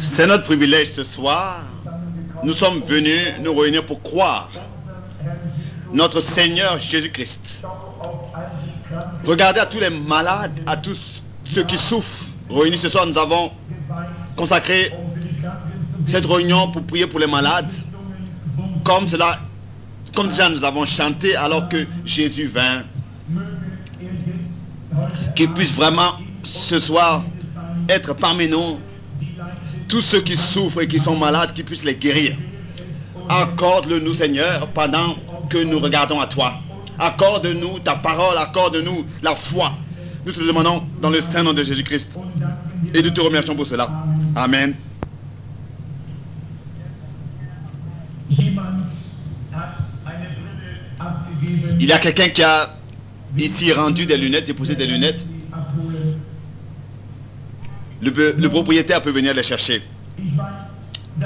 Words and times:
C'est 0.00 0.26
notre 0.26 0.44
privilège 0.44 0.92
ce 0.94 1.04
soir. 1.04 1.62
Nous 2.42 2.52
sommes 2.52 2.80
venus 2.80 3.34
nous 3.40 3.54
réunir 3.54 3.84
pour 3.84 4.02
croire 4.02 4.50
notre 5.92 6.20
Seigneur 6.20 6.80
Jésus-Christ. 6.80 7.62
Regardez 9.24 9.60
à 9.60 9.66
tous 9.66 9.80
les 9.80 9.90
malades, 9.90 10.58
à 10.66 10.76
tous 10.76 11.20
ceux 11.52 11.64
qui 11.64 11.78
souffrent. 11.78 12.24
Réunis 12.50 12.78
ce 12.78 12.88
soir, 12.88 13.06
nous 13.06 13.18
avons 13.18 13.52
consacré 14.36 14.92
cette 16.06 16.26
réunion 16.26 16.70
pour 16.70 16.82
prier 16.82 17.06
pour 17.06 17.20
les 17.20 17.26
malades. 17.26 17.72
Comme 18.84 19.06
cela, 19.08 19.38
comme 20.14 20.28
déjà 20.28 20.48
nous 20.48 20.64
avons 20.64 20.86
chanté 20.86 21.36
alors 21.36 21.68
que 21.68 21.86
Jésus 22.04 22.46
vint. 22.46 22.82
Qu'il 25.36 25.52
puisse 25.52 25.72
vraiment 25.72 26.14
ce 26.42 26.80
soir 26.80 27.22
être 27.88 28.14
parmi 28.14 28.48
nous 28.48 28.78
tous 29.88 30.02
ceux 30.02 30.20
qui 30.20 30.36
souffrent 30.36 30.82
et 30.82 30.88
qui 30.88 30.98
sont 30.98 31.16
malades, 31.16 31.54
qui 31.54 31.62
puissent 31.62 31.84
les 31.84 31.94
guérir. 31.94 32.36
Accorde-le 33.28 34.00
nous, 34.00 34.14
Seigneur, 34.14 34.68
pendant 34.68 35.16
que 35.48 35.58
nous 35.58 35.78
regardons 35.78 36.20
à 36.20 36.26
toi. 36.26 36.54
Accorde-nous 36.98 37.78
ta 37.80 37.94
parole, 37.94 38.36
accorde-nous 38.36 39.06
la 39.22 39.34
foi. 39.34 39.72
Nous 40.26 40.32
te 40.32 40.40
demandons 40.40 40.82
dans 41.00 41.10
le 41.10 41.20
saint 41.20 41.42
nom 41.42 41.52
de 41.52 41.64
Jésus-Christ. 41.64 42.18
Et 42.94 43.02
nous 43.02 43.10
te 43.10 43.20
remercions 43.20 43.54
pour 43.54 43.66
cela. 43.66 43.88
Amen. 44.36 44.74
Il 51.80 51.86
y 51.86 51.92
a 51.92 51.98
quelqu'un 51.98 52.28
qui 52.28 52.42
a 52.42 52.74
ici 53.38 53.72
rendu 53.72 54.04
des 54.06 54.16
lunettes, 54.16 54.46
déposé 54.46 54.74
des 54.74 54.86
lunettes. 54.86 55.24
Le, 58.00 58.48
propriétaire 58.48 59.02
peut 59.02 59.10
venir 59.10 59.34
les 59.34 59.42
chercher. 59.42 59.82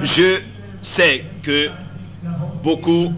Je 0.03 0.41
sais 0.81 1.25
que 1.43 1.69
beaucoup 2.63 3.13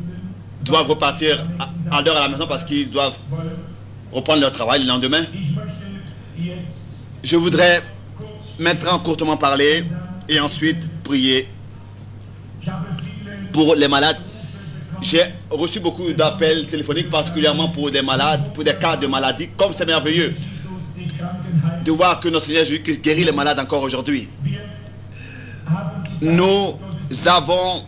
doivent 0.62 0.88
repartir 0.88 1.44
à, 1.90 2.02
l'heure 2.02 2.16
à 2.16 2.22
la 2.22 2.28
maison 2.30 2.46
parce 2.48 2.64
qu'ils 2.64 2.90
doivent 2.90 3.16
reprendre 4.12 4.40
leur 4.40 4.52
travail 4.52 4.80
le 4.82 4.88
lendemain. 4.88 5.24
Je 7.22 7.36
voudrais 7.36 7.82
maintenant 8.58 8.98
courtement 8.98 9.36
parler 9.36 9.84
et 10.28 10.40
ensuite 10.40 10.78
prier 11.02 11.48
pour 13.52 13.74
les 13.76 13.88
malades. 13.88 14.18
J'ai 15.00 15.22
reçu 15.50 15.80
beaucoup 15.80 16.12
d'appels 16.12 16.66
téléphoniques, 16.68 17.10
particulièrement 17.10 17.68
pour 17.68 17.90
des 17.90 18.00
malades, 18.02 18.52
pour 18.54 18.64
des 18.64 18.74
cas 18.74 18.96
de 18.96 19.06
maladie. 19.06 19.48
Comme 19.56 19.72
c'est 19.76 19.84
merveilleux 19.86 20.34
de 21.84 21.92
voir 21.92 22.20
que 22.20 22.28
notre 22.28 22.46
Seigneur 22.46 22.64
Jésus 22.64 22.82
guérit 23.02 23.24
les 23.24 23.32
malades 23.32 23.58
encore 23.58 23.82
aujourd'hui. 23.82 24.28
Nous 26.20 26.74
avons 27.26 27.84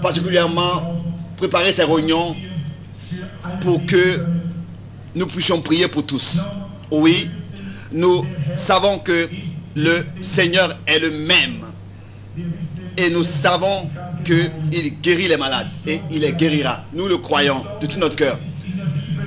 particulièrement 0.00 1.02
préparé 1.36 1.72
ces 1.72 1.84
réunions 1.84 2.36
pour 3.60 3.84
que 3.86 4.24
nous 5.14 5.26
puissions 5.26 5.60
prier 5.60 5.88
pour 5.88 6.04
tous. 6.04 6.36
Oui, 6.90 7.28
nous 7.92 8.24
savons 8.56 8.98
que 8.98 9.28
le 9.74 10.04
Seigneur 10.20 10.76
est 10.86 10.98
le 10.98 11.10
même. 11.10 11.64
Et 12.96 13.10
nous 13.10 13.24
savons 13.24 13.90
qu'il 14.24 15.00
guérit 15.00 15.28
les 15.28 15.36
malades. 15.36 15.68
Et 15.86 16.00
il 16.10 16.20
les 16.20 16.32
guérira. 16.32 16.84
Nous 16.92 17.08
le 17.08 17.18
croyons 17.18 17.64
de 17.80 17.86
tout 17.86 17.98
notre 17.98 18.16
cœur. 18.16 18.38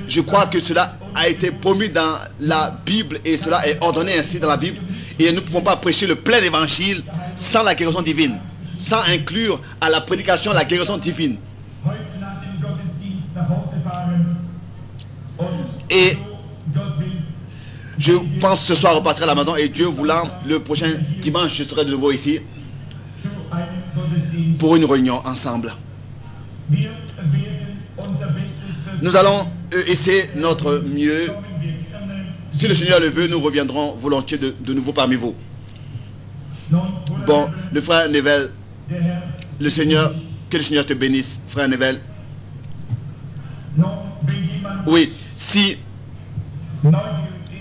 Je 0.08 0.20
crois 0.20 0.46
que 0.46 0.60
cela 0.60 0.96
a 1.14 1.28
été 1.28 1.50
promis 1.50 1.88
dans 1.88 2.18
la 2.38 2.78
Bible 2.84 3.18
et 3.24 3.36
cela 3.36 3.66
est 3.66 3.78
ordonné 3.80 4.18
ainsi 4.18 4.38
dans 4.38 4.48
la 4.48 4.56
Bible. 4.56 4.78
Et 5.18 5.28
nous 5.30 5.36
ne 5.36 5.40
pouvons 5.40 5.62
pas 5.62 5.76
prêcher 5.76 6.06
le 6.06 6.14
plein 6.16 6.38
évangile 6.42 7.02
sans 7.52 7.62
la 7.62 7.74
guérison 7.74 8.02
divine, 8.02 8.38
sans 8.78 9.02
inclure 9.08 9.60
à 9.80 9.90
la 9.90 10.00
prédication 10.00 10.52
la 10.52 10.64
guérison 10.64 10.96
divine. 10.96 11.36
Et 15.90 16.16
je 17.98 18.12
pense 18.40 18.64
ce 18.64 18.74
soir 18.74 18.94
repartir 18.94 19.24
à 19.24 19.26
la 19.26 19.34
maison 19.34 19.56
et 19.56 19.68
Dieu 19.68 19.86
voulant, 19.86 20.22
le 20.46 20.60
prochain 20.60 20.92
dimanche, 21.20 21.54
je 21.56 21.64
serai 21.64 21.84
de 21.84 21.90
nouveau 21.90 22.12
ici 22.12 22.40
pour 24.58 24.76
une 24.76 24.84
réunion 24.84 25.20
ensemble. 25.26 25.74
Nous 29.02 29.16
allons 29.16 29.48
euh, 29.72 29.82
essayer 29.86 30.30
notre 30.36 30.82
mieux. 30.84 31.28
Si 32.58 32.66
le 32.66 32.74
Seigneur 32.74 33.00
le 33.00 33.08
veut, 33.08 33.26
nous 33.26 33.40
reviendrons 33.40 33.94
volontiers 33.94 34.38
de, 34.38 34.74
nouveau 34.74 34.92
parmi 34.92 35.14
vous. 35.16 35.34
Bon, 37.26 37.48
le 37.72 37.80
frère 37.80 38.08
Nevel, 38.08 38.50
le 39.60 39.70
Seigneur, 39.70 40.14
que 40.50 40.56
le 40.56 40.62
Seigneur 40.62 40.86
te 40.86 40.94
bénisse, 40.94 41.40
frère 41.48 41.68
Nevel. 41.68 42.00
Oui, 44.86 45.12
si, 45.36 45.76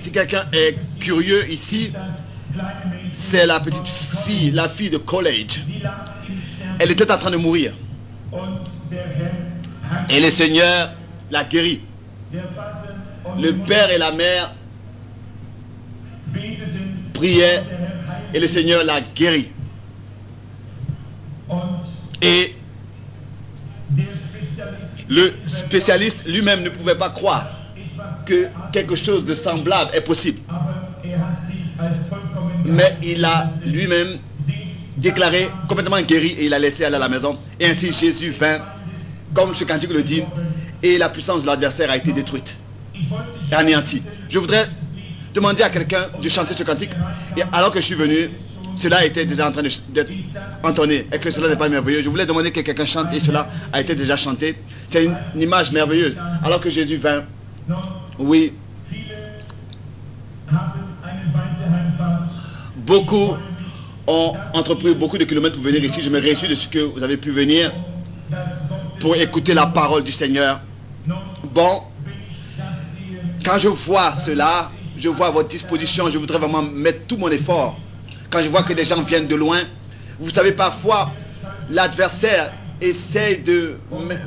si 0.01 0.11
quelqu'un 0.11 0.43
est 0.53 0.75
curieux 0.99 1.49
ici, 1.49 1.91
c'est 3.29 3.45
la 3.45 3.59
petite 3.59 3.87
fille, 4.25 4.51
la 4.51 4.67
fille 4.69 4.89
de 4.89 4.97
college. 4.97 5.61
Elle 6.79 6.91
était 6.91 7.11
en 7.11 7.17
train 7.17 7.31
de 7.31 7.37
mourir. 7.37 7.73
Et 10.09 10.19
le 10.21 10.29
Seigneur 10.29 10.91
l'a 11.31 11.43
guérie. 11.43 11.81
Le 12.31 13.51
père 13.53 13.89
et 13.91 13.97
la 13.97 14.11
mère 14.11 14.53
priaient 17.13 17.63
et 18.33 18.39
le 18.39 18.47
Seigneur 18.47 18.83
l'a 18.83 19.01
guéri. 19.01 19.49
Et 22.21 22.55
le 25.07 25.33
spécialiste 25.65 26.27
lui-même 26.27 26.61
ne 26.61 26.69
pouvait 26.69 26.95
pas 26.95 27.09
croire 27.09 27.47
que 28.25 28.47
quelque 28.71 28.95
chose 28.95 29.25
de 29.25 29.33
semblable 29.33 29.91
est 29.93 30.01
possible. 30.01 30.39
Mais 32.65 32.95
il 33.01 33.25
a 33.25 33.49
lui-même 33.65 34.19
déclaré 34.97 35.49
complètement 35.67 36.01
guéri 36.01 36.35
et 36.37 36.45
il 36.45 36.53
a 36.53 36.59
laissé 36.59 36.85
aller 36.85 36.97
à 36.97 36.99
la 36.99 37.09
maison. 37.09 37.37
Et 37.59 37.65
ainsi 37.65 37.91
Jésus 37.91 38.31
vint, 38.31 38.59
comme 39.33 39.55
ce 39.55 39.63
cantique 39.63 39.91
le 39.91 40.03
dit, 40.03 40.23
et 40.83 40.97
la 40.97 41.09
puissance 41.09 41.41
de 41.41 41.47
l'adversaire 41.47 41.89
a 41.91 41.97
été 41.97 42.11
détruite, 42.11 42.55
anéantie. 43.51 44.01
Je 44.29 44.39
voudrais 44.39 44.65
demander 45.33 45.63
à 45.63 45.69
quelqu'un 45.69 46.07
de 46.21 46.29
chanter 46.29 46.53
ce 46.53 46.63
cantique. 46.63 46.91
Et 47.37 47.43
alors 47.51 47.71
que 47.71 47.79
je 47.79 47.85
suis 47.85 47.95
venu, 47.95 48.29
cela 48.79 49.05
était 49.05 49.25
déjà 49.25 49.47
en 49.49 49.51
train 49.51 49.61
d'être 49.61 50.11
entonné 50.63 51.05
et 51.11 51.19
que 51.19 51.31
cela 51.31 51.49
n'est 51.49 51.55
pas 51.55 51.69
merveilleux? 51.69 52.01
Je 52.01 52.09
voulais 52.09 52.25
demander 52.25 52.51
que 52.51 52.61
quelqu'un 52.61 52.85
chante 52.85 53.13
et 53.13 53.19
cela 53.19 53.49
a 53.73 53.81
été 53.81 53.95
déjà 53.95 54.15
chanté. 54.17 54.55
C'est 54.91 55.03
une, 55.05 55.15
image 55.39 55.71
merveilleuse. 55.71 56.17
Alors 56.43 56.61
que 56.61 56.69
Jésus 56.69 56.97
vint, 56.97 57.23
oui, 58.17 58.53
beaucoup 62.77 63.35
ont 64.07 64.33
entrepris 64.53 64.95
beaucoup 64.95 65.17
de 65.17 65.25
kilomètres 65.25 65.55
pour 65.55 65.63
venir 65.63 65.83
ici. 65.83 66.01
Je 66.01 66.09
me 66.09 66.19
réjouis 66.19 66.47
de 66.47 66.55
ce 66.55 66.67
que 66.67 66.79
vous 66.79 67.03
avez 67.03 67.17
pu 67.17 67.31
venir 67.31 67.71
pour 68.99 69.15
écouter 69.15 69.53
la 69.53 69.67
parole 69.67 70.03
du 70.03 70.11
Seigneur. 70.11 70.61
Bon, 71.53 71.81
quand 73.43 73.57
je 73.57 73.69
vois 73.69 74.13
cela, 74.25 74.71
je 74.97 75.09
vois 75.09 75.31
votre 75.31 75.49
disposition, 75.49 76.09
je 76.09 76.17
voudrais 76.17 76.37
vraiment 76.37 76.61
mettre 76.61 77.07
tout 77.07 77.17
mon 77.17 77.29
effort. 77.29 77.79
Quand 78.29 78.41
je 78.43 78.49
vois 78.49 78.63
que 78.63 78.73
des 78.73 78.85
gens 78.85 79.01
viennent 79.01 79.27
de 79.27 79.35
loin, 79.35 79.61
vous 80.19 80.29
savez, 80.29 80.51
parfois, 80.51 81.11
l'adversaire 81.69 82.53
essaie 82.81 83.37
de 83.37 83.77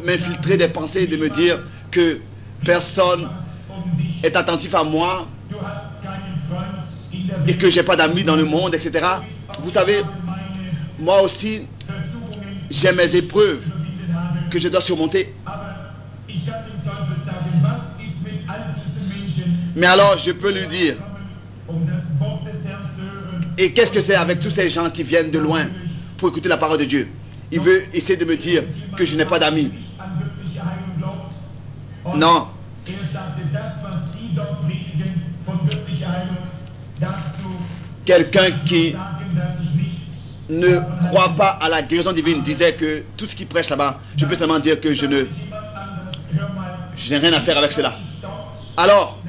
m'infiltrer 0.05 0.56
des 0.56 0.69
pensées, 0.69 1.06
de 1.06 1.16
me 1.16 1.31
dire 1.31 1.60
que 1.91 2.21
personne 2.65 3.28
est 4.22 4.34
attentif 4.34 4.75
à 4.75 4.83
moi 4.83 5.28
et 7.47 7.56
que 7.56 7.71
j'ai 7.71 7.83
pas 7.83 7.97
d'amis 7.97 8.24
dans 8.24 8.36
le 8.36 8.45
monde, 8.45 8.74
etc. 8.74 9.07
Vous 9.63 9.71
savez, 9.71 10.03
moi 10.98 11.22
aussi, 11.22 11.63
j'ai 12.71 12.92
mes 12.92 13.15
épreuves 13.15 13.60
que 14.51 14.59
je 14.59 14.69
dois 14.69 14.80
surmonter. 14.80 15.34
Mais 19.74 19.86
alors, 19.86 20.19
je 20.19 20.33
peux 20.33 20.53
lui 20.53 20.66
dire, 20.66 20.95
et 23.59 23.72
qu'est-ce 23.72 23.92
que 23.92 24.03
c'est 24.03 24.15
avec 24.15 24.41
tous 24.41 24.51
ces 24.51 24.71
gens 24.71 24.91
qui 24.91 25.03
viennent 25.03 25.30
de 25.30 25.39
loin 25.39 25.66
pour 26.16 26.28
écouter 26.28 26.48
la 26.48 26.57
parole 26.57 26.78
de 26.78 26.84
Dieu? 26.84 27.09
Il 27.51 27.60
veut 27.60 27.83
essayer 27.95 28.16
de 28.16 28.24
me 28.24 28.36
dire 28.36 28.65
que 28.97 29.04
je 29.04 29.15
n'ai 29.16 29.24
pas 29.24 29.39
d'amis. 29.39 29.72
Non. 32.15 32.48
Quelqu'un 38.04 38.51
qui 38.66 38.95
ne 40.48 40.80
croit 41.09 41.36
pas 41.36 41.59
à 41.60 41.69
la 41.69 41.83
guérison 41.83 42.13
divine 42.13 42.42
disait 42.42 42.74
que 42.74 43.04
tout 43.16 43.27
ce 43.27 43.36
qui 43.36 43.45
prêche 43.45 43.71
là-bas, 43.71 44.01
je 44.16 44.27
peux 44.27 44.34
seulement 44.34 44.59
dire 44.59 44.80
que 44.80 44.95
je 44.95 45.07
ne... 45.07 45.24
Je 46.97 47.10
n'ai 47.10 47.19
rien 47.19 47.33
à 47.33 47.41
faire 47.41 47.59
avec 47.59 47.72
cela. 47.72 47.97
Alors, 48.77 49.22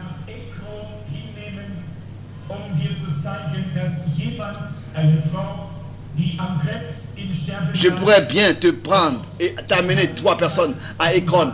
Je 7.74 7.90
pourrais 7.90 8.22
bien 8.25 8.54
te 8.54 8.68
prendre 8.68 9.22
et 9.40 9.54
t'amener 9.68 10.07
trois 10.10 10.38
personnes 10.38 10.75
à 11.00 11.13
Ekron 11.16 11.51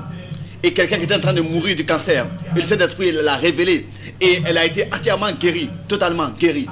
et 0.62 0.74
quelqu'un 0.74 0.98
qui 0.98 1.06
était 1.06 1.16
en 1.16 1.20
train 1.20 1.34
de 1.34 1.42
mourir 1.42 1.76
du 1.76 1.86
cancer. 1.86 2.26
Et 2.56 2.62
le 2.62 2.66
Saint-Esprit 2.66 3.12
l'a 3.12 3.36
révélé. 3.36 3.88
Et 4.22 4.42
elle 4.46 4.58
a 4.58 4.66
été 4.66 4.86
entièrement 4.94 5.32
guérie, 5.32 5.70
totalement 5.88 6.30
guérie. 6.32 6.68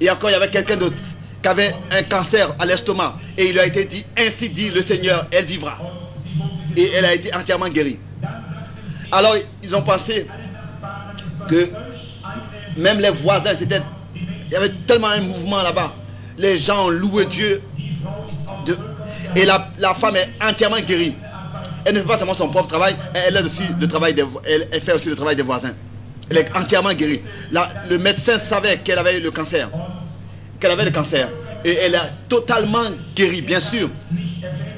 Et 0.00 0.10
encore, 0.10 0.30
il 0.30 0.32
y 0.32 0.36
avait 0.36 0.50
quelqu'un 0.50 0.76
d'autre 0.76 0.96
qui 1.40 1.48
avait 1.48 1.74
un 1.92 2.02
cancer 2.02 2.52
à 2.58 2.66
l'estomac. 2.66 3.18
Et 3.38 3.46
il 3.46 3.52
lui 3.52 3.60
a 3.60 3.66
été 3.66 3.84
dit, 3.84 4.04
ainsi 4.18 4.48
dit 4.48 4.70
le 4.70 4.82
Seigneur, 4.82 5.26
elle 5.30 5.44
vivra. 5.44 5.78
Et 6.76 6.90
elle 6.92 7.04
a 7.04 7.14
été 7.14 7.32
entièrement 7.34 7.68
guérie. 7.68 7.98
Alors, 9.12 9.36
ils 9.62 9.76
ont 9.76 9.82
pensé 9.82 10.26
que 11.48 11.70
même 12.76 12.98
les 12.98 13.10
voisins, 13.10 13.54
c'était... 13.58 13.82
Il 14.52 14.56
y 14.56 14.58
avait 14.58 14.72
tellement 14.86 15.08
un 15.08 15.20
mouvement 15.20 15.62
là-bas. 15.62 15.94
Les 16.36 16.58
gens 16.58 16.90
louaient 16.90 17.24
Dieu. 17.24 17.62
et 19.34 19.46
la, 19.46 19.68
la 19.78 19.94
femme 19.94 20.16
est 20.16 20.28
entièrement 20.42 20.78
guérie. 20.80 21.14
Elle 21.86 21.94
ne 21.94 22.00
fait 22.00 22.06
pas 22.06 22.18
seulement 22.18 22.34
son 22.34 22.50
propre 22.50 22.68
travail, 22.68 22.94
elle, 23.14 23.34
aussi 23.46 23.62
le 23.80 23.88
travail 23.88 24.14
elle, 24.44 24.82
fait 24.82 24.92
aussi 24.92 25.08
le 25.08 25.16
travail 25.16 25.36
des 25.36 25.42
voisins. 25.42 25.72
Elle 26.28 26.36
est 26.36 26.54
entièrement 26.54 26.92
guérie. 26.92 27.22
le 27.88 27.96
médecin 27.96 28.38
savait 28.38 28.76
qu'elle 28.76 28.98
avait 28.98 29.20
le 29.20 29.30
cancer. 29.30 29.70
Qu'elle 30.60 30.72
avait 30.72 30.84
le 30.84 30.90
cancer. 30.90 31.30
Et 31.64 31.72
elle 31.72 31.94
est 31.94 32.12
totalement 32.28 32.90
guérie, 33.16 33.40
bien 33.40 33.60
sûr. 33.62 33.88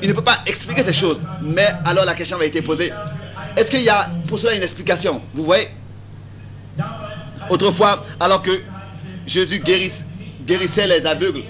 Il 0.02 0.08
ne 0.08 0.14
peut 0.14 0.22
pas 0.22 0.38
expliquer 0.46 0.84
ces 0.84 0.94
choses. 0.94 1.18
Mais 1.42 1.66
alors 1.84 2.04
la 2.04 2.14
question 2.14 2.36
avait 2.36 2.46
été 2.46 2.62
posée. 2.62 2.92
Est-ce 3.56 3.72
qu'il 3.72 3.82
y 3.82 3.88
a 3.88 4.08
pour 4.28 4.38
cela 4.38 4.54
une 4.54 4.62
explication? 4.62 5.20
Vous 5.34 5.42
voyez? 5.42 5.68
Autrefois, 7.50 8.04
alors 8.20 8.40
que 8.40 8.52
Jésus 9.26 9.62
guérissait 10.46 10.86
les 10.86 11.06
aveugles, 11.06 11.42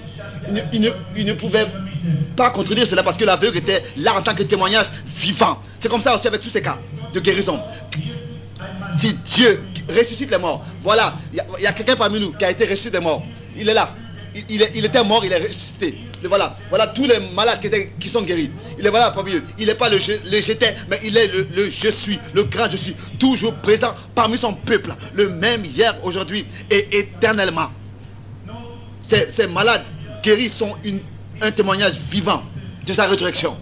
il 0.72 1.24
ne 1.26 1.32
pouvait 1.32 1.66
pas 2.36 2.50
contredire 2.50 2.86
cela 2.86 3.02
parce 3.02 3.16
que 3.16 3.24
l'aveugle 3.24 3.58
était 3.58 3.82
là 3.96 4.14
en 4.14 4.22
tant 4.22 4.34
que 4.34 4.42
témoignage 4.42 4.86
vivant. 5.06 5.58
C'est 5.80 5.88
comme 5.88 6.02
ça 6.02 6.16
aussi 6.16 6.26
avec 6.26 6.40
tous 6.40 6.50
ces 6.50 6.62
cas 6.62 6.78
de 7.12 7.20
guérison. 7.20 7.60
Si 9.00 9.14
Dieu 9.34 9.62
ressuscite 9.88 10.30
les 10.30 10.38
morts, 10.38 10.64
voilà, 10.82 11.14
il 11.32 11.62
y 11.62 11.66
a, 11.66 11.72
quelqu'un 11.72 11.96
parmi 11.96 12.20
nous 12.20 12.32
qui 12.32 12.44
a 12.44 12.50
été 12.50 12.64
ressuscité 12.64 12.98
des 12.98 13.00
morts. 13.00 13.22
Il 13.56 13.68
est 13.68 13.74
là. 13.74 13.94
Il, 14.48 14.84
était 14.84 15.04
mort, 15.04 15.24
il 15.24 15.32
est 15.32 15.38
ressuscité. 15.38 15.96
voilà, 16.24 16.56
voilà 16.68 16.88
tous 16.88 17.06
les 17.06 17.20
malades 17.20 17.60
qui, 18.00 18.08
sont 18.08 18.22
guéris. 18.22 18.50
Il 18.78 18.86
est 18.86 18.90
voilà 18.90 19.12
parmi. 19.12 19.34
Il 19.58 19.66
n'est 19.66 19.74
pas 19.74 19.88
le, 19.88 19.98
j'étais, 19.98 20.74
mais 20.90 20.98
il 21.04 21.16
est 21.16 21.28
le, 21.28 21.70
je 21.70 21.88
suis, 21.88 22.18
le 22.32 22.44
grand 22.44 22.68
je 22.68 22.76
suis, 22.76 22.96
toujours 23.18 23.54
présent 23.54 23.94
parmi 24.14 24.36
son 24.36 24.54
peuple, 24.54 24.94
le 25.14 25.28
même 25.28 25.64
hier, 25.64 25.96
aujourd'hui 26.02 26.46
et 26.70 26.98
éternellement. 26.98 27.70
Ces, 29.08 29.46
malades 29.46 29.84
guéris 30.22 30.48
sont 30.48 30.74
un 31.40 31.50
témoignage 31.52 31.94
vivant 32.10 32.42
de 32.84 32.92
sa 32.92 33.06
résurrection. 33.06 33.56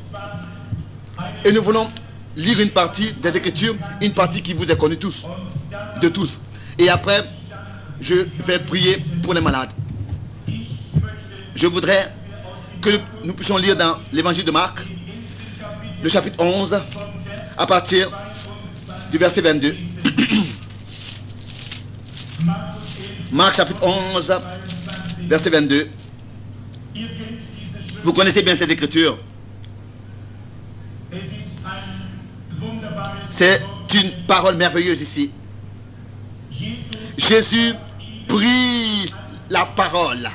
Et 1.45 1.53
nous 1.53 1.63
voulons 1.63 1.89
lire 2.37 2.61
une 2.61 2.71
partie 2.71 3.13
des 3.13 3.37
Écritures, 3.37 3.75
une 4.01 4.15
partie 4.15 4.41
qui 4.43 4.55
vous 4.55 4.71
est 4.71 4.79
connue 4.79 4.97
tous, 4.97 5.25
de 6.01 6.09
tous. 6.09 6.41
Et 6.79 6.89
après, 6.89 7.25
je 8.01 8.15
vais 8.47 8.59
prier 8.59 9.05
pour 9.23 9.35
les 9.35 9.41
malades. 9.41 9.71
Je 11.55 11.67
voudrais 11.67 12.13
que 12.81 12.91
nous 13.25 13.35
puissions 13.35 13.59
lire 13.59 13.77
dans 13.77 13.99
l'évangile 14.13 14.45
de 14.45 14.51
Marc, 14.51 14.79
le 16.03 16.09
chapitre 16.09 16.43
11, 16.43 16.81
à 17.57 17.67
partir 17.67 18.11
du 19.11 19.19
verset 19.19 19.43
22. 19.43 19.77
Marc 23.33 23.57
chapitre 23.57 23.87
11, 23.87 24.33
verset 25.29 25.51
22. 25.51 25.89
Vous 28.03 28.13
connaissez 28.13 28.43
bien 28.43 28.57
cette 28.57 28.71
écriture. 28.71 29.19
C'est 33.31 33.63
une 33.95 34.11
parole 34.27 34.57
merveilleuse 34.57 35.01
ici. 35.03 35.31
Jésus 37.19 37.75
prit 38.27 39.13
la 39.51 39.67
parole 39.67 40.29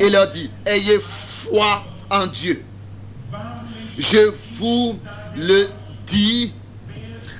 et 0.00 0.08
leur 0.08 0.32
dit, 0.32 0.50
ayez 0.66 0.98
foi 0.98 1.84
en 2.10 2.26
Dieu. 2.26 2.64
Je 3.98 4.32
vous 4.58 4.98
le 5.36 5.68
dis 6.08 6.52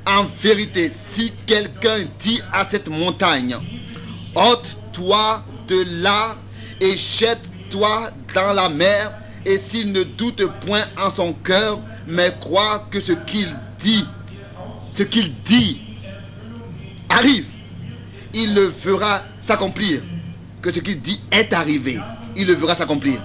en 0.06 0.24
vérité, 0.42 0.90
si 0.92 1.32
quelqu'un 1.46 2.04
dit 2.22 2.40
à 2.52 2.68
cette 2.68 2.88
montagne, 2.88 3.56
ôte-toi 4.34 5.42
de 5.68 6.02
là 6.02 6.36
et 6.80 6.96
jette 6.96 7.40
toi 7.70 8.10
dans 8.34 8.52
la 8.52 8.68
mer, 8.68 9.12
et 9.46 9.58
s'il 9.58 9.92
ne 9.92 10.02
doute 10.02 10.44
point 10.66 10.84
en 10.98 11.10
son 11.10 11.32
cœur, 11.32 11.80
mais 12.06 12.34
croit 12.40 12.86
que 12.90 13.00
ce 13.00 13.12
qu'il 13.12 13.48
dit, 13.80 14.04
ce 14.96 15.02
qu'il 15.02 15.32
dit 15.44 15.80
arrive, 17.08 17.46
il 18.34 18.54
le 18.54 18.70
fera 18.70 19.22
s'accomplir. 19.40 20.02
Que 20.60 20.70
ce 20.70 20.80
qu'il 20.80 21.00
dit 21.00 21.20
est 21.30 21.54
arrivé, 21.54 21.98
il 22.36 22.46
le 22.46 22.54
verra 22.54 22.74
s'accomplir. 22.74 23.20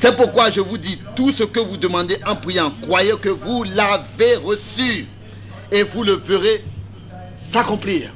C'est 0.00 0.16
pourquoi 0.16 0.50
je 0.50 0.60
vous 0.60 0.78
dis, 0.78 0.98
tout 1.16 1.32
ce 1.32 1.42
que 1.42 1.60
vous 1.60 1.76
demandez 1.76 2.16
en 2.26 2.36
priant, 2.36 2.72
croyez 2.82 3.16
que 3.20 3.30
vous 3.30 3.64
l'avez 3.64 4.36
reçu 4.36 5.06
et 5.72 5.82
vous 5.82 6.04
le 6.04 6.12
verrez 6.14 6.64
s'accomplir. 7.52 8.12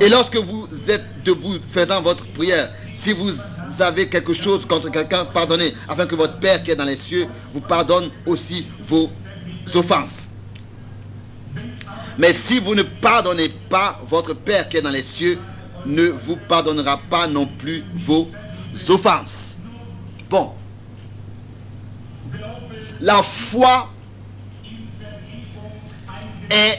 Et 0.00 0.08
lorsque 0.08 0.36
vous 0.36 0.68
êtes 0.88 1.22
debout 1.24 1.58
faisant 1.72 2.02
votre 2.02 2.26
prière, 2.32 2.70
si 2.94 3.12
vous 3.12 3.30
avez 3.78 4.08
quelque 4.08 4.34
chose 4.34 4.66
contre 4.66 4.90
quelqu'un, 4.90 5.24
pardonnez, 5.24 5.72
afin 5.88 6.06
que 6.06 6.16
votre 6.16 6.38
Père 6.38 6.62
qui 6.62 6.72
est 6.72 6.76
dans 6.76 6.84
les 6.84 6.96
cieux 6.96 7.26
vous 7.52 7.60
pardonne 7.60 8.10
aussi 8.26 8.66
vos 8.88 9.10
offenses. 9.74 10.23
Mais 12.18 12.32
si 12.32 12.60
vous 12.60 12.74
ne 12.74 12.82
pardonnez 12.82 13.48
pas, 13.48 14.00
votre 14.08 14.34
Père 14.34 14.68
qui 14.68 14.76
est 14.76 14.82
dans 14.82 14.90
les 14.90 15.02
cieux 15.02 15.38
ne 15.84 16.04
vous 16.04 16.36
pardonnera 16.36 16.98
pas 17.10 17.26
non 17.26 17.46
plus 17.46 17.84
vos 17.94 18.30
offenses. 18.88 19.56
Bon. 20.30 20.52
La 23.00 23.22
foi 23.22 23.90
est 26.50 26.78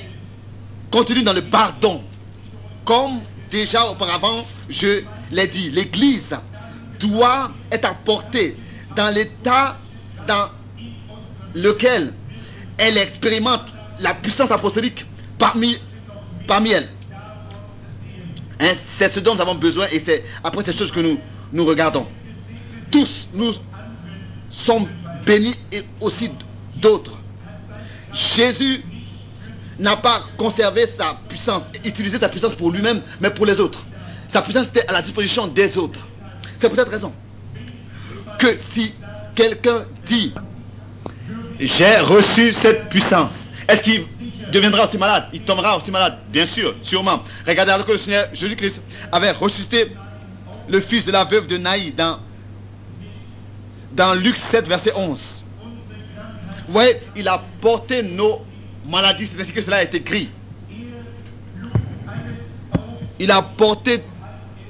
contenue 0.92 1.24
dans 1.24 1.34
le 1.34 1.42
pardon. 1.42 2.02
Comme 2.86 3.20
déjà 3.52 3.86
auparavant, 3.90 4.46
je 4.70 5.04
l'ai 5.32 5.48
dit, 5.48 5.70
l'Église 5.70 6.36
doit 7.00 7.52
être 7.72 7.86
apportée 7.86 8.58
dans 8.96 9.14
l'état 9.14 9.78
dans 10.28 10.50
lequel 11.54 12.14
elle 12.78 12.98
expérimente 12.98 13.74
la 14.00 14.14
puissance 14.14 14.52
apostolique 14.52 15.06
parmi, 15.38 15.80
parmi 16.48 16.72
elles. 16.72 16.90
Hein, 18.60 18.74
c'est 18.98 19.14
ce 19.14 19.20
dont 19.20 19.36
nous 19.36 19.42
avons 19.42 19.56
besoin 19.56 19.88
et 19.92 20.00
c'est 20.00 20.24
après 20.44 20.64
ces 20.64 20.76
choses 20.76 20.92
que 20.92 21.00
nous, 21.02 21.20
nous 21.52 21.66
regardons. 21.66 22.08
Tous, 22.92 23.28
nous 23.34 23.52
sommes 24.50 24.88
bénis 25.26 25.56
et 25.72 25.82
aussi 26.00 26.30
d'autres. 26.78 27.20
Jésus 28.14 28.82
n'a 29.78 29.98
pas 29.98 30.24
conservé 30.38 30.86
sa 30.98 31.18
puissance, 31.28 31.64
utilisé 31.84 32.18
sa 32.18 32.30
puissance 32.30 32.56
pour 32.56 32.72
lui-même, 32.72 33.02
mais 33.20 33.30
pour 33.30 33.46
les 33.46 33.60
autres. 33.60 33.84
Sa 34.30 34.42
puissance 34.42 34.68
était 34.68 34.88
à 34.88 34.94
la 34.94 35.02
disposition 35.02 35.48
des 35.48 35.78
autres. 35.78 36.00
C'est 36.58 36.70
pour 36.70 36.78
cette 36.78 36.90
raison 36.90 37.12
que 38.40 38.48
si 38.74 38.94
quelqu'un 39.34 39.86
dit 40.06 40.34
j'ai 41.60 41.98
reçu 42.00 42.54
cette 42.54 42.90
puissance, 42.90 43.32
est-ce 43.68 43.82
qu'il 43.84 44.04
deviendra 44.56 44.88
aussi 44.88 44.98
malade 44.98 45.26
Il 45.34 45.42
tombera 45.42 45.78
aussi 45.78 45.92
malade 45.92 46.18
Bien 46.30 46.46
sûr, 46.46 46.76
sûrement. 46.82 47.24
Regardez 47.48 47.72
alors 47.72 47.86
que 47.86 47.94
le 47.94 47.98
Seigneur 47.98 48.28
Jésus-Christ 48.34 48.82
avait 49.12 49.32
ressuscité 49.32 49.92
le 50.68 50.80
fils 50.80 51.06
de 51.06 51.12
la 51.12 51.24
veuve 51.24 51.48
de 51.48 51.58
Naï 51.58 51.92
dans, 51.92 52.20
dans 53.92 54.14
Luc 54.14 54.38
7, 54.38 54.68
verset 54.68 54.92
11. 54.96 55.20
Vous 56.68 56.74
voyez, 56.74 56.98
il 57.16 57.28
a 57.28 57.44
porté 57.62 58.02
nos 58.02 58.42
maladie, 58.88 59.28
c'est 59.28 59.42
ainsi 59.42 59.52
que 59.52 59.62
cela 59.62 59.84
été 59.84 59.98
écrit. 59.98 60.30
Il 63.20 63.32
a 63.32 63.42
porté 63.42 64.02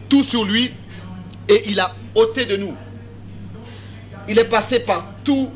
tout 0.09 0.23
sur 0.23 0.45
lui 0.45 0.71
et 1.49 1.69
il 1.69 1.79
a 1.79 1.93
ôté 2.13 2.45
de 2.45 2.57
nous. 2.57 2.75
Il 4.27 4.39
est 4.39 4.45
passé 4.45 4.79
par 4.79 5.05
tout 5.23 5.49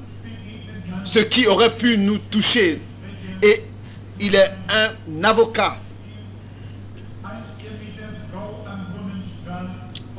ce 1.06 1.20
qui 1.20 1.48
aurait 1.48 1.76
pu 1.76 1.98
nous 1.98 2.18
toucher. 2.18 2.82
Et 3.42 3.64
il 4.20 4.36
est 4.36 4.52
un 4.70 5.24
avocat. 5.24 5.78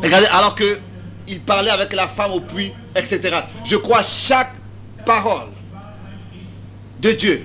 Regardez, 0.02 0.26
alors 0.26 0.54
que 0.54 0.78
il 1.28 1.40
parlait 1.40 1.70
avec 1.70 1.92
la 1.92 2.08
femme 2.08 2.32
au 2.32 2.40
puits, 2.40 2.72
etc. 2.96 3.40
Je 3.64 3.76
crois 3.76 4.02
chaque 4.02 4.52
parole 5.06 5.48
de 7.00 7.12
Dieu 7.12 7.44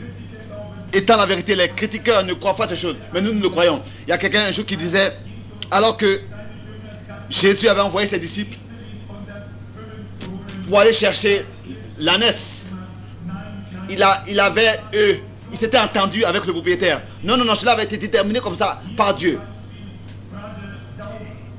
étant 0.91 1.17
la 1.17 1.25
vérité. 1.25 1.55
Les 1.55 1.69
critiqueurs 1.69 2.24
ne 2.24 2.33
croient 2.33 2.55
pas 2.55 2.67
ces 2.67 2.77
choses, 2.77 2.95
mais 3.13 3.21
nous, 3.21 3.33
nous 3.33 3.41
le 3.41 3.50
croyons. 3.50 3.81
Il 4.07 4.09
y 4.09 4.13
a 4.13 4.17
quelqu'un 4.17 4.45
un 4.45 4.51
jour 4.51 4.65
qui 4.65 4.77
disait, 4.77 5.13
alors 5.69 5.97
que 5.97 6.21
Jésus 7.29 7.67
avait 7.67 7.81
envoyé 7.81 8.07
ses 8.07 8.19
disciples 8.19 8.57
pour 10.67 10.79
aller 10.79 10.93
chercher 10.93 11.45
l'ânesse, 12.00 12.63
il, 13.89 14.03
il 14.27 14.39
avait, 14.39 14.79
eux, 14.95 15.19
il 15.55 15.59
s'était 15.59 15.79
entendu 15.79 16.25
avec 16.25 16.45
le 16.45 16.51
propriétaire. 16.51 17.01
Non, 17.24 17.38
non, 17.38 17.45
non, 17.45 17.55
cela 17.55 17.71
avait 17.71 17.85
été 17.85 17.97
déterminé 17.97 18.39
comme 18.41 18.57
ça 18.57 18.81
par 18.97 19.15
Dieu. 19.15 19.39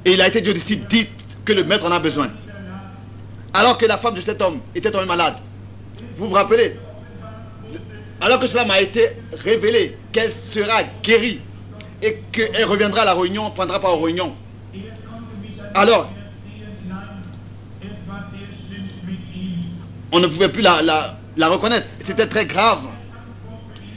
Et 0.05 0.13
il 0.13 0.21
a 0.21 0.29
été 0.29 0.43
Dieu 0.43 0.53
disciple, 0.53 0.87
dit 0.89 1.09
que 1.45 1.55
le 1.55 1.65
maître 1.65 1.87
en 1.87 1.91
a 1.93 1.99
besoin. 1.99 2.29
Alors 3.55 3.79
que 3.79 3.87
la 3.87 3.97
femme 3.97 4.15
de 4.15 4.21
cet 4.21 4.43
homme 4.43 4.61
était 4.75 4.91
tombée 4.91 5.07
malade. 5.07 5.37
Vous 6.19 6.29
vous 6.29 6.35
rappelez? 6.35 6.77
Alors 8.21 8.39
que 8.39 8.49
cela 8.49 8.67
m'a 8.67 8.81
été 8.81 9.13
révélé 9.33 9.97
qu'elle 10.13 10.33
sera 10.51 10.83
guérie 11.03 11.41
et 12.03 12.19
qu'elle 12.33 12.65
reviendra 12.65 13.03
à 13.03 13.05
la 13.07 13.15
réunion, 13.15 13.51
prendra 13.51 13.81
part 13.81 13.95
aux 13.95 14.03
réunions. 14.03 14.35
Alors, 15.75 16.11
on 20.13 20.21
ne 20.21 20.27
pouvait 20.27 20.51
plus 20.51 20.63
la, 20.63 20.83
la 21.37 21.49
reconnaître. 21.49 21.87
C'était 22.07 22.27
très 22.27 22.45
grave. 22.45 22.81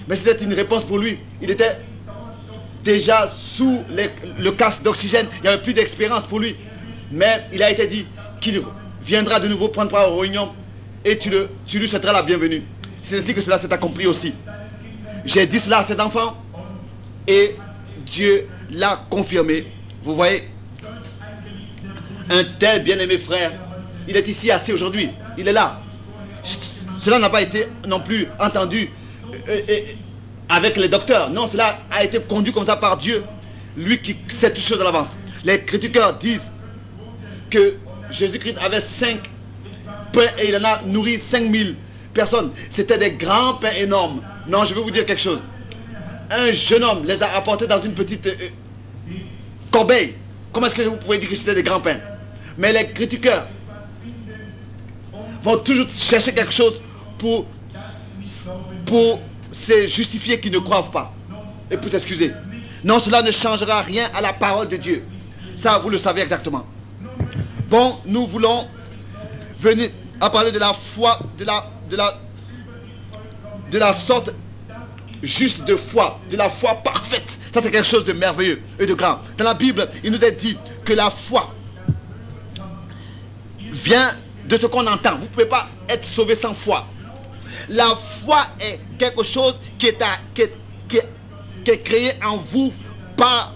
Mais 0.09 0.15
c'était 0.15 0.43
une 0.43 0.55
réponse 0.55 0.83
pour 0.85 0.97
lui. 0.97 1.19
Il 1.39 1.51
était 1.51 1.77
déjà 2.83 3.31
sous 3.31 3.83
le 3.91 4.49
casque 4.49 4.81
d'oxygène. 4.81 5.27
Il 5.37 5.41
n'y 5.43 5.47
avait 5.49 5.61
plus 5.61 5.73
d'expérience 5.75 6.25
pour 6.25 6.39
lui. 6.39 6.55
Mais 7.11 7.43
il 7.53 7.61
a 7.61 7.69
été 7.69 7.85
dit 7.85 8.07
qu'il 8.41 8.63
viendra 9.03 9.39
de 9.39 9.47
nouveau 9.47 9.67
prendre 9.67 9.91
part 9.91 10.11
aux 10.11 10.17
réunions 10.17 10.49
et 11.05 11.17
tu, 11.19 11.31
tu 11.67 11.77
lui 11.77 11.87
souhaiteras 11.87 12.11
la 12.11 12.23
bienvenue. 12.23 12.63
C'est 13.03 13.19
ainsi 13.19 13.35
que 13.35 13.41
cela 13.41 13.59
s'est 13.59 13.71
accompli 13.71 14.07
aussi. 14.07 14.33
J'ai 15.25 15.45
dit 15.45 15.59
cela 15.59 15.79
à 15.79 15.85
cet 15.85 15.99
enfant 15.99 16.35
et 17.27 17.55
Dieu 18.07 18.47
l'a 18.71 19.05
confirmé. 19.11 19.67
Vous 20.01 20.15
voyez, 20.15 20.43
un 22.31 22.43
tel 22.57 22.83
bien-aimé 22.83 23.19
frère, 23.19 23.51
il 24.07 24.17
est 24.17 24.27
ici 24.27 24.49
assis 24.49 24.73
aujourd'hui. 24.73 25.11
Il 25.37 25.47
est 25.47 25.53
là. 25.53 25.79
Cela 26.97 27.19
n'a 27.19 27.29
pas 27.29 27.43
été 27.43 27.67
non 27.87 27.99
plus 27.99 28.27
entendu 28.39 28.89
avec 30.49 30.77
les 30.77 30.87
docteurs. 30.87 31.29
Non, 31.29 31.49
cela 31.51 31.79
a 31.91 32.03
été 32.03 32.19
conduit 32.19 32.51
comme 32.51 32.65
ça 32.65 32.75
par 32.75 32.97
Dieu. 32.97 33.23
Lui 33.77 33.99
qui 33.99 34.15
sait 34.39 34.51
toutes 34.51 34.63
choses 34.63 34.81
à 34.81 34.83
l'avance. 34.83 35.09
Les 35.43 35.61
critiqueurs 35.63 36.17
disent 36.17 36.51
que 37.49 37.75
Jésus-Christ 38.11 38.57
avait 38.61 38.81
cinq 38.81 39.29
pains 40.11 40.31
et 40.39 40.49
il 40.49 40.55
en 40.57 40.63
a 40.63 40.81
nourri 40.83 41.21
5000 41.31 41.75
personnes. 42.13 42.51
C'était 42.71 42.97
des 42.97 43.11
grands 43.11 43.55
pains 43.55 43.73
énormes. 43.77 44.21
Non, 44.47 44.65
je 44.65 44.73
vais 44.73 44.81
vous 44.81 44.91
dire 44.91 45.05
quelque 45.05 45.21
chose. 45.21 45.39
Un 46.31 46.51
jeune 46.51 46.83
homme 46.83 47.05
les 47.05 47.21
a 47.21 47.35
apportés 47.37 47.67
dans 47.67 47.81
une 47.81 47.93
petite 47.93 48.27
euh, 48.27 48.33
corbeille. 49.71 50.15
Comment 50.51 50.67
est-ce 50.67 50.75
que 50.75 50.81
vous 50.81 50.97
pouvez 50.97 51.17
dire 51.19 51.29
que 51.29 51.35
c'était 51.35 51.55
des 51.55 51.63
grands 51.63 51.79
pains? 51.79 51.99
Mais 52.57 52.73
les 52.73 52.87
critiqueurs 52.87 53.47
vont 55.43 55.57
toujours 55.57 55.87
chercher 55.93 56.33
quelque 56.33 56.53
chose 56.53 56.81
pour, 57.17 57.45
pour 58.89 59.21
se 59.51 59.87
justifier 59.87 60.39
qu'ils 60.39 60.51
ne 60.51 60.57
croient 60.57 60.91
pas 60.91 61.13
et 61.69 61.77
pour 61.77 61.91
s'excuser. 61.91 62.33
Non, 62.83 62.99
cela 62.99 63.21
ne 63.21 63.31
changera 63.31 63.81
rien 63.83 64.09
à 64.15 64.21
la 64.21 64.33
parole 64.33 64.67
de 64.67 64.77
Dieu. 64.77 65.03
Ça, 65.55 65.77
vous 65.77 65.89
le 65.89 65.99
savez 65.99 66.21
exactement. 66.21 66.65
Bon, 67.69 67.97
nous 68.05 68.25
voulons 68.25 68.67
venir 69.59 69.91
à 70.19 70.31
parler 70.31 70.51
de 70.51 70.57
la 70.57 70.73
foi, 70.73 71.19
de 71.37 71.45
la, 71.45 71.67
de 71.89 71.95
la, 71.97 72.19
de 73.71 73.77
la 73.77 73.93
sorte 73.93 74.33
juste 75.21 75.63
de 75.65 75.75
foi, 75.75 76.19
de 76.31 76.35
la 76.37 76.49
foi 76.49 76.73
parfaite. 76.83 77.37
Ça, 77.53 77.61
c'est 77.61 77.69
quelque 77.69 77.85
chose 77.85 78.05
de 78.05 78.13
merveilleux 78.13 78.59
et 78.79 78.87
de 78.87 78.93
grand. 78.95 79.19
Dans 79.37 79.45
la 79.45 79.53
Bible, 79.53 79.87
il 80.03 80.11
nous 80.11 80.23
est 80.23 80.31
dit 80.31 80.57
que 80.83 80.93
la 80.93 81.11
foi 81.11 81.53
vient 83.59 84.15
de 84.47 84.57
ce 84.57 84.65
qu'on 84.65 84.87
entend. 84.87 85.17
Vous 85.17 85.25
ne 85.25 85.27
pouvez 85.27 85.45
pas 85.45 85.67
être 85.87 86.05
sauvé 86.05 86.33
sans 86.33 86.55
foi. 86.55 86.87
La 87.67 87.97
foi 88.23 88.47
est 88.59 88.79
quelque 88.97 89.23
chose 89.23 89.59
qui 89.77 89.87
est, 89.87 91.83
créé 91.83 92.13
en 92.23 92.37
vous 92.37 92.73
par 93.17 93.53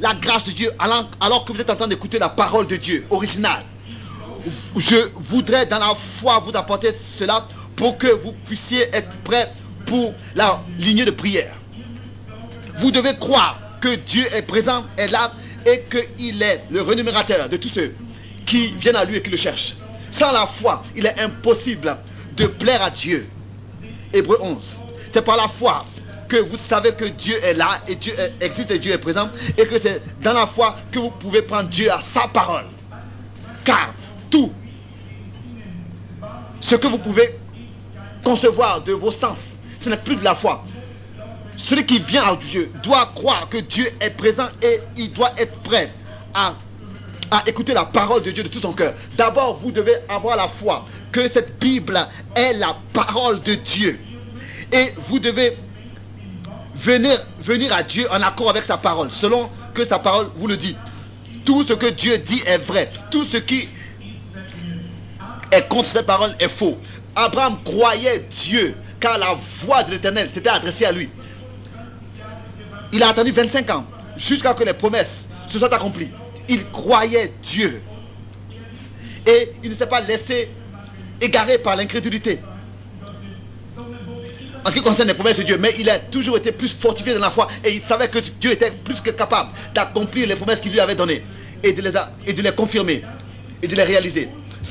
la 0.00 0.14
grâce 0.14 0.44
de 0.44 0.52
Dieu, 0.52 0.70
alors, 0.78 1.44
que 1.44 1.52
vous 1.52 1.60
êtes 1.60 1.70
en 1.70 1.76
train 1.76 1.88
d'écouter 1.88 2.18
la 2.18 2.28
parole 2.28 2.66
de 2.66 2.76
Dieu 2.76 3.06
originale. 3.10 3.62
Je 4.76 5.10
voudrais 5.14 5.66
dans 5.66 5.78
la 5.78 5.94
foi 6.18 6.40
vous 6.40 6.56
apporter 6.56 6.96
cela 7.18 7.46
pour 7.76 7.98
que 7.98 8.08
vous 8.08 8.32
puissiez 8.46 8.88
être 8.92 9.16
prêts 9.18 9.52
pour 9.86 10.14
la 10.34 10.62
lignée 10.78 11.04
de 11.04 11.10
prière. 11.12 11.54
Vous 12.78 12.90
devez 12.90 13.16
croire 13.16 13.60
que 13.80 13.94
Dieu 13.94 14.24
est 14.34 14.42
présent, 14.42 14.84
est 14.96 15.08
là 15.08 15.32
et 15.66 15.84
qu'il 15.90 16.42
est 16.42 16.64
le 16.70 16.82
renumérateur 16.82 17.48
de 17.48 17.56
tous 17.56 17.68
ceux 17.68 17.94
qui 18.46 18.72
viennent 18.72 18.96
à 18.96 19.04
lui 19.04 19.16
et 19.16 19.22
qui 19.22 19.30
le 19.30 19.36
cherchent. 19.36 19.74
Sans 20.10 20.32
la 20.32 20.46
foi, 20.46 20.84
il 20.96 21.06
est 21.06 21.18
impossible 21.20 21.96
de 22.36 22.46
plaire 22.46 22.82
à 22.82 22.90
Dieu. 22.90 23.28
Hébreu 24.12 24.38
11. 24.40 24.56
C'est 25.10 25.22
par 25.22 25.36
la 25.36 25.48
foi 25.48 25.84
que 26.28 26.36
vous 26.36 26.56
savez 26.68 26.92
que 26.92 27.04
Dieu 27.04 27.36
est 27.44 27.54
là 27.54 27.80
et 27.86 27.94
Dieu 27.94 28.12
existe 28.40 28.70
et 28.70 28.78
Dieu 28.78 28.92
est 28.92 28.98
présent 28.98 29.28
et 29.58 29.66
que 29.66 29.78
c'est 29.80 30.00
dans 30.22 30.32
la 30.32 30.46
foi 30.46 30.76
que 30.90 30.98
vous 30.98 31.10
pouvez 31.10 31.42
prendre 31.42 31.68
Dieu 31.68 31.90
à 31.90 32.00
sa 32.14 32.26
parole. 32.28 32.64
Car 33.64 33.94
tout 34.30 34.52
ce 36.60 36.74
que 36.76 36.86
vous 36.86 36.98
pouvez 36.98 37.38
concevoir 38.24 38.82
de 38.82 38.92
vos 38.92 39.12
sens, 39.12 39.36
ce 39.80 39.88
n'est 39.88 39.96
plus 39.96 40.16
de 40.16 40.24
la 40.24 40.34
foi. 40.34 40.64
Celui 41.56 41.84
qui 41.84 41.98
vient 41.98 42.24
à 42.24 42.36
Dieu 42.36 42.72
doit 42.82 43.10
croire 43.14 43.48
que 43.48 43.58
Dieu 43.58 43.86
est 44.00 44.10
présent 44.10 44.46
et 44.62 44.80
il 44.96 45.12
doit 45.12 45.32
être 45.36 45.56
prêt 45.60 45.92
à 46.34 46.54
à 47.32 47.42
écouter 47.48 47.72
la 47.72 47.86
parole 47.86 48.22
de 48.22 48.30
Dieu 48.30 48.42
de 48.42 48.48
tout 48.48 48.60
son 48.60 48.74
cœur. 48.74 48.92
D'abord, 49.16 49.58
vous 49.62 49.72
devez 49.72 49.94
avoir 50.06 50.36
la 50.36 50.48
foi 50.48 50.84
que 51.12 51.30
cette 51.30 51.58
Bible 51.58 51.98
est 52.34 52.54
la 52.54 52.76
parole 52.92 53.42
de 53.42 53.54
Dieu. 53.54 53.98
Et 54.72 54.92
vous 55.08 55.18
devez 55.18 55.56
venir, 56.76 57.24
venir 57.40 57.72
à 57.74 57.82
Dieu 57.82 58.06
en 58.10 58.22
accord 58.22 58.50
avec 58.50 58.64
sa 58.64 58.78
parole, 58.78 59.10
selon 59.10 59.50
que 59.74 59.86
sa 59.86 59.98
parole 59.98 60.28
vous 60.36 60.46
le 60.46 60.56
dit. 60.56 60.76
Tout 61.44 61.64
ce 61.66 61.74
que 61.74 61.90
Dieu 61.90 62.18
dit 62.18 62.42
est 62.46 62.58
vrai. 62.58 62.90
Tout 63.10 63.24
ce 63.24 63.36
qui 63.36 63.68
est 65.50 65.68
contre 65.68 65.88
cette 65.88 66.06
parole 66.06 66.34
est 66.40 66.48
faux. 66.48 66.78
Abraham 67.14 67.58
croyait 67.62 68.26
Dieu, 68.42 68.74
car 68.98 69.18
la 69.18 69.36
voix 69.60 69.82
de 69.82 69.90
l'Éternel 69.90 70.30
s'était 70.32 70.48
adressée 70.48 70.86
à 70.86 70.92
lui. 70.92 71.10
Il 72.92 73.02
a 73.02 73.08
attendu 73.08 73.32
25 73.32 73.70
ans, 73.70 73.84
jusqu'à 74.16 74.52
ce 74.52 74.58
que 74.58 74.64
les 74.64 74.72
promesses 74.72 75.28
se 75.48 75.58
soient 75.58 75.74
accomplies 75.74 76.10
il 76.48 76.66
croyait 76.70 77.32
Dieu. 77.42 77.82
Et 79.26 79.52
il 79.62 79.70
ne 79.70 79.76
s'est 79.76 79.86
pas 79.86 80.00
laissé 80.00 80.50
égarer 81.22 81.58
par 81.58 81.76
l'incrédulité. 81.76 82.40
En 84.64 84.68
ce 84.70 84.74
qui 84.74 84.82
concerne 84.82 85.08
les 85.08 85.14
promesses 85.14 85.38
de 85.38 85.42
Dieu, 85.42 85.58
mais 85.58 85.74
il 85.78 85.90
a 85.90 85.98
toujours 85.98 86.36
été 86.36 86.52
plus 86.52 86.68
fortifié 86.72 87.14
dans 87.14 87.20
la 87.20 87.30
foi 87.30 87.48
et 87.64 87.72
il 87.74 87.82
savait 87.82 88.08
que 88.08 88.18
Dieu 88.18 88.52
était 88.52 88.70
plus 88.70 89.00
que 89.00 89.10
capable 89.10 89.50
d'accomplir 89.74 90.28
les 90.28 90.36
promesses 90.36 90.60
qu'il 90.60 90.70
lui 90.72 90.78
avait 90.80 90.94
données 90.94 91.22
et 91.64 91.72
de, 91.72 91.82
les, 91.82 91.92
et 92.26 92.32
de 92.32 92.42
les 92.42 92.52
confirmer 92.52 93.02
et 93.60 93.66
de 93.66 93.74
les 93.74 93.82
réaliser. 93.82 94.28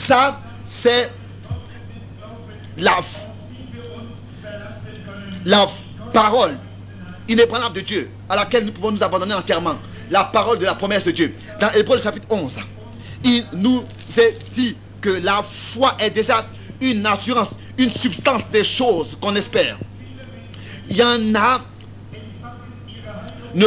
Ça, 0.08 0.40
c'est 0.82 1.10
la, 2.78 3.00
la 5.46 5.70
parole 6.14 6.58
inébranlable 7.28 7.76
de 7.76 7.82
Dieu 7.82 8.10
à 8.30 8.36
laquelle 8.38 8.66
nous 8.66 8.72
pouvons 8.72 8.92
nous 8.92 9.04
abandonner 9.04 9.34
entièrement 9.34 9.76
la 10.10 10.24
parole 10.26 10.58
de 10.58 10.66
la 10.66 10.76
promesse 10.76 11.04
de 11.04 11.12
Dieu. 11.12 11.36
Dans 11.60 11.72
Hébreu 11.72 12.00
chapitre 12.00 12.28
11, 12.30 12.54
il 13.26 13.46
nous 13.54 13.84
est 14.18 14.38
dit 14.54 14.76
que 15.02 15.10
la 15.10 15.44
foi 15.44 15.96
est 16.00 16.12
déjà 16.12 16.46
une 16.80 17.06
assurance, 17.06 17.50
une 17.78 17.92
substance 17.92 18.44
des 18.52 18.64
choses 18.64 19.18
qu'on 19.20 19.36
espère. 19.36 19.78
Il 20.90 20.98
y 20.98 21.04
en 21.04 21.36
a 21.36 21.62
pas, 22.40 22.56
qui 22.96 23.58
ne 23.58 23.66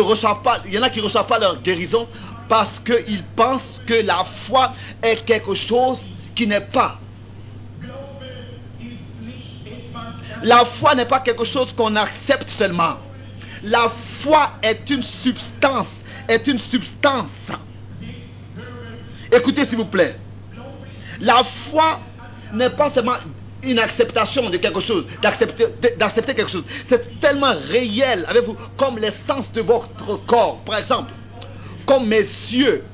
reçoivent 1.05 1.27
pas 1.27 1.39
leur 1.39 1.61
guérison 1.61 2.09
parce 2.49 2.81
qu'ils 2.85 3.23
pensent 3.37 3.81
que 3.87 3.95
la 4.05 4.25
foi 4.25 4.73
est 5.03 5.25
quelque 5.25 5.55
chose 5.55 5.99
qui 6.35 6.47
n'est 6.47 6.61
pas. 6.61 6.99
La 10.43 10.65
foi 10.65 10.95
n'est 10.95 11.07
pas 11.07 11.21
quelque 11.21 11.45
chose 11.45 11.73
qu'on 11.73 11.97
accepte 11.97 12.51
seulement. 12.51 12.99
La 13.63 13.91
foi 14.21 14.51
est 14.63 14.91
une 14.91 15.03
substance 15.03 16.05
est 16.29 16.47
une 16.47 16.59
substance. 16.59 17.27
Écoutez 19.33 19.67
s'il 19.67 19.79
vous 19.79 19.85
plaît. 19.85 20.17
La 21.21 21.43
foi 21.45 22.01
n'est 22.53 22.71
pas 22.71 22.91
seulement 22.91 23.17
une 23.63 23.79
acceptation 23.79 24.51
de 24.51 24.57
quelque 24.59 24.81
chose, 24.81 25.07
d'accepter 25.23 26.35
quelque 26.35 26.51
chose. 26.51 26.65
C'est 26.89 27.19
tellement 27.21 27.55
réel 27.71 28.25
avec 28.29 28.45
vous, 28.45 28.57
comme 28.77 28.99
l'essence 28.99 29.51
de 29.53 29.63
votre 29.63 30.17
corps. 30.27 30.63
Par 30.65 30.79
exemple, 30.79 31.13
comme 31.87 32.07
mes 32.07 32.21
yeux 32.51 32.85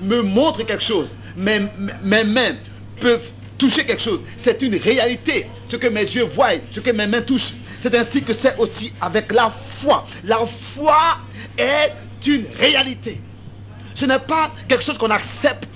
me 0.00 0.20
montrent 0.22 0.64
quelque 0.64 0.82
chose, 0.84 1.08
mes, 1.36 1.60
mes 2.02 2.24
mains 2.24 2.56
peuvent 3.00 3.30
toucher 3.56 3.84
quelque 3.86 4.02
chose. 4.02 4.20
C'est 4.36 4.60
une 4.62 4.76
réalité. 4.76 5.46
Ce 5.68 5.76
que 5.76 5.86
mes 5.88 6.02
yeux 6.04 6.24
voient, 6.24 6.50
ce 6.70 6.80
que 6.80 6.90
mes 6.90 7.06
mains 7.06 7.22
touchent, 7.22 7.54
c'est 7.82 7.94
ainsi 7.96 8.22
que 8.22 8.32
c'est 8.34 8.56
aussi 8.58 8.92
avec 9.00 9.32
la 9.32 9.52
foi. 9.76 10.06
La 10.24 10.40
foi 10.46 11.18
est 11.56 11.92
une 12.26 12.46
réalité. 12.58 13.20
Ce 13.94 14.04
n'est 14.04 14.18
pas 14.18 14.52
quelque 14.68 14.84
chose 14.84 14.98
qu'on 14.98 15.10
accepte. 15.10 15.67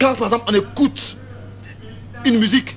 Quand 0.00 0.14
par 0.14 0.28
exemple 0.28 0.44
on 0.48 0.54
écoute 0.54 1.16
une 2.24 2.38
musique, 2.38 2.76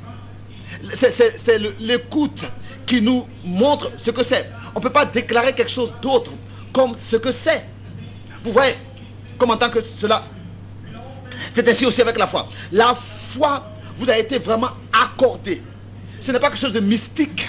c'est 0.99 1.57
l'écoute 1.79 2.41
qui 2.85 3.01
nous 3.01 3.25
montre 3.45 3.91
ce 3.97 4.11
que 4.11 4.23
c'est. 4.23 4.49
On 4.75 4.79
ne 4.79 4.83
peut 4.83 4.91
pas 4.91 5.05
déclarer 5.05 5.53
quelque 5.53 5.71
chose 5.71 5.93
d'autre 6.01 6.31
comme 6.73 6.95
ce 7.09 7.15
que 7.15 7.29
c'est. 7.43 7.63
Vous 8.43 8.51
voyez 8.51 8.75
comment 9.37 9.55
tant 9.57 9.69
que 9.69 9.79
cela. 10.01 10.25
C'est 11.55 11.67
ainsi 11.67 11.85
aussi 11.85 12.01
avec 12.01 12.17
la 12.17 12.27
foi. 12.27 12.49
La 12.71 12.97
foi 13.31 13.63
vous 13.97 14.09
a 14.09 14.17
été 14.17 14.39
vraiment 14.39 14.71
accordée. 14.91 15.61
Ce 16.21 16.31
n'est 16.31 16.39
pas 16.39 16.49
quelque 16.49 16.59
chose 16.61 16.73
de 16.73 16.79
mystique. 16.79 17.47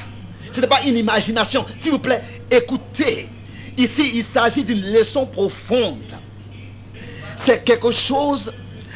Ce 0.53 0.61
n'est 0.61 0.67
pas 0.69 0.83
une 0.83 0.97
imagination. 0.97 1.67
S'il 1.81 1.93
vous 1.93 1.99
plaît, 1.99 2.23
écoutez. 2.51 3.29
Ici, 3.77 4.11
il 4.15 4.25
s'agit 4.33 4.63
d'une 4.63 4.93
leçon 4.93 5.27
profonde. 5.27 5.99
C'est 7.45 7.65
quelque 7.65 7.91
chose, 7.91 8.53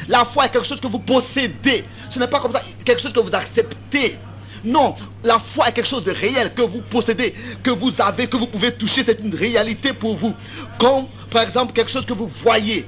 la 0.09 0.25
foi 0.25 0.47
est 0.47 0.49
quelque 0.49 0.67
chose 0.67 0.81
que 0.81 0.87
vous 0.87 0.99
possédez. 0.99 1.85
Ce 2.09 2.19
n'est 2.19 2.27
pas 2.27 2.39
comme 2.39 2.51
ça 2.51 2.61
quelque 2.83 3.01
chose 3.01 3.13
que 3.13 3.19
vous 3.19 3.33
acceptez. 3.33 4.17
Non, 4.65 4.95
la 5.23 5.39
foi 5.39 5.69
est 5.69 5.71
quelque 5.71 5.87
chose 5.87 6.03
de 6.03 6.11
réel 6.11 6.53
que 6.53 6.63
vous 6.63 6.81
possédez, 6.81 7.33
que 7.63 7.69
vous 7.69 7.93
avez, 8.01 8.27
que 8.27 8.35
vous 8.35 8.47
pouvez 8.47 8.73
toucher. 8.73 9.03
C'est 9.05 9.19
une 9.21 9.35
réalité 9.35 9.93
pour 9.93 10.17
vous. 10.17 10.33
Comme 10.79 11.05
par 11.29 11.43
exemple 11.43 11.73
quelque 11.73 11.91
chose 11.91 12.05
que 12.05 12.13
vous 12.13 12.29
voyez. 12.43 12.85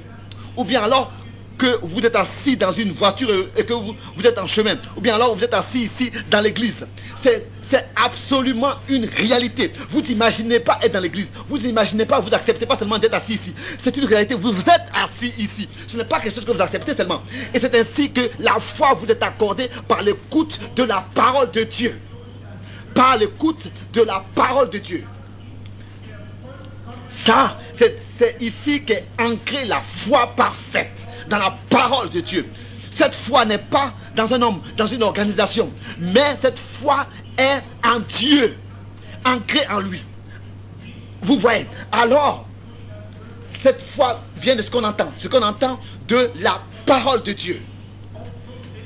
Ou 0.56 0.64
bien 0.64 0.82
alors 0.82 1.10
que 1.58 1.78
vous 1.82 2.00
êtes 2.00 2.16
assis 2.16 2.56
dans 2.56 2.72
une 2.72 2.92
voiture 2.92 3.28
et 3.56 3.64
que 3.64 3.72
vous, 3.72 3.94
vous 4.16 4.26
êtes 4.26 4.38
en 4.38 4.46
chemin. 4.46 4.76
Ou 4.96 5.00
bien 5.00 5.14
alors 5.14 5.34
vous 5.34 5.44
êtes 5.44 5.54
assis 5.54 5.82
ici 5.84 6.10
dans 6.30 6.40
l'église. 6.40 6.86
C'est 7.22 7.88
absolument 7.96 8.74
une 8.88 9.06
réalité. 9.06 9.72
Vous 9.88 10.02
n'imaginez 10.02 10.60
pas 10.60 10.78
être 10.82 10.92
dans 10.92 11.00
l'église. 11.00 11.28
Vous 11.48 11.56
n'imaginez 11.58 12.04
pas, 12.04 12.20
vous 12.20 12.28
n'acceptez 12.28 12.66
pas 12.66 12.76
seulement 12.76 12.98
d'être 12.98 13.14
assis 13.14 13.34
ici. 13.34 13.54
C'est 13.82 13.96
une 13.96 14.04
réalité. 14.04 14.34
Vous 14.34 14.58
êtes 14.60 14.92
assis 14.94 15.32
ici. 15.38 15.68
Ce 15.88 15.96
n'est 15.96 16.04
pas 16.04 16.20
quelque 16.20 16.34
chose 16.34 16.44
que 16.44 16.52
vous 16.52 16.60
acceptez 16.60 16.94
seulement. 16.94 17.22
Et 17.54 17.60
c'est 17.60 17.74
ainsi 17.74 18.12
que 18.12 18.20
la 18.38 18.60
foi 18.60 18.92
vous 18.94 19.06
est 19.06 19.22
accordée 19.22 19.70
par 19.88 20.02
l'écoute 20.02 20.58
de 20.76 20.82
la 20.82 21.06
parole 21.14 21.50
de 21.50 21.62
Dieu. 21.62 21.98
Par 22.94 23.16
l'écoute 23.16 23.64
de 23.94 24.02
la 24.02 24.22
parole 24.34 24.68
de 24.68 24.78
Dieu. 24.78 25.04
Ça, 27.24 27.56
c'est 27.78 28.36
ici 28.40 28.82
qu'est 28.84 29.06
ancrée 29.18 29.64
la 29.64 29.80
foi 29.80 30.26
parfaite 30.36 30.90
la 31.38 31.56
parole 31.70 32.10
de 32.10 32.20
Dieu. 32.20 32.46
Cette 32.90 33.14
foi 33.14 33.44
n'est 33.44 33.58
pas 33.58 33.92
dans 34.14 34.32
un 34.34 34.42
homme, 34.42 34.60
dans 34.76 34.86
une 34.86 35.02
organisation, 35.02 35.70
mais 35.98 36.36
cette 36.42 36.58
foi 36.58 37.06
est 37.38 37.62
en 37.86 38.00
Dieu, 38.00 38.56
ancré 39.24 39.60
en 39.70 39.80
lui. 39.80 40.02
Vous 41.22 41.38
voyez, 41.38 41.66
alors, 41.90 42.46
cette 43.62 43.80
foi 43.94 44.20
vient 44.38 44.56
de 44.56 44.62
ce 44.62 44.70
qu'on 44.70 44.84
entend, 44.84 45.10
ce 45.18 45.28
qu'on 45.28 45.42
entend 45.42 45.78
de 46.08 46.30
la 46.40 46.60
parole 46.84 47.22
de 47.22 47.32
Dieu. 47.32 47.62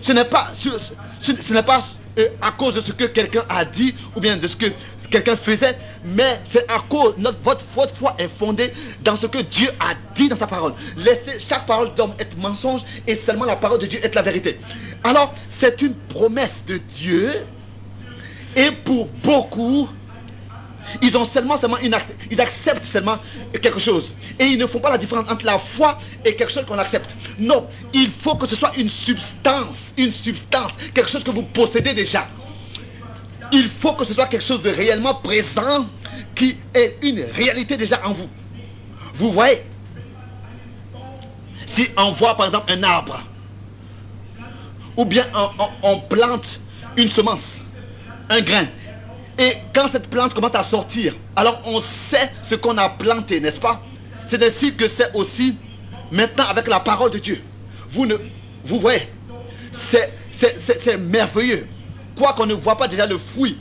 Ce 0.02 0.12
n'est 0.12 0.24
pas, 0.24 0.52
ce, 0.60 1.52
n'est 1.52 1.62
pas 1.62 1.82
euh, 2.18 2.28
à 2.40 2.52
cause 2.52 2.74
de 2.74 2.80
ce 2.82 2.92
que 2.92 3.04
quelqu'un 3.04 3.42
a 3.48 3.64
dit 3.64 3.94
ou 4.14 4.20
bien 4.20 4.36
de 4.36 4.46
ce 4.46 4.54
que 4.56 4.66
quelqu'un 5.10 5.36
faisait, 5.36 5.76
mais 6.04 6.40
c'est 6.44 6.70
à 6.70 6.78
cause, 6.88 7.14
notre, 7.18 7.38
votre, 7.42 7.64
foi 7.94 8.14
est 8.18 8.28
fondée 8.38 8.72
dans 9.02 9.16
ce 9.16 9.26
que 9.26 9.38
Dieu 9.38 9.68
a 9.80 9.94
dit 10.14 10.28
dans 10.28 10.38
sa 10.38 10.46
parole. 10.46 10.74
Laissez 10.96 11.40
chaque 11.40 11.66
parole 11.66 11.94
d'homme 11.94 12.14
être 12.18 12.36
mensonge 12.36 12.82
et 13.06 13.16
seulement 13.16 13.44
la 13.44 13.56
parole 13.56 13.78
de 13.80 13.86
Dieu 13.86 14.00
être 14.04 14.14
la 14.14 14.22
vérité. 14.22 14.60
Alors, 15.04 15.34
c'est 15.48 15.82
une 15.82 15.94
promesse 15.94 16.64
de 16.66 16.78
Dieu 16.78 17.32
et 18.56 18.70
pour 18.70 19.06
beaucoup, 19.22 19.88
ils 21.02 21.16
ont 21.16 21.24
seulement, 21.24 21.58
seulement 21.58 21.78
une 21.78 21.94
ils 22.30 22.40
acceptent 22.40 22.86
seulement 22.86 23.18
quelque 23.60 23.80
chose. 23.80 24.12
Et 24.38 24.44
ils 24.44 24.58
ne 24.58 24.66
font 24.66 24.80
pas 24.80 24.90
la 24.90 24.98
différence 24.98 25.28
entre 25.30 25.44
la 25.44 25.58
foi 25.58 25.98
et 26.24 26.34
quelque 26.34 26.52
chose 26.52 26.64
qu'on 26.66 26.78
accepte. 26.78 27.14
Non, 27.38 27.66
il 27.92 28.10
faut 28.10 28.34
que 28.34 28.46
ce 28.46 28.56
soit 28.56 28.72
une 28.76 28.88
substance, 28.88 29.92
une 29.98 30.12
substance, 30.12 30.72
quelque 30.94 31.10
chose 31.10 31.24
que 31.24 31.30
vous 31.30 31.42
possédez 31.42 31.92
déjà. 31.92 32.26
Il 33.52 33.70
faut 33.80 33.92
que 33.92 34.04
ce 34.04 34.14
soit 34.14 34.26
quelque 34.26 34.44
chose 34.44 34.62
de 34.62 34.70
réellement 34.70 35.14
présent 35.14 35.86
qui 36.34 36.56
est 36.74 36.98
une 37.02 37.20
réalité 37.34 37.76
déjà 37.76 38.00
en 38.06 38.12
vous. 38.12 38.28
Vous 39.14 39.32
voyez? 39.32 39.62
Si 41.68 41.88
on 41.96 42.12
voit 42.12 42.36
par 42.36 42.46
exemple 42.46 42.72
un 42.72 42.82
arbre, 42.82 43.22
ou 44.96 45.04
bien 45.04 45.26
on 45.82 46.00
plante 46.00 46.60
une 46.96 47.08
semence, 47.08 47.42
un 48.30 48.40
grain. 48.40 48.66
Et 49.38 49.52
quand 49.74 49.88
cette 49.92 50.08
plante 50.08 50.32
commence 50.32 50.54
à 50.54 50.64
sortir, 50.64 51.14
alors 51.36 51.60
on 51.66 51.80
sait 51.82 52.30
ce 52.42 52.54
qu'on 52.54 52.78
a 52.78 52.88
planté, 52.88 53.40
n'est-ce 53.40 53.60
pas? 53.60 53.82
C'est 54.28 54.42
ainsi 54.42 54.74
que 54.74 54.88
c'est 54.88 55.14
aussi 55.14 55.56
maintenant 56.10 56.46
avec 56.48 56.66
la 56.68 56.80
parole 56.80 57.10
de 57.10 57.18
Dieu. 57.18 57.42
Vous, 57.90 58.06
ne, 58.06 58.16
vous 58.64 58.80
voyez, 58.80 59.08
c'est 59.72 60.96
merveilleux. 60.98 61.66
Quoi 62.16 62.32
qu'on 62.32 62.46
ne 62.46 62.54
voit 62.54 62.76
pas 62.76 62.88
déjà 62.88 63.06
le 63.06 63.18
fruit, 63.18 63.56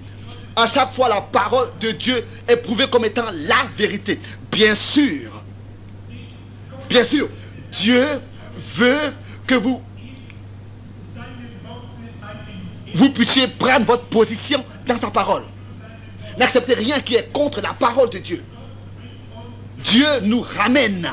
à 0.56 0.68
chaque 0.68 0.94
fois 0.94 1.10
la 1.10 1.22
parole 1.22 1.70
de 1.80 1.92
Dieu 1.92 2.26
est 2.48 2.58
prouvée 2.58 2.88
comme 2.88 3.06
étant 3.06 3.26
la 3.34 3.66
vérité. 3.78 4.20
Bien 4.52 4.74
sûr, 4.76 5.44
bien 6.90 7.04
sûr, 7.04 7.28
Dieu 7.72 8.06
veut 8.76 9.14
que 9.46 9.56
vous 9.56 9.82
vous 12.94 13.10
puissiez 13.10 13.50
prendre 13.50 13.86
votre 13.86 14.06
position 14.06 14.64
dans 14.88 15.00
sa 15.00 15.12
parole. 15.12 15.44
N'acceptez 16.38 16.76
rien 16.76 17.02
qui 17.02 17.16
est 17.16 17.32
contre 17.34 17.62
la 17.62 17.74
parole 17.74 18.10
de 18.10 18.20
Dieu. 18.20 18.44
Dieu 19.84 20.08
nous 20.24 20.42
ramène 20.42 21.10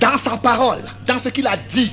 dans 0.00 0.16
sa 0.18 0.36
parole, 0.36 0.82
dans 1.06 1.18
ce 1.18 1.28
qu'il 1.30 1.46
a 1.48 1.56
dit. 1.56 1.92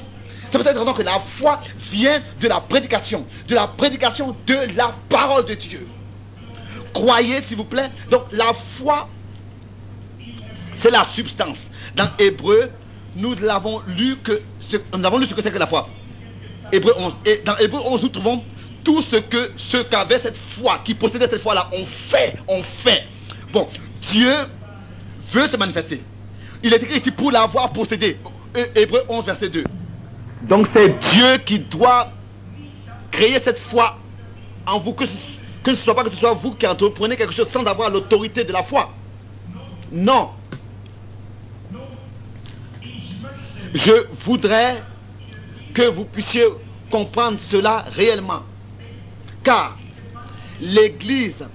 C'est 0.52 0.58
peut-être 0.58 0.80
raison 0.80 0.94
que 0.94 1.04
la 1.04 1.20
foi 1.20 1.60
vient 1.92 2.22
de 2.40 2.48
la 2.48 2.60
prédication, 2.60 3.26
de 3.48 3.56
la 3.56 3.68
prédication 3.68 4.36
de 4.48 4.58
la 4.76 4.96
parole 5.10 5.46
de 5.46 5.54
Dieu. 5.54 5.88
Croyez, 6.94 7.42
s'il 7.44 7.58
vous 7.58 7.66
plaît. 7.66 7.90
Donc 8.10 8.24
la 8.32 8.54
foi, 8.54 9.08
c'est 10.74 10.92
la 10.92 11.06
substance. 11.06 11.58
Dans 11.96 12.10
Hébreu, 12.18 12.72
nous 13.16 13.36
l'avons 13.42 13.82
lu 13.88 14.16
que 14.18 14.42
nous 14.96 15.06
avons 15.06 15.18
lu 15.18 15.26
ce 15.26 15.34
que 15.34 15.42
c'est 15.42 15.52
que 15.52 15.58
la 15.58 15.68
foi. 15.68 15.88
Hébreu 16.72 16.94
11. 16.98 17.14
Et 17.26 17.42
dans 17.46 17.58
Hébreu 17.58 17.82
11, 17.86 18.04
nous 18.04 18.10
trouvons 18.10 18.44
tout 18.84 19.02
ce 19.02 19.18
que 19.18 19.52
ceux 19.58 19.84
qui 19.84 19.96
avaient 19.96 20.20
cette 20.20 20.38
foi, 20.38 20.80
qui 20.84 20.94
possédaient 20.94 21.28
cette 21.30 21.42
foi-là, 21.42 21.70
ont 21.74 21.86
fait, 21.86 22.36
ont 22.48 22.64
fait. 22.64 23.06
Bon, 23.52 23.68
Dieu 24.12 24.34
veut 25.32 25.48
se 25.48 25.58
manifester. 25.58 26.04
Il 26.64 26.74
est 26.74 26.82
écrit 26.84 27.00
ici 27.00 27.12
pour 27.12 27.32
l'avoir 27.32 27.72
possédé. 27.72 28.18
Hébreu 28.76 29.04
11, 29.08 29.26
verset 29.26 29.50
2. 29.50 29.64
Donc 30.42 30.68
c'est 30.74 30.90
Dieu 31.12 31.38
qui 31.46 31.60
doit 31.60 32.12
créer 33.12 33.40
cette 33.40 33.60
foi 33.60 33.98
en 34.66 34.80
vous, 34.80 34.94
que 34.94 35.06
ce, 35.06 35.14
que 35.64 35.76
ce 35.76 35.84
soit 35.84 35.96
pas 35.96 36.04
que 36.04 36.12
ce 36.12 36.16
soit 36.16 36.34
vous 36.34 36.54
qui 36.54 36.66
entreprenez 36.66 37.18
quelque 37.18 37.34
chose 37.34 37.50
sans 37.52 37.66
avoir 37.66 37.90
l'autorité 37.90 38.44
de 38.44 38.52
la 38.54 38.64
foi. 38.64 38.94
Non. 39.92 40.30
Je 43.74 44.06
voudrais 44.26 44.82
que 45.74 45.84
vous 45.84 46.06
puissiez 46.06 46.46
comprendre 46.90 47.40
cela 47.40 47.86
réellement. 47.94 48.44
Car 49.44 49.78
l'Église 50.60 51.48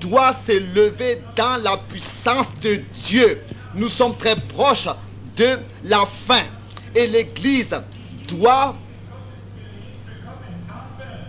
doit 0.00 0.36
s'élever 0.46 1.20
dans 1.34 1.56
la 1.62 1.76
puissance 1.76 2.46
de 2.62 2.80
Dieu. 3.06 3.42
Nous 3.74 3.88
sommes 3.88 4.16
très 4.16 4.36
proches 4.36 4.88
de 5.36 5.58
la 5.84 6.06
fin. 6.26 6.42
Et 6.94 7.06
l'Église 7.06 7.74
doit 8.28 8.76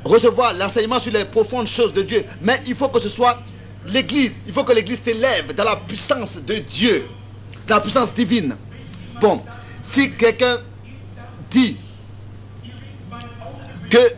recevoir 0.03 0.53
l'enseignement 0.53 0.99
sur 0.99 1.12
les 1.12 1.25
profondes 1.25 1.67
choses 1.67 1.93
de 1.93 2.01
Dieu. 2.01 2.25
Mais 2.41 2.62
il 2.67 2.75
faut 2.75 2.89
que 2.89 2.99
ce 2.99 3.09
soit 3.09 3.39
l'Église. 3.85 4.31
Il 4.47 4.53
faut 4.53 4.63
que 4.63 4.73
l'Église 4.73 4.99
s'élève 5.03 5.53
dans 5.53 5.63
la 5.63 5.75
puissance 5.75 6.35
de 6.35 6.55
Dieu. 6.55 7.07
Dans 7.67 7.75
la 7.75 7.81
puissance 7.81 8.13
divine. 8.13 8.55
Bon, 9.21 9.41
si 9.83 10.12
quelqu'un 10.13 10.59
dit 11.51 11.77
que, 13.89 14.13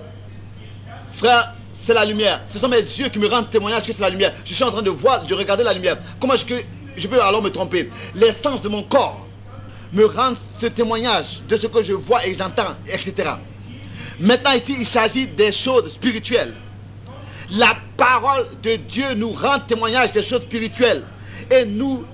frère, 1.14 1.56
c'est 1.86 1.94
la 1.94 2.06
lumière. 2.06 2.42
Ce 2.54 2.60
sont 2.60 2.68
mes 2.68 2.78
yeux 2.78 3.10
qui 3.10 3.20
me 3.20 3.28
rendent 3.28 3.50
témoignage 3.50 3.84
que 3.84 3.94
c'est 3.94 4.02
la 4.02 4.10
lumière. 4.10 4.34
Je 4.46 4.54
suis 4.54 4.64
en 4.64 4.72
train 4.72 4.82
de 4.82 4.90
voir, 4.92 5.24
de 5.26 5.34
regarder 5.34 5.64
la 5.64 5.74
lumière. 5.74 5.98
Comment 6.20 6.34
est-ce 6.36 6.46
que 6.46 6.56
je 6.96 7.08
peux 7.08 7.22
alors 7.22 7.42
me 7.42 7.50
tromper? 7.50 7.90
L'essence 8.14 8.62
de 8.62 8.70
mon 8.70 8.84
corps 8.84 9.26
me 9.94 10.06
rend 10.06 10.34
ce 10.60 10.68
témoignage 10.68 11.42
de 11.48 11.58
ce 11.58 11.68
que 11.68 11.84
je 11.84 11.94
vois 11.94 12.26
et 12.26 12.34
j'entends, 12.34 12.76
etc. 12.88 13.32
Maintenant 14.20 14.52
ici, 14.52 14.76
il 14.80 14.86
s'agit 14.86 15.28
des 15.28 15.52
choses 15.52 15.92
spirituelles. 15.94 16.54
La 17.52 17.76
parole 17.98 18.48
de 18.64 18.76
Dieu 18.76 19.14
nous 19.16 19.32
rend 19.32 19.60
témoignage 19.60 20.12
des 20.14 20.24
choses 20.24 20.44
spirituelles. 20.44 21.06
Et 21.50 21.66
nous, 21.66 22.06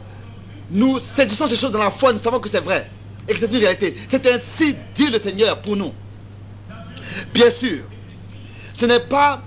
nous 0.71 0.99
saisissons 1.15 1.47
ces 1.47 1.55
choses 1.55 1.71
dans 1.71 1.79
la 1.79 1.91
foi, 1.91 2.13
nous 2.13 2.21
savons 2.23 2.39
que 2.39 2.49
c'est 2.49 2.63
vrai. 2.63 2.89
Et 3.27 3.33
que 3.33 3.39
c'est 3.39 3.51
une 3.51 3.57
réalité. 3.57 3.95
C'est 4.09 4.25
ainsi 4.25 4.75
dit 4.95 5.11
le 5.11 5.19
Seigneur 5.19 5.59
pour 5.59 5.75
nous. 5.75 5.93
Bien 7.33 7.51
sûr, 7.51 7.79
ce 8.73 8.85
n'est 8.85 9.01
pas 9.01 9.41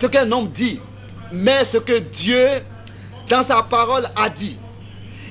ce 0.00 0.06
qu'un 0.06 0.30
homme 0.30 0.50
dit 0.50 0.78
mais 1.32 1.64
ce 1.66 1.78
que 1.78 1.98
Dieu, 1.98 2.46
dans 3.28 3.42
sa 3.42 3.62
parole, 3.62 4.08
a 4.16 4.28
dit. 4.28 4.56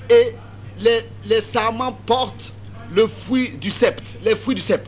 Et 0.10 0.36
les, 0.80 1.02
les 1.26 1.42
serments 1.54 1.94
portent 2.06 2.54
le 2.92 3.10
fruit 3.26 3.52
du 3.58 3.72
sept, 3.72 4.02
les 4.24 4.36
fruits 4.36 4.56
du 4.56 4.62
sept. 4.62 4.86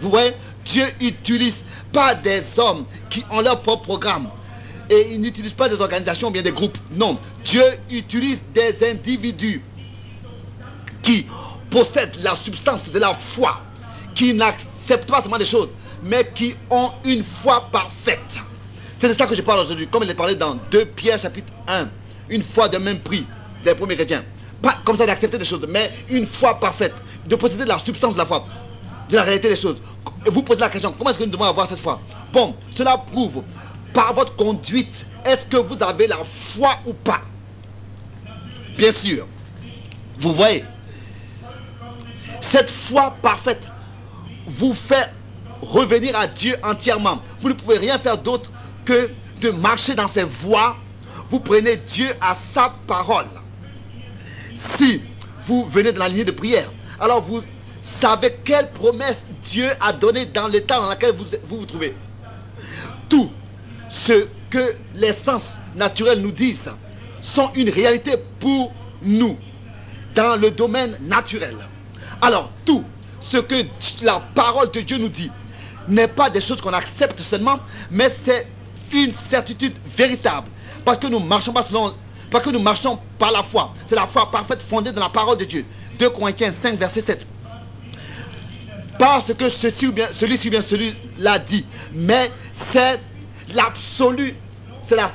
Vous 0.00 0.10
voyez, 0.10 0.34
Dieu 0.64 0.84
utilise 1.00 1.64
pas 1.92 2.14
des 2.14 2.42
hommes 2.58 2.84
qui 3.10 3.24
ont 3.30 3.40
leur 3.40 3.62
propre 3.62 3.84
programme. 3.84 4.28
Et 4.90 5.12
il 5.12 5.20
n'utilise 5.20 5.52
pas 5.52 5.68
des 5.68 5.80
organisations 5.80 6.28
ou 6.28 6.30
bien 6.30 6.42
des 6.42 6.52
groupes. 6.52 6.78
Non, 6.92 7.18
Dieu 7.44 7.62
utilise 7.90 8.38
des 8.54 8.74
individus 8.90 9.62
qui 11.02 11.26
possèdent 11.70 12.16
la 12.22 12.34
substance 12.34 12.84
de 12.90 12.98
la 12.98 13.14
foi, 13.14 13.60
qui 14.14 14.32
n'acceptent 14.32 15.08
pas 15.08 15.20
seulement 15.20 15.38
des 15.38 15.46
choses, 15.46 15.68
mais 16.02 16.30
qui 16.34 16.54
ont 16.70 16.90
une 17.04 17.22
foi 17.24 17.68
parfaite. 17.70 18.38
C'est 18.98 19.08
de 19.08 19.14
ça 19.14 19.26
que 19.26 19.34
je 19.34 19.42
parle 19.42 19.60
aujourd'hui, 19.60 19.86
comme 19.86 20.02
il 20.02 20.10
est 20.10 20.14
parlé 20.14 20.34
dans 20.34 20.54
2 20.70 20.86
Pierre 20.86 21.18
chapitre 21.18 21.52
1. 21.66 21.88
Une 22.30 22.42
foi 22.42 22.68
de 22.68 22.78
même 22.78 22.98
prix 22.98 23.26
des 23.64 23.74
premiers 23.74 23.94
chrétiens. 23.94 24.24
Pas 24.62 24.76
comme 24.84 24.96
ça 24.96 25.06
d'accepter 25.06 25.38
des 25.38 25.44
choses, 25.44 25.66
mais 25.68 25.92
une 26.08 26.26
foi 26.26 26.58
parfaite, 26.58 26.94
de 27.26 27.36
posséder 27.36 27.64
la 27.64 27.78
substance 27.78 28.14
de 28.14 28.18
la 28.18 28.26
foi, 28.26 28.44
de 29.08 29.16
la 29.16 29.22
réalité 29.22 29.50
des 29.50 29.60
choses. 29.60 29.76
Et 30.26 30.30
vous 30.30 30.42
posez 30.42 30.60
la 30.60 30.68
question, 30.68 30.92
comment 30.96 31.10
est-ce 31.10 31.18
que 31.18 31.24
nous 31.24 31.30
devons 31.30 31.44
avoir 31.44 31.68
cette 31.68 31.78
foi? 31.78 32.00
Bon, 32.32 32.54
cela 32.76 32.98
prouve 32.98 33.42
par 33.92 34.14
votre 34.14 34.34
conduite, 34.36 35.06
est-ce 35.24 35.46
que 35.46 35.56
vous 35.56 35.80
avez 35.82 36.06
la 36.06 36.18
foi 36.24 36.78
ou 36.86 36.92
pas? 36.92 37.20
Bien 38.76 38.92
sûr. 38.92 39.26
Vous 40.18 40.34
voyez, 40.34 40.64
cette 42.40 42.70
foi 42.70 43.14
parfaite 43.22 43.62
vous 44.46 44.74
fait 44.74 45.10
revenir 45.62 46.18
à 46.18 46.26
Dieu 46.26 46.56
entièrement. 46.62 47.22
Vous 47.40 47.48
ne 47.48 47.54
pouvez 47.54 47.78
rien 47.78 47.98
faire 47.98 48.18
d'autre 48.18 48.50
que 48.84 49.10
de 49.40 49.50
marcher 49.50 49.94
dans 49.94 50.08
ses 50.08 50.24
voies. 50.24 50.76
Vous 51.30 51.40
prenez 51.40 51.76
Dieu 51.76 52.08
à 52.20 52.34
sa 52.34 52.72
parole. 52.86 53.26
Si 54.78 55.00
vous 55.46 55.66
venez 55.66 55.92
de 55.92 55.98
la 55.98 56.08
lignée 56.08 56.24
de 56.24 56.32
prière, 56.32 56.70
alors 57.00 57.22
vous 57.22 57.42
savez 58.00 58.36
quelle 58.44 58.70
promesse 58.70 59.20
Dieu 59.50 59.68
a 59.80 59.92
donnée 59.92 60.26
dans 60.26 60.48
l'état 60.48 60.76
dans 60.76 60.90
lequel 60.90 61.12
vous, 61.14 61.24
vous 61.48 61.66
trouvez. 61.66 61.94
Tout 63.08 63.30
ce 63.88 64.26
que 64.50 64.74
les 64.94 65.14
sens 65.24 65.42
naturels 65.74 66.20
nous 66.20 66.32
disent 66.32 66.70
sont 67.22 67.50
une 67.54 67.70
réalité 67.70 68.12
pour 68.40 68.72
nous 69.02 69.36
dans 70.14 70.36
le 70.36 70.50
domaine 70.50 70.96
naturel. 71.02 71.56
Alors, 72.20 72.50
tout 72.64 72.84
ce 73.20 73.36
que 73.38 73.64
la 74.02 74.20
parole 74.34 74.70
de 74.70 74.80
Dieu 74.80 74.98
nous 74.98 75.08
dit 75.08 75.30
n'est 75.86 76.08
pas 76.08 76.28
des 76.30 76.40
choses 76.40 76.60
qu'on 76.60 76.72
accepte 76.72 77.20
seulement, 77.20 77.60
mais 77.90 78.14
c'est 78.24 78.46
une 78.92 79.12
certitude 79.30 79.74
véritable. 79.96 80.48
Parce 80.84 80.98
que 80.98 81.06
nous 81.06 81.20
marchons 81.20 81.52
pas 81.52 81.62
selon, 81.62 81.94
parce 82.30 82.44
que 82.44 82.50
nous 82.50 82.60
marchons 82.60 82.98
par 83.18 83.32
la 83.32 83.42
foi. 83.42 83.72
C'est 83.88 83.94
la 83.94 84.06
foi 84.06 84.30
parfaite 84.30 84.62
fondée 84.62 84.92
dans 84.92 85.00
la 85.00 85.08
parole 85.08 85.38
de 85.38 85.44
Dieu. 85.44 85.64
2 85.98 86.10
Corinthiens 86.10 86.52
5, 86.62 86.78
verset 86.78 87.02
7. 87.02 87.26
Parce 88.98 89.32
que 89.32 89.48
ceci 89.48 89.86
ou 89.86 89.92
bien, 89.92 90.06
celui-ci 90.12 90.48
ou 90.48 90.50
bien 90.50 90.62
celui-là 90.62 91.38
dit. 91.38 91.64
Mais 91.92 92.30
c'est 92.70 93.00
l'absolu, 93.54 94.34
c'est 94.88 94.96
la, 94.96 95.12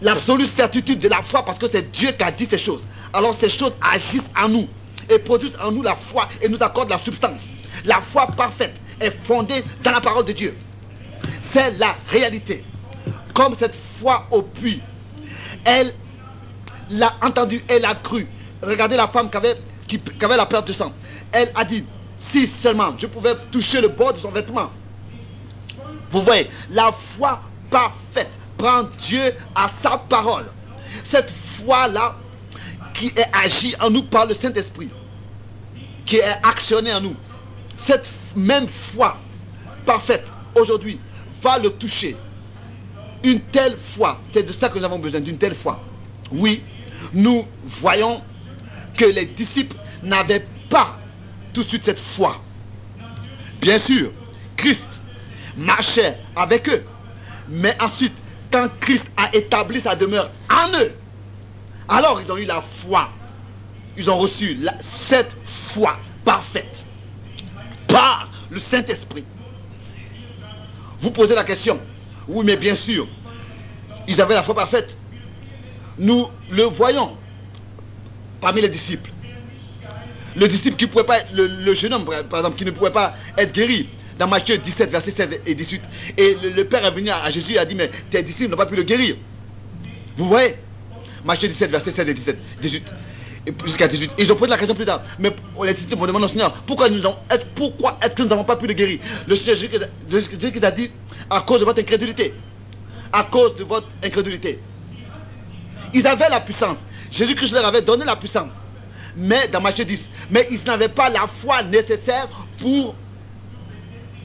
l'absolue 0.00 0.46
certitude 0.56 0.98
de 1.00 1.08
la 1.08 1.22
foi 1.22 1.44
parce 1.44 1.58
que 1.58 1.66
c'est 1.70 1.90
Dieu 1.90 2.10
qui 2.12 2.24
a 2.24 2.30
dit 2.30 2.46
ces 2.48 2.58
choses. 2.58 2.82
Alors 3.12 3.36
ces 3.38 3.50
choses 3.50 3.72
agissent 3.80 4.30
en 4.40 4.48
nous 4.48 4.68
et 5.10 5.18
produisent 5.18 5.58
en 5.62 5.72
nous 5.72 5.82
la 5.82 5.96
foi 5.96 6.28
et 6.40 6.48
nous 6.48 6.58
accordent 6.60 6.90
la 6.90 6.98
substance. 6.98 7.40
La 7.84 8.00
foi 8.00 8.26
parfaite 8.28 8.74
est 9.00 9.12
fondée 9.24 9.62
dans 9.82 9.92
la 9.92 10.00
parole 10.00 10.24
de 10.24 10.32
Dieu. 10.32 10.56
C'est 11.52 11.78
la 11.78 11.96
réalité. 12.08 12.64
Comme 13.34 13.56
cette 13.58 13.76
foi 14.00 14.26
au 14.30 14.42
puits, 14.42 14.80
elle 15.64 15.92
l'a 16.90 17.14
entendu, 17.22 17.62
elle 17.68 17.84
a 17.84 17.94
cru. 17.94 18.26
Regardez 18.62 18.96
la 18.96 19.08
femme 19.08 19.30
qui 19.30 19.36
avait, 19.36 19.56
la 20.36 20.46
perte 20.46 20.68
de 20.68 20.72
sang. 20.72 20.92
Elle 21.32 21.50
a 21.54 21.64
dit, 21.64 21.84
si 22.32 22.46
seulement 22.46 22.94
je 22.98 23.06
pouvais 23.06 23.34
toucher 23.50 23.80
le 23.80 23.88
bord 23.88 24.12
de 24.12 24.18
son 24.18 24.30
vêtement. 24.30 24.70
Vous 26.10 26.22
voyez, 26.22 26.50
la 26.70 26.92
foi 27.16 27.40
parfaite 27.70 28.30
prend 28.56 28.84
Dieu 28.98 29.34
à 29.54 29.70
sa 29.82 29.98
parole. 29.98 30.46
Cette 31.04 31.32
foi-là 31.58 32.16
qui 32.94 33.08
est 33.08 33.28
agie 33.32 33.74
en 33.80 33.90
nous 33.90 34.02
par 34.02 34.26
le 34.26 34.34
Saint-Esprit, 34.34 34.90
qui 36.06 36.16
est 36.16 36.38
actionnée 36.42 36.92
en 36.92 37.00
nous, 37.00 37.14
cette 37.86 38.06
même 38.34 38.66
foi 38.68 39.16
parfaite 39.84 40.26
aujourd'hui 40.54 40.98
va 41.42 41.58
le 41.58 41.70
toucher. 41.70 42.16
Une 43.24 43.40
telle 43.40 43.76
foi, 43.94 44.20
c'est 44.32 44.44
de 44.44 44.52
ça 44.52 44.68
que 44.68 44.78
nous 44.78 44.84
avons 44.84 44.98
besoin, 44.98 45.20
d'une 45.20 45.38
telle 45.38 45.54
foi. 45.54 45.82
Oui, 46.30 46.62
nous 47.12 47.46
voyons 47.80 48.22
que 48.96 49.04
les 49.04 49.26
disciples 49.26 49.76
n'avaient 50.02 50.46
pas 50.70 50.98
tout 51.52 51.62
de 51.62 51.68
suite 51.68 51.84
cette 51.84 52.00
foi. 52.00 52.40
Bien 53.60 53.78
sûr, 53.80 54.10
Christ 54.56 54.86
marchait 55.56 56.16
avec 56.36 56.68
eux. 56.68 56.84
Mais 57.48 57.76
ensuite, 57.82 58.12
quand 58.52 58.68
Christ 58.80 59.06
a 59.16 59.34
établi 59.34 59.80
sa 59.80 59.96
demeure 59.96 60.30
en 60.50 60.68
eux, 60.78 60.92
alors 61.88 62.20
ils 62.20 62.30
ont 62.30 62.36
eu 62.36 62.44
la 62.44 62.62
foi. 62.62 63.10
Ils 63.96 64.08
ont 64.08 64.18
reçu 64.18 64.60
cette 64.94 65.34
foi 65.44 65.98
parfaite 66.24 66.84
par 67.88 68.28
le 68.50 68.60
Saint-Esprit. 68.60 69.24
Vous 71.00 71.10
posez 71.10 71.34
la 71.34 71.44
question. 71.44 71.80
Oui, 72.28 72.44
mais 72.44 72.56
bien 72.56 72.76
sûr, 72.76 73.06
ils 74.06 74.20
avaient 74.20 74.34
la 74.34 74.42
foi 74.42 74.54
parfaite. 74.54 74.96
Nous 75.98 76.28
le 76.50 76.64
voyons 76.64 77.16
parmi 78.40 78.60
les 78.60 78.68
disciples. 78.68 79.10
Le 80.36 80.46
disciple 80.46 80.76
qui 80.76 80.86
pouvait 80.86 81.04
pas, 81.04 81.16
le, 81.34 81.46
le, 81.64 81.74
jeune 81.74 81.92
homme, 81.94 82.04
par 82.04 82.40
exemple, 82.40 82.56
qui 82.56 82.64
ne 82.64 82.70
pouvait 82.70 82.90
pas 82.92 83.16
être 83.36 83.52
guéri, 83.52 83.88
dans 84.18 84.26
Matthieu 84.26 84.58
17, 84.58 84.90
verset 84.90 85.12
16 85.16 85.40
et 85.46 85.54
18. 85.54 85.80
Et 86.16 86.36
le, 86.56 86.64
Père 86.64 86.84
est 86.84 86.90
venu 86.90 87.10
à, 87.10 87.30
Jésus 87.30 87.54
et 87.54 87.58
a 87.58 87.64
dit, 87.64 87.74
mais 87.74 87.90
tes 88.10 88.22
disciples 88.22 88.50
n'ont 88.50 88.56
pas 88.56 88.66
pu 88.66 88.76
le 88.76 88.82
guérir. 88.82 89.16
Vous 90.16 90.28
voyez? 90.28 90.56
Matthieu 91.24 91.48
17, 91.48 91.70
verset 91.70 91.92
16 91.92 92.08
et 92.08 92.14
17, 92.14 92.38
18. 92.60 92.82
Et 93.46 93.54
jusqu'à 93.64 93.88
18. 93.88 94.12
Ils 94.18 94.30
ont 94.32 94.36
posé 94.36 94.50
la 94.50 94.58
question 94.58 94.74
plus 94.74 94.84
tard. 94.84 95.02
Mais 95.18 95.34
les 95.64 95.74
disciples 95.74 95.96
vont 95.96 96.06
demander 96.06 96.26
au 96.26 96.28
Seigneur, 96.28 96.52
pourquoi, 96.66 96.88
nous 96.88 96.98
est, 96.98 97.46
pourquoi 97.54 97.98
est-ce 98.02 98.10
que 98.10 98.22
nous 98.22 98.28
n'avons 98.28 98.44
pas 98.44 98.56
pu 98.56 98.66
le 98.66 98.74
guérir? 98.74 98.98
Le 99.26 99.36
Seigneur 99.36 99.56
Jésus 99.56 100.60
a 100.62 100.70
dit, 100.70 100.90
à 101.30 101.40
cause 101.40 101.60
de 101.60 101.64
votre 101.64 101.80
incrédulité. 101.80 102.34
À 103.12 103.24
cause 103.24 103.56
de 103.56 103.64
votre 103.64 103.88
incrédulité. 104.04 104.60
Ils 105.94 106.06
avaient 106.06 106.28
la 106.28 106.40
puissance. 106.40 106.76
Jésus-Christ 107.10 107.52
leur 107.52 107.64
avait 107.66 107.82
donné 107.82 108.04
la 108.04 108.16
puissance. 108.16 108.50
Mais 109.16 109.48
dans 109.48 109.60
Matthieu 109.60 109.84
10, 109.84 110.00
mais 110.30 110.46
ils 110.50 110.62
n'avaient 110.64 110.88
pas 110.88 111.08
la 111.08 111.26
foi 111.42 111.62
nécessaire 111.62 112.28
pour 112.58 112.94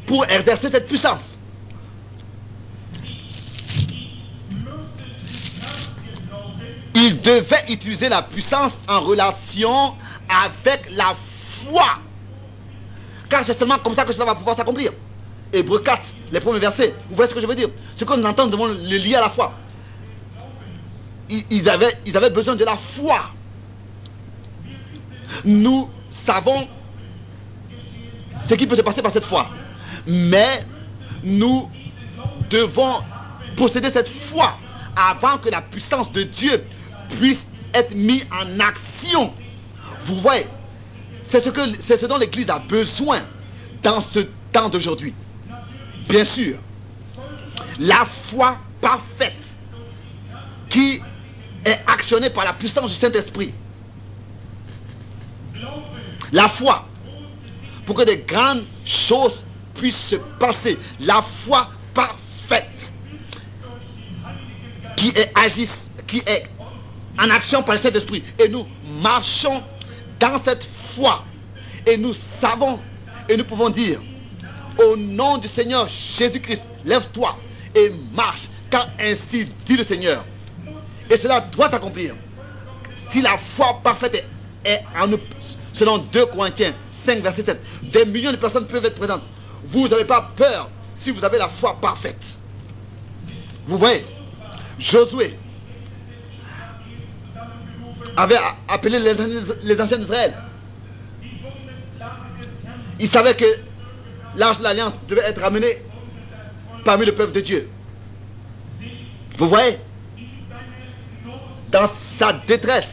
pour 0.06 0.26
exercer 0.30 0.70
cette 0.70 0.88
puissance. 0.88 1.22
Il 6.94 7.22
devait 7.22 7.64
utiliser 7.70 8.10
la 8.10 8.22
puissance 8.22 8.74
en 8.88 9.00
relation 9.00 9.94
avec 10.46 10.92
la 10.92 11.16
foi. 11.66 11.86
Car 13.30 13.44
c'est 13.44 13.58
seulement 13.58 13.80
comme 13.80 13.96
ça 13.96 14.06
que 14.06 14.14
cela 14.14 14.26
va 14.26 14.36
pouvoir 14.36 14.56
s'accomplir. 14.56 14.92
Hébreu 15.54 15.80
4, 15.80 16.02
les 16.32 16.40
premiers 16.40 16.60
versets. 16.60 16.94
Vous 17.10 17.16
voyez 17.16 17.30
ce 17.30 17.36
que 17.36 17.42
je 17.42 17.46
veux 17.46 17.56
dire? 17.56 17.70
Ce 17.96 18.04
qu'on 18.04 18.24
entend, 18.26 18.46
nous 18.46 18.52
devons 18.52 18.66
le 18.68 18.74
lier 18.98 19.16
à 19.16 19.22
la 19.22 19.30
foi. 19.30 19.54
Ils 21.30 21.70
avaient, 21.70 21.94
ils 22.06 22.18
avaient 22.18 22.32
besoin 22.32 22.56
de 22.56 22.66
la 22.66 22.76
foi. 22.76 23.22
Nous 25.46 25.90
savons 26.26 26.68
ce 28.46 28.56
qui 28.56 28.68
peut 28.68 28.76
se 28.76 28.82
passer 28.82 29.02
par 29.02 29.14
cette 29.14 29.26
foi. 29.26 29.48
Mais 30.08 30.66
nous 31.24 31.70
devons 32.50 32.98
posséder 33.56 33.90
cette 33.92 34.10
foi 34.10 34.58
avant 34.96 35.38
que 35.38 35.50
la 35.50 35.62
puissance 35.62 36.12
de 36.12 36.24
Dieu 36.24 36.64
puisse 37.20 37.46
être 37.74 37.94
mise 37.96 38.26
en 38.32 38.60
action. 38.60 39.32
Vous 40.04 40.16
voyez, 40.18 40.48
c'est 41.32 41.44
ce, 41.44 41.50
que, 41.50 41.62
c'est 41.88 42.00
ce 42.02 42.06
dont 42.08 42.18
l'Église 42.18 42.50
a 42.50 42.60
besoin 42.60 43.20
dans 43.84 44.02
ce 44.02 44.20
temps 44.52 44.70
d'aujourd'hui. 44.70 45.14
Bien 46.08 46.24
sûr, 46.24 46.58
la 47.80 48.06
foi 48.06 48.58
parfaite 48.82 49.34
qui 50.70 51.02
est 51.66 51.80
actionnée 51.88 52.30
par 52.30 52.46
la 52.46 52.54
puissance 52.54 52.92
du 52.92 52.98
Saint-Esprit. 52.98 53.54
La 56.32 56.50
foi, 56.50 56.88
pour 57.86 57.96
que 57.96 58.04
des 58.04 58.18
grandes 58.18 58.66
choses 58.86 59.44
puisse 59.76 59.98
se 59.98 60.16
passer. 60.40 60.80
La 61.00 61.22
foi 61.22 61.70
parfaite 61.94 62.90
qui 64.98 65.10
est 65.10 65.32
agisse, 65.38 65.90
qui 66.08 66.24
est 66.26 66.46
en 67.20 67.30
action 67.30 67.64
par 67.64 67.76
le 67.76 67.82
Saint-Esprit. 67.82 68.24
Et 68.40 68.50
nous 68.50 68.66
marchons 69.02 69.64
dans 70.20 70.42
cette 70.44 70.68
foi. 70.88 71.24
Et 71.86 71.98
nous 71.98 72.14
savons 72.42 72.80
et 73.30 73.38
nous 73.38 73.44
pouvons 73.44 73.70
dire, 73.70 74.00
au 74.80 74.96
nom 74.96 75.38
du 75.38 75.48
Seigneur 75.48 75.88
Jésus-Christ, 75.90 76.62
lève-toi 76.86 77.38
et 77.76 77.92
marche 78.14 78.50
car 78.70 78.90
ainsi 79.00 79.48
dit 79.66 79.78
le 79.78 79.84
Seigneur. 79.84 80.24
Et 81.10 81.18
cela 81.18 81.42
doit 81.42 81.70
s'accomplir. 81.70 82.16
Si 83.10 83.22
la 83.22 83.38
foi 83.38 83.80
parfaite 83.84 84.26
est, 84.66 84.82
en 85.00 85.08
nous, 85.08 85.20
selon 85.74 86.00
2 86.00 86.26
Corinthiens 86.28 86.74
5, 87.06 87.20
verset 87.20 87.44
7, 87.46 87.62
des 87.92 88.06
millions 88.06 88.32
de 88.32 88.38
personnes 88.38 88.66
peuvent 88.66 88.86
être 88.86 88.96
présentes. 88.96 89.22
Vous 89.70 89.88
n'avez 89.88 90.06
pas 90.06 90.32
peur 90.36 90.70
si 91.00 91.12
vous 91.12 91.24
avez 91.24 91.38
la 91.38 91.50
foi 91.50 91.78
parfaite. 91.80 92.22
Vous 93.66 93.78
voyez, 93.78 94.06
Josué 94.80 95.38
avait 98.16 98.38
appelé 98.68 99.00
les, 99.00 99.82
anciens 99.82 99.98
d'Israël. 99.98 100.34
Il 103.00 103.10
savait 103.10 103.36
que 103.36 103.46
l'arche 104.36 104.60
de 104.60 104.64
l'alliance 104.64 104.94
devait 105.08 105.22
être 105.22 105.42
ramené 105.42 105.82
parmi 106.84 107.06
le 107.06 107.14
peuple 107.14 107.34
de 107.34 107.40
Dieu. 107.42 107.70
Vous 109.38 109.50
voyez? 109.50 109.78
Dans 111.72 111.90
sa 112.20 112.34
détresse, 112.34 112.90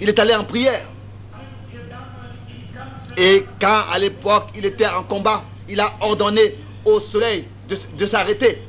il 0.00 0.08
est 0.08 0.18
allé 0.18 0.34
en 0.34 0.44
prière. 0.44 0.86
Et 3.16 3.44
quand 3.60 3.82
à 3.92 3.98
l'époque 3.98 4.48
il 4.54 4.64
était 4.64 4.86
en 4.86 5.02
combat, 5.02 5.44
il 5.68 5.80
a 5.80 5.92
ordonné 6.00 6.54
au 6.84 7.00
soleil 7.00 7.44
de, 7.68 8.06
s'arrêter 8.06 8.62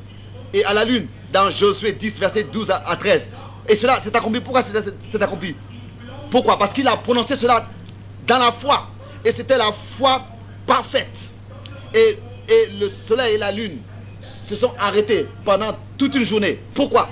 et 0.54 0.64
à 0.66 0.74
la 0.74 0.84
lune 0.86 1.08
dans 1.32 1.50
Josué 1.50 1.94
10, 1.94 2.20
verset 2.20 2.44
12 2.44 2.70
à 2.72 2.96
13. 2.96 3.22
Et 3.70 3.76
cela 3.78 4.02
s'est 4.04 4.16
accompli. 4.16 4.42
Pourquoi 4.42 4.64
c'est 5.12 5.22
accompli? 5.22 5.56
Pourquoi? 6.30 6.58
Parce 6.58 6.74
qu'il 6.74 6.88
a 6.88 6.98
prononcé 6.98 7.38
cela 7.38 7.68
dans 8.28 8.40
la 8.40 8.52
foi. 8.52 8.88
Et 9.24 9.32
c'était 9.32 9.58
la 9.58 9.72
foi 9.72 10.26
parfaite. 10.66 11.30
Et, 11.94 12.18
le 12.80 12.90
soleil 13.08 13.36
et 13.36 13.38
la 13.38 13.52
lune 13.52 13.78
se 14.50 14.56
sont 14.56 14.74
arrêtés 14.78 15.28
pendant 15.46 15.78
toute 15.98 16.14
une 16.16 16.26
journée. 16.26 16.60
Pourquoi? 16.74 17.10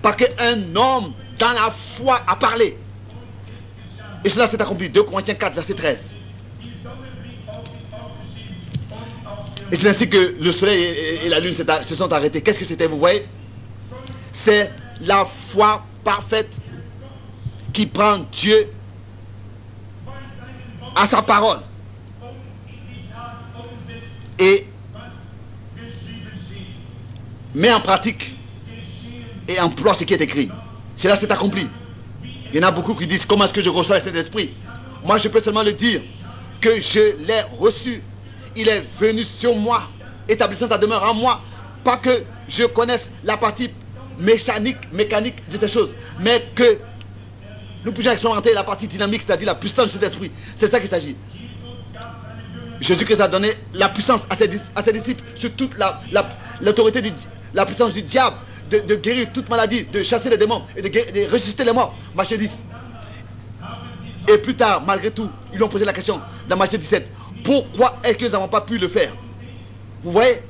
Parce 0.00 0.16
qu'un 0.16 0.74
homme 0.74 1.12
dans 1.38 1.52
la 1.52 1.70
foi 1.70 2.22
a 2.26 2.36
parlé. 2.36 2.76
Et 4.24 4.30
cela 4.30 4.48
s'est 4.48 4.60
accompli. 4.60 4.88
2 4.88 5.02
Corinthiens 5.02 5.34
4, 5.34 5.54
verset 5.54 5.74
13. 5.74 6.16
Et 9.72 9.76
c'est 9.76 9.88
ainsi 9.88 10.08
que 10.08 10.36
le 10.40 10.52
soleil 10.52 10.84
et, 11.24 11.28
la 11.28 11.40
lune 11.40 11.54
se 11.54 11.94
sont 11.94 12.12
arrêtés. 12.12 12.40
Qu'est-ce 12.40 12.58
que 12.58 12.64
c'était, 12.64 12.86
vous 12.86 12.98
voyez? 12.98 13.26
C'est 14.44 14.70
la 15.00 15.28
foi 15.50 15.84
parfaite 16.04 16.50
qui 17.72 17.86
prend 17.86 18.18
Dieu 18.32 18.70
à 20.94 21.06
sa 21.06 21.20
parole 21.20 21.58
et 24.38 24.66
met 27.54 27.72
en 27.72 27.80
pratique 27.80 28.34
et 29.48 29.60
emploie 29.60 29.94
ce 29.94 30.04
qui 30.04 30.14
est 30.14 30.20
écrit. 30.20 30.50
Cela 30.96 31.16
s'est 31.16 31.30
accompli. 31.30 31.66
Il 32.52 32.60
y 32.60 32.64
en 32.64 32.68
a 32.68 32.70
beaucoup 32.70 32.94
qui 32.94 33.06
disent 33.06 33.24
comment 33.24 33.44
est-ce 33.44 33.52
que 33.52 33.62
je 33.62 33.70
reçois 33.70 34.00
cet 34.00 34.14
esprit 34.14 34.50
Moi 35.04 35.18
je 35.18 35.28
peux 35.28 35.40
seulement 35.40 35.62
le 35.62 35.72
dire 35.72 36.00
que 36.60 36.80
je 36.80 37.24
l'ai 37.26 37.42
reçu. 37.58 38.02
Il 38.56 38.68
est 38.68 38.84
venu 38.98 39.22
sur 39.24 39.54
moi, 39.56 39.88
établissant 40.28 40.68
sa 40.68 40.78
demeure 40.78 41.02
en 41.02 41.14
moi. 41.14 41.42
Pas 41.84 41.98
que 41.98 42.22
je 42.48 42.64
connaisse 42.64 43.06
la 43.22 43.36
partie 43.36 43.70
mécanique, 44.18 44.78
mécanique 44.92 45.36
de 45.50 45.58
ces 45.58 45.68
choses, 45.68 45.90
mais 46.20 46.42
que 46.54 46.78
nous 47.84 47.92
puissions 47.92 48.12
expérimenter 48.12 48.54
la 48.54 48.64
partie 48.64 48.88
dynamique, 48.88 49.22
c'est-à-dire 49.26 49.46
la 49.46 49.54
puissance 49.54 49.86
de 49.86 49.90
cet 49.92 50.02
esprit. 50.02 50.30
C'est 50.58 50.70
ça 50.70 50.80
qu'il 50.80 50.88
s'agit. 50.88 51.16
Jésus-Christ 52.80 53.20
a 53.20 53.28
donné 53.28 53.50
la 53.74 53.88
puissance 53.88 54.20
à 54.28 54.36
ses, 54.36 54.48
disciples 54.48 55.22
sur 55.36 55.52
toute 55.52 55.72
l'autorité, 56.60 57.00
la, 57.02 57.10
la 57.54 57.66
puissance 57.66 57.92
du 57.92 58.02
diable, 58.02 58.36
de, 58.70 58.94
guérir 58.96 59.32
toute 59.32 59.48
maladie, 59.48 59.84
de 59.84 60.02
chasser 60.02 60.30
les 60.30 60.36
démons 60.36 60.62
et 60.76 60.82
de, 60.82 61.32
ressusciter 61.32 61.64
les 61.64 61.72
morts. 61.72 61.94
Matthieu 62.14 62.38
10. 62.38 62.50
Et 64.28 64.38
plus 64.38 64.54
tard, 64.54 64.82
malgré 64.84 65.10
tout, 65.10 65.30
ils 65.54 65.62
ont 65.62 65.68
posé 65.68 65.84
la 65.84 65.92
question 65.92 66.20
dans 66.48 66.56
Matthieu 66.56 66.78
17. 66.78 67.08
Pourquoi 67.44 67.98
est-ce 68.02 68.16
qu'ils 68.16 68.32
n'ont 68.32 68.48
pas 68.48 68.60
pu 68.62 68.76
le 68.78 68.88
faire? 68.88 69.12
Vous 70.02 70.12
voyez? 70.12 70.42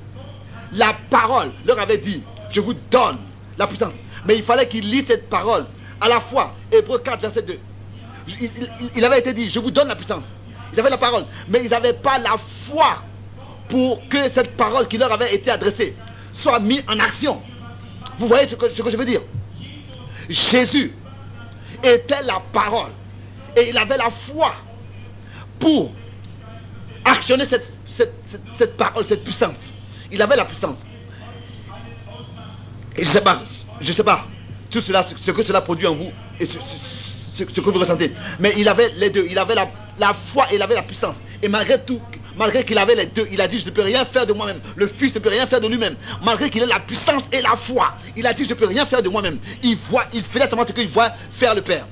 La 0.73 0.97
parole 1.11 1.53
leur 1.65 1.79
avait 1.79 1.99
dit, 1.99 2.23
je 2.51 2.61
vous 2.61 2.75
donne 2.91 3.19
la 3.59 3.67
puissance. 3.67 3.93
Mais 4.27 4.37
il 4.37 4.43
fallait 4.43 4.67
qu'ils 4.67 4.89
lisent 4.91 5.07
cette 5.07 5.29
parole 5.29 5.67
à 6.01 6.09
la 6.09 6.21
fois. 6.21 6.55
Hébreu 6.73 6.99
4, 6.99 7.21
verset 7.21 7.43
2. 7.43 7.59
Il, 8.97 9.05
avait 9.05 9.21
été 9.21 9.33
dit, 9.33 9.51
je 9.51 9.59
vous 9.61 9.71
donne 9.71 9.89
la 9.89 9.95
puissance. 9.95 10.25
Ils 10.73 10.81
avaient 10.81 10.91
la 10.91 10.99
parole, 10.99 11.25
mais 11.49 11.63
ils 11.65 11.71
n'avaient 11.71 11.93
pas 11.93 12.19
la 12.19 12.37
foi 12.67 13.03
pour 13.69 14.07
que 14.09 14.19
cette 14.35 14.57
parole 14.57 14.87
qui 14.89 14.99
leur 14.99 15.13
avait 15.13 15.35
été 15.35 15.51
adressée 15.51 15.95
soit 16.33 16.59
mise 16.61 16.85
en 16.89 16.99
action. 17.01 17.41
Vous 18.19 18.29
voyez 18.29 18.49
ce 18.49 18.55
que, 18.55 18.69
ce 18.71 18.91
je 18.91 18.97
veux 18.97 19.05
dire? 19.05 19.23
Jésus 20.29 20.95
était 21.83 22.23
la 22.23 22.41
parole. 22.53 22.91
Et 23.57 23.71
il 23.71 23.79
avait 23.79 23.97
la 23.97 24.11
foi 24.11 24.55
pour 25.59 25.91
actionner 27.05 27.45
cette, 27.47 28.77
parole, 28.77 29.05
cette 29.09 29.25
puissance. 29.25 29.55
Il 30.13 30.21
avait 30.21 30.37
la 30.37 30.45
puissance. 30.45 30.77
Et 32.97 33.03
je 33.03 33.09
ne 33.09 33.13
sais 33.13 33.21
pas, 33.21 33.43
je 33.81 33.93
sais 33.93 34.05
pas, 34.05 34.27
tout 34.71 34.81
cela, 34.81 35.05
ce 35.05 35.31
que 35.31 35.43
cela 35.43 35.61
produit 35.61 35.87
en 35.87 35.95
vous, 35.95 36.11
et 36.41 36.47
ce, 36.47 37.45
que 37.45 37.61
vous 37.61 37.79
ressentez. 37.79 38.13
Mais 38.41 38.55
il 38.57 38.69
avait 38.69 38.91
les 38.97 39.11
deux, 39.11 39.27
il 39.29 39.39
avait 39.39 39.55
la, 39.55 39.69
foi 40.15 40.47
et 40.51 40.57
il 40.57 40.63
avait 40.63 40.75
la 40.75 40.83
puissance. 40.83 41.15
Et 41.43 41.49
malgré 41.49 41.81
tout, 41.83 42.01
malgré 42.37 42.65
qu'il 42.65 42.79
avait 42.79 42.95
les 42.95 43.07
deux, 43.07 43.27
il 43.31 43.41
a 43.41 43.49
dit, 43.49 43.61
je 43.61 43.67
ne 43.67 43.71
peux 43.71 43.83
rien 43.83 44.05
faire 44.05 44.27
de 44.27 44.33
moi-même. 44.33 44.61
Le 44.75 44.87
Fils 44.87 45.15
ne 45.15 45.21
peut 45.21 45.29
rien 45.29 45.47
faire 45.47 45.61
de 45.61 45.69
lui-même. 45.69 45.97
Malgré 46.23 46.51
qu'il 46.51 46.63
ait 46.63 46.67
la 46.67 46.81
puissance 46.81 47.23
et 47.33 47.43
la 47.43 47.57
foi, 47.57 47.95
il 48.17 48.27
a 48.27 48.33
dit, 48.33 48.45
je 48.45 48.51
ne 48.51 48.55
peux 48.55 48.67
rien 48.67 48.87
faire 48.87 49.03
de 49.03 49.09
moi-même. 49.09 49.39
Il 49.63 49.77
voit, 49.77 50.05
il 50.13 50.23
fait 50.23 50.49
seulement 50.49 50.67
ce 50.67 50.73
qu'il 50.73 50.89
voit 50.89 51.13
faire 51.33 51.55
le 51.55 51.63
Père. 51.63 51.87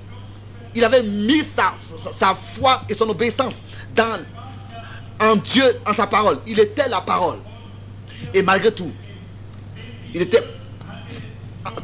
Il 0.75 0.85
avait 0.85 1.03
mis 1.03 1.43
sa, 1.57 1.75
sa, 2.15 2.35
foi 2.35 2.83
et 2.89 2.95
son 2.95 3.09
obéissance 3.09 3.55
dans, 3.95 4.19
en 5.21 5.37
Dieu, 5.37 5.65
en 5.87 5.95
sa 5.95 6.07
parole. 6.07 6.41
Il 6.47 6.59
était 6.59 6.89
la 6.89 7.01
parole. 7.01 7.39
Et 8.33 8.43
malgré 8.43 8.73
tout, 8.73 8.91
il 10.15 10.23
était 10.23 10.43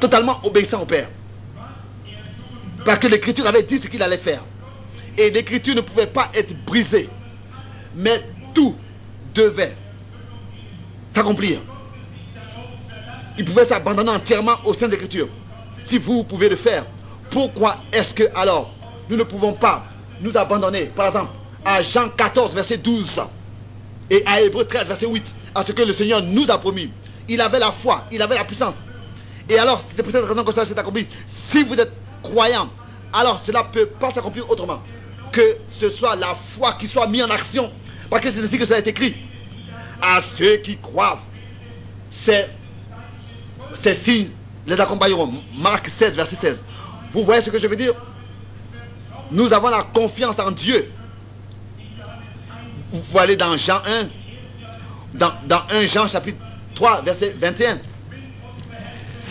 totalement 0.00 0.40
obéissant 0.42 0.82
au 0.82 0.86
Père. 0.86 1.08
Parce 2.84 2.98
que 2.98 3.06
l'Écriture 3.06 3.46
avait 3.46 3.62
dit 3.62 3.80
ce 3.80 3.86
qu'il 3.88 4.02
allait 4.02 4.18
faire. 4.18 4.42
Et 5.18 5.30
l'Écriture 5.30 5.74
ne 5.74 5.80
pouvait 5.80 6.06
pas 6.06 6.30
être 6.34 6.54
brisée. 6.64 7.08
Mais 7.94 8.22
tout 8.54 8.74
devait 9.34 9.76
s'accomplir. 11.14 11.60
Il 13.38 13.44
pouvait 13.44 13.64
s'abandonner 13.64 14.10
entièrement 14.10 14.56
aux 14.64 14.74
Saintes 14.74 14.92
Écritures. 14.92 15.28
Si 15.84 15.98
vous 15.98 16.24
pouvez 16.24 16.48
le 16.48 16.56
faire, 16.56 16.84
pourquoi 17.30 17.78
est-ce 17.92 18.14
que 18.14 18.24
alors 18.34 18.72
nous 19.08 19.16
ne 19.16 19.22
pouvons 19.24 19.52
pas 19.52 19.84
nous 20.20 20.36
abandonner, 20.36 20.86
par 20.86 21.08
exemple, 21.08 21.32
à 21.64 21.82
Jean 21.82 22.08
14, 22.10 22.54
verset 22.54 22.76
12 22.76 23.20
et 24.10 24.22
à 24.26 24.40
Hébreu 24.40 24.64
13, 24.64 24.86
verset 24.86 25.06
8, 25.06 25.24
à 25.54 25.64
ce 25.64 25.72
que 25.72 25.82
le 25.82 25.92
Seigneur 25.92 26.22
nous 26.22 26.50
a 26.50 26.58
promis. 26.58 26.90
Il 27.28 27.40
avait 27.40 27.58
la 27.58 27.72
foi, 27.72 28.04
il 28.10 28.20
avait 28.20 28.34
la 28.34 28.44
puissance, 28.44 28.74
et 29.50 29.58
alors, 29.58 29.82
c'est 29.96 30.02
pour 30.04 30.12
cette 30.12 30.24
raison 30.24 30.44
que 30.44 30.52
cela 30.52 30.64
s'est 30.64 30.78
accompli. 30.78 31.08
Si 31.50 31.64
vous 31.64 31.74
êtes 31.74 31.92
croyant, 32.22 32.70
alors 33.12 33.42
cela 33.44 33.64
ne 33.64 33.68
peut 33.72 33.86
pas 33.86 34.12
s'accomplir 34.12 34.48
autrement. 34.48 34.80
Que 35.32 35.56
ce 35.80 35.90
soit 35.90 36.16
la 36.16 36.34
foi 36.34 36.72
qui 36.72 36.88
soit 36.88 37.06
mise 37.06 37.22
en 37.22 37.30
action. 37.30 37.70
Parce 38.08 38.22
que 38.22 38.32
c'est 38.32 38.42
ainsi 38.42 38.58
que 38.58 38.64
cela 38.64 38.78
est 38.78 38.86
écrit. 38.86 39.14
À 40.02 40.22
ceux 40.36 40.56
qui 40.56 40.76
croient, 40.76 41.20
ces, 42.24 42.46
signes 44.02 44.30
les 44.66 44.80
accompagneront. 44.80 45.32
Marc 45.56 45.88
16, 45.88 46.16
verset 46.16 46.36
16. 46.36 46.62
Vous 47.12 47.24
voyez 47.24 47.42
ce 47.42 47.50
que 47.50 47.58
je 47.58 47.66
veux 47.66 47.76
dire? 47.76 47.94
Nous 49.30 49.52
avons 49.52 49.68
la 49.68 49.82
confiance 49.82 50.38
en 50.38 50.50
Dieu. 50.50 50.90
Vous 52.92 53.00
pouvez 53.00 53.20
aller 53.20 53.36
dans 53.36 53.56
Jean 53.56 53.80
1, 53.86 54.08
dans, 55.14 55.32
dans 55.46 55.62
1 55.70 55.86
Jean 55.86 56.08
chapitre 56.08 56.38
3, 56.74 57.02
verset 57.02 57.36
21. 57.38 57.78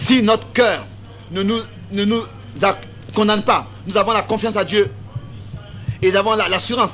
Si 0.08 0.22
notre 0.22 0.50
cœur 0.54 0.86
ne 1.32 1.44
nous, 1.44 1.60
ne 1.92 2.06
nous 2.06 2.22
condamne 3.14 3.44
pas, 3.44 3.68
nous 3.86 3.98
avons 3.98 4.14
la 4.14 4.22
confiance 4.22 4.56
à 4.56 4.64
Dieu 4.64 4.90
et 6.02 6.16
avons 6.16 6.36
l'assurance 6.36 6.92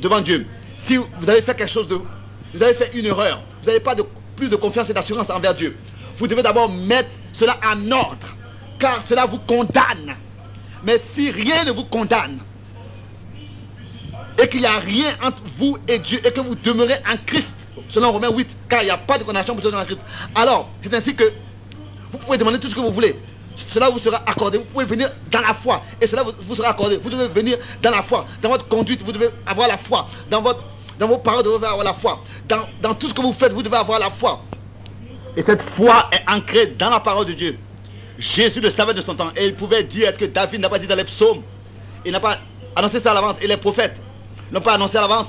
devant 0.00 0.20
Dieu. 0.20 0.46
Si 0.76 0.96
vous 0.96 1.28
avez 1.28 1.42
fait 1.42 1.56
quelque 1.56 1.70
chose 1.70 1.88
de... 1.88 1.98
Vous 2.54 2.62
avez 2.62 2.74
fait 2.74 2.90
une 2.94 3.06
erreur, 3.06 3.42
vous 3.60 3.66
n'avez 3.66 3.80
pas 3.80 3.94
de, 3.94 4.04
plus 4.36 4.50
de 4.50 4.56
confiance 4.56 4.90
et 4.90 4.92
d'assurance 4.92 5.30
envers 5.30 5.54
Dieu. 5.54 5.76
Vous 6.18 6.26
devez 6.26 6.42
d'abord 6.42 6.68
mettre 6.70 7.08
cela 7.32 7.58
en 7.64 7.90
ordre, 7.90 8.34
car 8.78 9.02
cela 9.08 9.24
vous 9.26 9.38
condamne. 9.38 10.14
Mais 10.84 11.00
si 11.14 11.30
rien 11.30 11.64
ne 11.64 11.70
vous 11.70 11.84
condamne, 11.84 12.38
et 14.42 14.48
qu'il 14.48 14.60
n'y 14.60 14.66
a 14.66 14.78
rien 14.78 15.16
entre 15.22 15.42
vous 15.58 15.78
et 15.88 15.98
Dieu, 15.98 16.20
et 16.26 16.32
que 16.32 16.40
vous 16.40 16.54
demeurez 16.56 16.96
en 17.10 17.16
Christ, 17.24 17.52
selon 17.88 18.12
Romains 18.12 18.30
8, 18.30 18.48
car 18.68 18.82
il 18.82 18.86
n'y 18.86 18.90
a 18.90 18.98
pas 18.98 19.18
de 19.18 19.22
condamnation 19.24 19.54
pour 19.54 19.64
ceux 19.64 19.74
en 19.74 19.84
Christ, 19.84 20.00
alors 20.34 20.68
c'est 20.82 20.92
ainsi 20.94 21.14
que 21.14 21.24
vous 22.10 22.18
pouvez 22.18 22.36
demander 22.36 22.58
tout 22.58 22.68
ce 22.68 22.74
que 22.74 22.80
vous 22.80 22.92
voulez. 22.92 23.16
Cela 23.56 23.90
vous 23.90 23.98
sera 23.98 24.22
accordé. 24.26 24.58
Vous 24.58 24.64
pouvez 24.64 24.84
venir 24.84 25.10
dans 25.30 25.40
la 25.40 25.54
foi. 25.54 25.82
Et 26.00 26.06
cela 26.06 26.22
vous, 26.22 26.54
sera 26.54 26.70
accordé. 26.70 26.96
Vous 26.96 27.10
devez 27.10 27.28
venir 27.28 27.58
dans 27.82 27.90
la 27.90 28.02
foi. 28.02 28.26
Dans 28.40 28.48
votre 28.48 28.66
conduite, 28.68 29.02
vous 29.02 29.12
devez 29.12 29.28
avoir 29.46 29.68
la 29.68 29.78
foi. 29.78 30.08
Dans, 30.30 30.42
votre, 30.42 30.62
dans 30.98 31.08
vos 31.08 31.18
paroles, 31.18 31.44
vous 31.44 31.52
devez 31.52 31.66
avoir 31.66 31.84
la 31.84 31.94
foi. 31.94 32.22
Dans, 32.48 32.94
tout 32.94 33.08
ce 33.08 33.14
que 33.14 33.20
vous 33.20 33.32
faites, 33.32 33.52
vous 33.52 33.62
devez 33.62 33.76
avoir 33.76 33.98
la 33.98 34.10
foi. 34.10 34.42
Et 35.36 35.42
cette 35.42 35.62
foi 35.62 36.08
est 36.12 36.30
ancrée 36.30 36.66
dans 36.78 36.90
la 36.90 37.00
parole 37.00 37.26
de 37.26 37.32
Dieu. 37.32 37.58
Jésus 38.18 38.60
le 38.60 38.70
savait 38.70 38.94
de 38.94 39.00
son 39.00 39.14
temps. 39.14 39.30
Et 39.36 39.46
il 39.46 39.54
pouvait 39.54 39.82
dire, 39.82 40.08
est-ce 40.08 40.18
que 40.18 40.26
David 40.26 40.60
n'a 40.60 40.68
pas 40.68 40.78
dit 40.78 40.86
dans 40.86 40.96
les 40.96 41.04
psaumes 41.04 41.42
Il 42.04 42.12
n'a 42.12 42.20
pas 42.20 42.38
annoncé 42.76 43.00
ça 43.00 43.12
à 43.12 43.14
l'avance. 43.14 43.36
Et 43.42 43.46
les 43.46 43.56
prophètes 43.56 43.96
n'ont 44.50 44.60
pas 44.60 44.74
annoncé 44.74 44.96
à 44.98 45.02
l'avance. 45.02 45.26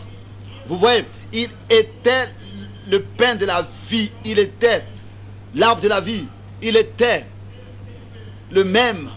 Vous 0.68 0.78
voyez, 0.78 1.06
il 1.32 1.50
était 1.70 2.28
le 2.90 3.02
pain 3.02 3.36
de 3.36 3.46
la 3.46 3.68
vie. 3.90 4.12
Il 4.24 4.40
était 4.40 4.84
l'arbre 5.56 5.82
de 5.82 5.88
la 5.88 6.02
vie. 6.02 6.26
Il 6.62 6.78
était 6.78 7.26
le 8.54 8.64
même. 8.64 9.10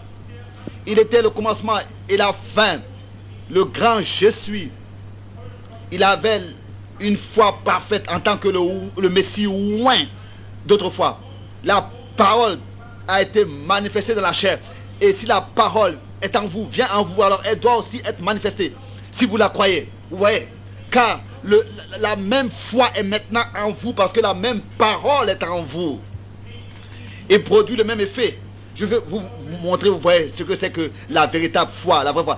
Il 0.85 0.99
était 0.99 1.21
le 1.21 1.29
commencement 1.29 1.77
et 2.09 2.17
la 2.17 2.33
fin. 2.33 2.79
Le 3.49 3.63
grand 3.65 4.01
je 4.03 4.31
suis. 4.31 4.71
Il 5.91 6.03
avait 6.03 6.41
une 6.99 7.15
foi 7.15 7.59
parfaite 7.63 8.05
en 8.11 8.19
tant 8.19 8.37
que 8.37 8.47
le, 8.49 8.59
le 8.99 9.09
Messie 9.09 9.43
loin 9.43 9.97
d'autrefois. 10.65 11.19
La 11.63 11.89
parole 12.17 12.57
a 13.07 13.21
été 13.21 13.45
manifestée 13.45 14.15
dans 14.15 14.21
la 14.21 14.33
chair. 14.33 14.59
Et 14.99 15.13
si 15.13 15.25
la 15.25 15.41
parole 15.41 15.97
est 16.21 16.35
en 16.35 16.47
vous, 16.47 16.67
vient 16.67 16.87
en 16.95 17.03
vous, 17.03 17.21
alors 17.21 17.41
elle 17.45 17.59
doit 17.59 17.77
aussi 17.77 18.01
être 18.03 18.19
manifestée. 18.19 18.73
Si 19.11 19.25
vous 19.25 19.37
la 19.37 19.49
croyez. 19.49 19.89
Vous 20.09 20.17
voyez 20.17 20.47
Car 20.89 21.21
la 21.99 22.15
même 22.15 22.49
foi 22.49 22.89
est 22.95 23.03
maintenant 23.03 23.43
en 23.55 23.71
vous 23.71 23.93
parce 23.93 24.11
que 24.11 24.19
la 24.19 24.33
même 24.33 24.61
parole 24.77 25.29
est 25.29 25.43
en 25.43 25.61
vous. 25.61 26.01
Et 27.29 27.39
produit 27.39 27.75
le 27.75 27.83
même 27.83 28.01
effet. 28.01 28.39
Je 28.77 28.85
veux 28.85 29.01
vous 29.07 29.21
montrer, 29.63 29.89
vous 29.89 29.97
voyez, 29.97 30.31
ce 30.35 30.43
que 30.43 30.55
c'est 30.55 30.69
que 30.69 30.91
la 31.09 31.25
véritable 31.25 31.71
foi, 31.73 32.03
la 32.03 32.11
vraie 32.11 32.23
foi. 32.23 32.37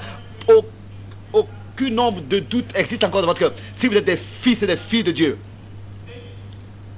aucun 1.33 1.89
nombre 1.89 2.21
de 2.21 2.39
doutes 2.39 2.71
existe 2.75 3.03
encore 3.03 3.21
dans 3.21 3.27
votre 3.27 3.39
cœur. 3.39 3.53
Si 3.77 3.87
vous 3.87 3.95
êtes 3.97 4.05
des 4.05 4.19
fils 4.41 4.61
et 4.63 4.67
des 4.67 4.77
filles 4.77 5.03
de 5.03 5.11
Dieu. 5.11 5.37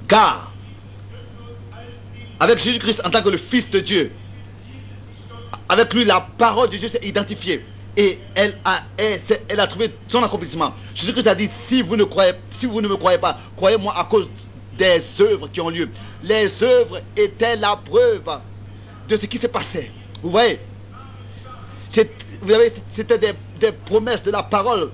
Car 0.08 0.52
avec 2.42 2.58
Jésus-Christ 2.58 3.02
en 3.06 3.12
tant 3.12 3.22
que 3.22 3.30
le 3.30 3.38
Fils 3.38 3.70
de 3.70 3.80
Dieu, 3.80 4.12
avec 5.70 5.94
lui, 5.94 6.04
la 6.06 6.22
parole 6.22 6.72
de 6.72 6.78
Dieu 6.78 6.90
s'est 6.90 7.08
identifiée. 7.08 7.64
Et 7.96 8.18
elle 8.34 8.58
a, 8.66 8.82
elle, 8.98 9.60
a 9.60 9.68
trouvé 9.68 9.92
son 10.08 10.24
accomplissement. 10.24 10.74
Jésus-Christ 10.96 11.28
a 11.28 11.36
dit, 11.36 11.50
si 11.70 11.84
vous, 11.84 11.96
ne 11.96 12.04
croyez, 12.04 12.34
si 12.56 12.66
vous 12.66 12.82
ne 12.82 12.88
me 12.88 12.96
croyez 12.96 13.20
pas, 13.20 13.38
croyez-moi 13.56 13.94
à 13.96 14.06
cause 14.06 14.28
des 14.76 15.04
œuvres 15.20 15.50
qui 15.50 15.62
ont 15.62 15.70
lieu. 15.70 15.88
Les 16.24 16.64
œuvres 16.64 17.02
étaient 17.16 17.58
la 17.58 17.76
preuve 17.76 18.40
de 19.12 19.18
ce 19.18 19.26
qui 19.26 19.38
se 19.38 19.48
passait. 19.48 19.92
Vous 20.24 20.32
voyez? 20.32 20.60
C'était 21.90 23.18
des, 23.18 23.72
promesses 23.86 24.24
de 24.24 24.32
la 24.32 24.42
parole 24.42 24.90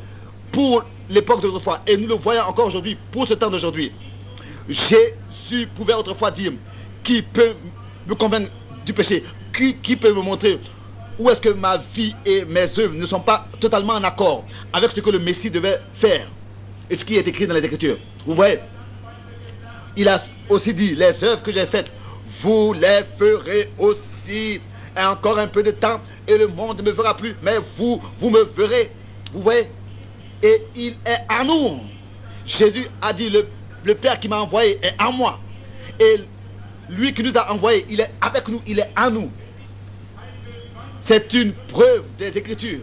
pour 0.51 0.83
l'époque 1.09 1.41
d'autrefois. 1.41 1.81
Et 1.87 1.95
nous 1.95 2.07
le 2.07 2.15
voyons 2.15 2.41
encore 2.41 2.67
aujourd'hui, 2.67 2.97
pour 3.11 3.27
ce 3.27 3.35
temps 3.35 3.49
d'aujourd'hui. 3.49 3.91
Jésus 4.67 5.67
pouvait 5.75 5.93
autrefois 5.93 6.31
dire, 6.31 6.53
qui 7.03 7.21
peut 7.21 7.53
me 8.07 8.15
convaincre 8.15 8.51
du 8.85 8.93
péché? 8.93 9.23
Qui, 9.55 9.95
peut 9.95 10.13
me 10.13 10.21
montrer 10.21 10.59
où 11.17 11.29
est-ce 11.29 11.41
que 11.41 11.49
ma 11.49 11.77
vie 11.77 12.15
et 12.25 12.45
mes 12.45 12.67
œuvres 12.77 12.93
ne 12.93 13.05
sont 13.05 13.19
pas 13.19 13.47
totalement 13.59 13.93
en 13.93 14.03
accord 14.03 14.43
avec 14.71 14.91
ce 14.91 14.99
que 14.99 15.09
le 15.09 15.17
Messie 15.17 15.49
devait 15.49 15.79
faire 15.95 16.27
et 16.89 16.97
ce 16.97 17.03
qui 17.03 17.17
est 17.17 17.27
écrit 17.27 17.47
dans 17.47 17.55
les 17.55 17.65
Écritures? 17.65 17.97
Vous 18.25 18.35
voyez? 18.35 18.59
Il 19.95 20.07
a 20.07 20.23
aussi 20.49 20.73
dit, 20.73 20.95
les 20.95 21.23
œuvres 21.23 21.41
que 21.41 21.51
j'ai 21.51 21.65
faites, 21.65 21.87
vous 22.41 22.73
les 22.73 23.01
ferez 23.17 23.69
aussi. 23.77 24.61
Et 24.97 25.03
encore 25.03 25.37
un 25.37 25.47
peu 25.47 25.61
de 25.61 25.71
temps 25.71 26.01
et 26.27 26.37
le 26.37 26.47
monde 26.47 26.77
ne 26.77 26.83
me 26.83 26.91
verra 26.91 27.15
plus, 27.15 27.35
mais 27.41 27.57
vous, 27.77 28.01
vous 28.19 28.29
me 28.29 28.43
verrez. 28.43 28.91
Vous 29.31 29.41
voyez? 29.41 29.67
Et 30.43 30.61
il 30.75 30.91
est 31.05 31.25
à 31.29 31.43
nous. 31.43 31.79
Jésus 32.45 32.87
a 33.01 33.13
dit, 33.13 33.29
le, 33.29 33.95
Père 33.95 34.19
qui 34.19 34.27
m'a 34.27 34.39
envoyé 34.39 34.77
est 34.81 34.93
à 34.97 35.11
moi. 35.11 35.39
Et 35.99 36.17
lui 36.89 37.13
qui 37.13 37.23
nous 37.23 37.37
a 37.37 37.51
envoyés, 37.51 37.85
il 37.89 38.01
est 38.01 38.11
avec 38.19 38.47
nous, 38.47 38.61
il 38.67 38.79
est 38.79 38.91
en 38.97 39.09
nous. 39.09 39.31
C'est 41.03 41.33
une 41.33 41.53
preuve 41.53 42.03
des 42.17 42.37
Écritures 42.37 42.81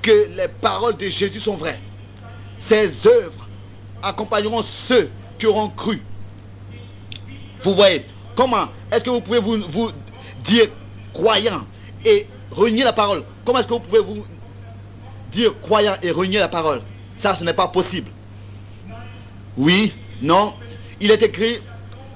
que 0.00 0.28
les 0.34 0.48
paroles 0.48 0.96
de 0.96 1.08
Jésus 1.08 1.40
sont 1.40 1.56
vraies. 1.56 1.78
Ses 2.60 3.06
œuvres 3.06 3.46
accompagneront 4.02 4.62
ceux 4.62 5.10
qui 5.38 5.46
auront 5.46 5.68
cru. 5.68 6.00
Vous 7.62 7.74
voyez, 7.74 8.06
comment 8.34 8.68
est-ce 8.90 9.04
que 9.04 9.10
vous 9.10 9.20
pouvez 9.20 9.40
vous, 9.40 9.90
dire 10.44 10.68
croyant 11.12 11.64
et 12.04 12.26
renier 12.50 12.84
la 12.84 12.92
parole? 12.92 13.22
Comment 13.44 13.58
est-ce 13.58 13.68
que 13.68 13.74
vous 13.74 13.80
pouvez 13.80 14.00
vous 14.00 14.24
dire 15.32 15.52
croyant 15.60 15.96
et 16.02 16.10
renier 16.10 16.38
la 16.38 16.48
parole? 16.48 16.82
Ça, 17.18 17.34
ce 17.34 17.44
n'est 17.44 17.54
pas 17.54 17.68
possible. 17.68 18.10
Oui, 19.56 19.94
non. 20.20 20.54
Il 21.00 21.10
est 21.10 21.22
écrit 21.22 21.58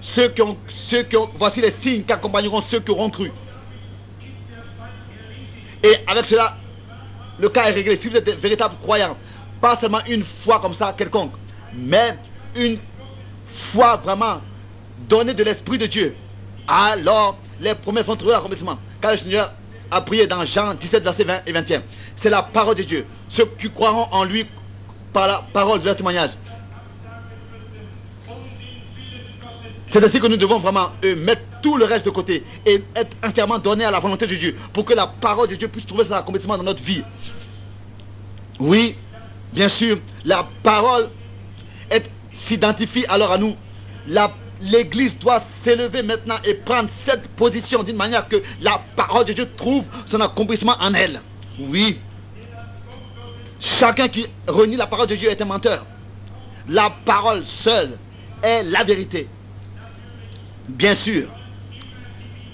ceux 0.01 0.33
ceux 0.69 1.03
qui 1.03 1.17
ont, 1.17 1.29
voici 1.35 1.61
les 1.61 1.73
signes 1.81 2.05
qui 2.05 2.13
accompagneront 2.13 2.63
ceux 2.63 2.81
qui 2.81 2.91
auront 2.91 3.11
cru. 3.11 3.33
Et 5.83 5.95
avec 6.07 6.27
cela, 6.27 6.57
le 7.39 7.49
cas 7.49 7.69
est 7.69 7.73
réglé. 7.73 7.97
Si 7.97 8.09
vous 8.09 8.17
êtes 8.17 8.25
des 8.25 8.37
véritables 8.37 8.77
croyants, 8.83 9.17
pas 9.61 9.79
seulement 9.79 10.05
une 10.09 10.25
foi 10.25 10.61
comme 10.61 10.75
ça 10.75 10.95
quelconque, 10.97 11.33
mais 11.75 12.17
une 12.55 12.79
foi 13.51 13.97
vraiment 13.97 14.41
donnée 15.09 15.35
de 15.35 15.45
l'Esprit 15.45 15.79
de 15.79 15.87
Dieu, 15.87 16.15
alors 16.69 17.39
les 17.61 17.75
promesses 17.75 18.07
vont 18.07 18.17
trouver 18.17 18.33
l'accomplissement. 18.33 18.79
Car 19.01 19.13
le 19.13 19.19
Seigneur 19.19 19.53
a 19.91 20.01
prié 20.01 20.27
dans 20.27 20.45
Jean 20.45 20.75
17, 20.75 21.03
verset 21.03 21.25
20 21.25 21.43
et 21.47 21.53
21. 21.53 21.83
C'est 22.17 22.31
la 22.31 22.43
parole 22.43 22.77
de 22.77 22.83
Dieu. 22.83 23.07
Ceux 23.29 23.47
qui 23.59 23.71
croiront 23.71 24.09
en 24.11 24.25
lui 24.25 24.47
par 25.13 25.27
la 25.27 25.45
parole 25.53 25.81
de 25.81 25.87
leur 25.87 25.97
témoignage. 25.97 26.31
C'est 29.89 30.05
ainsi 30.05 30.21
que 30.21 30.27
nous 30.27 30.37
devons 30.37 30.59
vraiment 30.59 30.91
euh, 31.05 31.17
mettre 31.17 31.43
tout 31.63 31.77
le 31.77 31.85
reste 31.85 32.05
de 32.05 32.11
côté 32.11 32.45
et 32.67 32.83
être 32.95 33.17
entièrement 33.25 33.59
donné 33.59 33.85
à 33.85 33.91
la 33.91 34.01
volonté 34.01 34.27
de 34.27 34.35
Dieu 34.35 34.57
pour 34.73 34.85
que 34.85 34.95
la 34.95 35.07
parole 35.07 35.49
de 35.49 35.55
Dieu 35.55 35.69
puisse 35.69 35.87
trouver 35.87 36.05
son 36.05 36.13
accomplissement 36.13 36.59
dans 36.59 36.65
notre 36.65 36.83
vie. 36.83 37.03
Oui, 38.59 38.97
bien 39.53 39.69
sûr, 39.69 39.99
la 40.25 40.47
parole 40.63 41.09
s'identifie 42.47 43.05
alors 43.09 43.33
à 43.33 43.39
nous. 43.39 43.57
L'Église 44.61 45.19
doit 45.19 45.43
s'élever 45.63 46.03
maintenant 46.03 46.39
et 46.45 46.55
prendre 46.55 46.89
cette 47.05 47.29
position 47.29 47.83
d'une 47.83 47.97
manière 47.97 48.27
que 48.29 48.43
la 48.61 48.81
parole 48.97 49.27
de 49.27 49.33
Dieu 49.35 49.49
trouve 49.57 49.85
son 50.11 50.21
accomplissement 50.21 50.77
en 50.81 50.95
elle. 50.95 51.21
Oui. 51.59 51.99
Chacun 53.61 54.09
qui 54.09 54.27
renie 54.47 54.77
la 54.77 54.87
parole 54.87 55.07
de 55.07 55.15
Dieu 55.15 55.31
est 55.31 55.41
un 55.41 55.47
menteur. 55.47 55.85
La 56.69 56.91
parole 57.05 57.45
seule 57.45 57.99
est 58.43 58.63
la 58.65 58.83
vérité. 58.85 59.29
Bien 60.69 60.95
sûr, 60.95 61.29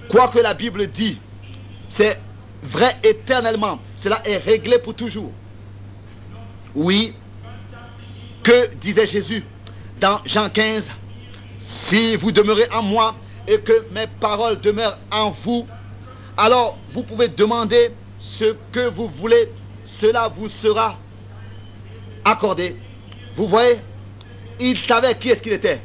quoi 0.09 0.29
que 0.29 0.39
la 0.39 0.55
Bible 0.55 0.89
dit, 0.89 1.19
c'est 1.89 2.21
vrai 2.63 2.97
éternellement. 3.03 3.81
Cela 3.97 4.21
est 4.27 4.39
réglé 4.39 4.79
pour 4.79 4.95
toujours. 4.95 5.33
Oui, 6.75 7.15
que 8.43 8.75
disait 8.75 9.07
Jésus 9.07 9.45
dans 10.01 10.21
Jean 10.25 10.49
15 10.49 10.85
Si 11.73 12.17
vous 12.17 12.33
demeurez 12.33 12.69
en 12.73 12.83
moi 12.83 13.15
et 13.47 13.59
que 13.61 13.87
mes 13.93 14.07
paroles 14.21 14.61
demeurent 14.61 14.99
en 15.11 15.31
vous, 15.31 15.67
alors 16.37 16.79
vous 16.91 17.03
pouvez 17.03 17.29
demander 17.29 17.91
ce 18.21 18.55
que 18.73 18.89
vous 18.89 19.09
voulez, 19.09 19.49
cela 19.85 20.29
vous 20.29 20.49
sera 20.49 20.97
accordé. 22.25 22.77
Vous 23.37 23.47
voyez, 23.47 23.77
il 24.61 24.79
savait 24.79 25.17
qui 25.17 25.31
est-ce 25.31 25.43
qu'il 25.43 25.53
était. 25.53 25.81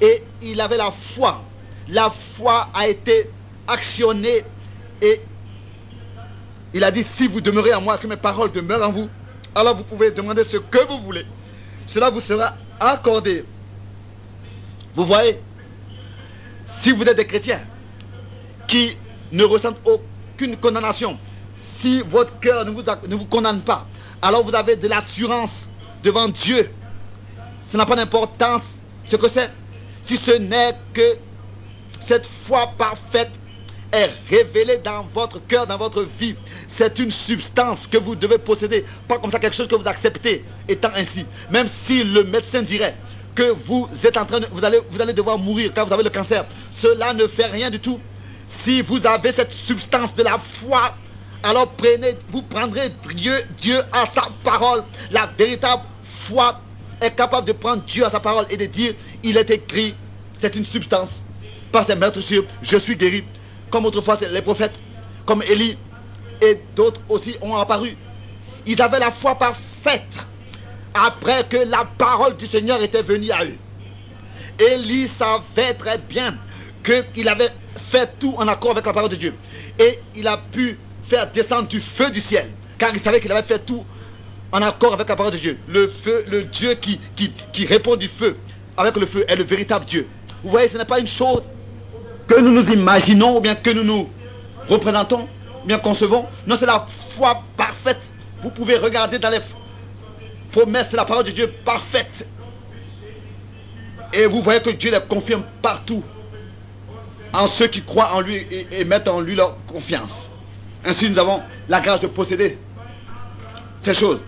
Et 0.00 0.22
il 0.42 0.60
avait 0.60 0.76
la 0.76 0.90
foi. 0.90 1.42
La 1.88 2.10
foi 2.10 2.68
a 2.72 2.88
été 2.88 3.28
actionnée 3.66 4.44
et 5.02 5.20
il 6.72 6.84
a 6.84 6.90
dit, 6.90 7.04
si 7.16 7.26
vous 7.26 7.40
demeurez 7.40 7.74
en 7.74 7.80
moi, 7.80 7.98
que 7.98 8.06
mes 8.06 8.16
paroles 8.16 8.52
demeurent 8.52 8.88
en 8.88 8.92
vous, 8.92 9.08
alors 9.54 9.76
vous 9.76 9.82
pouvez 9.82 10.10
demander 10.12 10.44
ce 10.44 10.56
que 10.56 10.86
vous 10.86 11.00
voulez. 11.00 11.26
Cela 11.88 12.10
vous 12.10 12.20
sera 12.20 12.54
accordé. 12.78 13.44
Vous 14.94 15.04
voyez, 15.04 15.38
si 16.80 16.92
vous 16.92 17.02
êtes 17.04 17.16
des 17.16 17.26
chrétiens 17.26 17.60
qui 18.66 18.96
ne 19.32 19.44
ressentent 19.44 19.80
aucune 19.84 20.56
condamnation, 20.56 21.18
si 21.80 22.02
votre 22.02 22.38
cœur 22.40 22.64
ne 22.64 22.70
vous, 22.70 22.82
ne 22.82 23.14
vous 23.14 23.26
condamne 23.26 23.60
pas, 23.60 23.86
alors 24.22 24.44
vous 24.44 24.54
avez 24.54 24.76
de 24.76 24.88
l'assurance 24.88 25.66
devant 26.02 26.28
Dieu. 26.28 26.70
Ça 27.70 27.78
n'a 27.78 27.86
pas 27.86 27.96
d'importance 27.96 28.62
ce 29.06 29.16
que 29.16 29.28
c'est 29.28 29.50
si 30.04 30.16
ce 30.16 30.32
n'est 30.32 30.76
que 30.92 31.18
cette 32.00 32.26
foi 32.26 32.74
parfaite 32.76 33.30
est 33.92 34.10
révélée 34.28 34.78
dans 34.78 35.04
votre 35.14 35.38
cœur, 35.46 35.66
dans 35.66 35.76
votre 35.76 36.02
vie. 36.02 36.34
C'est 36.68 36.98
une 36.98 37.10
substance 37.10 37.86
que 37.86 37.98
vous 37.98 38.16
devez 38.16 38.38
posséder, 38.38 38.84
pas 39.06 39.18
comme 39.18 39.30
ça 39.30 39.38
quelque 39.38 39.56
chose 39.56 39.68
que 39.68 39.74
vous 39.74 39.86
acceptez 39.86 40.44
étant 40.68 40.90
ainsi. 40.94 41.26
Même 41.50 41.68
si 41.86 42.02
le 42.02 42.24
médecin 42.24 42.62
dirait 42.62 42.96
que 43.34 43.54
vous 43.66 43.88
êtes 44.04 44.16
en 44.16 44.24
train 44.24 44.40
de, 44.40 44.46
vous 44.50 44.64
allez, 44.64 44.78
vous 44.90 45.00
allez 45.00 45.12
devoir 45.12 45.38
mourir 45.38 45.72
quand 45.74 45.86
vous 45.86 45.92
avez 45.92 46.02
le 46.02 46.10
cancer, 46.10 46.44
cela 46.80 47.12
ne 47.12 47.26
fait 47.26 47.46
rien 47.46 47.70
du 47.70 47.80
tout. 47.80 48.00
Si 48.64 48.82
vous 48.82 49.04
avez 49.06 49.32
cette 49.32 49.52
substance 49.52 50.14
de 50.14 50.22
la 50.22 50.38
foi, 50.38 50.94
alors 51.42 51.68
prenez, 51.72 52.16
vous 52.30 52.42
prendrez 52.42 52.92
Dieu, 53.14 53.34
Dieu 53.60 53.80
à 53.92 54.04
sa 54.06 54.28
parole. 54.44 54.84
La 55.10 55.26
véritable 55.38 55.82
foi 56.04 56.60
est 57.00 57.12
capable 57.12 57.46
de 57.46 57.52
prendre 57.52 57.82
Dieu 57.84 58.04
à 58.04 58.10
sa 58.10 58.20
parole 58.20 58.46
et 58.50 58.56
de 58.56 58.66
dire, 58.66 58.94
il 59.22 59.36
est 59.36 59.50
écrit, 59.50 59.94
c'est 60.38 60.54
une 60.56 60.66
substance. 60.66 61.10
par 61.72 61.86
ses 61.86 61.94
maîtres 61.94 62.20
sûrs, 62.20 62.44
je 62.62 62.76
suis 62.76 62.96
guéri. 62.96 63.24
Comme 63.70 63.86
autrefois 63.86 64.18
les 64.32 64.42
prophètes, 64.42 64.74
comme 65.24 65.42
Élie 65.42 65.76
et 66.42 66.58
d'autres 66.74 67.00
aussi 67.08 67.36
ont 67.40 67.56
apparu. 67.56 67.96
Ils 68.66 68.80
avaient 68.82 68.98
la 68.98 69.10
foi 69.10 69.36
parfaite 69.36 70.02
après 70.94 71.44
que 71.48 71.56
la 71.56 71.84
parole 71.98 72.36
du 72.36 72.46
Seigneur 72.46 72.82
était 72.82 73.02
venue 73.02 73.30
à 73.30 73.44
eux. 73.44 73.56
Élie 74.58 75.08
savait 75.08 75.74
très 75.74 75.98
bien 75.98 76.36
qu'il 76.84 77.28
avait 77.28 77.50
fait 77.90 78.10
tout 78.18 78.34
en 78.36 78.48
accord 78.48 78.72
avec 78.72 78.86
la 78.86 78.92
parole 78.92 79.10
de 79.10 79.16
Dieu. 79.16 79.34
Et 79.78 79.98
il 80.14 80.26
a 80.28 80.36
pu 80.36 80.78
faire 81.08 81.30
descendre 81.30 81.68
du 81.68 81.80
feu 81.80 82.10
du 82.10 82.20
ciel. 82.20 82.50
Car 82.78 82.90
il 82.94 83.00
savait 83.00 83.20
qu'il 83.20 83.32
avait 83.32 83.46
fait 83.46 83.58
tout 83.64 83.84
en 84.52 84.62
accord 84.62 84.94
avec 84.94 85.08
la 85.08 85.16
parole 85.16 85.32
de 85.32 85.38
Dieu. 85.38 85.58
Le 85.68 85.86
feu, 85.88 86.24
le 86.30 86.44
Dieu 86.44 86.74
qui, 86.74 87.66
répond 87.66 87.96
du 87.96 88.08
feu 88.08 88.36
avec 88.76 88.96
le 88.96 89.06
feu 89.06 89.24
est 89.28 89.36
le 89.36 89.44
véritable 89.44 89.84
Dieu. 89.84 90.06
Vous 90.42 90.50
voyez, 90.50 90.68
ce 90.68 90.78
n'est 90.78 90.84
pas 90.84 90.98
une 90.98 91.06
chose 91.06 91.42
que 92.26 92.40
nous 92.40 92.50
nous 92.50 92.70
imaginons 92.72 93.36
ou 93.36 93.40
bien 93.40 93.54
que 93.54 93.70
nous 93.70 93.84
nous 93.84 94.08
représentons, 94.68 95.28
bien 95.64 95.78
concevons. 95.78 96.26
Non, 96.46 96.56
c'est 96.58 96.66
la 96.66 96.86
foi 97.16 97.42
parfaite. 97.56 98.00
Vous 98.42 98.50
pouvez 98.50 98.76
regarder 98.76 99.18
dans 99.18 99.30
les 99.30 99.40
promesses 100.52 100.90
de 100.90 100.96
la 100.96 101.04
parole 101.04 101.24
de 101.24 101.30
Dieu 101.30 101.52
parfaite. 101.64 102.26
Et 104.12 104.26
vous 104.26 104.42
voyez 104.42 104.60
que 104.60 104.70
Dieu 104.70 104.90
les 104.90 105.00
confirme 105.00 105.44
partout 105.62 106.02
en 107.32 107.46
ceux 107.46 107.68
qui 107.68 107.82
croient 107.82 108.12
en 108.14 108.20
lui 108.20 108.36
et, 108.36 108.66
et 108.80 108.84
mettent 108.84 109.08
en 109.08 109.20
lui 109.20 109.36
leur 109.36 109.56
confiance. 109.66 110.10
Ainsi, 110.84 111.10
nous 111.10 111.18
avons 111.18 111.42
la 111.68 111.80
grâce 111.80 112.00
de 112.00 112.06
posséder 112.06 112.58
ces 113.84 113.94
choses. 113.94 114.20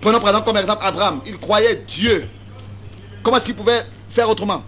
Prenons 0.00 0.20
par 0.20 0.28
exemple 0.28 0.46
comme 0.46 0.56
exemple 0.58 0.84
Abraham. 0.84 1.20
Il 1.26 1.38
croyait 1.38 1.82
Dieu. 1.88 2.28
Comment 3.22 3.38
est-ce 3.38 3.46
qu'il 3.46 3.54
pouvait 3.54 3.82
faire 4.10 4.28
autrement? 4.28 4.62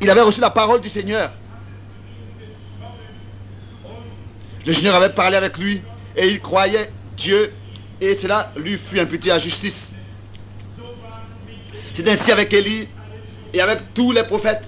Il 0.00 0.10
avait 0.10 0.20
reçu 0.20 0.40
la 0.40 0.50
parole 0.50 0.80
du 0.80 0.88
Seigneur. 0.88 1.32
Le 4.66 4.72
Seigneur 4.72 4.94
avait 4.94 5.10
parlé 5.10 5.36
avec 5.36 5.58
lui 5.58 5.82
et 6.16 6.28
il 6.28 6.40
croyait 6.40 6.90
Dieu 7.16 7.52
et 8.00 8.16
cela 8.16 8.52
lui 8.56 8.78
fut 8.78 8.98
imputé 8.98 9.30
à 9.30 9.38
justice. 9.38 9.92
C'est 11.92 12.08
ainsi 12.08 12.32
avec 12.32 12.52
Élie 12.52 12.88
et 13.52 13.60
avec 13.60 13.94
tous 13.94 14.12
les 14.12 14.24
prophètes. 14.24 14.62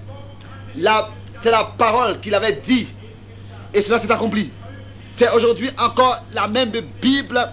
C'est 0.75 1.51
la 1.51 1.63
parole 1.77 2.19
qu'il 2.21 2.35
avait 2.35 2.61
dit 2.65 2.87
et 3.73 3.81
cela 3.81 3.99
s'est 3.99 4.11
accompli. 4.11 4.51
C'est 5.13 5.31
aujourd'hui 5.31 5.69
encore 5.79 6.23
la 6.31 6.47
même 6.47 6.71
Bible 7.01 7.49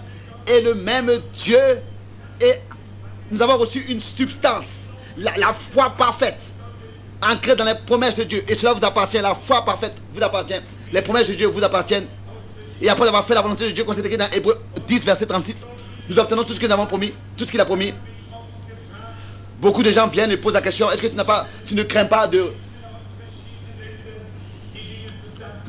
et 0.47 0.61
le 0.61 0.75
même 0.75 1.11
Dieu. 1.43 1.79
Et 2.39 2.53
nous 3.31 3.41
avons 3.41 3.57
reçu 3.57 3.79
une 3.89 3.99
substance, 3.99 4.65
la, 5.17 5.53
foi 5.73 5.89
parfaite, 5.97 6.39
ancrée 7.23 7.55
dans 7.55 7.65
les 7.65 7.75
promesses 7.75 8.15
de 8.15 8.23
Dieu. 8.23 8.43
Et 8.47 8.55
cela 8.55 8.73
vous 8.73 8.85
appartient, 8.85 9.17
la 9.17 9.35
foi 9.47 9.65
parfaite 9.65 9.93
vous 10.13 10.21
appartient. 10.21 10.61
Les 10.93 11.01
promesses 11.01 11.27
de 11.27 11.33
Dieu 11.33 11.47
vous 11.47 11.63
appartiennent. 11.63 12.07
Et 12.81 12.89
après 12.89 13.07
avoir 13.07 13.25
fait 13.25 13.33
la 13.33 13.41
volonté 13.41 13.65
de 13.65 13.71
Dieu, 13.71 13.83
comme 13.83 13.95
c'est 13.95 14.05
écrit 14.05 14.17
dans 14.17 14.29
Hébreu 14.31 14.59
10, 14.87 15.05
verset 15.05 15.25
36, 15.25 15.55
nous 16.09 16.19
obtenons 16.19 16.43
tout 16.43 16.53
ce 16.53 16.59
que 16.59 16.65
nous 16.65 16.73
avons 16.73 16.85
promis, 16.85 17.13
tout 17.37 17.45
ce 17.45 17.51
qu'il 17.51 17.59
a 17.59 17.65
promis. 17.65 17.93
Beaucoup 19.59 19.81
de 19.83 19.91
gens 19.91 20.07
viennent 20.07 20.31
et 20.31 20.37
posent 20.37 20.53
la 20.53 20.61
question, 20.61 20.91
est-ce 20.91 21.01
que 21.01 21.07
tu, 21.07 21.15
pas, 21.15 21.47
tu 21.65 21.75
ne 21.75 21.83
crains 21.83 22.05
pas 22.05 22.27
de 22.27 22.51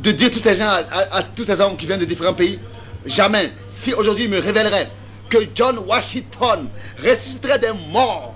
de 0.07 0.12
dire 0.12 0.30
tous 0.30 0.40
ces 0.40 0.57
gens, 0.57 0.68
à, 0.68 1.22
tous 1.22 1.44
ces 1.44 1.61
hommes 1.61 1.76
qui 1.76 1.86
viennent 1.86 2.00
de 2.00 2.04
différents 2.04 2.34
pays, 2.34 2.59
jamais. 3.07 3.50
Si 3.78 3.92
aujourd'hui 3.92 4.24
il 4.24 4.30
me 4.30 4.38
révélerait 4.38 4.88
que 5.28 5.38
John 5.54 5.78
Washington 5.78 6.68
ressusciterait 7.02 7.59
des 7.59 7.72
morts, 7.90 8.34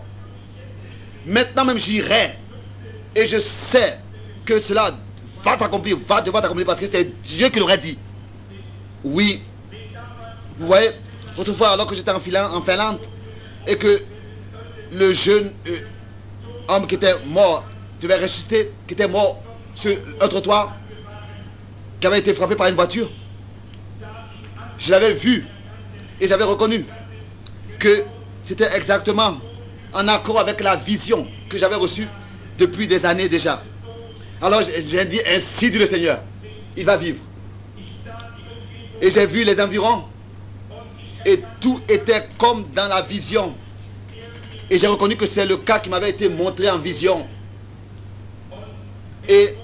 maintenant 1.27 1.64
même 1.64 1.79
j'irai 1.79 2.37
et 3.14 3.29
je 3.29 3.39
sais 3.71 3.99
que 4.45 4.61
cela 4.61 4.97
va 5.45 5.57
t'accomplir, 5.57 5.97
va 6.09 6.21
devoir 6.21 6.43
t'accomplir 6.43 6.66
parce 6.66 6.81
que 6.81 6.87
c'est 6.91 7.23
Dieu 7.23 7.49
qui 7.49 7.59
l'aurait 7.59 7.79
dit. 7.79 7.97
Oui. 9.05 9.43
Vous 10.59 10.67
voyez, 10.67 10.91
autrefois 11.39 11.71
alors 11.71 11.87
que 11.87 11.95
j'étais 11.95 12.11
en, 12.11 12.21
Finlande 12.21 12.99
et 13.67 13.77
que 13.77 14.03
le 14.93 15.13
jeune 15.13 15.53
euh, 15.69 15.79
homme 16.69 16.87
qui 16.87 16.97
était 16.97 17.15
mort 17.27 17.65
devait 18.01 18.17
ressusciter, 18.17 18.71
qui 18.87 18.95
était 18.95 19.09
mort 19.09 19.43
sur 19.75 19.97
un 20.21 20.29
trottoir, 20.29 20.77
qui 22.01 22.07
avait 22.07 22.19
été 22.19 22.35
frappé 22.35 22.57
par 22.57 22.67
une 22.67 22.75
voiture. 22.75 23.11
Je 24.79 24.91
l'avais 24.91 25.15
vu 25.15 25.47
et 26.21 26.29
j'avais 26.29 26.45
reconnu 26.45 26.85
que 27.79 28.05
c'était 28.45 28.75
exactement 28.75 29.39
en 29.93 30.09
accord 30.09 30.41
avec 30.41 30.61
la 30.61 30.77
vision 30.77 31.27
que 31.49 31.59
j'avais 31.59 31.77
reçue 31.77 32.09
depuis 32.59 32.87
des 32.87 33.05
années 33.05 33.29
déjà. 33.29 33.63
Alors 34.43 34.63
j'ai 34.63 35.05
dit, 35.05 35.21
ainsi 35.27 35.71
dit 35.71 35.79
le 35.79 35.87
Seigneur, 35.87 36.21
il 36.77 36.85
va 36.85 36.97
vivre. 36.97 37.19
Et 39.01 39.11
j'ai 39.11 39.27
vu 39.27 39.45
les 39.45 39.59
environs 39.61 40.05
et 41.25 41.41
tout 41.61 41.81
était 41.89 42.27
comme 42.39 42.67
dans 42.75 42.89
la 42.89 43.03
vision. 43.03 43.55
Et 44.71 44.79
j'ai 44.79 44.87
reconnu 44.87 45.17
que 45.17 45.27
c'est 45.27 45.47
le 45.47 45.57
cas 45.59 45.79
qui 45.79 45.89
m'avait 45.89 46.11
été 46.11 46.29
montré 46.29 46.71
en 46.71 46.79
vision. 46.79 47.27
Et 49.29 49.55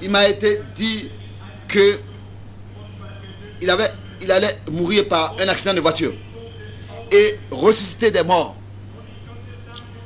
il 0.00 0.10
m'a 0.10 0.28
été 0.28 0.60
dit 0.76 1.08
que 1.68 1.98
il, 3.60 3.70
avait, 3.70 3.90
il 4.20 4.30
allait 4.30 4.58
mourir 4.70 5.06
par 5.08 5.36
un 5.38 5.48
accident 5.48 5.74
de 5.74 5.80
voiture 5.80 6.12
et 7.12 7.38
ressusciter 7.50 8.10
des 8.10 8.22
morts 8.22 8.56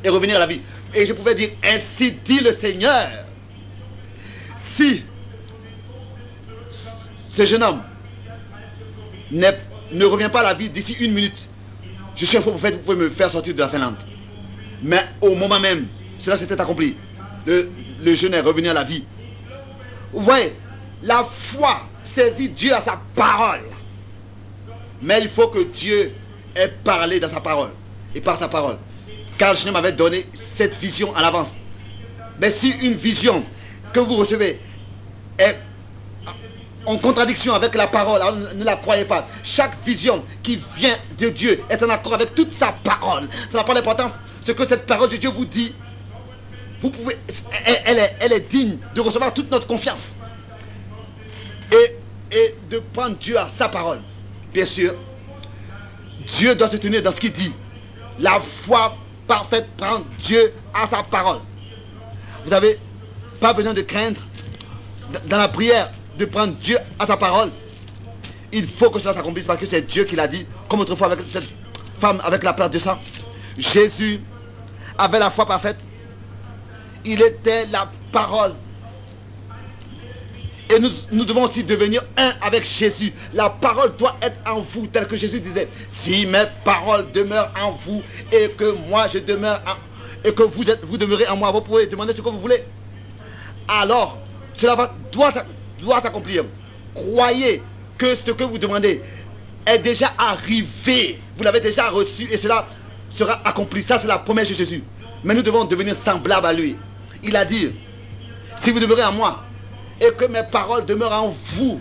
et 0.05 0.09
revenir 0.09 0.37
à 0.37 0.41
la 0.41 0.47
vie. 0.47 0.61
Et 0.95 1.07
je 1.07 1.13
pouvais 1.13 1.35
dire, 1.35 1.51
ainsi 1.65 2.13
dit 2.13 2.41
le 2.41 2.57
Seigneur, 2.61 3.09
si 4.77 5.03
ce 7.31 7.47
jeune 7.47 7.63
homme 7.63 7.83
ne 9.31 10.05
revient 10.05 10.31
pas 10.33 10.41
à 10.41 10.45
la 10.45 10.55
vie 10.55 10.69
d'ici 10.69 10.97
une 11.01 11.13
minute, 11.13 11.39
je 12.17 12.25
suis 12.25 12.37
un 12.37 12.41
faux 12.41 12.51
prophète, 12.51 12.75
vous 12.75 12.81
pouvez 12.81 12.97
me 12.97 13.11
faire 13.11 13.31
sortir 13.31 13.55
de 13.55 13.61
la 13.61 13.69
Finlande. 13.69 13.97
Mais 14.83 15.05
au 15.21 15.35
moment 15.35 15.61
même, 15.61 15.87
cela 16.19 16.37
s'était 16.37 16.61
accompli. 16.61 16.97
Le, 17.47 18.15
jeune 18.15 18.35
est 18.35 18.41
revenu 18.41 18.69
à 18.69 18.75
la 18.75 18.85
vie. 18.85 19.05
Vous 20.13 20.23
voyez, 20.23 20.55
la 21.03 21.29
foi 21.31 21.83
saisit 22.15 22.49
Dieu 22.49 22.75
à 22.75 22.81
sa 22.81 23.01
parole. 23.15 23.61
Mais 25.03 25.21
il 25.21 25.29
faut 25.29 25.49
que 25.49 25.63
Dieu 25.63 26.13
ait 26.55 26.73
parlé 26.83 27.21
dans 27.21 27.29
sa 27.29 27.41
parole 27.41 27.71
et 28.15 28.21
par 28.21 28.39
sa 28.39 28.49
parole. 28.49 28.79
Car 29.39 29.55
Seigneur 29.55 29.75
m'avait 29.75 29.93
donné 29.93 30.25
cette 30.57 30.75
vision 30.77 31.15
à 31.15 31.21
l'avance. 31.21 31.49
Mais 32.41 32.51
si 32.51 32.71
une 32.83 32.95
vision 32.95 33.45
que 33.93 34.01
vous 34.01 34.17
recevez 34.17 34.59
est 35.39 35.57
en 36.87 36.99
contradiction 36.99 37.53
avec 37.53 37.75
la 37.75 37.89
parole, 37.89 38.23
ne 38.55 38.65
la 38.65 38.77
croyez 38.77 39.05
pas. 39.05 39.27
Chaque 39.45 39.77
vision 39.85 40.25
qui 40.43 40.61
vient 40.77 40.97
de 41.19 41.29
Dieu 41.29 41.61
est 41.69 41.83
en 41.83 41.91
accord 41.91 42.15
avec 42.15 42.35
toute 42.35 42.57
sa 42.59 42.73
parole. 42.73 43.29
Ça 43.51 43.59
n'a 43.59 43.65
pas 43.65 43.75
d'importance. 43.75 44.13
Ce 44.47 44.53
que 44.53 44.67
cette 44.67 44.87
parole 44.87 45.11
de 45.11 45.17
Dieu 45.17 45.31
vous 45.31 45.45
dit, 45.45 45.75
vous 46.81 46.91
pouvez, 46.91 47.17
elle, 47.65 47.99
est, 47.99 48.17
elle 48.21 48.33
est 48.33 48.49
digne 48.49 48.79
de 48.95 49.01
recevoir 49.01 49.35
toute 49.35 49.51
notre 49.51 49.67
confiance 49.67 50.01
et, 51.73 52.55
de 52.71 52.79
prendre 52.93 53.17
Dieu 53.17 53.39
à 53.39 53.49
sa 53.57 53.69
parole. 53.69 53.99
Bien 54.53 54.67
sûr, 54.67 54.95
Dieu 56.39 56.55
doit 56.55 56.71
se 56.71 56.77
tenir 56.77 57.03
dans 57.03 57.13
ce 57.13 57.21
qu'il 57.21 57.33
dit. 57.33 57.53
La 58.19 58.41
foi 58.65 58.97
parfaite 59.27 59.67
prend 59.77 60.03
Dieu 60.21 60.53
à 60.75 60.87
sa 60.87 61.03
parole. 61.03 61.39
Vous 62.45 62.51
n'avez 62.51 62.79
pas 63.41 63.53
besoin 63.53 63.75
de 63.75 63.83
craindre 63.83 64.21
dans 65.27 65.39
la 65.39 65.49
prière 65.49 65.91
de 66.19 66.25
prendre 66.25 66.55
Dieu 66.55 66.79
à 66.99 67.07
sa 67.07 67.17
parole. 67.17 67.51
Il 68.53 68.67
faut 68.67 68.91
que 68.91 68.99
cela 68.99 69.15
s'accomplisse 69.15 69.45
parce 69.45 69.59
que 69.59 69.67
c'est 69.67 69.83
Dieu 69.83 70.05
qui 70.05 70.17
l'a 70.17 70.29
dit, 70.29 70.47
comme 70.69 70.81
autrefois 70.81 71.09
avec 71.09 71.21
cette 71.33 71.49
femme 72.01 72.21
avec 72.25 72.43
la 72.43 72.53
perte 72.53 72.73
de 72.73 72.79
sang. 72.79 72.99
Jésus 73.59 74.21
avait 74.99 75.19
la 75.19 75.31
foi 75.31 75.47
parfaite. 75.47 75.79
Il 77.05 77.23
était 77.23 77.67
la 77.67 77.91
parole 78.13 78.55
et 80.69 80.81
nous, 80.81 81.25
devons 81.25 81.45
aussi 81.45 81.63
devenir 81.63 82.03
un 82.17 82.33
avec 82.41 82.65
Jésus. 82.65 83.13
La 83.33 83.51
parole 83.51 83.95
doit 83.97 84.17
être 84.21 84.37
en 84.51 84.61
vous, 84.61 84.89
tel 84.89 85.07
que 85.07 85.17
Jésus 85.17 85.39
disait. 85.39 85.69
Si 86.03 86.27
mes 86.27 86.45
paroles 86.65 87.07
demeurent 87.13 87.53
en 87.61 87.79
vous 87.87 88.03
et 88.33 88.49
que 88.51 88.75
moi 88.89 89.09
je 89.13 89.19
demeure 89.19 89.61
en, 89.67 90.29
et 90.29 90.33
que 90.33 90.43
vous, 90.43 90.69
êtes, 90.69 90.85
vous 90.85 90.99
demeurez 90.99 91.29
en 91.29 91.37
moi, 91.37 91.53
vous 91.53 91.61
pouvez 91.61 91.87
demander 91.87 92.15
ce 92.15 92.21
que 92.21 92.29
vous 92.29 92.41
voulez. 92.41 92.65
Alors, 93.69 94.19
cela 94.57 94.75
va, 94.75 94.93
doit, 95.13 95.33
doit 95.81 96.05
accomplir. 96.05 96.45
Croyez 96.95 97.63
que 97.99 98.17
ce 98.17 98.31
que 98.31 98.45
vous 98.45 98.59
demandez 98.59 99.03
est 99.67 99.79
déjà 99.79 100.13
arrivé. 100.19 101.19
Vous 101.37 101.45
l'avez 101.45 101.61
déjà 101.61 101.91
reçu 101.91 102.29
et 102.31 102.37
cela 102.37 102.67
sera 103.11 103.41
accompli. 103.45 103.83
Ça, 103.83 103.99
c'est 104.01 104.07
la 104.09 104.19
promesse 104.19 104.49
de 104.49 104.55
Jésus. 104.55 104.83
Mais 105.25 105.35
nous 105.35 105.43
devons 105.43 105.65
devenir 105.65 105.97
semblables 106.05 106.47
à 106.47 106.53
lui. 106.53 106.77
Il 107.23 107.37
a 107.37 107.45
dit, 107.45 107.71
si 108.63 108.71
vous 108.71 108.81
demeurez 108.81 109.05
en 109.05 109.13
moi 109.13 109.43
et 110.01 110.11
que 110.13 110.27
mes 110.27 110.43
paroles 110.43 110.87
demeurent 110.87 111.13
en 111.13 111.35
vous. 111.55 111.81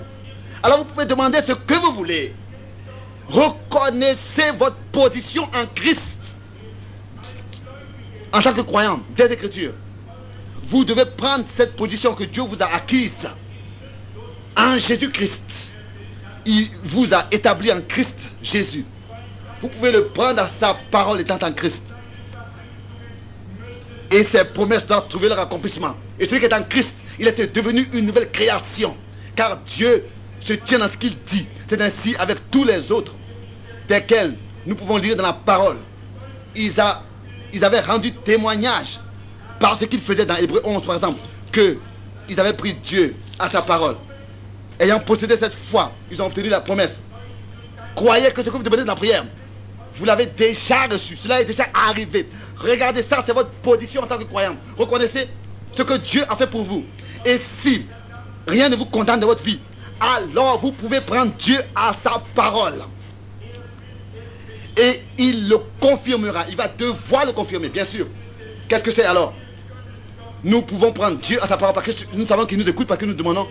Alors 0.63 0.79
vous 0.79 0.85
pouvez 0.85 1.05
demander 1.05 1.39
ce 1.45 1.51
que 1.53 1.73
vous 1.75 1.93
voulez. 1.93 2.33
Reconnaissez 3.27 4.51
votre 4.57 4.77
position 4.91 5.43
en 5.43 5.65
Christ. 5.73 6.07
en 8.31 8.41
tant 8.41 8.53
que 8.53 8.61
croyant 8.61 8.99
des 9.15 9.25
Écritures, 9.25 9.73
vous 10.67 10.83
devez 10.83 11.05
prendre 11.05 11.45
cette 11.55 11.75
position 11.75 12.13
que 12.13 12.25
Dieu 12.25 12.43
vous 12.43 12.61
a 12.61 12.65
acquise 12.65 13.29
en 14.57 14.77
Jésus-Christ. 14.77 15.39
Il 16.45 16.69
vous 16.83 17.13
a 17.13 17.25
établi 17.31 17.71
en 17.71 17.81
Christ 17.81 18.13
Jésus. 18.43 18.85
Vous 19.61 19.67
pouvez 19.67 19.91
le 19.91 20.05
prendre 20.05 20.41
à 20.43 20.49
sa 20.59 20.77
parole 20.91 21.19
étant 21.21 21.39
en 21.41 21.51
Christ. 21.51 21.81
Et 24.11 24.23
ses 24.23 24.45
promesses 24.45 24.85
doivent 24.85 25.07
trouver 25.07 25.29
leur 25.29 25.39
accomplissement. 25.39 25.95
Et 26.19 26.25
celui 26.25 26.39
qui 26.39 26.45
est 26.45 26.53
en 26.53 26.63
Christ, 26.63 26.93
il 27.17 27.27
était 27.27 27.47
devenu 27.47 27.87
une 27.93 28.05
nouvelle 28.05 28.29
création. 28.29 28.95
Car 29.35 29.57
Dieu 29.75 30.05
se 30.41 30.53
tient 30.53 30.79
dans 30.79 30.89
ce 30.89 30.97
qu'il 30.97 31.17
dit. 31.29 31.47
C'est 31.67 31.81
ainsi 31.81 32.15
avec 32.17 32.51
tous 32.51 32.63
les 32.63 32.91
autres, 32.91 33.13
desquels 33.89 34.35
nous 34.67 34.75
pouvons 34.75 34.97
lire 34.97 35.15
dans 35.15 35.23
la 35.23 35.33
parole. 35.33 35.77
Ils 36.55 36.79
avaient 36.79 37.79
rendu 37.81 38.11
témoignage 38.11 38.99
par 39.59 39.75
ce 39.75 39.85
qu'ils 39.85 40.01
faisaient 40.01 40.27
dans 40.27 40.35
Hébreu 40.35 40.61
11, 40.63 40.85
par 40.85 40.95
exemple, 40.95 41.19
qu'ils 41.51 42.39
avaient 42.39 42.53
pris 42.53 42.75
Dieu 42.75 43.15
à 43.39 43.49
sa 43.49 43.63
parole. 43.63 43.95
Ayant 44.79 44.99
possédé 44.99 45.37
cette 45.37 45.53
foi, 45.53 45.91
ils 46.11 46.21
ont 46.21 46.25
obtenu 46.25 46.49
la 46.49 46.61
promesse. 46.61 46.91
Croyez 47.95 48.31
que 48.31 48.43
ce 48.43 48.49
que 48.49 48.57
vous 48.57 48.63
demandez 48.63 48.83
dans 48.83 48.91
la 48.91 48.95
prière, 48.95 49.25
vous 49.95 50.05
l'avez 50.05 50.25
déjà 50.25 50.87
reçu. 50.87 51.15
Cela 51.15 51.41
est 51.41 51.45
déjà 51.45 51.67
arrivé. 51.73 52.27
Regardez 52.57 53.01
ça, 53.01 53.23
c'est 53.25 53.33
votre 53.33 53.49
position 53.49 54.03
en 54.03 54.07
tant 54.07 54.17
que 54.17 54.25
croyant. 54.25 54.57
Reconnaissez 54.77 55.29
ce 55.71 55.81
que 55.81 55.93
Dieu 55.97 56.23
a 56.29 56.35
fait 56.35 56.47
pour 56.47 56.63
vous. 56.63 56.83
Et 57.25 57.39
si 57.61 57.85
rien 58.47 58.67
ne 58.67 58.75
vous 58.75 58.85
condamne 58.85 59.21
de 59.21 59.25
votre 59.25 59.43
vie, 59.43 59.59
alors 59.99 60.59
vous 60.59 60.73
pouvez 60.73 60.99
prendre 60.99 61.31
Dieu 61.39 61.59
à 61.73 61.95
sa 62.03 62.21
parole. 62.35 62.83
Et 64.77 64.99
il 65.17 65.47
le 65.47 65.57
confirmera. 65.79 66.45
Il 66.49 66.57
va 66.57 66.67
devoir 66.67 67.25
le 67.25 67.31
confirmer, 67.31 67.69
bien 67.69 67.85
sûr. 67.85 68.07
Qu'est-ce 68.67 68.83
que 68.83 68.91
c'est 68.91 69.05
alors? 69.05 69.33
Nous 70.43 70.61
pouvons 70.61 70.91
prendre 70.91 71.17
Dieu 71.17 71.41
à 71.41 71.47
sa 71.47 71.55
parole 71.55 71.73
parce 71.73 71.87
que 71.87 71.93
nous 72.13 72.27
savons 72.27 72.45
qu'il 72.45 72.57
nous 72.57 72.67
écoute, 72.67 72.87
parce 72.87 72.99
que 72.99 73.05
nous 73.05 73.13
demandons 73.13 73.47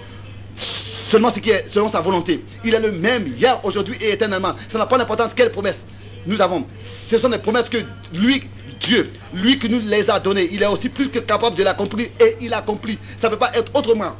seulement 1.14 1.32
ce 1.32 1.38
qui 1.38 1.50
est 1.50 1.66
selon 1.72 1.88
sa 1.88 2.00
volonté. 2.00 2.44
Il 2.64 2.74
est 2.74 2.80
le 2.80 2.90
même 2.90 3.28
hier, 3.28 3.60
aujourd'hui 3.64 3.96
et 4.00 4.10
éternellement. 4.10 4.54
Ça 4.68 4.78
n'a 4.78 4.86
pas 4.86 4.98
d'importance 4.98 5.32
quelle 5.32 5.52
promesse 5.52 5.76
nous 6.26 6.40
avons? 6.40 6.66
Ce 7.08 7.18
sont 7.18 7.28
des 7.28 7.38
promesses 7.38 7.68
que 7.68 7.76
lui, 8.12 8.42
Dieu, 8.80 9.12
lui 9.32 9.60
qui 9.60 9.68
nous 9.68 9.78
les 9.78 10.10
a 10.10 10.18
données, 10.18 10.48
il 10.50 10.60
est 10.60 10.66
aussi 10.66 10.88
plus 10.88 11.08
que 11.10 11.20
capable 11.20 11.54
de 11.54 11.62
l'accomplir 11.62 12.08
et 12.18 12.36
il 12.40 12.52
accomplit. 12.52 12.98
Ça 13.20 13.28
ne 13.28 13.34
peut 13.34 13.38
pas 13.38 13.52
être 13.54 13.70
autrement. 13.74 14.10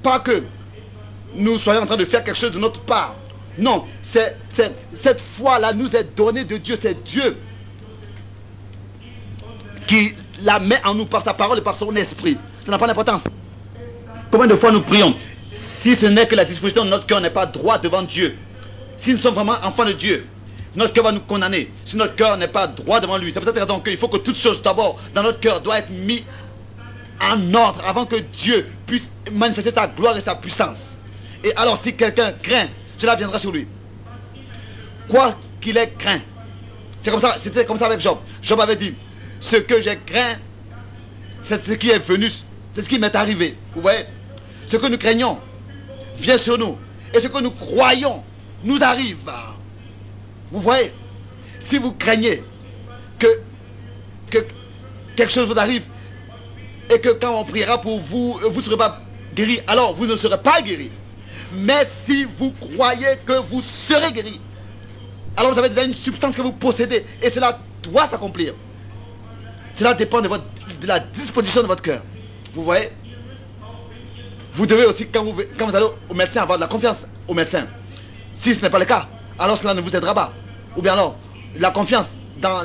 Pas 0.00 0.20
que 0.20 0.44
nous 1.34 1.58
soyons 1.58 1.82
en 1.82 1.86
train 1.86 1.96
de 1.96 2.04
faire 2.04 2.22
quelque 2.22 2.38
chose 2.38 2.52
de 2.52 2.60
notre 2.60 2.78
part. 2.82 3.16
Non, 3.58 3.84
cette 4.12 5.20
foi-là 5.36 5.72
nous 5.72 5.90
est 5.96 6.16
donnée 6.16 6.44
de 6.44 6.56
Dieu. 6.56 6.78
C'est 6.80 7.02
Dieu 7.02 7.36
qui 9.88 10.14
la 10.44 10.60
met 10.60 10.80
en 10.84 10.94
nous 10.94 11.06
par 11.06 11.24
sa 11.24 11.34
parole 11.34 11.58
et 11.58 11.62
par 11.62 11.76
son 11.76 11.96
esprit. 11.96 12.38
Ça 12.64 12.70
n'a 12.70 12.78
pas 12.78 12.86
d'importance. 12.86 13.22
Combien 14.30 14.46
de 14.46 14.54
fois 14.54 14.70
nous 14.70 14.82
prions 14.82 15.16
Si 15.82 15.96
ce 15.96 16.06
n'est 16.06 16.26
que 16.26 16.36
la 16.36 16.44
disposition 16.44 16.84
de 16.84 16.90
notre 16.90 17.06
cœur 17.06 17.20
n'est 17.20 17.30
pas 17.30 17.46
droit 17.46 17.78
devant 17.78 18.02
Dieu, 18.02 18.36
si 19.00 19.12
nous 19.12 19.18
sommes 19.18 19.34
vraiment 19.34 19.56
enfants 19.64 19.84
de 19.84 19.92
Dieu, 19.92 20.24
notre 20.76 20.92
cœur 20.92 21.04
va 21.04 21.12
nous 21.12 21.20
condamner. 21.20 21.70
Si 21.84 21.96
notre 21.96 22.14
cœur 22.14 22.36
n'est 22.36 22.48
pas 22.48 22.68
droit 22.68 23.00
devant 23.00 23.18
lui, 23.18 23.32
c'est 23.32 23.40
peut-être 23.40 23.60
raison 23.60 23.80
qu'il 23.80 23.96
faut 23.96 24.08
que 24.08 24.18
toute 24.18 24.36
chose 24.36 24.62
d'abord 24.62 24.98
dans 25.14 25.22
notre 25.22 25.40
cœur 25.40 25.60
doit 25.60 25.78
être 25.78 25.90
mis 25.90 26.24
en 27.20 27.54
ordre 27.54 27.82
avant 27.86 28.06
que 28.06 28.16
Dieu 28.16 28.66
puisse 28.86 29.08
manifester 29.32 29.72
sa 29.74 29.88
gloire 29.88 30.16
et 30.16 30.22
sa 30.22 30.36
puissance. 30.36 30.78
Et 31.44 31.54
alors 31.56 31.80
si 31.82 31.94
quelqu'un 31.94 32.32
craint, 32.42 32.68
cela 32.96 33.16
viendra 33.16 33.38
sur 33.38 33.50
lui. 33.50 33.66
Quoi 35.08 35.36
qu'il 35.60 35.76
ait 35.76 35.92
craint. 35.98 36.20
C'est 37.02 37.12
c'était 37.42 37.64
comme 37.64 37.78
ça 37.78 37.86
avec 37.86 38.00
Job. 38.00 38.18
Job 38.40 38.60
avait 38.60 38.76
dit, 38.76 38.94
ce 39.40 39.56
que 39.56 39.82
j'ai 39.82 39.98
craint, 40.06 40.36
c'est 41.48 41.66
ce 41.66 41.72
qui 41.72 41.90
est 41.90 41.98
venu, 41.98 42.30
c'est 42.72 42.84
ce 42.84 42.88
qui 42.88 43.00
m'est 43.00 43.14
arrivé. 43.14 43.56
Vous 43.74 43.82
voyez? 43.82 44.04
Ce 44.70 44.76
que 44.76 44.86
nous 44.86 44.96
craignons 44.96 45.38
vient 46.22 46.38
sur 46.38 46.56
nous. 46.56 46.78
Et 47.12 47.20
ce 47.20 47.26
que 47.28 47.42
nous 47.42 47.50
croyons 47.50 48.22
nous 48.64 48.78
arrive. 48.80 49.30
Vous 50.50 50.60
voyez 50.60 50.92
Si 51.60 51.78
vous 51.78 51.92
craignez 51.92 52.42
que, 53.18 53.26
que 54.30 54.38
quelque 55.16 55.32
chose 55.32 55.48
vous 55.48 55.58
arrive 55.58 55.82
et 56.90 57.00
que 57.00 57.10
quand 57.10 57.40
on 57.40 57.44
priera 57.44 57.80
pour 57.80 57.98
vous, 58.00 58.38
vous 58.50 58.56
ne 58.56 58.62
serez 58.62 58.76
pas 58.76 59.00
guéri, 59.34 59.60
alors 59.66 59.94
vous 59.94 60.06
ne 60.06 60.16
serez 60.16 60.38
pas 60.38 60.62
guéri. 60.62 60.90
Mais 61.54 61.86
si 62.04 62.26
vous 62.38 62.52
croyez 62.52 63.18
que 63.26 63.38
vous 63.50 63.60
serez 63.60 64.12
guéri, 64.12 64.40
alors 65.36 65.52
vous 65.52 65.58
avez 65.58 65.68
déjà 65.68 65.84
une 65.84 65.94
substance 65.94 66.34
que 66.34 66.42
vous 66.42 66.52
possédez 66.52 67.04
et 67.22 67.30
cela 67.30 67.58
doit 67.82 68.08
s'accomplir. 68.08 68.54
Cela 69.74 69.94
dépend 69.94 70.20
de, 70.20 70.28
votre, 70.28 70.44
de 70.80 70.86
la 70.86 71.00
disposition 71.00 71.62
de 71.62 71.66
votre 71.66 71.82
cœur. 71.82 72.02
Vous 72.54 72.64
voyez 72.64 72.90
Vous 74.54 74.66
devez 74.66 74.84
aussi, 74.84 75.06
quand 75.06 75.24
vous, 75.24 75.76
allez 75.76 75.86
au 76.08 76.14
médecin, 76.14 76.42
avoir 76.42 76.58
de 76.58 76.62
la 76.62 76.68
confiance 76.68 76.96
au 77.26 77.34
médecin. 77.34 77.66
Si 78.34 78.54
ce 78.54 78.60
n'est 78.60 78.70
pas 78.70 78.78
le 78.78 78.84
cas, 78.84 79.08
alors 79.38 79.56
cela 79.58 79.74
ne 79.74 79.80
vous 79.80 79.94
aidera 79.94 80.14
pas. 80.14 80.32
Ou 80.76 80.82
bien 80.82 80.92
alors, 80.92 81.16
la 81.56 81.70
confiance 81.70 82.06
dans, 82.40 82.60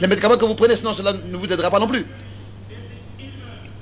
les 0.00 0.06
médicaments 0.06 0.36
que 0.36 0.44
vous 0.44 0.54
prenez, 0.54 0.76
sinon 0.76 0.92
cela 0.92 1.12
ne 1.12 1.36
vous 1.36 1.50
aidera 1.50 1.70
pas 1.70 1.78
non 1.78 1.86
plus. 1.86 2.04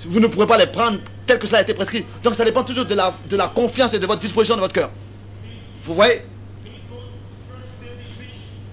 Vous 0.05 0.20
ne 0.20 0.28
pourrez 0.28 0.47
pas 0.47 0.59
les 0.59 0.66
prendre 0.66 0.99
tel 1.26 1.39
que 1.39 1.47
cela 1.47 1.59
a 1.59 1.62
été 1.62 1.74
prescrit. 1.74 2.05
Donc 2.22 2.34
ça 2.34 2.45
dépend 2.45 2.62
toujours 2.62 2.84
de 2.84 2.95
la, 2.95 3.14
de 3.28 3.37
la 3.37 3.49
confiance 3.49 3.93
et 3.95 3.99
de 3.99 4.07
votre 4.07 4.20
disposition 4.20 4.55
de 4.55 4.61
votre 4.61 4.74
cœur. 4.74 4.91
Vous 5.84 5.95
voyez? 5.95 6.22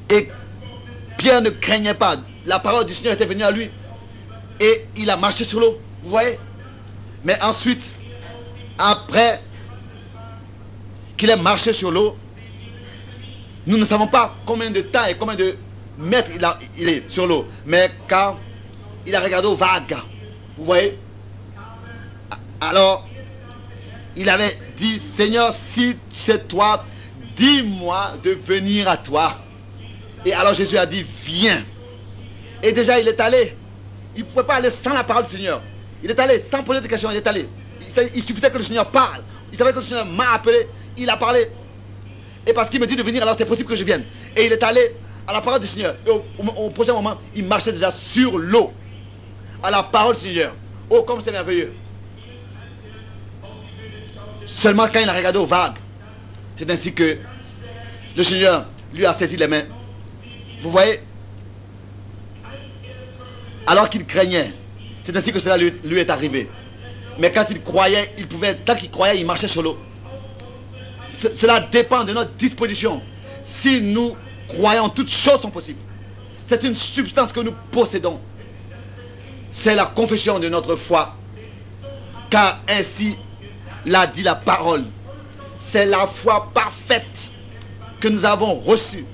Et 0.10 0.30
Pierre 1.18 1.42
ne 1.42 1.50
craignait 1.50 1.96
pas. 1.96 2.18
La 2.46 2.60
parole 2.60 2.86
du 2.86 2.94
Seigneur 2.94 3.14
était 3.14 3.26
venue 3.26 3.44
à 3.44 3.50
lui. 3.50 3.72
Et 4.60 4.86
il 4.98 5.10
a 5.10 5.18
marché 5.18 5.46
sur 5.46 5.60
l'eau. 5.60 5.80
Vous 6.04 6.10
voyez? 6.10 6.38
Mais 7.24 7.42
ensuite, 7.42 7.92
après 8.78 9.42
qu'il 11.18 11.30
ait 11.30 11.38
marché 11.38 11.74
sur 11.74 11.92
l'eau, 11.92 12.18
nous 13.66 13.78
ne 13.78 13.86
savons 13.86 14.08
pas 14.08 14.36
combien 14.46 14.70
de 14.70 14.82
temps 14.82 15.06
et 15.06 15.16
combien 15.16 15.36
de 15.36 15.56
mètres 15.98 16.32
il, 16.78 16.90
est 16.90 17.10
sur 17.10 17.28
l'eau. 17.28 17.48
Mais 17.66 17.92
quand 18.08 18.38
il 19.06 19.16
a 19.16 19.22
regardé 19.22 19.48
aux 19.48 19.56
vagues, 19.56 19.96
vous 20.58 20.66
voyez 20.66 20.98
Alors, 22.60 23.08
il 24.16 24.30
avait 24.30 24.58
dit, 24.78 25.00
Seigneur, 25.00 25.54
si 25.74 25.98
c'est 26.14 26.48
toi, 26.48 26.86
dis-moi 27.38 28.14
de 28.24 28.32
venir 28.32 28.90
à 28.90 28.98
toi. 28.98 29.40
Et 30.26 30.34
alors 30.34 30.54
Jésus 30.54 30.78
a 30.78 30.86
dit, 30.86 31.06
viens. 31.26 31.64
Et 32.62 32.72
déjà, 32.72 33.00
il 33.00 33.08
est 33.08 33.20
allé. 33.20 33.56
Il 34.16 34.24
ne 34.24 34.28
pouvait 34.28 34.46
pas 34.46 34.56
aller 34.56 34.70
sans 34.84 34.94
la 34.94 35.04
parole 35.04 35.26
du 35.26 35.32
Seigneur. 35.32 35.62
Il 36.04 36.10
est 36.10 36.20
allé 36.20 36.44
sans 36.52 36.64
poser 36.64 36.82
de 36.82 36.88
questions, 36.88 37.12
il 37.12 37.18
est 37.18 37.28
allé. 37.28 37.48
Il 38.16 38.24
suffisait 38.24 38.50
que 38.50 38.58
le 38.58 38.64
Seigneur 38.64 38.90
parle. 38.90 39.24
Il 39.52 39.58
savait 39.58 39.72
que 39.72 39.78
le 39.78 39.84
Seigneur 39.84 40.06
m'a 40.06 40.34
appelé, 40.34 40.68
il 40.98 41.10
a 41.10 41.18
parlé. 41.18 41.48
Et 42.46 42.54
parce 42.54 42.70
qu'il 42.70 42.80
me 42.80 42.88
dit 42.88 42.96
de 42.96 43.04
venir, 43.04 43.22
alors 43.22 43.36
c'est 43.38 43.46
possible 43.46 43.70
que 43.70 43.76
je 43.76 43.84
vienne. 43.84 44.04
Et 44.36 44.46
il 44.46 44.52
est 44.52 44.64
allé 44.64 44.96
à 45.28 45.34
la 45.34 45.42
parole 45.42 45.62
du 45.62 45.68
Seigneur. 45.68 45.96
Et 46.06 46.10
au, 46.10 46.70
prochain 46.72 46.94
moment, 46.94 47.18
il 47.36 47.46
marchait 47.46 47.72
déjà 47.72 47.92
sur 47.92 48.38
l'eau. 48.38 48.74
À 49.62 49.72
la 49.72 49.84
parole 49.84 50.16
du 50.16 50.22
Seigneur. 50.22 50.54
Oh, 50.90 51.04
comme 51.04 51.22
c'est 51.22 51.32
merveilleux. 51.32 51.74
Seulement 54.48 54.88
quand 54.88 55.00
il 55.00 55.10
a 55.10 55.14
regardé 55.14 55.40
aux 55.40 55.46
vagues, 55.46 55.78
c'est 56.58 56.70
ainsi 56.70 56.94
que 56.94 57.18
le 58.16 58.24
Seigneur 58.24 58.66
lui 58.94 59.06
a 59.06 59.14
saisi 59.14 59.38
les 59.38 59.48
mains. 59.48 59.64
Vous 60.62 60.70
voyez? 60.70 61.00
Alors 63.66 63.90
qu'il 63.90 64.06
craignait, 64.06 64.52
c'est 65.04 65.16
ainsi 65.16 65.32
que 65.32 65.40
cela 65.40 65.58
lui, 65.58 65.74
lui 65.84 66.00
est 66.00 66.10
arrivé. 66.10 66.50
Mais 67.20 67.32
quand 67.32 67.46
il 67.50 67.62
croyait, 67.62 68.14
il 68.18 68.28
pouvait, 68.28 68.56
tant 68.56 68.76
qu'il 68.76 68.90
croyait, 68.90 69.20
il 69.20 69.26
marchait 69.26 69.48
sur 69.48 69.62
l'eau 69.62 69.78
cela 71.38 71.60
dépend 71.62 72.04
de 72.04 72.14
notre 72.14 72.32
disposition. 72.32 73.02
Si 73.46 73.82
nous 73.82 74.16
croyons, 74.48 74.90
toutes 74.90 75.10
choses 75.10 75.42
sont 75.42 75.50
possibles. 75.50 75.80
C'est 76.50 76.64
une 76.64 76.76
substance 76.76 77.32
que 77.32 77.40
nous 77.40 77.54
possédons. 77.72 78.20
C'est 79.52 79.76
la 79.76 79.86
confession 79.86 80.40
de 80.40 80.50
notre 80.50 80.76
foi. 80.76 81.16
Car 82.30 82.60
ainsi 82.68 83.18
l'a 83.86 84.08
dit 84.08 84.24
la 84.24 84.36
parole. 84.36 84.84
C'est 85.72 85.86
la 85.86 86.08
foi 86.08 86.50
parfaite 86.54 87.30
que 88.00 88.08
nous 88.08 88.26
avons 88.26 88.56
reçue 88.56 89.06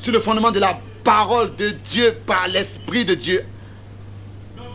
sur 0.00 0.12
le 0.12 0.20
fondement 0.20 0.50
de 0.50 0.60
la 0.60 0.78
parole 1.02 1.54
de 1.56 1.70
Dieu 1.70 2.16
par 2.26 2.46
l'Esprit 2.48 3.04
de 3.04 3.14
Dieu. 3.14 3.44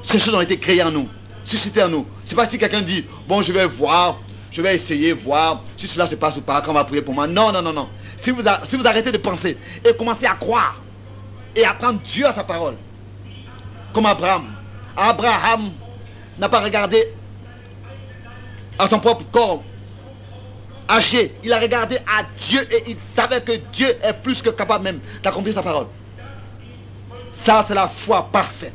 Ces 0.04 0.20
choses 0.20 0.34
ont 0.34 0.42
été 0.42 0.58
créées 0.58 0.84
en 0.84 0.92
nous, 0.92 1.08
suscitées 1.46 1.84
en 1.84 1.90
nous. 1.90 2.08
C'est 2.26 2.36
pas 2.36 2.48
si 2.48 2.58
quelqu'un 2.58 2.82
dit, 2.82 3.06
bon, 3.28 3.42
je 3.42 3.52
vais 3.52 3.66
voir, 3.66 4.20
je 4.52 4.62
vais 4.62 4.76
essayer, 4.76 5.14
voir 5.14 5.62
si 5.78 5.88
cela 5.88 6.08
se 6.08 6.16
passe 6.16 6.38
ou 6.38 6.42
pas, 6.42 6.62
quand 6.62 6.72
on 6.72 6.76
va 6.76 6.86
prier 6.86 7.02
pour 7.02 7.14
moi. 7.14 7.28
Non, 7.28 7.52
non, 7.52 7.62
non, 7.62 7.74
non. 7.74 7.90
Si 8.22 8.32
vous, 8.32 8.42
si 8.70 8.78
vous 8.78 8.88
arrêtez 8.88 9.12
de 9.12 9.18
penser 9.18 9.58
et 9.84 9.94
commencez 9.96 10.26
à 10.26 10.36
croire 10.36 10.82
et 11.56 11.66
à 11.66 11.74
prendre 11.74 12.00
Dieu 12.00 12.26
à 12.26 12.34
sa 12.34 12.44
parole, 12.44 12.76
comme 13.94 14.06
Abraham. 14.06 14.48
Abraham 14.96 15.72
n'a 16.40 16.50
pas 16.50 16.62
regardé 16.62 16.98
à 18.80 18.90
son 18.90 19.00
propre 19.00 19.24
corps 19.32 19.64
haché. 20.88 21.34
Il 21.44 21.54
a 21.54 21.60
regardé 21.60 21.98
à 21.98 22.24
Dieu 22.38 22.62
et 22.72 22.92
il 22.92 22.98
savait 23.16 23.42
que 23.42 23.54
Dieu 23.72 23.96
est 24.02 24.14
plus 24.14 24.42
que 24.42 24.50
capable 24.50 24.84
même 24.84 25.00
d'accomplir 25.24 25.54
sa 25.54 25.64
parole. 25.64 25.88
Ça, 27.32 27.66
c'est 27.68 27.74
la 27.74 27.88
foi 27.88 28.30
parfaite. 28.32 28.74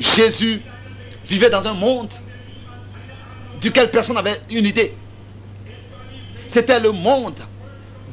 Jésus 0.00 0.60
vivait 1.26 1.50
dans 1.50 1.64
un 1.66 1.74
monde 1.74 2.10
duquel 3.60 3.90
personne 3.90 4.16
n'avait 4.16 4.40
une 4.50 4.64
idée. 4.66 4.94
C'était 6.48 6.80
le 6.80 6.90
monde 6.90 7.38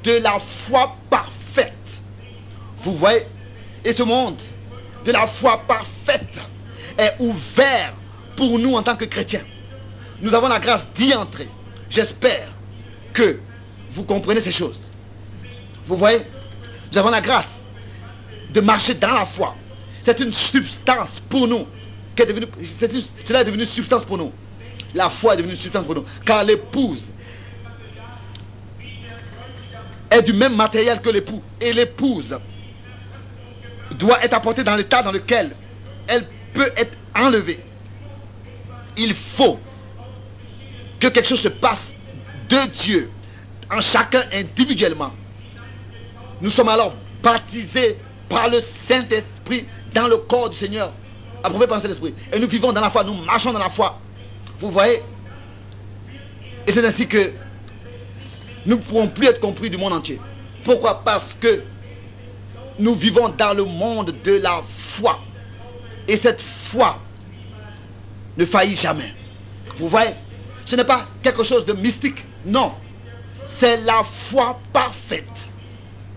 de 0.04 0.18
la 0.18 0.40
foi 0.40 0.96
parfaite. 1.10 1.74
Vous 2.80 2.94
voyez? 2.94 3.26
Et 3.84 3.94
ce 3.94 4.04
monde 4.04 4.40
de 5.06 5.12
la 5.12 5.26
foi 5.26 5.62
parfaite 5.66 6.46
est 6.98 7.16
ouvert 7.20 7.94
pour 8.36 8.60
nous 8.60 8.76
en 8.76 8.84
tant 8.84 8.96
que 8.96 9.06
chrétiens. 9.06 9.46
Nous 10.22 10.34
avons 10.34 10.50
la 10.50 10.60
grâce 10.60 10.86
d'y 10.96 11.14
entrer. 11.14 11.48
J'espère 11.90 12.50
que 13.14 13.40
vous 13.94 14.04
comprenez 14.04 14.42
ces 14.42 14.52
choses. 14.52 14.80
Vous 15.88 15.96
voyez? 15.96 16.22
Nous 16.92 16.98
avons 16.98 17.10
la 17.10 17.22
grâce 17.22 17.48
de 18.50 18.60
marcher 18.62 18.94
dans 18.94 19.14
la 19.14 19.26
foi. 19.26 19.56
C'est 20.04 20.20
une 20.20 20.32
substance 20.32 21.22
pour 21.30 21.48
nous. 21.48 21.66
Est 22.18 23.26
cela 23.26 23.42
est 23.42 23.46
devenu 23.46 23.66
substance 23.66 24.04
pour 24.06 24.18
nous. 24.18 24.32
La 24.94 25.10
foi 25.10 25.34
est 25.34 25.38
devenue 25.38 25.56
substance 25.56 25.86
pour 25.86 25.96
nous. 25.96 26.06
Car 26.26 26.44
l'épouse 26.44 27.04
est 30.10 30.22
du 30.24 30.34
même 30.34 30.56
matériel 30.56 31.02
que 31.02 31.10
l'époux. 31.10 31.42
Et 31.62 31.74
l'épouse 31.74 32.38
doit 33.92 34.24
être 34.24 34.34
apportée 34.34 34.64
dans 34.64 34.76
l'état 34.76 35.04
dans 35.04 35.12
lequel 35.12 35.56
elle 36.08 36.26
peut 36.54 36.72
être 36.76 36.98
enlevée. 37.16 37.60
Il 38.98 39.14
faut 39.14 39.60
que 41.00 41.08
quelque 41.08 41.28
chose 41.28 41.42
se 41.42 41.50
passe 41.50 41.86
de 42.50 42.58
Dieu 42.84 43.10
en 43.70 43.82
chacun 43.82 44.24
individuellement. 44.34 45.12
Nous 46.42 46.50
sommes 46.50 46.70
alors 46.70 46.94
baptisés 47.22 47.98
par 48.30 48.50
le 48.50 48.60
Saint-Esprit 48.62 49.66
dans 49.94 50.08
le 50.08 50.18
corps 50.18 50.50
du 50.50 50.58
Seigneur, 50.58 50.92
approuvé 51.48 51.68
par 51.68 51.82
Saint-Esprit. 51.82 52.14
Et 52.32 52.40
nous 52.40 52.48
vivons 52.48 52.72
dans 52.72 52.82
la 52.82 52.90
foi, 52.90 53.04
nous 53.04 53.14
marchons 53.14 53.52
dans 53.52 53.60
la 53.60 53.70
foi. 53.70 54.00
Vous 54.60 54.72
voyez 54.72 55.02
Et 56.66 56.72
c'est 56.72 56.86
ainsi 56.86 57.08
que 57.08 57.32
nous 58.66 58.78
ne 58.78 58.82
pourrons 58.82 59.08
plus 59.08 59.28
être 59.28 59.40
compris 59.40 59.70
du 59.70 59.78
monde 59.78 59.94
entier. 59.94 60.20
Pourquoi? 60.64 61.02
Parce 61.04 61.34
que 61.40 61.64
nous 62.80 62.96
vivons 62.96 63.30
dans 63.30 63.56
le 63.56 63.64
monde 63.64 64.14
de 64.24 64.38
la 64.38 64.62
foi. 64.78 65.20
Et 66.08 66.18
cette 66.18 66.42
foi 66.42 67.00
ne 68.38 68.46
faillit 68.46 68.76
jamais. 68.76 69.14
Vous 69.78 69.90
voyez? 69.90 70.12
Ce 70.66 70.76
n'est 70.76 70.84
pas 70.84 71.08
quelque 71.24 71.44
chose 71.44 71.66
de 71.66 71.74
mystique. 71.74 72.24
Non. 72.46 72.74
C'est 73.60 73.82
la 73.82 74.04
foi 74.04 74.60
parfaite 74.72 75.24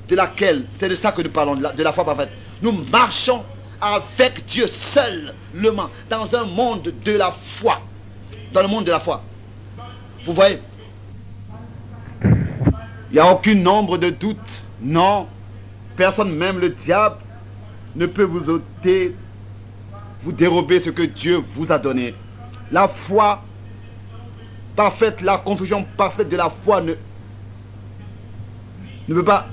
de 0.09 0.17
laquelle, 0.17 0.67
c'est 0.79 0.89
de 0.89 0.97
ça 0.97 1.13
que 1.13 1.23
nous 1.23 1.31
parlons, 1.31 1.55
de 1.55 1.83
la, 1.83 1.93
foi 1.93 2.05
parfaite. 2.05 2.31
Nous 2.61 2.73
marchons 2.73 3.45
avec 3.81 4.45
Dieu 4.47 4.69
seulement 4.93 5.89
dans 6.09 6.35
un 6.35 6.45
monde 6.45 6.93
de 7.05 7.13
la 7.13 7.33
foi. 7.33 7.81
Dans 8.53 8.63
le 8.63 8.69
monde 8.69 8.85
de 8.85 8.91
la 8.91 9.01
foi. 9.01 9.23
Vous 10.25 10.33
voyez? 10.33 10.59
Il 12.25 13.15
n'y 13.15 13.19
a 13.19 13.33
aucun 13.33 13.55
nombre 13.55 13.99
de 13.99 14.11
doutes. 14.11 14.39
Non. 14.81 15.27
Personne, 15.97 16.33
même 16.33 16.59
le 16.59 16.71
diable, 16.71 17.17
ne 17.97 18.07
peut 18.07 18.23
vous 18.23 18.49
ôter, 18.49 19.15
vous 20.23 20.33
dérober 20.33 20.81
ce 20.85 20.91
que 20.91 21.03
Dieu 21.03 21.43
vous 21.55 21.71
a 21.73 21.79
donné. 21.79 22.15
La 22.71 22.89
foi 22.89 23.43
parfaite, 24.77 25.21
la 25.21 25.39
confusion 25.39 25.85
parfaite 25.97 26.29
de 26.29 26.37
la 26.37 26.51
foi 26.65 26.81
ne, 26.81 26.95
ne 29.09 29.15
peut 29.15 29.25
pas 29.25 29.47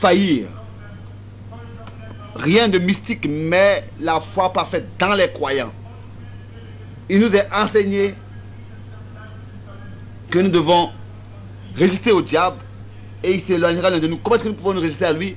faillir. 0.00 0.46
Rien 2.34 2.68
de 2.68 2.78
mystique, 2.78 3.26
mais 3.28 3.84
la 4.00 4.20
foi 4.20 4.52
parfaite 4.52 4.86
dans 4.98 5.14
les 5.14 5.28
croyants. 5.30 5.72
Il 7.08 7.20
nous 7.20 7.34
est 7.34 7.46
enseigné 7.52 8.14
que 10.30 10.38
nous 10.38 10.48
devons 10.48 10.90
résister 11.76 12.10
au 12.10 12.22
diable 12.22 12.56
et 13.22 13.34
il 13.34 13.42
s'éloignera 13.44 13.90
de 13.90 14.06
nous. 14.06 14.16
Comment 14.16 14.36
est-ce 14.36 14.44
que 14.44 14.48
nous 14.48 14.54
pouvons 14.54 14.74
nous 14.74 14.80
résister 14.80 15.04
à 15.04 15.12
lui? 15.12 15.36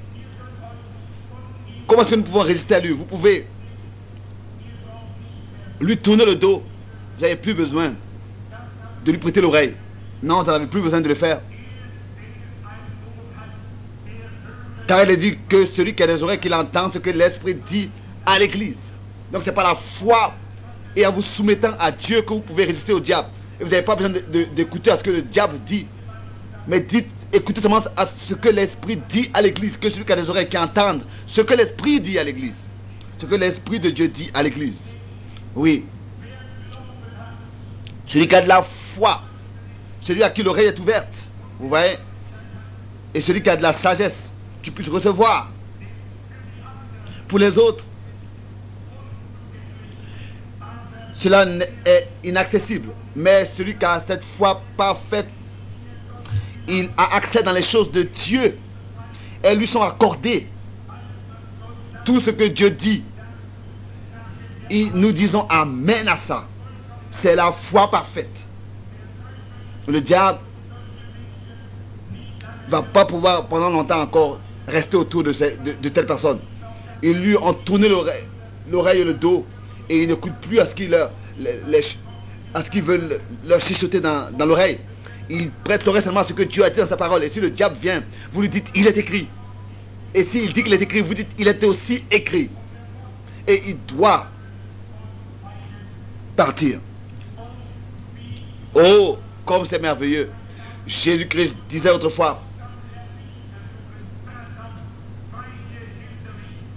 Comment 1.87 2.03
est-ce 2.03 2.11
que 2.11 2.15
nous 2.15 2.23
pouvons 2.23 2.41
résister 2.41 2.75
à 2.75 2.79
lui? 2.79 2.91
Vous 2.91 3.03
pouvez 3.03 3.45
lui 5.81 5.97
tourner 5.97 6.25
le 6.25 6.35
dos. 6.35 6.63
Vous 7.17 7.21
n'avez 7.21 7.35
plus 7.35 7.53
besoin 7.53 7.93
de 9.03 9.11
lui 9.11 9.17
prêter 9.17 9.41
l'oreille. 9.41 9.73
Non, 10.23 10.43
vous 10.43 10.51
n'avez 10.51 10.67
plus 10.67 10.81
besoin 10.81 11.01
de 11.01 11.09
le 11.09 11.15
faire. 11.15 11.41
Car 14.87 15.03
il 15.03 15.11
est 15.11 15.17
dit 15.17 15.37
que 15.49 15.65
celui 15.65 15.95
qui 15.95 16.03
a 16.03 16.07
des 16.07 16.21
oreilles, 16.21 16.39
qu'il 16.39 16.53
entend 16.53 16.91
ce 16.91 16.99
que 16.99 17.09
l'Esprit 17.09 17.55
dit 17.69 17.89
à 18.25 18.37
l'Église. 18.37 18.75
Donc 19.31 19.43
ce 19.43 19.49
n'est 19.49 19.55
pas 19.55 19.63
la 19.63 19.77
foi 19.99 20.33
et 20.95 21.05
en 21.05 21.11
vous 21.11 21.23
soumettant 21.23 21.73
à 21.79 21.91
Dieu 21.91 22.21
que 22.21 22.33
vous 22.33 22.39
pouvez 22.39 22.65
résister 22.65 22.93
au 22.93 22.99
diable. 22.99 23.27
Et 23.59 23.63
vous 23.63 23.69
n'avez 23.69 23.83
pas 23.83 23.95
besoin 23.95 24.13
d'écouter 24.55 24.91
à 24.91 24.97
ce 24.97 25.03
que 25.03 25.09
le 25.09 25.21
diable 25.23 25.57
dit. 25.67 25.87
Mais 26.67 26.79
dites, 26.79 27.07
écoutez 27.33 27.61
seulement 27.61 27.81
à 27.97 28.07
ce 28.27 28.33
que 28.35 28.49
l'Esprit 28.49 28.97
dit 29.09 29.29
à 29.33 29.41
l'Église. 29.41 29.77
Que 29.77 29.89
celui 29.89 30.05
qui 30.05 30.11
a 30.11 30.15
des 30.15 30.29
oreilles 30.29 30.49
qui 30.49 30.57
entende 30.57 31.03
ce 31.27 31.41
que 31.41 31.53
l'Esprit 31.53 31.99
dit 31.99 32.19
à 32.19 32.23
l'Église. 32.23 32.53
Ce 33.19 33.25
que 33.25 33.35
l'Esprit 33.35 33.79
de 33.79 33.89
Dieu 33.89 34.07
dit 34.07 34.29
à 34.33 34.43
l'Église. 34.43 34.73
Oui. 35.55 35.85
Celui 38.07 38.27
qui 38.27 38.35
a 38.35 38.41
de 38.41 38.47
la 38.47 38.63
foi. 38.93 39.21
Celui 40.01 40.21
à 40.21 40.29
qui 40.29 40.43
l'oreille 40.43 40.67
est 40.67 40.79
ouverte. 40.79 41.07
Vous 41.59 41.69
voyez 41.69 41.97
Et 43.15 43.21
celui 43.21 43.41
qui 43.41 43.49
a 43.49 43.57
de 43.57 43.63
la 43.63 43.73
sagesse 43.73 44.31
qui 44.65 44.71
puisse 44.71 44.89
recevoir. 44.89 45.47
Pour 47.27 47.37
les 47.37 47.55
autres, 47.55 47.83
cela 51.13 51.45
est 51.85 52.07
inaccessible. 52.23 52.89
Mais 53.15 53.51
celui 53.55 53.75
qui 53.75 53.85
a 53.85 54.03
cette 54.05 54.23
foi 54.37 54.61
parfaite, 54.75 55.29
il 56.67 56.89
a 56.97 57.15
accès 57.15 57.43
dans 57.43 57.51
les 57.51 57.61
choses 57.61 57.91
de 57.91 58.01
Dieu. 58.01 58.57
Elles 59.43 59.59
lui 59.59 59.67
sont 59.67 59.83
accordées. 59.83 60.47
Tout 62.03 62.19
ce 62.21 62.31
que 62.31 62.45
Dieu 62.45 62.71
dit, 62.71 63.03
et 64.69 64.89
nous 64.93 65.11
disons 65.11 65.47
Amen 65.47 66.07
à 66.07 66.17
ça. 66.17 66.45
C'est 67.21 67.35
la 67.35 67.51
foi 67.51 67.89
parfaite. 67.89 68.35
Le 69.87 70.01
diable 70.01 70.39
va 72.67 72.81
pas 72.81 73.05
pouvoir 73.05 73.45
pendant 73.45 73.69
longtemps 73.69 74.01
encore 74.01 74.39
rester 74.67 74.97
autour 74.97 75.23
de, 75.23 75.31
telle 75.31 76.05
personne. 76.05 76.39
Ils 77.03 77.17
lui 77.17 77.37
ont 77.37 77.53
tourné 77.53 77.87
l'oreille 77.87 79.01
et 79.01 79.03
le 79.03 79.13
dos 79.13 79.45
et 79.89 80.03
il 80.03 80.07
n'écoute 80.09 80.33
plus 80.41 80.59
à 80.59 80.69
ce 80.69 80.75
qu'ils 80.75 80.97
ce 82.63 82.69
qu'ils 82.69 82.83
veulent 82.83 83.19
leur 83.45 83.61
chuchoter 83.61 83.99
dans, 83.99 84.31
l'oreille. 84.39 84.79
Il 85.29 85.49
prête 85.49 85.83
seulement 85.83 86.21
à 86.21 86.23
ce 86.23 86.33
que 86.33 86.43
Dieu 86.43 86.63
a 86.63 86.69
dit 86.69 86.77
dans 86.77 86.87
sa 86.87 86.97
parole. 86.97 87.23
Et 87.23 87.29
si 87.29 87.39
le 87.39 87.49
diable 87.49 87.77
vient, 87.81 88.03
vous 88.31 88.41
lui 88.41 88.49
dites, 88.49 88.67
il 88.75 88.87
est 88.87 88.97
écrit. 88.97 89.27
Et 90.13 90.23
s'il 90.23 90.53
dit 90.53 90.63
qu'il 90.63 90.73
est 90.73 90.81
écrit, 90.81 91.01
vous 91.01 91.13
dites, 91.13 91.27
il 91.37 91.47
était 91.47 91.65
aussi 91.65 92.03
écrit. 92.11 92.49
Et 93.47 93.61
il 93.67 93.77
doit 93.85 94.27
partir. 96.35 96.79
Oh, 98.73 99.17
comme 99.45 99.65
c'est 99.69 99.79
merveilleux. 99.79 100.29
Jésus-Christ 100.87 101.55
disait 101.69 101.89
autrefois, 101.89 102.41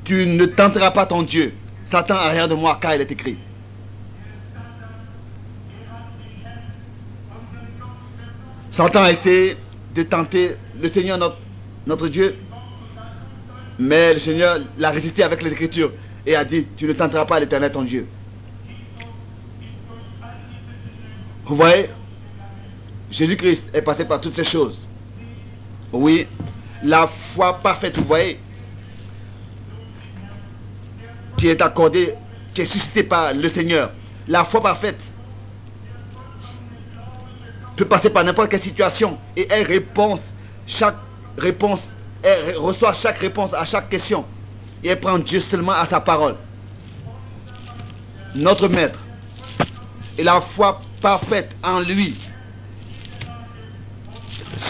tu 0.09 0.25
ne 0.25 0.47
tenteras 0.47 0.91
pas 0.91 1.05
ton 1.05 1.21
Dieu. 1.21 1.53
Satan 1.85 2.15
arrière 2.15 2.49
de 2.49 2.55
moi 2.55 2.79
car 2.81 2.95
il 2.95 3.03
est 3.03 3.13
écrit. 3.13 3.37
Satan 8.71 9.03
a 9.03 9.13
essayé 9.13 9.59
de 9.95 10.03
tenter 10.05 10.57
le 10.81 10.91
Seigneur 10.91 11.19
notre, 11.19 11.37
notre 11.87 12.09
Dieu, 12.09 12.37
mais 13.79 14.15
le 14.15 14.21
Seigneur 14.21 14.59
l'a 14.79 14.91
résisté 14.91 15.23
avec 15.23 15.43
les 15.43 15.53
Écritures 15.53 15.93
et 16.25 16.35
a 16.35 16.43
dit, 16.43 16.65
tu 16.79 16.87
ne 16.87 16.95
tenteras 16.95 17.27
pas 17.27 17.39
l'éternel 17.39 17.71
ton 17.71 17.83
Dieu. 17.83 18.07
Vous 21.45 21.57
voyez, 21.57 21.91
Jésus-Christ 23.11 23.65
est 23.75 23.83
passé 23.83 24.07
par 24.07 24.23
toutes 24.23 24.37
ces 24.37 24.45
choses. 24.45 24.79
Oui, 25.93 26.27
la 26.83 27.11
foi 27.35 27.59
parfaite, 27.59 27.99
vous 27.99 28.05
voyez, 28.05 28.39
qui 31.39 31.49
est 31.49 31.63
accordé, 31.63 32.15
qui 32.53 32.63
est 32.63 32.67
suscité 32.67 33.03
par 33.03 33.33
le 33.33 33.49
Seigneur. 33.49 33.91
La 34.27 34.45
foi 34.45 34.61
parfaite 34.61 34.99
peut 37.77 37.85
passer 37.85 38.11
par 38.11 38.25
n'importe 38.25 38.51
quelle 38.51 38.63
situation 38.63 39.17
et 39.37 39.47
elle 39.49 39.67
répond 39.67 40.19
chaque 40.67 40.97
réponse, 41.39 41.81
elle 42.23 42.57
reçoit 42.57 42.93
chaque 42.93 43.19
réponse 43.19 43.55
à 43.55 43.65
chaque 43.65 43.89
question 43.89 44.25
et 44.83 44.89
elle 44.89 45.01
prend 45.01 45.19
Dieu 45.19 45.41
seulement 45.41 45.73
à 45.73 45.87
sa 45.87 46.01
parole. 46.01 46.35
Notre 48.35 48.69
maître 48.69 48.99
et 50.19 50.25
la 50.25 50.41
foi 50.41 50.83
parfaite 51.01 51.51
en 51.63 51.81
lui 51.81 52.17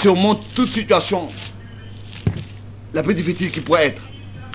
surmonte 0.02 0.42
toute 0.54 0.72
situation 0.72 1.30
la 2.92 3.02
plus 3.02 3.14
difficile 3.14 3.50
qui 3.50 3.60
pourrait 3.60 3.86
être. 3.88 4.02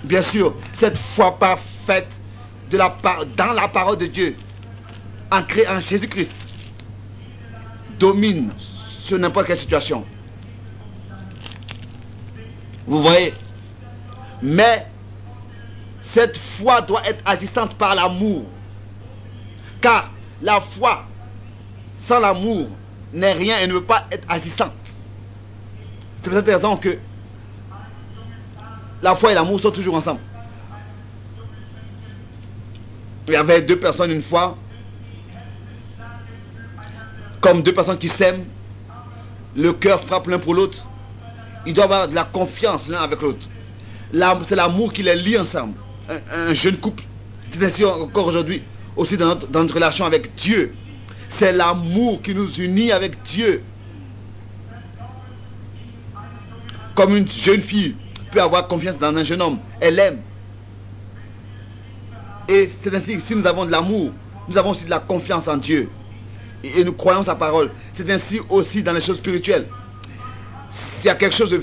Bien 0.04 0.24
sûr, 0.24 0.56
cette 0.80 0.98
foi 1.16 1.38
parfaite 1.38 1.73
de 1.88 2.78
la, 2.78 2.96
dans 3.36 3.54
la 3.54 3.68
parole 3.68 3.98
de 3.98 4.08
Dieu, 4.08 4.36
ancrée 5.32 5.68
en 5.68 5.80
Jésus-Christ, 5.80 6.32
domine 8.00 8.52
sur 9.06 9.20
n'importe 9.20 9.48
quelle 9.48 9.60
situation. 9.60 10.06
Vous 12.86 13.02
voyez? 13.02 13.34
Mais 14.42 14.86
cette 16.14 16.38
foi 16.58 16.82
doit 16.82 17.08
être 17.08 17.22
agissante 17.26 17.74
par 17.76 17.96
l'amour. 17.96 18.44
Car 19.82 20.10
la 20.42 20.62
foi 20.62 21.04
sans 22.08 22.20
l'amour 22.20 22.68
n'est 23.14 23.34
rien 23.34 23.60
et 23.60 23.68
ne 23.68 23.74
veut 23.74 23.84
pas 23.84 24.06
être 24.12 24.26
agissante. 24.30 24.74
C'est 26.24 26.30
pour 26.30 26.38
cette 26.40 26.46
raison 26.46 26.78
que 26.78 26.98
la 29.02 29.16
foi 29.16 29.32
et 29.32 29.36
l'amour 29.36 29.60
sont 29.60 29.72
toujours 29.72 29.96
ensemble. 29.96 30.20
Il 33.28 33.34
y 33.34 33.38
avait 33.38 33.62
deux 33.62 33.78
personnes 33.78 34.12
une 34.12 34.24
fois, 34.24 34.58
comme 37.40 37.62
deux 37.62 37.74
personnes 37.74 37.98
qui 37.98 38.10
s'aiment, 38.10 38.44
le 39.56 39.72
cœur 39.74 40.02
frappe 40.02 40.28
l'un 40.28 40.40
pour 40.40 40.54
l'autre. 40.54 40.86
Ils 41.66 41.74
doivent 41.74 41.92
avoir 41.92 42.08
de 42.10 42.16
la 42.16 42.26
confiance 42.26 42.88
l'un 42.88 43.02
avec 43.02 43.22
l'autre. 43.22 43.48
C'est 44.48 44.56
l'amour 44.56 44.92
qui 44.92 45.04
les 45.04 45.16
lie 45.16 45.38
ensemble. 45.38 45.74
Un, 46.10 46.54
jeune 46.54 46.78
couple, 46.78 47.04
c'est 47.52 47.66
ainsi 47.66 47.86
encore 47.86 48.28
aujourd'hui, 48.28 48.62
aussi 48.96 49.16
dans 49.16 49.28
notre, 49.28 49.48
dans 49.48 49.62
notre 49.62 49.76
relation 49.76 50.06
avec 50.06 50.36
Dieu. 50.36 50.74
C'est 51.30 51.54
l'amour 51.54 52.22
qui 52.22 52.36
nous 52.36 52.52
unit 52.56 52.92
avec 52.92 53.24
Dieu. 53.24 53.64
Comme 56.94 57.16
une 57.16 57.28
jeune 57.30 57.62
fille 57.62 57.96
peut 58.32 58.42
avoir 58.42 58.68
confiance 58.68 58.98
dans 59.00 59.16
un 59.16 59.24
jeune 59.24 59.42
homme, 59.42 59.60
elle 59.80 59.98
aime. 60.00 60.20
Et 62.48 62.72
c'est 62.84 62.94
ainsi 62.94 63.18
que 63.18 63.22
si 63.22 63.36
nous 63.36 63.46
avons 63.46 63.66
de 63.66 63.72
l'amour, 63.72 64.12
nous 64.48 64.58
avons 64.58 64.72
aussi 64.72 64.84
de 64.84 64.90
la 64.90 65.00
confiance 65.00 65.48
en 65.48 65.58
Dieu. 65.58 65.90
Et, 66.64 66.84
nous 66.84 66.94
croyons 66.94 67.24
sa 67.24 67.36
parole. 67.36 67.70
C'est 67.96 68.10
ainsi 68.10 68.40
aussi 68.50 68.84
dans 68.84 68.94
les 68.94 69.02
choses 69.02 69.18
spirituelles. 69.18 69.68
C'est 71.02 71.18
quelque 71.18 71.36
chose 71.36 71.50
de 71.50 71.58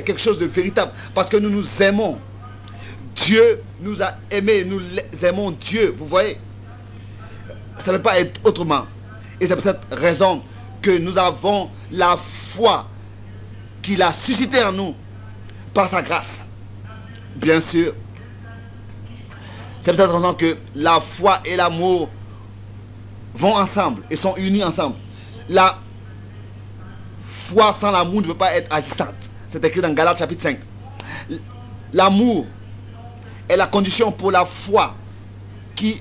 quelque 0.00 0.20
chose 0.20 0.38
de 0.38 0.46
véritable. 0.46 0.92
Parce 1.14 1.28
que 1.28 1.36
nous 1.36 1.50
nous 1.50 1.64
aimons. 1.80 2.18
Dieu 3.16 3.60
nous 3.80 4.02
a 4.02 4.14
aimés, 4.30 4.64
nous 4.64 4.80
aimons 5.22 5.50
Dieu. 5.52 5.94
Vous 5.98 6.06
voyez 6.06 6.38
Ça 7.84 7.92
ne 7.92 7.96
peut 7.98 8.02
pas 8.02 8.18
être 8.18 8.40
autrement. 8.44 8.86
Et 9.40 9.46
c'est 9.46 9.54
pour 9.54 9.64
cette 9.64 9.80
raison 9.90 10.42
que 10.80 10.90
nous 10.90 11.16
avons 11.18 11.68
la 11.90 12.18
foi 12.54 12.86
qu'il 13.82 14.02
a 14.02 14.12
suscité 14.24 14.62
en 14.62 14.72
nous 14.72 14.94
par 15.74 15.90
sa 15.90 16.02
grâce. 16.02 16.26
Bien 17.36 17.60
sûr, 17.60 17.94
c'est 19.84 19.94
peut-être 19.94 20.14
raison 20.14 20.34
que 20.34 20.56
la 20.74 21.02
foi 21.18 21.40
et 21.44 21.56
l'amour 21.56 22.08
vont 23.34 23.56
ensemble 23.56 24.02
et 24.10 24.16
sont 24.16 24.36
unis 24.36 24.62
ensemble. 24.62 24.96
La 25.48 25.78
foi 27.24 27.76
sans 27.80 27.90
l'amour 27.90 28.22
ne 28.22 28.26
peut 28.28 28.34
pas 28.34 28.54
être 28.54 28.72
agissante. 28.72 29.14
C'est 29.52 29.64
écrit 29.64 29.80
dans 29.80 29.92
Galates 29.92 30.18
chapitre 30.18 30.42
5. 30.42 30.58
L'amour 31.92 32.46
est 33.48 33.56
la 33.56 33.66
condition 33.66 34.12
pour 34.12 34.30
la 34.30 34.46
foi 34.46 34.94
qui 35.74 36.00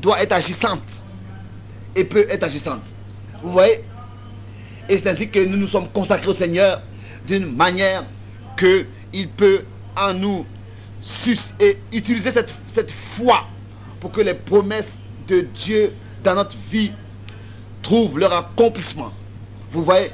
doit 0.00 0.22
être 0.22 0.32
agissante 0.32 0.82
et 1.96 2.04
peut 2.04 2.26
être 2.28 2.42
agissante. 2.44 2.82
Vous 3.42 3.52
voyez? 3.52 3.82
Et 4.88 4.98
c'est 4.98 5.08
ainsi 5.08 5.28
que 5.30 5.38
nous 5.38 5.56
nous 5.56 5.68
sommes 5.68 5.88
consacrés 5.88 6.28
au 6.28 6.34
Seigneur 6.34 6.82
d'une 7.26 7.46
manière 7.46 8.04
qu'il 8.58 9.28
peut 9.28 9.64
en 9.96 10.12
nous 10.12 10.44
et 11.60 11.78
utiliser 11.92 12.32
cette, 12.32 12.52
cette 12.74 12.90
foi 13.16 13.44
pour 14.00 14.12
que 14.12 14.20
les 14.20 14.34
promesses 14.34 14.90
de 15.28 15.40
Dieu 15.40 15.92
dans 16.22 16.34
notre 16.34 16.56
vie 16.70 16.92
trouvent 17.82 18.18
leur 18.18 18.32
accomplissement. 18.32 19.12
Vous 19.72 19.84
voyez, 19.84 20.10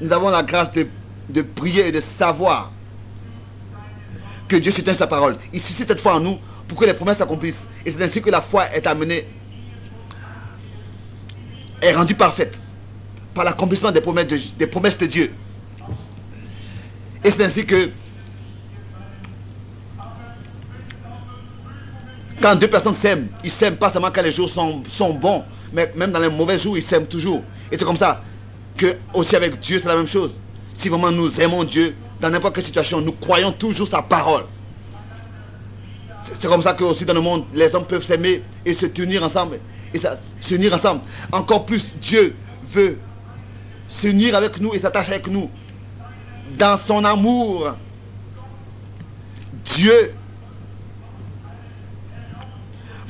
nous 0.00 0.12
avons 0.12 0.30
la 0.30 0.42
grâce 0.42 0.72
de, 0.72 0.86
de 1.28 1.42
prier 1.42 1.88
et 1.88 1.92
de 1.92 2.02
savoir 2.18 2.70
que 4.48 4.56
Dieu 4.56 4.72
soutient 4.72 4.94
sa 4.94 5.06
parole. 5.06 5.36
Il 5.52 5.62
suscite 5.62 5.88
cette 5.88 6.00
foi 6.00 6.14
en 6.14 6.20
nous 6.20 6.38
pour 6.68 6.78
que 6.78 6.84
les 6.84 6.94
promesses 6.94 7.18
s'accomplissent. 7.18 7.54
Et 7.84 7.90
c'est 7.92 8.02
ainsi 8.02 8.22
que 8.22 8.30
la 8.30 8.40
foi 8.40 8.70
est 8.74 8.86
amenée, 8.86 9.26
est 11.80 11.94
rendue 11.94 12.14
parfaite 12.14 12.54
par 13.34 13.44
l'accomplissement 13.44 13.90
des 13.90 14.02
des 14.58 14.66
promesses 14.66 14.98
de 14.98 15.06
Dieu. 15.06 15.32
Et 17.22 17.30
c'est 17.30 17.42
ainsi 17.42 17.64
que 17.64 17.90
quand 22.40 22.56
deux 22.56 22.68
personnes 22.68 22.96
s'aiment, 23.00 23.28
ils 23.42 23.50
s'aiment 23.50 23.76
pas 23.76 23.92
seulement 23.92 24.10
quand 24.10 24.22
les 24.22 24.32
jours 24.32 24.50
sont, 24.50 24.82
sont 24.96 25.12
bons, 25.12 25.42
mais 25.72 25.92
même 25.94 26.12
dans 26.12 26.18
les 26.18 26.28
mauvais 26.28 26.58
jours, 26.58 26.76
ils 26.76 26.84
s'aiment 26.84 27.06
toujours. 27.06 27.42
Et 27.70 27.78
c'est 27.78 27.84
comme 27.84 27.96
ça 27.96 28.22
que 28.76 28.96
aussi 29.12 29.36
avec 29.36 29.60
Dieu, 29.60 29.78
c'est 29.80 29.88
la 29.88 29.96
même 29.96 30.08
chose. 30.08 30.32
Si 30.78 30.88
vraiment 30.88 31.10
nous 31.10 31.40
aimons 31.40 31.64
Dieu, 31.64 31.94
dans 32.20 32.30
n'importe 32.30 32.56
quelle 32.56 32.64
situation, 32.64 33.00
nous 33.00 33.12
croyons 33.12 33.52
toujours 33.52 33.88
sa 33.88 34.02
parole. 34.02 34.44
C'est 36.40 36.48
comme 36.48 36.62
ça 36.62 36.72
que 36.74 36.84
aussi 36.84 37.04
dans 37.04 37.14
le 37.14 37.20
monde, 37.20 37.44
les 37.54 37.74
hommes 37.74 37.84
peuvent 37.84 38.04
s'aimer 38.04 38.42
et 38.64 38.74
se 38.74 38.86
tenir 38.86 39.22
ensemble. 39.22 39.58
Et 39.92 40.00
ensemble. 40.72 41.00
Encore 41.30 41.66
plus, 41.66 41.84
Dieu 42.02 42.34
veut 42.72 42.98
s'unir 44.00 44.34
avec 44.34 44.60
nous 44.60 44.74
et 44.74 44.80
s'attacher 44.80 45.12
avec 45.12 45.28
nous 45.28 45.48
dans 46.58 46.78
son 46.86 47.04
amour, 47.04 47.74
Dieu 49.76 50.12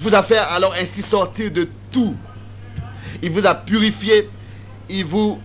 vous 0.05 0.15
a 0.15 0.23
fait 0.23 0.37
alors 0.37 0.75
ainsi 0.75 1.03
sortir 1.03 1.51
de 1.51 1.69
tout. 1.91 2.15
Il 3.23 3.31
vous 3.31 3.47
a 3.47 3.55
purifié, 3.55 4.29
il 4.89 5.07
vous 5.07 5.41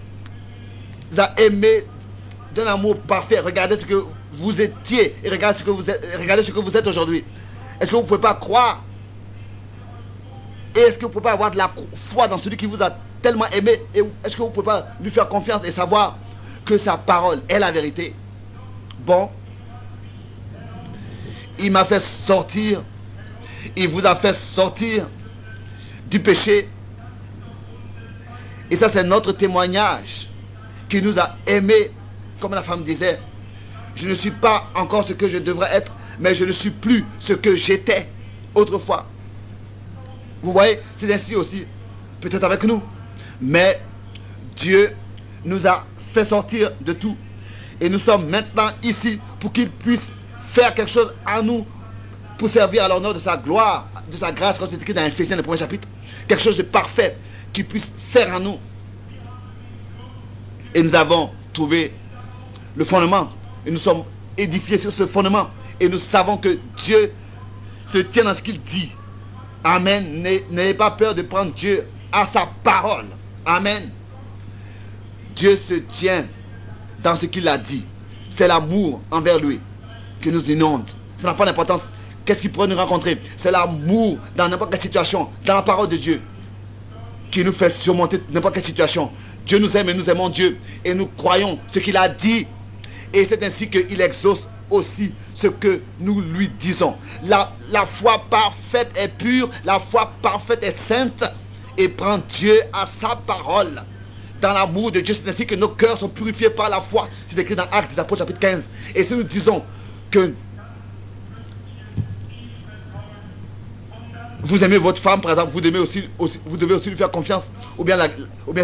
a 1.17 1.33
aimé 1.39 1.85
d'un 2.53 2.67
amour 2.67 2.97
parfait. 2.97 3.39
Regardez 3.39 3.79
ce 3.79 3.85
que 3.85 4.03
vous 4.33 4.61
étiez 4.61 5.15
et 5.23 5.29
regardez 5.29 5.59
ce 5.59 5.63
que 5.63 5.71
vous 5.71 5.89
êtes, 5.89 6.05
regardez 6.19 6.43
ce 6.43 6.51
que 6.51 6.59
vous 6.59 6.75
êtes 6.75 6.85
aujourd'hui. 6.87 7.23
Est-ce 7.79 7.89
que 7.89 7.95
vous 7.95 8.01
ne 8.01 8.07
pouvez 8.07 8.19
pas 8.21 8.33
croire? 8.33 8.83
Et 10.75 10.79
est-ce 10.79 10.97
que 10.97 11.03
vous 11.03 11.07
ne 11.07 11.13
pouvez 11.13 11.23
pas 11.23 11.31
avoir 11.31 11.51
de 11.51 11.57
la 11.57 11.71
foi 12.11 12.27
dans 12.27 12.37
celui 12.37 12.57
qui 12.57 12.65
vous 12.65 12.83
a 12.83 12.91
tellement 13.21 13.47
aimé? 13.47 13.81
Et 13.95 14.03
est-ce 14.25 14.35
que 14.35 14.41
vous 14.41 14.49
ne 14.49 14.53
pouvez 14.53 14.65
pas 14.65 14.87
lui 15.01 15.09
faire 15.09 15.29
confiance 15.29 15.65
et 15.65 15.71
savoir 15.71 16.17
que 16.65 16.77
sa 16.77 16.97
parole 16.97 17.41
est 17.47 17.59
la 17.59 17.71
vérité? 17.71 18.13
Bon, 18.99 19.29
il 21.57 21.71
m'a 21.71 21.85
fait 21.85 22.03
sortir, 22.27 22.81
il 23.75 23.87
vous 23.87 24.05
a 24.05 24.15
fait 24.15 24.33
sortir 24.33 25.07
du 26.09 26.19
péché. 26.19 26.67
Et 28.71 28.75
ça, 28.75 28.89
c'est 28.89 29.03
notre 29.03 29.31
témoignage 29.31 30.29
qui 30.89 31.01
nous 31.01 31.17
a 31.19 31.37
aimés, 31.45 31.91
comme 32.39 32.53
la 32.53 32.63
femme 32.63 32.83
disait. 32.83 33.19
Je 33.95 34.07
ne 34.07 34.15
suis 34.15 34.31
pas 34.31 34.67
encore 34.75 35.07
ce 35.07 35.13
que 35.13 35.27
je 35.27 35.37
devrais 35.37 35.73
être, 35.75 35.91
mais 36.19 36.35
je 36.35 36.45
ne 36.45 36.51
suis 36.51 36.69
plus 36.69 37.03
ce 37.19 37.33
que 37.33 37.55
j'étais 37.55 38.07
autrefois. 38.55 39.05
Vous 40.41 40.53
voyez, 40.53 40.79
c'est 40.99 41.13
ainsi 41.13 41.35
aussi, 41.35 41.65
peut-être 42.21 42.43
avec 42.43 42.63
nous. 42.63 42.81
Mais 43.41 43.81
Dieu 44.55 44.95
nous 45.45 45.65
a 45.67 45.85
fait 46.13 46.25
sortir 46.25 46.71
de 46.81 46.93
tout. 46.93 47.17
Et 47.81 47.89
nous 47.89 47.99
sommes 47.99 48.29
maintenant 48.29 48.69
ici 48.83 49.19
pour 49.39 49.51
qu'il 49.51 49.69
puisse 49.69 50.05
faire 50.51 50.73
quelque 50.73 50.91
chose 50.91 51.13
à 51.25 51.41
nous 51.41 51.65
pour 52.39 52.49
servir 52.49 52.85
à 52.85 52.87
l'honneur 52.87 53.13
de 53.13 53.19
sa 53.19 53.35
gloire, 53.35 53.87
de 54.09 54.15
sa 54.15 54.31
grâce, 54.31 54.57
comme 54.57 54.69
c'est 54.71 54.77
écrit 54.77 54.93
dans 54.93 55.03
Ephésiens, 55.05 55.35
le 55.35 55.43
premier 55.43 55.57
chapitre. 55.57 55.85
Quelque 56.25 56.41
chose 56.41 56.55
de 56.55 56.63
parfait 56.63 57.17
qu'il 57.51 57.65
puisse 57.65 57.83
faire 58.11 58.33
à 58.33 58.39
nous. 58.39 58.57
Et 60.73 60.81
nous 60.81 60.95
avons 60.95 61.31
trouvé 61.51 61.93
le 62.77 62.85
fondement. 62.85 63.29
Et 63.65 63.71
nous 63.71 63.79
sommes 63.79 64.03
édifiés 64.37 64.77
sur 64.79 64.93
ce 64.93 65.05
fondement. 65.05 65.49
Et 65.81 65.89
nous 65.89 65.97
savons 65.97 66.37
que 66.37 66.57
Dieu 66.77 67.11
se 67.91 67.97
tient 67.97 68.23
dans 68.23 68.33
ce 68.33 68.41
qu'il 68.41 68.61
dit. 68.61 68.93
Amen. 69.65 70.25
N'ayez 70.49 70.73
pas 70.73 70.91
peur 70.91 71.13
de 71.13 71.23
prendre 71.23 71.51
Dieu 71.51 71.85
à 72.13 72.25
sa 72.25 72.47
parole. 72.63 73.07
Amen. 73.45 73.89
Dieu 75.35 75.59
se 75.67 75.73
tient 75.73 76.23
dans 77.03 77.17
ce 77.17 77.25
qu'il 77.25 77.47
a 77.49 77.57
dit. 77.57 77.83
C'est 78.29 78.47
l'amour 78.47 79.01
envers 79.11 79.39
lui 79.39 79.59
qui 80.21 80.31
nous 80.31 80.49
inonde. 80.49 80.85
Ça 81.21 81.27
n'a 81.27 81.33
pas 81.33 81.43
d'importance. 81.43 81.81
Qu'est-ce 82.29 82.41
qu'il 82.41 82.51
pourrait 82.51 82.67
nous 82.67 82.75
rencontrer 82.75 83.17
C'est 83.37 83.49
l'amour 83.49 84.19
dans 84.35 84.47
n'importe 84.47 84.69
quelle 84.69 84.81
situation, 84.81 85.29
dans 85.47 85.55
la 85.55 85.63
parole 85.63 85.89
de 85.89 85.97
Dieu, 85.97 86.21
qui 87.31 87.43
nous 87.43 87.53
fait 87.53 87.73
surmonter 87.73 88.21
n'importe 88.29 88.53
quelle 88.53 88.65
situation. 88.65 89.09
Dieu 89.47 89.57
nous 89.57 89.75
aime 89.75 89.89
et 89.89 89.95
nous 89.95 90.07
aimons 90.11 90.29
Dieu. 90.29 90.59
Et 90.85 90.93
nous 90.93 91.07
croyons 91.07 91.57
ce 91.69 91.79
qu'il 91.79 91.97
a 91.97 92.07
dit. 92.07 92.45
Et 93.13 93.25
c'est 93.27 93.41
ainsi 93.41 93.67
qu'il 93.67 93.99
exauce 93.99 94.41
aussi 94.69 95.11
ce 95.33 95.47
que 95.47 95.81
nous 95.99 96.21
lui 96.21 96.51
disons. 96.61 96.93
La, 97.23 97.51
la 97.71 97.87
foi 97.87 98.23
parfaite 98.29 98.91
est 98.93 99.07
pure, 99.07 99.49
la 99.65 99.79
foi 99.79 100.13
parfaite 100.21 100.61
est 100.61 100.77
sainte 100.77 101.23
et 101.79 101.89
prend 101.89 102.19
Dieu 102.37 102.61
à 102.71 102.85
sa 103.01 103.15
parole 103.15 103.81
dans 104.39 104.53
l'amour 104.53 104.91
de 104.91 104.99
Dieu. 104.99 105.15
C'est 105.15 105.31
ainsi 105.31 105.47
que 105.47 105.55
nos 105.55 105.69
cœurs 105.69 105.97
sont 105.97 106.09
purifiés 106.09 106.51
par 106.51 106.69
la 106.69 106.81
foi. 106.81 107.09
C'est 107.27 107.39
écrit 107.39 107.55
dans 107.55 107.65
Actes 107.71 107.95
des 107.95 107.99
Apôtres 107.99 108.19
chapitre 108.19 108.39
15. 108.39 108.61
Et 108.93 109.05
si 109.05 109.13
nous 109.15 109.23
disons 109.23 109.63
que 110.11 110.35
vous 114.41 114.63
aimez 114.63 114.77
votre 114.77 115.01
femme, 115.01 115.21
par 115.21 115.31
exemple, 115.31 115.51
vous, 115.51 115.67
aimez 115.67 115.79
aussi, 115.79 116.03
vous 116.17 116.57
devez 116.57 116.75
aussi 116.75 116.89
lui 116.89 116.97
faire 116.97 117.11
confiance. 117.11 117.43
Ou 117.77 117.83
bien, 117.83 117.97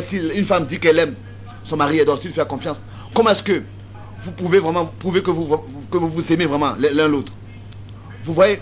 si 0.09 0.17
une 0.17 0.45
femme 0.45 0.65
dit 0.65 0.79
qu'elle 0.79 0.99
aime 0.99 1.15
son 1.63 1.77
mari, 1.77 1.99
elle 1.99 2.05
doit 2.05 2.15
aussi 2.15 2.27
lui 2.27 2.33
faire 2.33 2.47
confiance. 2.47 2.77
Comment 3.13 3.31
est-ce 3.31 3.43
que 3.43 3.63
vous 4.23 4.31
pouvez 4.31 4.59
vraiment 4.59 4.85
prouver 4.85 5.21
que 5.21 5.31
vous 5.31 5.47
vous, 5.91 6.23
aimez 6.33 6.45
vraiment 6.45 6.75
l'un 6.77 7.07
l'autre? 7.07 7.31
Vous 8.23 8.33
voyez? 8.33 8.59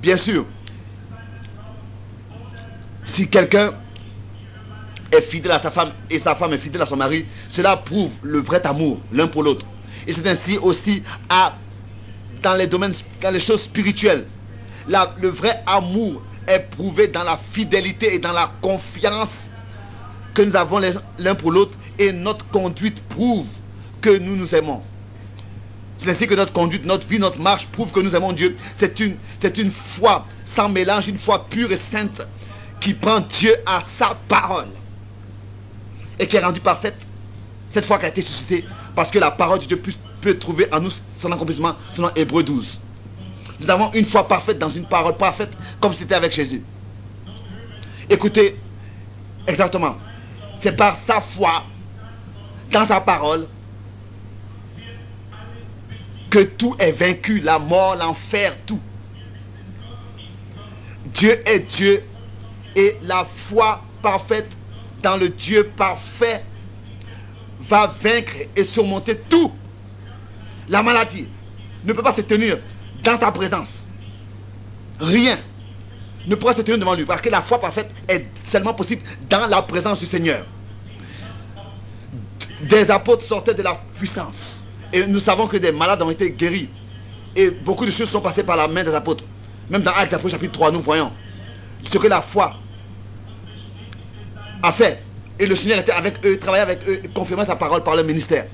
Bien 0.00 0.16
sûr, 0.16 0.44
si 3.06 3.28
quelqu'un 3.28 3.72
est 5.10 5.22
fidèle 5.22 5.52
à 5.52 5.58
sa 5.58 5.70
femme 5.70 5.90
et 6.10 6.18
sa 6.18 6.34
femme 6.36 6.52
est 6.52 6.58
fidèle 6.58 6.82
à 6.82 6.86
son 6.86 6.96
mari, 6.96 7.24
cela 7.48 7.76
prouve 7.76 8.10
le 8.22 8.38
vrai 8.38 8.64
amour 8.64 8.98
l'un 9.12 9.26
pour 9.26 9.42
l'autre. 9.42 9.66
Et 10.06 10.12
c'est 10.12 10.26
ainsi 10.28 10.58
aussi 10.58 11.02
dans 12.42 12.54
les 12.54 12.66
domaines, 12.66 12.94
dans 13.20 13.30
les 13.30 13.40
choses 13.40 13.62
spirituelles. 13.62 14.26
le 14.86 15.28
vrai 15.28 15.62
amour 15.66 16.22
prouvé 16.70 17.08
dans 17.08 17.24
la 17.24 17.38
fidélité 17.52 18.14
et 18.14 18.18
dans 18.18 18.32
la 18.32 18.50
confiance 18.60 19.28
que 20.34 20.42
nous 20.42 20.56
avons 20.56 20.80
l'un 21.18 21.34
pour 21.34 21.50
l'autre 21.50 21.76
et 21.98 22.12
notre 22.12 22.46
conduite 22.48 23.00
prouve 23.08 23.46
que 24.00 24.16
nous 24.16 24.36
nous 24.36 24.54
aimons. 24.54 24.82
C'est 26.00 26.10
ainsi 26.10 26.26
que 26.26 26.34
notre 26.34 26.52
conduite, 26.52 26.84
notre 26.84 27.06
vie, 27.06 27.18
notre 27.18 27.40
marche 27.40 27.66
prouve 27.66 27.90
que 27.90 28.00
nous 28.00 28.14
aimons 28.14 28.32
Dieu. 28.32 28.56
C'est 28.78 29.00
une, 29.00 29.16
c'est 29.40 29.58
une 29.58 29.72
foi 29.72 30.26
sans 30.54 30.68
mélange, 30.68 31.08
une 31.08 31.18
foi 31.18 31.46
pure 31.50 31.72
et 31.72 31.78
sainte 31.90 32.26
qui 32.80 32.94
prend 32.94 33.20
Dieu 33.20 33.54
à 33.66 33.82
sa 33.98 34.16
parole 34.28 34.68
et 36.18 36.26
qui 36.26 36.36
est 36.36 36.44
rendue 36.44 36.60
parfaite. 36.60 36.96
Cette 37.72 37.84
foi 37.84 37.98
qui 37.98 38.06
a 38.06 38.08
été 38.08 38.22
suscitée 38.22 38.64
parce 38.94 39.10
que 39.10 39.18
la 39.18 39.30
parole 39.30 39.60
de 39.60 39.64
Dieu 39.64 39.82
peut, 40.20 40.38
trouver 40.38 40.68
en 40.72 40.80
nous 40.80 40.90
son 41.20 41.32
accomplissement 41.32 41.74
selon 41.94 42.10
Hébreu 42.14 42.42
12. 42.42 42.78
Nous 43.60 43.70
avons 43.70 43.90
une 43.92 44.04
foi 44.04 44.26
parfaite 44.26 44.58
dans 44.58 44.70
une 44.70 44.84
parole 44.84 45.16
parfaite 45.16 45.50
comme 45.80 45.94
c'était 45.94 46.14
avec 46.14 46.32
Jésus. 46.32 46.62
Écoutez, 48.08 48.56
exactement. 49.46 49.96
C'est 50.62 50.76
par 50.76 50.98
sa 51.06 51.20
foi 51.20 51.64
dans 52.72 52.86
sa 52.86 53.00
parole 53.00 53.46
que 56.30 56.40
tout 56.40 56.76
est 56.78 56.92
vaincu, 56.92 57.40
la 57.40 57.58
mort, 57.58 57.96
l'enfer, 57.96 58.54
tout. 58.66 58.80
Dieu 61.06 61.40
est 61.48 61.60
Dieu 61.60 62.02
et 62.76 62.96
la 63.02 63.26
foi 63.48 63.82
parfaite 64.02 64.48
dans 65.02 65.16
le 65.16 65.30
Dieu 65.30 65.70
parfait 65.76 66.42
va 67.68 67.94
vaincre 68.02 68.34
et 68.54 68.64
surmonter 68.64 69.16
tout. 69.28 69.52
La 70.68 70.82
maladie 70.82 71.26
ne 71.84 71.92
peut 71.92 72.02
pas 72.02 72.14
se 72.14 72.20
tenir 72.20 72.58
dans 73.08 73.18
ta 73.18 73.32
présence. 73.32 73.68
Rien 75.00 75.38
ne 76.26 76.34
pourra 76.34 76.54
se 76.54 76.60
tenir 76.60 76.78
devant 76.78 76.94
lui. 76.94 77.04
Parce 77.04 77.22
que 77.22 77.30
la 77.30 77.42
foi 77.42 77.58
parfaite 77.60 77.90
est 78.06 78.26
seulement 78.50 78.74
possible 78.74 79.02
dans 79.30 79.46
la 79.46 79.62
présence 79.62 79.98
du 79.98 80.06
Seigneur. 80.06 80.44
Des 82.62 82.90
apôtres 82.90 83.24
sortaient 83.24 83.54
de 83.54 83.62
la 83.62 83.80
puissance. 83.98 84.60
Et 84.92 85.06
nous 85.06 85.20
savons 85.20 85.46
que 85.46 85.56
des 85.56 85.72
malades 85.72 86.02
ont 86.02 86.10
été 86.10 86.30
guéris. 86.30 86.68
Et 87.34 87.50
beaucoup 87.50 87.86
de 87.86 87.90
choses 87.90 88.10
sont 88.10 88.20
passées 88.20 88.42
par 88.42 88.56
la 88.56 88.68
main 88.68 88.84
des 88.84 88.94
apôtres. 88.94 89.24
Même 89.70 89.82
dans 89.82 89.92
Actes 89.92 90.28
chapitre 90.28 90.52
3, 90.52 90.72
nous 90.72 90.80
voyons 90.82 91.10
ce 91.90 91.96
que 91.96 92.08
la 92.08 92.20
foi 92.20 92.54
a 94.62 94.72
fait. 94.72 95.02
Et 95.38 95.46
le 95.46 95.54
Seigneur 95.54 95.78
était 95.78 95.92
avec 95.92 96.24
eux, 96.26 96.38
travaillait 96.38 96.62
avec 96.62 96.88
eux, 96.88 97.00
et 97.04 97.08
confirmait 97.08 97.46
sa 97.46 97.54
parole 97.54 97.84
par 97.84 97.94
le 97.96 98.02
ministère. 98.02 98.46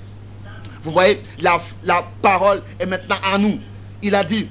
Vous 0.84 0.90
voyez, 0.90 1.22
la, 1.40 1.62
la 1.82 2.05
parole 2.20 2.62
est 2.78 2.84
maintenant 2.84 3.16
en 3.32 3.38
nous. 3.38 3.59
Il 4.05 4.14
a 4.14 4.22
dit, 4.22 4.46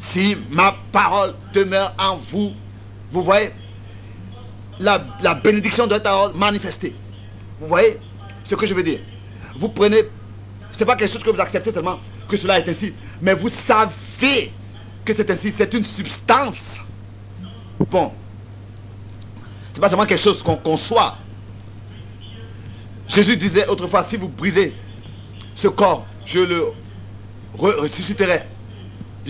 si 0.00 0.38
ma 0.48 0.74
parole 0.90 1.34
demeure 1.52 1.92
en 1.98 2.16
vous, 2.16 2.52
vous 3.12 3.22
voyez, 3.22 3.50
la, 4.78 5.04
la 5.20 5.34
bénédiction 5.34 5.86
doit 5.86 5.98
être 5.98 6.32
manifestée. 6.34 6.94
Vous 7.60 7.66
voyez 7.66 7.98
ce 8.48 8.54
que 8.54 8.66
je 8.66 8.72
veux 8.72 8.82
dire? 8.82 9.00
Vous 9.56 9.68
prenez, 9.68 10.04
ce 10.72 10.78
n'est 10.78 10.86
pas 10.86 10.96
quelque 10.96 11.12
chose 11.12 11.22
que 11.22 11.28
vous 11.28 11.40
acceptez 11.40 11.72
seulement 11.72 11.98
que 12.26 12.38
cela 12.38 12.58
est 12.58 12.66
ainsi, 12.70 12.94
mais 13.20 13.34
vous 13.34 13.50
savez 13.66 14.50
que 15.04 15.14
c'est 15.14 15.30
ainsi, 15.30 15.52
c'est 15.54 15.74
une 15.74 15.84
substance. 15.84 16.56
Bon, 17.90 18.12
c'est 19.74 19.80
pas 19.80 19.90
seulement 19.90 20.06
quelque 20.06 20.24
chose 20.24 20.42
qu'on 20.42 20.56
conçoit. 20.56 21.18
Jésus 23.08 23.36
disait 23.36 23.66
autrefois, 23.66 24.06
si 24.08 24.16
vous 24.16 24.28
brisez 24.28 24.74
ce 25.54 25.68
corps, 25.68 26.06
je 26.24 26.38
le 26.38 26.64
ressusciterai. 27.58 28.44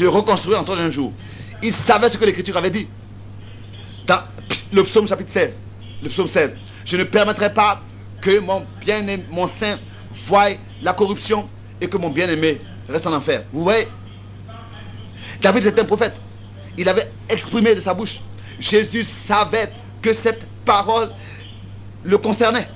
Je 0.00 0.04
le 0.06 0.08
reconstruirai 0.08 0.58
en 0.58 0.66
un 0.66 0.90
jour. 0.90 1.12
Il 1.62 1.74
savait 1.74 2.08
ce 2.08 2.16
que 2.16 2.24
l'Écriture 2.24 2.56
avait 2.56 2.70
dit. 2.70 2.88
Dans 4.06 4.20
le 4.72 4.82
psaume 4.84 5.06
chapitre 5.06 5.30
16. 5.30 5.50
Le 6.02 6.08
psaume 6.08 6.26
16. 6.26 6.52
Je 6.86 6.96
ne 6.96 7.04
permettrai 7.04 7.52
pas 7.52 7.82
que 8.22 8.38
mon 8.38 8.64
bien-aimé, 8.80 9.22
mon 9.30 9.46
saint, 9.46 9.78
voie 10.26 10.52
la 10.80 10.94
corruption 10.94 11.46
et 11.82 11.86
que 11.86 11.98
mon 11.98 12.08
bien-aimé 12.08 12.62
reste 12.88 13.06
en 13.06 13.12
enfer. 13.12 13.42
Vous 13.52 13.62
voyez? 13.62 13.88
David 15.42 15.66
était 15.66 15.82
un 15.82 15.84
prophète. 15.84 16.14
Il 16.78 16.88
avait 16.88 17.10
exprimé 17.28 17.74
de 17.74 17.82
sa 17.82 17.92
bouche. 17.92 18.20
Jésus 18.58 19.06
savait 19.28 19.70
que 20.00 20.14
cette 20.14 20.40
parole 20.64 21.10
le 22.04 22.16
concernait. 22.16 22.70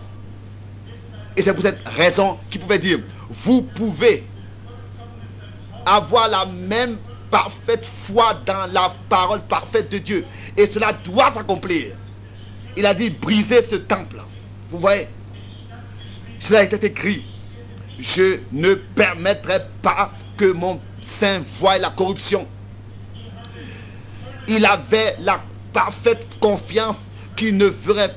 Et 1.39 1.43
c'est 1.43 1.55
pour 1.55 1.63
cette 1.63 1.81
raison 1.87 2.37
qu'il 2.51 2.61
pouvait 2.61 2.79
dire, 2.79 2.99
vous 3.43 3.63
pouvez 3.63 4.25
avoir 5.87 6.29
la 6.29 6.45
même 6.45 6.99
parfaite 7.35 7.85
foi 8.07 8.41
dans 8.47 8.73
la 8.73 8.95
parole 9.09 9.41
parfaite 9.41 9.91
de 9.91 9.99
Dieu. 9.99 10.25
Et 10.57 10.69
cela 10.69 10.93
doit 10.93 11.33
s'accomplir. 11.35 11.87
Il 12.77 12.87
a 12.87 12.95
dit, 12.95 13.11
brisez 13.11 13.61
ce 13.69 13.75
temple. 13.75 14.19
Vous 14.71 14.79
voyez 14.79 15.09
Cela 16.39 16.63
était 16.63 16.87
écrit. 16.87 17.25
Je 17.99 18.39
ne 18.53 18.75
permettrai 18.75 19.63
pas 19.83 20.13
que 20.37 20.45
mon 20.45 20.81
saint 21.19 21.43
voie 21.59 21.77
la 21.79 21.91
corruption. 21.91 22.47
Il 24.47 24.65
avait 24.65 25.17
la 25.19 25.41
parfaite 25.73 26.25
confiance 26.39 26.97
qu'il 27.37 27.57
ne 27.57 27.71
ferait, 27.71 28.15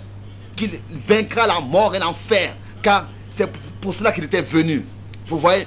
qu'il 0.55 0.79
vaincra 1.07 1.47
la 1.47 1.59
mort 1.59 1.95
et 1.95 1.99
l'enfer. 1.99 2.53
Car 2.83 3.07
c'est 3.35 3.49
pour 3.81 3.95
cela 3.95 4.11
qu'il 4.11 4.25
était 4.25 4.43
venu. 4.43 4.85
Vous 5.25 5.39
voyez 5.39 5.65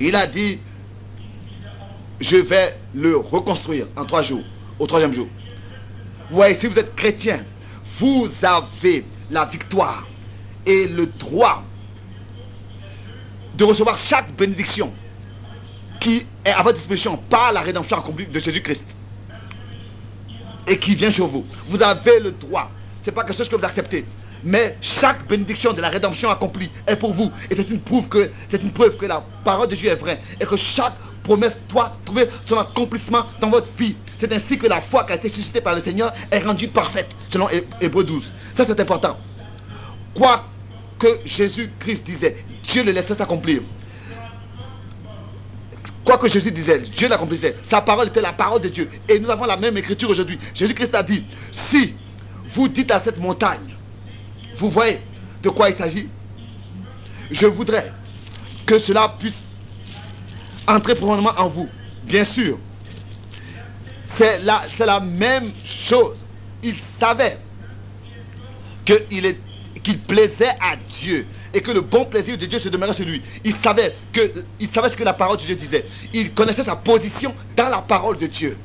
Il 0.00 0.16
a 0.16 0.26
dit, 0.26 0.58
je 2.20 2.36
vais 2.36 2.76
le 2.94 3.16
reconstruire 3.16 3.86
en 3.96 4.04
trois 4.04 4.22
jours, 4.22 4.42
au 4.78 4.86
troisième 4.86 5.14
jour. 5.14 5.26
Vous 6.28 6.36
voyez, 6.36 6.58
si 6.58 6.66
vous 6.66 6.78
êtes 6.78 6.94
chrétien, 6.94 7.40
vous 7.98 8.28
avez 8.42 9.04
la 9.30 9.44
victoire 9.46 10.06
et 10.66 10.86
le 10.86 11.06
droit 11.06 11.62
de 13.54 13.64
recevoir 13.64 13.98
chaque 13.98 14.30
bénédiction 14.32 14.92
qui 16.00 16.24
est 16.44 16.50
à 16.50 16.62
votre 16.62 16.78
disposition 16.78 17.16
par 17.16 17.52
la 17.52 17.60
rédemption 17.60 17.98
accomplie 17.98 18.26
de 18.26 18.38
Jésus-Christ 18.38 18.82
et 20.66 20.78
qui 20.78 20.94
vient 20.94 21.10
sur 21.10 21.26
vous. 21.26 21.44
Vous 21.68 21.82
avez 21.82 22.20
le 22.20 22.30
droit. 22.32 22.70
Ce 23.02 23.10
n'est 23.10 23.14
pas 23.14 23.24
quelque 23.24 23.36
chose 23.36 23.48
que 23.48 23.56
vous 23.56 23.64
acceptez. 23.64 24.04
Mais 24.42 24.76
chaque 24.80 25.26
bénédiction 25.26 25.72
de 25.72 25.80
la 25.82 25.90
rédemption 25.90 26.30
accomplie 26.30 26.70
est 26.86 26.96
pour 26.96 27.12
vous. 27.12 27.30
Et 27.50 27.56
c'est 27.56 27.68
une 27.68 27.80
preuve 27.80 28.08
que 28.08 28.30
c'est 28.48 28.62
une 28.62 28.70
preuve 28.70 28.96
que 28.96 29.04
la 29.04 29.22
parole 29.44 29.68
de 29.68 29.74
Dieu 29.74 29.90
est 29.90 29.96
vraie. 29.96 30.20
Et 30.40 30.46
que 30.46 30.56
chaque 30.56 30.94
promesse 31.30 31.56
doit 31.68 31.96
trouver 32.04 32.26
son 32.44 32.58
accomplissement 32.58 33.24
dans 33.40 33.50
votre 33.50 33.68
vie. 33.78 33.94
C'est 34.18 34.32
ainsi 34.32 34.58
que 34.58 34.66
la 34.66 34.80
foi 34.80 35.04
qui 35.04 35.12
a 35.12 35.14
été 35.14 35.28
suscitée 35.28 35.60
par 35.60 35.76
le 35.76 35.80
Seigneur 35.80 36.12
est 36.28 36.40
rendue 36.40 36.66
parfaite, 36.66 37.06
selon 37.30 37.46
Hébreu 37.80 38.02
12. 38.02 38.24
Ça 38.56 38.64
c'est 38.66 38.80
important. 38.80 39.16
Quoi 40.12 40.44
que 40.98 41.06
Jésus-Christ 41.24 42.02
disait, 42.04 42.44
Dieu 42.66 42.82
le 42.82 42.90
laissait 42.90 43.14
s'accomplir. 43.14 43.62
Quoi 46.04 46.18
que 46.18 46.28
Jésus 46.28 46.50
disait, 46.50 46.80
Dieu 46.96 47.08
l'accomplissait. 47.08 47.54
Sa 47.62 47.80
parole 47.80 48.08
était 48.08 48.20
la 48.20 48.32
parole 48.32 48.62
de 48.62 48.68
Dieu. 48.68 48.90
Et 49.08 49.20
nous 49.20 49.30
avons 49.30 49.44
la 49.44 49.56
même 49.56 49.76
écriture 49.78 50.10
aujourd'hui. 50.10 50.40
Jésus-Christ 50.52 50.96
a 50.96 51.04
dit, 51.04 51.22
si 51.70 51.94
vous 52.56 52.66
dites 52.66 52.90
à 52.90 53.00
cette 53.00 53.18
montagne, 53.18 53.76
vous 54.58 54.68
voyez 54.68 54.98
de 55.44 55.48
quoi 55.48 55.70
il 55.70 55.76
s'agit 55.76 56.08
Je 57.30 57.46
voudrais 57.46 57.92
que 58.66 58.80
cela 58.80 59.14
puisse 59.16 59.34
entrer 60.70 60.94
profondément 60.94 61.32
en 61.36 61.48
vous. 61.48 61.68
Bien 62.04 62.24
sûr, 62.24 62.58
c'est 64.16 64.40
la, 64.40 65.00
même 65.00 65.52
chose. 65.64 66.16
Il 66.62 66.76
savait 66.98 67.38
qu'il 68.84 69.98
plaisait 70.00 70.56
à 70.60 70.76
Dieu 71.00 71.26
et 71.52 71.60
que 71.60 71.70
le 71.70 71.80
bon 71.80 72.04
plaisir 72.04 72.36
de 72.36 72.46
Dieu 72.46 72.58
se 72.58 72.68
demeurait 72.68 72.94
sur 72.94 73.04
lui. 73.04 73.22
Il 73.44 73.54
savait, 73.56 73.94
il 74.58 74.70
savait 74.70 74.90
ce 74.90 74.96
que 74.96 75.04
la 75.04 75.14
parole 75.14 75.38
de 75.38 75.42
Dieu 75.42 75.56
disait. 75.56 75.86
Il 76.12 76.32
connaissait 76.32 76.64
sa 76.64 76.76
position 76.76 77.34
dans 77.56 77.68
la 77.68 77.78
parole 77.78 78.18
de 78.18 78.26
Dieu. 78.26 78.56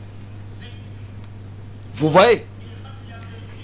Vous 1.96 2.10
voyez? 2.10 2.46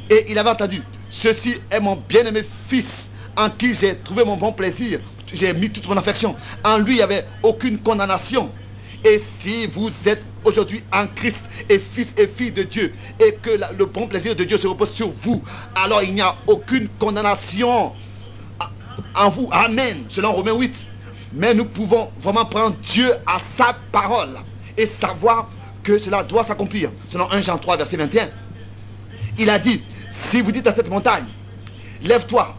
Et 0.10 0.26
il 0.30 0.38
avait 0.38 0.50
entendu, 0.50 0.82
ceci 1.10 1.56
est 1.70 1.80
mon 1.80 1.96
bien-aimé 1.96 2.44
fils 2.68 2.86
en 3.36 3.50
qui 3.50 3.74
j'ai 3.74 3.96
trouvé 3.96 4.24
mon 4.24 4.38
bon 4.38 4.52
plaisir. 4.52 5.00
J'ai 5.34 5.54
mis 5.54 5.70
toute 5.70 5.88
mon 5.88 5.98
affection. 5.98 6.36
En 6.64 6.78
lui, 6.78 6.94
il 6.94 6.98
n'y 6.98 7.02
avait 7.02 7.26
aucune 7.44 7.78
condamnation. 7.80 8.50
Et 9.04 9.24
si 9.42 9.66
vous 9.68 9.90
êtes 10.06 10.22
aujourd'hui 10.44 10.84
en 10.92 11.08
Christ 11.08 11.40
et 11.70 11.80
fils 11.80 12.08
et 12.18 12.28
fille 12.28 12.52
de 12.52 12.64
Dieu 12.64 12.94
et 13.20 13.34
que 13.42 13.50
le 13.78 13.86
bon 13.86 14.08
plaisir 14.08 14.36
de 14.36 14.44
Dieu 14.44 14.58
se 14.58 14.68
repose 14.68 14.92
sur 14.92 15.12
vous, 15.24 15.44
alors 15.76 16.04
il 16.04 16.14
n'y 16.14 16.22
a 16.22 16.36
aucune 16.48 16.88
condamnation 17.00 17.94
en 19.16 19.30
vous. 19.30 19.50
Amen. 19.52 20.04
Selon 20.10 20.34
Romains 20.34 20.54
8. 20.54 20.88
Mais 21.34 21.54
nous 21.54 21.66
pouvons 21.66 22.10
vraiment 22.22 22.46
prendre 22.46 22.76
Dieu 22.84 23.12
à 23.26 23.40
sa 23.58 23.76
parole 23.92 24.38
et 24.78 24.90
savoir 25.00 25.50
que 25.84 25.98
cela 25.98 26.24
doit 26.24 26.44
s'accomplir. 26.44 26.92
Selon 27.10 27.32
1 27.32 27.42
Jean 27.42 27.58
3, 27.58 27.78
verset 27.78 27.98
21. 27.98 28.30
Il 29.40 29.50
a 29.50 29.58
dit, 29.58 29.82
si 30.30 30.42
vous 30.42 30.52
dites 30.52 30.68
à 30.68 30.76
cette 30.76 30.90
montagne, 30.90 31.26
lève-toi 32.04 32.56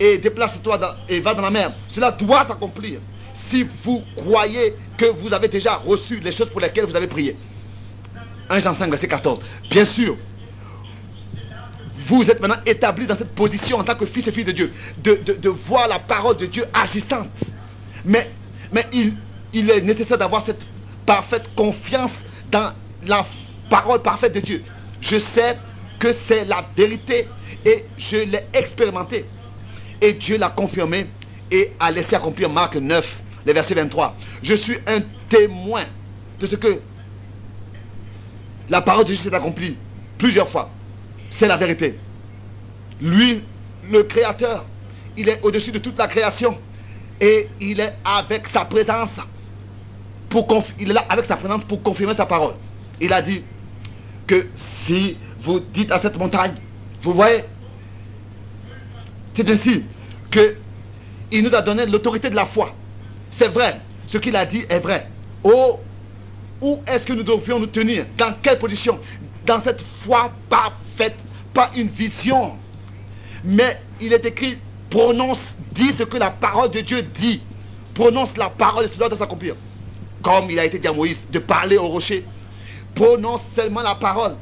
et 0.00 0.18
déplace-toi 0.18 0.96
et 1.08 1.20
va 1.20 1.34
dans 1.34 1.42
la 1.42 1.50
mer, 1.50 1.72
cela 1.88 2.10
doit 2.10 2.46
s'accomplir. 2.46 3.00
Si 3.48 3.66
vous 3.84 4.02
croyez 4.16 4.74
que 4.96 5.06
vous 5.06 5.32
avez 5.32 5.48
déjà 5.48 5.76
reçu 5.76 6.20
les 6.20 6.32
choses 6.32 6.48
pour 6.48 6.60
lesquelles 6.60 6.86
vous 6.86 6.96
avez 6.96 7.06
prié. 7.06 7.36
1 8.48 8.60
Jean 8.60 8.74
5, 8.74 8.90
verset 8.90 9.08
14. 9.08 9.40
Bien 9.70 9.84
sûr, 9.84 10.16
vous 12.06 12.30
êtes 12.30 12.40
maintenant 12.40 12.60
établi 12.66 13.06
dans 13.06 13.16
cette 13.16 13.34
position 13.34 13.78
en 13.78 13.84
tant 13.84 13.94
que 13.94 14.06
fils 14.06 14.26
et 14.26 14.32
fille 14.32 14.44
de 14.44 14.52
Dieu, 14.52 14.72
de, 15.02 15.48
voir 15.48 15.88
la 15.88 15.98
parole 15.98 16.36
de 16.36 16.46
Dieu 16.46 16.64
agissante. 16.72 17.28
Mais, 18.04 18.30
mais 18.72 18.86
il, 18.92 19.14
il 19.52 19.70
est 19.70 19.80
nécessaire 19.80 20.18
d'avoir 20.18 20.44
cette 20.44 20.60
parfaite 21.06 21.44
confiance 21.54 22.10
dans 22.50 22.72
la 23.06 23.26
parole 23.70 24.02
parfaite 24.02 24.34
de 24.34 24.40
Dieu. 24.40 24.62
Je 25.00 25.18
sais 25.18 25.58
que 25.98 26.14
c'est 26.26 26.44
la 26.44 26.64
vérité 26.76 27.26
et 27.64 27.84
je 27.96 28.16
l'ai 28.16 28.44
expérimenté. 28.52 29.24
Et 30.04 30.12
Dieu 30.12 30.36
l'a 30.36 30.50
confirmé 30.50 31.06
et 31.50 31.72
a 31.80 31.90
laissé 31.90 32.14
accomplir 32.14 32.50
Marc 32.50 32.76
9, 32.76 33.06
le 33.46 33.52
verset 33.54 33.72
23. 33.72 34.14
Je 34.42 34.52
suis 34.52 34.76
un 34.86 35.00
témoin 35.30 35.84
de 36.38 36.46
ce 36.46 36.56
que 36.56 36.78
la 38.68 38.82
parole 38.82 39.04
de 39.04 39.14
Dieu 39.14 39.16
s'est 39.16 39.34
accomplie 39.34 39.76
plusieurs 40.18 40.50
fois. 40.50 40.68
C'est 41.38 41.48
la 41.48 41.56
vérité. 41.56 41.98
Lui, 43.00 43.40
le 43.90 44.02
Créateur, 44.02 44.66
il 45.16 45.30
est 45.30 45.40
au-dessus 45.42 45.72
de 45.72 45.78
toute 45.78 45.96
la 45.96 46.06
création. 46.06 46.58
Et 47.18 47.48
il 47.62 47.80
est 47.80 47.94
avec 48.04 48.48
sa 48.48 48.66
présence. 48.66 49.08
Il 50.78 50.90
est 50.90 50.92
là 50.92 51.06
avec 51.08 51.24
sa 51.24 51.36
présence 51.36 51.64
pour 51.64 51.82
confirmer 51.82 52.14
sa 52.14 52.26
parole. 52.26 52.56
Il 53.00 53.10
a 53.10 53.22
dit 53.22 53.42
que 54.26 54.48
si 54.82 55.16
vous 55.40 55.60
dites 55.60 55.90
à 55.90 55.98
cette 55.98 56.18
montagne, 56.18 56.52
vous 57.02 57.14
voyez, 57.14 57.42
c'est 59.34 59.48
ainsi 59.48 59.82
que 60.34 60.56
il 61.30 61.44
nous 61.44 61.54
a 61.54 61.62
donné 61.62 61.86
l'autorité 61.86 62.28
de 62.28 62.34
la 62.34 62.44
foi. 62.44 62.74
C'est 63.38 63.48
vrai, 63.48 63.80
ce 64.08 64.18
qu'il 64.18 64.34
a 64.34 64.44
dit 64.44 64.64
est 64.68 64.80
vrai. 64.80 65.06
Oh, 65.44 65.78
où 66.60 66.82
est-ce 66.86 67.06
que 67.06 67.12
nous 67.12 67.22
devrions 67.22 67.60
nous 67.60 67.66
tenir? 67.66 68.04
Dans 68.18 68.34
quelle 68.42 68.58
position? 68.58 68.98
Dans 69.46 69.62
cette 69.62 69.82
foi 70.00 70.32
parfaite, 70.48 71.14
pas 71.52 71.70
une 71.76 71.88
vision. 71.88 72.52
Mais 73.44 73.78
il 74.00 74.12
est 74.12 74.24
écrit, 74.26 74.58
prononce, 74.90 75.40
dis 75.72 75.92
ce 75.96 76.02
que 76.02 76.16
la 76.16 76.30
parole 76.30 76.70
de 76.70 76.80
Dieu 76.80 77.02
dit. 77.02 77.40
Prononce 77.94 78.36
la 78.36 78.50
parole 78.50 78.86
et 78.86 78.88
cela 78.88 79.08
doit 79.08 79.18
s'accomplir. 79.18 79.54
Comme 80.20 80.50
il 80.50 80.58
a 80.58 80.64
été 80.64 80.80
dit 80.80 80.88
à 80.88 80.92
Moïse 80.92 81.18
de 81.30 81.38
parler 81.38 81.76
au 81.76 81.86
rocher. 81.86 82.24
Prononce 82.94 83.42
seulement 83.54 83.82
la 83.82 83.94
parole. 83.94 84.34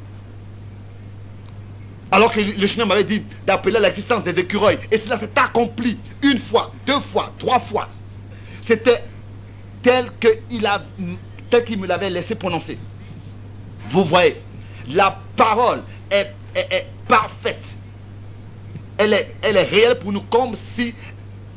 Alors 2.13 2.31
que 2.31 2.41
le 2.41 2.67
Seigneur 2.69 2.87
m'avait 2.87 3.05
dit 3.05 3.23
d'appeler 3.47 3.81
l'existence 3.81 4.23
des 4.23 4.39
écureuils. 4.39 4.79
Et 4.91 4.99
cela 4.99 5.19
s'est 5.19 5.31
accompli 5.35 5.97
une 6.21 6.39
fois, 6.39 6.71
deux 6.87 7.01
fois, 7.01 7.33
trois 7.39 7.59
fois. 7.59 7.89
C'était 8.67 9.03
tel 9.83 10.11
qu'il 10.21 11.79
me 11.79 11.87
l'avait 11.87 12.11
laissé 12.11 12.35
prononcer. 12.35 12.79
Vous 13.91 14.05
voyez, 14.05 14.37
la 14.89 15.19
parole 15.37 15.83
est, 16.11 16.35
parfaite. 17.09 17.63
Elle 18.99 19.15
est, 19.15 19.35
elle 19.41 19.57
est 19.57 19.65
réelle 19.65 19.99
pour 19.99 20.13
nous 20.13 20.21
comme 20.21 20.55
si 20.77 20.95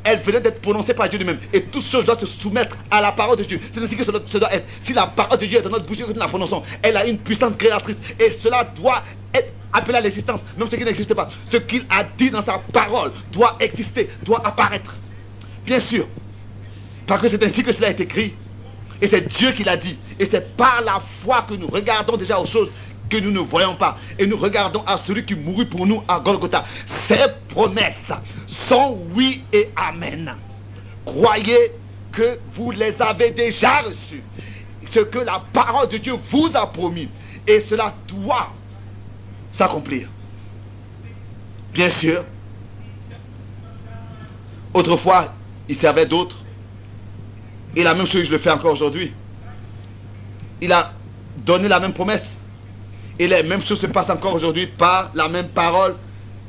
elle 0.04 0.20
venait 0.20 0.40
d'être 0.40 0.62
prononcée 0.62 0.94
par 0.94 1.08
Dieu 1.10 1.18
lui-même. 1.18 1.38
Et 1.52 1.62
toutes 1.62 1.84
choses 1.84 2.06
doivent 2.06 2.20
se 2.20 2.26
soumettre 2.26 2.76
à 2.90 3.02
la 3.02 3.12
parole 3.12 3.36
de 3.36 3.44
Dieu. 3.44 3.60
C'est 3.74 3.82
ainsi 3.82 3.94
que 3.94 4.04
cela 4.04 4.20
doit 4.20 4.54
être. 4.54 4.66
Si 4.80 4.94
la 4.94 5.06
parole 5.06 5.38
de 5.38 5.46
Dieu 5.46 5.58
est 5.58 5.62
dans 5.62 5.70
notre 5.70 5.86
bouche 5.86 5.98
nous 5.98 6.14
la 6.14 6.28
prononçons, 6.28 6.62
elle 6.80 6.96
a 6.96 7.04
une 7.04 7.18
puissance 7.18 7.52
créatrice. 7.58 7.96
Et 8.18 8.30
cela 8.30 8.64
doit 8.64 9.02
être 9.34 9.52
appelé 9.76 9.98
à 9.98 10.00
l'existence, 10.00 10.40
même 10.56 10.68
ce 10.70 10.76
qui 10.76 10.84
n'existe 10.84 11.14
pas. 11.14 11.28
Ce 11.50 11.58
qu'il 11.58 11.84
a 11.90 12.04
dit 12.04 12.30
dans 12.30 12.44
sa 12.44 12.58
parole 12.72 13.12
doit 13.32 13.56
exister, 13.60 14.10
doit 14.24 14.46
apparaître. 14.46 14.96
Bien 15.64 15.80
sûr. 15.80 16.06
Parce 17.06 17.22
que 17.22 17.28
c'est 17.28 17.42
ainsi 17.44 17.62
que 17.62 17.72
cela 17.72 17.90
est 17.90 18.00
écrit. 18.00 18.34
Et 19.00 19.08
c'est 19.08 19.28
Dieu 19.28 19.52
qui 19.52 19.64
l'a 19.64 19.76
dit. 19.76 19.96
Et 20.18 20.26
c'est 20.30 20.56
par 20.56 20.82
la 20.82 21.02
foi 21.22 21.44
que 21.48 21.54
nous 21.54 21.66
regardons 21.68 22.16
déjà 22.16 22.40
aux 22.40 22.46
choses 22.46 22.70
que 23.10 23.18
nous 23.18 23.30
ne 23.30 23.40
voyons 23.40 23.76
pas. 23.76 23.98
Et 24.18 24.26
nous 24.26 24.36
regardons 24.36 24.82
à 24.86 24.98
celui 24.98 25.24
qui 25.24 25.34
mourut 25.34 25.66
pour 25.66 25.86
nous 25.86 26.02
à 26.08 26.18
Golgotha. 26.18 26.64
Ces 27.06 27.26
promesses 27.48 28.12
sont 28.68 28.98
oui 29.14 29.44
et 29.52 29.68
amen. 29.76 30.34
Croyez 31.04 31.72
que 32.12 32.38
vous 32.54 32.70
les 32.70 32.94
avez 33.00 33.30
déjà 33.30 33.82
reçues. 33.82 34.22
Ce 34.90 35.00
que 35.00 35.18
la 35.18 35.42
parole 35.52 35.88
de 35.88 35.98
Dieu 35.98 36.14
vous 36.30 36.50
a 36.54 36.66
promis. 36.66 37.08
Et 37.46 37.64
cela 37.68 37.94
doit 38.08 38.48
s'accomplir. 39.56 40.08
Bien 41.72 41.90
sûr, 41.90 42.24
autrefois, 44.72 45.34
il 45.68 45.76
servait 45.76 46.06
d'autres. 46.06 46.36
Et 47.74 47.82
la 47.82 47.94
même 47.94 48.06
chose, 48.06 48.24
je 48.24 48.30
le 48.30 48.38
fais 48.38 48.50
encore 48.50 48.72
aujourd'hui. 48.72 49.12
Il 50.60 50.72
a 50.72 50.92
donné 51.38 51.68
la 51.68 51.80
même 51.80 51.92
promesse. 51.92 52.22
Et 53.18 53.26
les 53.26 53.42
mêmes 53.42 53.62
choses 53.62 53.80
se 53.80 53.86
passent 53.86 54.10
encore 54.10 54.34
aujourd'hui 54.34 54.66
par 54.66 55.10
la 55.14 55.28
même 55.28 55.48
parole 55.48 55.96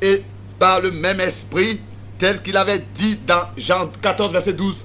et 0.02 0.22
par 0.58 0.80
le 0.80 0.90
même 0.90 1.20
esprit 1.20 1.80
tel 2.18 2.42
qu'il 2.42 2.56
avait 2.56 2.84
dit 2.96 3.16
dans 3.26 3.44
Jean 3.56 3.88
14, 4.02 4.32
verset 4.32 4.52
12 4.52 4.76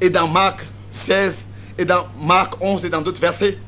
et 0.00 0.10
dans 0.10 0.26
Marc 0.26 0.64
16 1.06 1.34
et 1.76 1.84
dans 1.84 2.06
Marc 2.20 2.54
11 2.60 2.84
et 2.84 2.90
dans 2.90 3.02
d'autres 3.02 3.20
versets. 3.20 3.58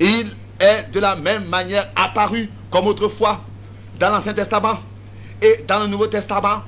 Il 0.00 0.30
est 0.60 0.90
de 0.92 1.00
la 1.00 1.16
même 1.16 1.46
manière 1.46 1.90
apparu 1.96 2.48
comme 2.70 2.86
autrefois 2.86 3.40
dans 3.98 4.10
l'Ancien 4.10 4.34
Testament 4.34 4.78
et 5.40 5.64
dans 5.66 5.80
le 5.80 5.86
Nouveau 5.86 6.06
Testament. 6.06 6.62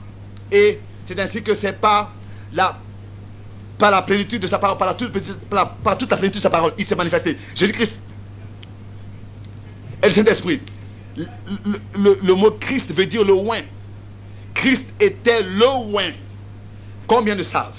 Et 0.50 0.80
c'est 1.06 1.18
ainsi 1.18 1.42
que 1.42 1.54
c'est 1.54 1.72
par 1.72 2.12
la, 2.52 2.78
par 3.78 3.90
la 3.90 4.02
plénitude 4.02 4.42
de 4.42 4.48
sa 4.48 4.58
parole, 4.58 4.78
par, 4.78 4.88
la 4.88 4.94
toute, 4.94 5.12
par, 5.48 5.98
toute 5.98 6.10
la 6.10 6.16
plénitude 6.16 6.40
de 6.40 6.42
sa 6.42 6.50
parole, 6.50 6.72
il 6.78 6.86
s'est 6.86 6.94
manifesté. 6.94 7.36
Jésus-Christ 7.54 7.92
et 10.02 10.08
le 10.08 10.14
Saint-Esprit. 10.14 10.60
Le, 11.16 12.34
mot 12.34 12.50
Christ 12.50 12.92
veut 12.92 13.06
dire 13.06 13.24
le 13.24 13.32
loin. 13.32 13.60
Christ 14.54 14.84
était 15.00 15.42
le 15.42 15.58
loin. 15.58 16.10
Combien 17.06 17.34
le 17.34 17.44
savent 17.44 17.72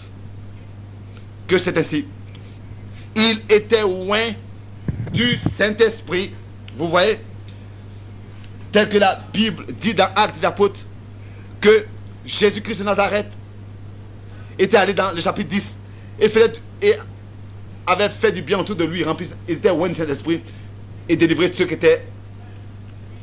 que 1.48 1.58
c'est 1.58 1.78
ainsi? 1.78 2.06
Il 3.16 3.42
était 3.50 3.82
loin 3.82 4.32
du 5.14 5.40
Saint-Esprit. 5.58 6.32
Vous 6.78 6.88
voyez 6.90 7.20
Tel 8.72 8.90
que 8.90 8.98
la 8.98 9.20
Bible 9.34 9.66
dit 9.82 9.94
dans 9.94 10.10
Actes 10.16 10.40
des 10.40 10.46
Apôtres 10.46 10.80
que 11.62 11.86
Jésus-Christ 12.26 12.80
de 12.80 12.84
Nazareth 12.84 13.28
était 14.60 14.78
allé 14.78 14.94
dans 14.94 15.12
le 15.12 15.22
chapitre 15.22 15.50
10 15.50 15.64
et, 16.20 16.96
avait 17.86 18.10
fait 18.10 18.32
du 18.32 18.42
bien 18.42 18.60
autour 18.60 18.76
de 18.76 18.84
lui, 18.84 19.04
rempli, 19.04 19.30
il 19.48 19.56
était 19.56 19.70
loin 19.70 19.88
du 19.88 19.96
Saint-Esprit 19.96 20.42
et 21.08 21.16
délivré 21.16 21.54
ceux 21.56 21.66
qui 21.66 21.76
étaient 21.76 22.06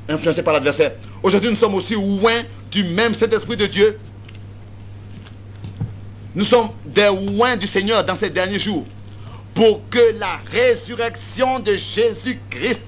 influencés 0.08 0.42
par 0.42 0.54
l'adversaire. 0.54 0.92
Aujourd'hui, 1.22 1.50
nous 1.50 1.56
sommes 1.56 1.74
aussi 1.74 1.94
loin 1.94 2.42
du 2.70 2.84
même 2.84 3.14
Saint-Esprit 3.14 3.56
de 3.56 3.66
Dieu. 3.66 3.98
Nous 6.34 6.44
sommes 6.44 6.70
des 6.86 7.06
loin 7.06 7.56
du 7.56 7.66
Seigneur 7.66 8.04
dans 8.04 8.16
ces 8.16 8.30
derniers 8.30 8.58
jours 8.58 8.86
pour 9.54 9.88
que 9.88 10.18
la 10.18 10.40
résurrection 10.50 11.60
de 11.60 11.76
Jésus-Christ 11.76 12.80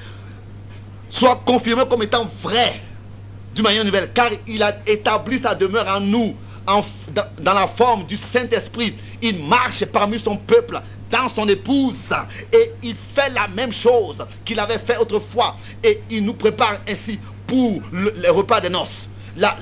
soit 1.08 1.40
confirmée 1.46 1.84
comme 1.88 2.02
étant 2.02 2.28
vraie 2.42 2.82
d'une 3.54 3.64
manière 3.64 3.84
nouvelle, 3.84 4.10
car 4.12 4.30
il 4.46 4.62
a 4.62 4.76
établi 4.86 5.40
sa 5.40 5.54
demeure 5.54 5.88
en 5.88 6.00
nous, 6.00 6.34
en, 6.66 6.84
dans, 7.14 7.54
la 7.54 7.68
forme 7.68 8.04
du 8.04 8.18
Saint-Esprit. 8.18 8.94
Il 9.22 9.42
marche 9.42 9.84
parmi 9.86 10.18
son 10.20 10.36
peuple, 10.36 10.78
dans 11.10 11.28
son 11.28 11.48
épouse, 11.48 11.94
et 12.52 12.72
il 12.82 12.96
fait 13.14 13.30
la 13.30 13.48
même 13.48 13.72
chose 13.72 14.18
qu'il 14.44 14.60
avait 14.60 14.80
fait 14.80 14.98
autrefois, 14.98 15.56
et 15.82 16.02
il 16.10 16.24
nous 16.24 16.34
prépare 16.34 16.80
ainsi 16.86 17.18
pour 17.46 17.80
le, 17.92 18.12
les 18.18 18.28
repas 18.28 18.60
des 18.60 18.68
noces. 18.68 19.06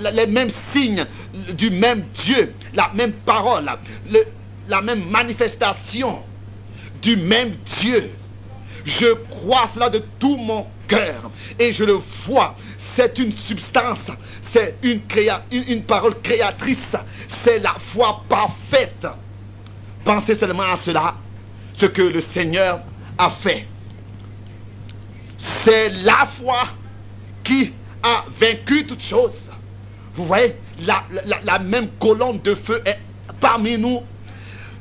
les 0.01 0.27
mêmes 0.27 0.51
signes 0.73 1.07
du 1.53 1.71
même 1.71 2.03
Dieu, 2.25 2.53
la 2.73 2.91
même 2.95 3.13
parole, 3.13 3.71
la 4.67 4.81
même 4.81 5.05
manifestation 5.05 6.21
du 7.05 7.17
même 7.17 7.55
Dieu. 7.81 8.11
Je 8.85 9.15
crois 9.31 9.71
cela 9.75 9.91
de 9.91 10.03
tout 10.19 10.37
mon 10.37 10.67
cœur 10.89 11.31
et 11.59 11.73
je 11.73 11.85
le 11.85 12.01
vois. 12.27 12.57
C'est 12.97 13.19
une 13.19 13.33
substance, 13.33 14.11
c'est 14.53 14.77
une, 14.83 15.83
parole 15.83 16.21
créatrice, 16.23 16.97
c'est 17.43 17.59
la 17.59 17.75
foi 17.93 18.23
parfaite. 18.29 19.07
Pensez 20.05 20.35
seulement 20.35 20.73
à 20.73 20.77
cela 20.77 21.15
ce 21.75 21.87
que 21.87 22.03
le 22.03 22.21
Seigneur 22.21 22.81
a 23.19 23.31
fait. 23.31 23.67
C'est 25.65 25.91
la 26.05 26.27
foi 26.27 26.69
qui 27.43 27.73
a 28.03 28.25
vaincu 28.41 28.87
toutes 28.87 29.03
choses. 29.03 29.33
Vous 30.17 30.25
voyez, 30.25 30.55
la, 30.81 31.59
même 31.59 31.89
colonne 31.99 32.41
de 32.41 32.55
feu 32.55 32.81
est 32.87 32.99
parmi 33.41 33.77
nous. 33.77 34.03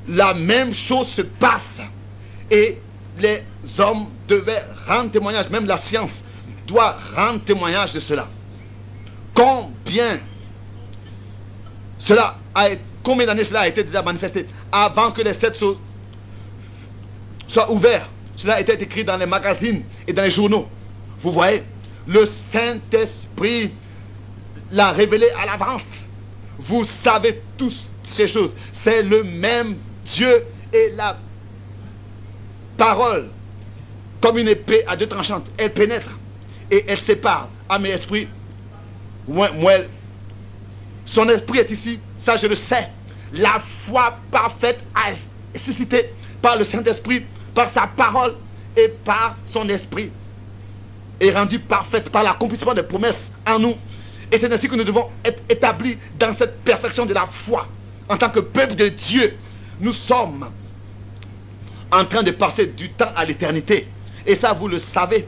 La 0.08 0.34
même 0.34 0.74
chose 0.74 1.08
se 1.08 1.22
passe. 1.22 1.62
Et 2.54 2.78
les 3.18 3.42
hommes 3.80 4.06
devaient 4.28 4.64
rendre 4.88 5.10
témoignage, 5.10 5.50
même 5.50 5.66
la 5.66 5.80
science 5.80 6.12
doit 6.68 7.00
rendre 7.16 7.40
témoignage 7.44 7.94
de 7.94 8.00
cela. 8.00 8.28
Combien 9.34 10.20
cela 11.98 12.38
a 12.54 12.68
combien 13.02 13.26
d'années 13.26 13.44
cela 13.44 13.62
a 13.62 13.68
été 13.68 13.84
déjà 13.84 14.04
manifesté 14.04 14.46
avant 14.72 15.10
que 15.12 15.24
les 15.24 15.34
sept 15.34 15.58
choses 15.58 15.78
soient 17.48 17.72
ouvertes. 17.72 18.10
Cela 18.36 18.56
a 18.56 18.62
été 18.62 18.74
écrit 18.74 19.04
dans 19.04 19.18
les 19.18 19.26
magazines 19.26 19.82
et 20.08 20.14
dans 20.14 20.22
les 20.22 20.32
journaux. 20.32 20.68
Vous 21.24 21.32
voyez, 21.32 21.64
le 22.06 22.30
Saint-Esprit 22.52 23.72
l'a 24.70 24.92
révélé 24.92 25.28
à 25.42 25.48
l'avance. 25.48 25.82
Vous 26.60 26.86
savez 27.04 27.42
tous 27.58 27.84
ces 28.08 28.28
choses. 28.28 28.52
C'est 28.84 29.02
le 29.02 29.24
même 29.24 29.76
Dieu 30.06 30.44
et 30.72 30.94
la 30.96 31.18
parole, 32.78 33.30
comme 34.22 34.38
une 34.38 34.48
épée 34.48 34.84
à 34.88 34.96
deux 34.96 35.08
tranchantes, 35.08 35.46
elle 35.58 35.72
pénètre 35.74 36.10
et 36.72 36.86
elle 36.88 37.00
sépare 37.02 37.50
âme 37.70 37.86
et 37.86 37.90
esprit. 37.90 38.28
Moi, 39.28 39.50
son 41.06 41.30
esprit 41.30 41.60
est 41.60 41.72
ici, 41.72 42.00
ça 42.26 42.38
je 42.38 42.48
le 42.48 42.56
sais. 42.56 42.90
La 43.34 43.62
foi 43.86 44.18
parfaite 44.32 44.80
a 44.96 45.14
suscité 45.60 46.10
par 46.42 46.58
le 46.58 46.66
Saint-Esprit, 46.66 47.24
par 47.54 47.72
sa 47.72 47.88
parole 47.88 48.36
et 48.76 48.90
par 48.90 49.36
son 49.48 49.68
esprit. 49.70 50.12
Est 51.20 51.32
rendue 51.32 51.60
parfaite 51.60 52.10
par 52.10 52.24
l'accomplissement 52.24 52.74
des 52.74 52.84
promesses 52.84 53.16
en 53.48 53.60
nous. 53.60 53.76
Et 54.32 54.40
c'est 54.40 54.52
ainsi 54.52 54.68
que 54.68 54.76
nous 54.76 54.84
devons 54.84 55.10
être 55.24 55.42
établis 55.48 55.98
dans 56.20 56.36
cette 56.36 56.62
perfection 56.64 57.06
de 57.06 57.14
la 57.14 57.28
foi. 57.46 57.68
En 58.10 58.18
tant 58.18 58.30
que 58.30 58.40
peuple 58.40 58.76
de 58.76 58.90
Dieu, 58.90 59.38
nous 59.80 59.94
sommes 59.94 60.48
en 61.94 62.06
train 62.06 62.24
de 62.24 62.32
passer 62.32 62.68
du 62.68 62.90
temps 62.90 63.12
à 63.16 63.26
l'éternité. 63.26 63.88
Et 64.26 64.36
ça, 64.36 64.54
vous 64.54 64.68
le 64.68 64.82
savez. 64.94 65.28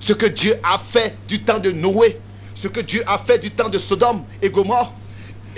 Ce 0.00 0.12
que 0.12 0.26
Dieu 0.26 0.56
a 0.62 0.80
fait 0.92 1.16
du 1.26 1.40
temps 1.40 1.58
de 1.58 1.70
Noé, 1.70 2.18
ce 2.54 2.68
que 2.68 2.80
Dieu 2.80 3.02
a 3.06 3.18
fait 3.18 3.38
du 3.38 3.50
temps 3.50 3.68
de 3.68 3.78
Sodome 3.78 4.22
et 4.42 4.50
Gomorre, 4.50 4.92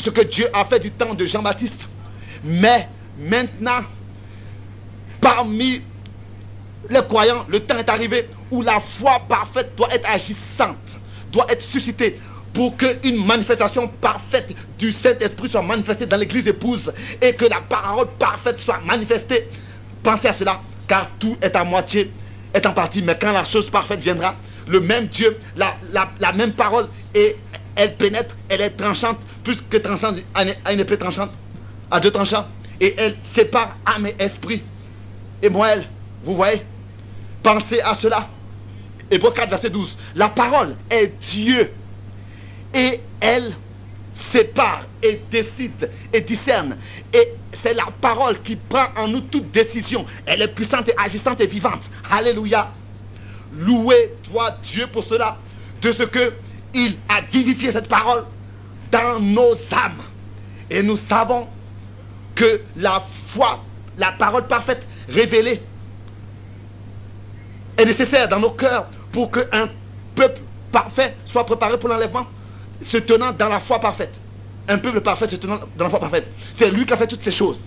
ce 0.02 0.10
que 0.10 0.22
Dieu 0.22 0.48
a 0.52 0.64
fait 0.64 0.80
du 0.80 0.90
temps 0.90 1.14
de 1.14 1.26
Jean-Baptiste. 1.26 1.80
Mais 2.44 2.88
maintenant, 3.18 3.80
parmi 5.20 5.82
les 6.88 7.02
croyants, 7.02 7.44
le 7.48 7.60
temps 7.60 7.78
est 7.78 7.88
arrivé 7.88 8.28
où 8.50 8.62
la 8.62 8.80
foi 8.80 9.20
parfaite 9.28 9.74
doit 9.76 9.92
être 9.92 10.08
agissante, 10.08 10.76
doit 11.32 11.46
être 11.50 11.62
suscitée 11.62 12.20
pour 12.54 12.76
qu'une 12.76 13.24
manifestation 13.24 13.88
parfaite 13.88 14.48
du 14.78 14.92
Saint-Esprit 14.92 15.50
soit 15.50 15.62
manifestée 15.62 16.06
dans 16.06 16.16
l'Église 16.16 16.46
épouse 16.46 16.92
et 17.20 17.34
que 17.34 17.44
la 17.44 17.60
parole 17.60 18.08
parfaite 18.18 18.60
soit 18.60 18.80
manifestée. 18.84 19.48
Pensez 20.08 20.28
à 20.28 20.32
cela, 20.32 20.62
car 20.88 21.06
tout 21.18 21.36
est 21.42 21.54
à 21.54 21.64
moitié, 21.64 22.10
est 22.54 22.64
en 22.64 22.72
partie, 22.72 23.02
mais 23.02 23.18
quand 23.20 23.30
la 23.30 23.44
chose 23.44 23.68
parfaite 23.68 24.00
viendra, 24.00 24.36
le 24.66 24.80
même 24.80 25.06
Dieu, 25.08 25.38
la, 25.54 26.32
même 26.32 26.52
parole, 26.52 26.88
et 27.14 27.36
elle 27.76 27.94
pénètre, 27.94 28.34
elle 28.48 28.62
est 28.62 28.70
tranchante, 28.70 29.18
plus 29.44 29.60
que 29.68 29.76
tranchante, 29.76 30.16
à 30.34 30.72
une 30.72 30.80
épée 30.80 30.96
tranchante, 30.96 31.32
à 31.90 32.00
deux 32.00 32.10
tranchants, 32.10 32.46
et 32.80 32.94
elle 32.96 33.16
sépare 33.34 33.76
âme 33.84 34.06
et 34.06 34.14
esprit. 34.18 34.62
Et 35.42 35.50
moi, 35.50 35.68
elle, 35.72 35.84
vous 36.24 36.36
voyez, 36.36 36.62
pensez 37.42 37.82
à 37.82 37.94
cela. 37.94 38.30
Hébreu 39.10 39.30
4, 39.30 39.50
verset 39.50 39.68
12. 39.68 39.94
La 40.14 40.30
parole 40.30 40.74
est 40.88 41.12
Dieu. 41.32 41.70
Et 42.72 42.98
elle 43.20 43.52
sépare 44.30 44.84
et 45.02 45.20
décide 45.30 45.90
et 46.14 46.22
discerne. 46.22 46.78
Et 47.12 47.34
c'est 47.62 47.74
la 47.74 47.86
parole 48.00 48.40
qui 48.42 48.56
prend 48.56 48.86
en 48.96 49.08
nous 49.08 49.20
toute 49.20 49.50
décision. 49.50 50.04
Elle 50.26 50.42
est 50.42 50.48
puissante 50.48 50.88
et 50.88 50.94
agissante 50.98 51.40
et 51.40 51.46
vivante. 51.46 51.82
Alléluia. 52.10 52.70
Louez 53.58 54.12
toi 54.30 54.56
Dieu 54.62 54.86
pour 54.86 55.04
cela. 55.04 55.36
De 55.82 55.92
ce 55.92 56.02
que 56.02 56.32
il 56.74 56.96
a 57.08 57.20
vivifié 57.20 57.72
cette 57.72 57.88
parole 57.88 58.24
dans 58.92 59.18
nos 59.20 59.54
âmes. 59.72 60.02
Et 60.70 60.82
nous 60.82 60.98
savons 61.08 61.46
que 62.34 62.60
la 62.76 63.04
foi, 63.28 63.64
la 63.96 64.12
parole 64.12 64.46
parfaite 64.46 64.82
révélée, 65.08 65.62
est 67.76 67.84
nécessaire 67.84 68.28
dans 68.28 68.40
nos 68.40 68.50
cœurs 68.50 68.86
pour 69.12 69.30
qu'un 69.30 69.68
peuple 70.14 70.40
parfait 70.70 71.14
soit 71.26 71.46
préparé 71.46 71.78
pour 71.78 71.88
l'enlèvement, 71.88 72.26
se 72.90 72.98
tenant 72.98 73.32
dans 73.32 73.48
la 73.48 73.60
foi 73.60 73.80
parfaite. 73.80 74.12
Un 74.68 74.76
peuple 74.76 75.00
parfait 75.00 75.28
se 75.28 75.36
tenant 75.36 75.58
dans 75.76 75.84
la 75.84 75.90
foi 75.90 75.98
parfaite. 75.98 76.26
C'est 76.58 76.70
lui 76.70 76.84
qui 76.84 76.92
a 76.92 76.96
fait 76.96 77.06
toutes 77.06 77.24
ces 77.24 77.32
choses. 77.32 77.58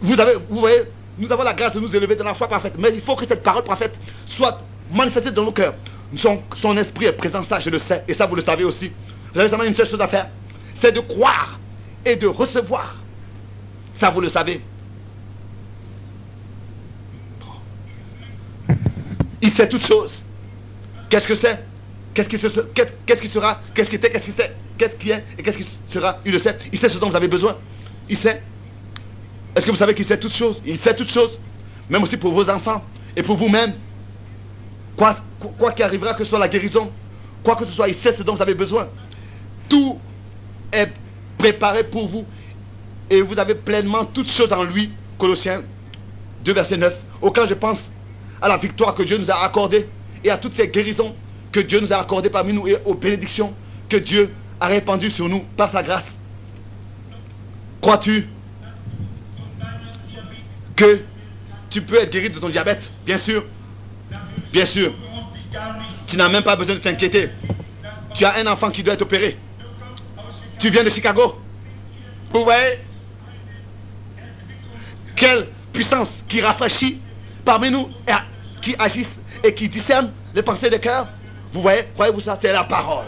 Vous, 0.00 0.18
avez, 0.20 0.34
vous 0.50 0.58
voyez, 0.58 0.82
nous 1.16 1.30
avons 1.30 1.44
la 1.44 1.54
grâce 1.54 1.72
de 1.74 1.80
nous 1.80 1.94
élever 1.94 2.16
dans 2.16 2.24
la 2.24 2.34
foi 2.34 2.48
parfaite. 2.48 2.74
Mais 2.76 2.90
il 2.92 3.00
faut 3.00 3.14
que 3.14 3.24
cette 3.24 3.42
parole 3.42 3.62
parfaite 3.62 3.94
soit 4.26 4.60
manifestée 4.92 5.30
dans 5.30 5.44
nos 5.44 5.52
cœurs. 5.52 5.74
Son, 6.16 6.76
esprit 6.76 7.06
est 7.06 7.12
présent, 7.12 7.42
ça 7.44 7.60
je 7.60 7.70
le 7.70 7.78
sais, 7.78 8.04
et 8.06 8.14
ça 8.14 8.26
vous 8.26 8.36
le 8.36 8.42
savez 8.42 8.64
aussi. 8.64 8.90
Vous 9.32 9.40
avez 9.40 9.48
seulement 9.48 9.64
une 9.64 9.74
seule 9.74 9.88
chose 9.88 10.00
à 10.00 10.08
faire, 10.08 10.28
c'est 10.80 10.92
de 10.92 11.00
croire 11.00 11.58
et 12.04 12.16
de 12.16 12.26
recevoir. 12.26 12.94
Ça 13.98 14.10
vous 14.10 14.20
le 14.20 14.30
savez. 14.30 14.60
Il 19.42 19.52
sait 19.54 19.68
toutes 19.68 19.86
choses. 19.86 20.12
Qu'est-ce 21.10 21.26
que 21.26 21.36
c'est? 21.36 21.64
Qu'est-ce 22.12 22.28
qui, 22.28 22.38
qu'est-ce 22.38 23.20
qui 23.20 23.28
sera? 23.28 23.60
Qu'est-ce 23.74 23.90
qui 23.90 23.96
était? 23.96 24.10
Qu'est-ce 24.10 24.26
qui 24.26 24.34
c'est 24.36 24.54
Qu'est-ce 24.78 24.96
qui 24.96 25.10
est 25.10 25.24
Et 25.38 25.42
qu'est-ce 25.42 25.58
qui 25.58 25.66
sera 25.88 26.18
Il 26.24 26.32
le 26.32 26.38
sait. 26.38 26.56
Il 26.72 26.78
sait 26.78 26.88
ce 26.88 26.98
dont 26.98 27.08
vous 27.08 27.16
avez 27.16 27.28
besoin. 27.28 27.56
Il 28.08 28.16
sait. 28.16 28.42
Est-ce 29.54 29.64
que 29.64 29.70
vous 29.70 29.76
savez 29.76 29.94
qu'il 29.94 30.04
sait 30.04 30.18
toutes 30.18 30.34
choses? 30.34 30.60
Il 30.66 30.78
sait 30.80 30.94
toutes 30.94 31.10
choses. 31.10 31.38
Même 31.88 32.02
aussi 32.02 32.16
pour 32.16 32.32
vos 32.32 32.48
enfants 32.50 32.82
et 33.16 33.22
pour 33.22 33.36
vous-même. 33.36 33.74
Quoi, 34.96 35.16
qu'il 35.74 35.84
arrivera, 35.84 36.14
que 36.14 36.24
ce 36.24 36.30
soit 36.30 36.38
la 36.38 36.48
guérison, 36.48 36.90
quoi 37.42 37.56
que 37.56 37.64
ce 37.64 37.72
soit, 37.72 37.88
il 37.88 37.94
sait 37.94 38.12
ce 38.12 38.22
dont 38.22 38.34
vous 38.34 38.42
avez 38.42 38.54
besoin. 38.54 38.88
Tout 39.68 39.98
est 40.72 40.88
préparé 41.36 41.84
pour 41.84 42.08
vous. 42.08 42.24
Et 43.10 43.20
vous 43.20 43.38
avez 43.38 43.54
pleinement 43.54 44.04
toutes 44.04 44.30
choses 44.30 44.52
en 44.52 44.64
lui. 44.64 44.90
Colossiens 45.18 45.62
2, 46.44 46.52
verset 46.52 46.76
9. 46.76 46.94
Auquel 47.22 47.48
je 47.48 47.54
pense 47.54 47.78
à 48.40 48.48
la 48.48 48.56
victoire 48.56 48.94
que 48.94 49.02
Dieu 49.02 49.18
nous 49.18 49.30
a 49.30 49.44
accordée 49.44 49.86
et 50.22 50.30
à 50.30 50.38
toutes 50.38 50.56
ces 50.56 50.68
guérisons 50.68 51.14
que 51.52 51.60
Dieu 51.60 51.80
nous 51.80 51.92
a 51.92 51.96
accordées 51.96 52.30
parmi 52.30 52.52
nous 52.52 52.66
et 52.66 52.76
aux 52.84 52.94
bénédictions 52.94 53.52
que 53.88 53.96
Dieu 53.96 54.32
a 54.60 54.66
répandues 54.66 55.10
sur 55.10 55.28
nous 55.28 55.40
par 55.56 55.70
sa 55.70 55.82
grâce. 55.82 56.04
Crois-tu 57.80 58.28
que 60.76 61.02
tu 61.70 61.82
peux 61.82 62.00
être 62.00 62.10
guéri 62.10 62.30
de 62.30 62.38
ton 62.38 62.48
diabète? 62.48 62.88
Bien 63.04 63.18
sûr. 63.18 63.44
Bien 64.52 64.66
sûr. 64.66 64.92
Tu 66.06 66.16
n'as 66.16 66.28
même 66.28 66.42
pas 66.42 66.56
besoin 66.56 66.76
de 66.76 66.80
t'inquiéter. 66.80 67.30
Tu 68.14 68.24
as 68.24 68.36
un 68.36 68.46
enfant 68.46 68.70
qui 68.70 68.82
doit 68.82 68.94
être 68.94 69.02
opéré. 69.02 69.36
Tu 70.58 70.70
viens 70.70 70.84
de 70.84 70.90
Chicago. 70.90 71.38
Vous 72.32 72.44
voyez? 72.44 72.78
Quelle 75.16 75.46
puissance 75.72 76.08
qui 76.28 76.40
rafraîchit 76.40 76.98
parmi 77.44 77.70
nous, 77.70 77.88
et 78.08 78.12
qui 78.62 78.74
agisse 78.78 79.08
et 79.42 79.52
qui 79.52 79.68
discerne 79.68 80.10
les 80.34 80.42
pensées 80.42 80.70
des 80.70 80.80
cœurs. 80.80 81.06
Vous 81.52 81.60
voyez? 81.60 81.84
Voyez-vous 81.96 82.22
ça? 82.22 82.38
C'est 82.40 82.52
la 82.52 82.64
parole. 82.64 83.06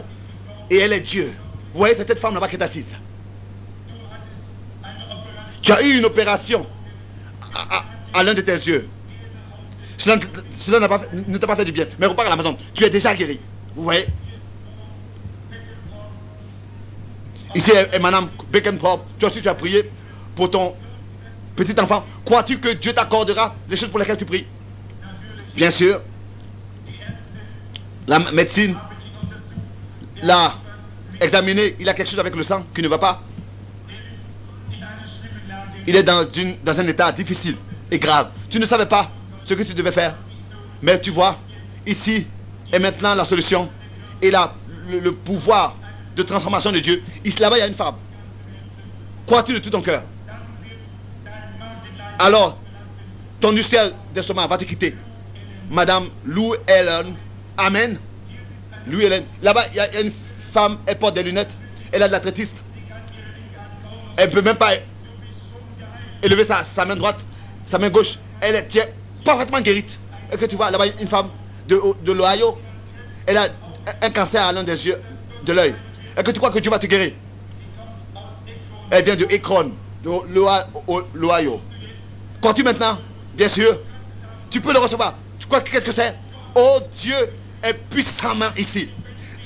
Et 0.70 0.78
elle 0.78 0.92
est 0.92 1.00
Dieu. 1.00 1.32
Vous 1.72 1.78
voyez 1.78 1.96
cette 1.96 2.18
femme 2.18 2.34
là-bas 2.34 2.48
qui 2.48 2.56
est 2.56 2.62
assise. 2.62 2.86
Tu 5.62 5.72
as 5.72 5.82
eu 5.82 5.98
une 5.98 6.04
opération 6.04 6.66
à 8.14 8.22
l'un 8.22 8.34
de 8.34 8.40
tes 8.40 8.52
yeux. 8.54 8.88
Cela, 9.98 10.16
ne 10.16 11.38
t'a 11.38 11.46
pas 11.46 11.56
fait 11.56 11.64
du 11.64 11.72
bien. 11.72 11.86
Mais 11.98 12.06
repars 12.06 12.26
à 12.26 12.30
la 12.30 12.36
maison. 12.36 12.56
Tu 12.74 12.84
es 12.84 12.90
déjà 12.90 13.14
guéri. 13.14 13.40
Vous 13.74 13.84
voyez? 13.84 14.06
Ici 17.54 17.70
est, 17.70 17.98
Madame 17.98 18.28
Beckenpop. 18.50 19.18
Toi 19.18 19.30
aussi, 19.30 19.40
tu 19.40 19.48
as 19.48 19.54
prié 19.54 19.90
pour 20.34 20.50
ton 20.50 20.74
petit 21.54 21.78
enfant. 21.80 22.04
Crois-tu 22.24 22.58
que 22.58 22.74
Dieu 22.74 22.92
t'accordera 22.92 23.54
les 23.68 23.76
choses 23.76 23.88
pour 23.88 23.98
lesquelles 23.98 24.18
tu 24.18 24.26
pries? 24.26 24.46
Bien 25.54 25.70
sûr. 25.70 26.00
La 28.06 28.18
médecine 28.18 28.76
l'a 30.22 30.54
examiné. 31.20 31.76
Il 31.78 31.88
a 31.88 31.94
quelque 31.94 32.10
chose 32.10 32.18
avec 32.18 32.34
le 32.34 32.42
sang 32.42 32.64
qui 32.74 32.82
ne 32.82 32.88
va 32.88 32.98
pas. 32.98 33.22
Il 35.86 35.94
est 35.94 36.02
dans, 36.02 36.26
un 36.66 36.88
état 36.88 37.12
difficile 37.12 37.56
et 37.90 37.98
grave. 37.98 38.30
Tu 38.50 38.58
ne 38.58 38.66
savais 38.66 38.86
pas 38.86 39.10
ce 39.44 39.54
que 39.54 39.62
tu 39.62 39.72
devais 39.72 39.92
faire. 39.92 40.14
Mais 40.82 41.00
tu 41.00 41.10
vois, 41.10 41.38
ici 41.86 42.26
est 42.72 42.78
maintenant 42.78 43.14
la 43.14 43.24
solution 43.24 43.68
et 44.20 44.30
là, 44.30 44.52
le, 44.90 45.12
pouvoir 45.12 45.76
de 46.16 46.22
transformation 46.22 46.72
de 46.72 46.80
Dieu. 46.80 47.02
Ici, 47.24 47.38
là-bas, 47.38 47.56
il 47.58 47.60
y 47.60 47.62
a 47.62 47.66
une 47.66 47.74
femme. 47.74 47.94
Crois-tu 49.26 49.54
de 49.54 49.58
tout 49.58 49.70
ton 49.70 49.82
cœur? 49.82 50.02
Alors, 52.18 52.58
ton 53.40 53.54
ulcère 53.54 53.92
d'estomac 54.14 54.46
va 54.46 54.58
te 54.58 54.64
quitter. 54.64 54.94
Madame 55.70 56.08
Lou 56.24 56.54
Ellen. 56.66 57.14
Amen. 57.56 57.98
Ellen. 58.92 59.24
Là-bas, 59.42 59.66
il 59.72 59.76
y 59.76 59.80
a 59.80 60.00
une 60.00 60.12
femme, 60.52 60.78
elle 60.86 60.98
porte 60.98 61.14
des 61.14 61.22
lunettes. 61.22 61.50
Elle 61.92 62.02
a 62.02 62.08
de 62.08 62.12
l'athlétisme. 62.12 62.54
Elle 64.16 64.30
ne 64.30 64.34
peut 64.34 64.42
même 64.42 64.56
pas 64.56 64.72
élever 66.22 66.46
sa, 66.46 66.84
main 66.84 66.96
droite, 66.96 67.18
sa 67.70 67.78
main 67.78 67.90
gauche. 67.90 68.18
Elle 68.40 68.56
est 68.56 68.94
parfaitement 69.24 69.60
guérie. 69.60 69.84
Et 70.32 70.36
que 70.36 70.44
tu 70.46 70.56
vois, 70.56 70.70
là-bas, 70.70 70.86
une 71.00 71.08
femme 71.08 71.28
de, 71.68 72.12
l'Ohio, 72.12 72.58
elle 73.26 73.36
a 73.36 73.48
un 74.02 74.10
cancer 74.10 74.42
à 74.42 74.52
l'un 74.52 74.62
des 74.62 74.86
yeux 74.86 75.00
de 75.44 75.52
l'œil. 75.52 75.74
Et 76.18 76.22
que 76.22 76.30
tu 76.30 76.38
crois 76.38 76.50
que 76.50 76.58
tu 76.58 76.70
vas 76.70 76.78
te 76.78 76.86
guérir? 76.86 77.12
Elle 78.90 79.04
vient 79.04 79.16
de 79.16 79.26
Ekron, 79.28 79.72
de 80.02 80.10
l'Ohio. 81.14 81.60
Crois-tu 82.40 82.62
maintenant? 82.62 82.98
Bien 83.34 83.48
sûr. 83.48 83.78
Tu 84.50 84.60
peux 84.60 84.72
le 84.72 84.78
recevoir. 84.78 85.14
Tu 85.38 85.46
crois 85.46 85.60
qu'est-ce 85.60 85.84
que 85.84 85.92
c'est? 85.92 86.14
Oh 86.54 86.78
Dieu 86.98 87.16
est 87.62 87.74
puissamment 87.74 88.50
ici. 88.56 88.88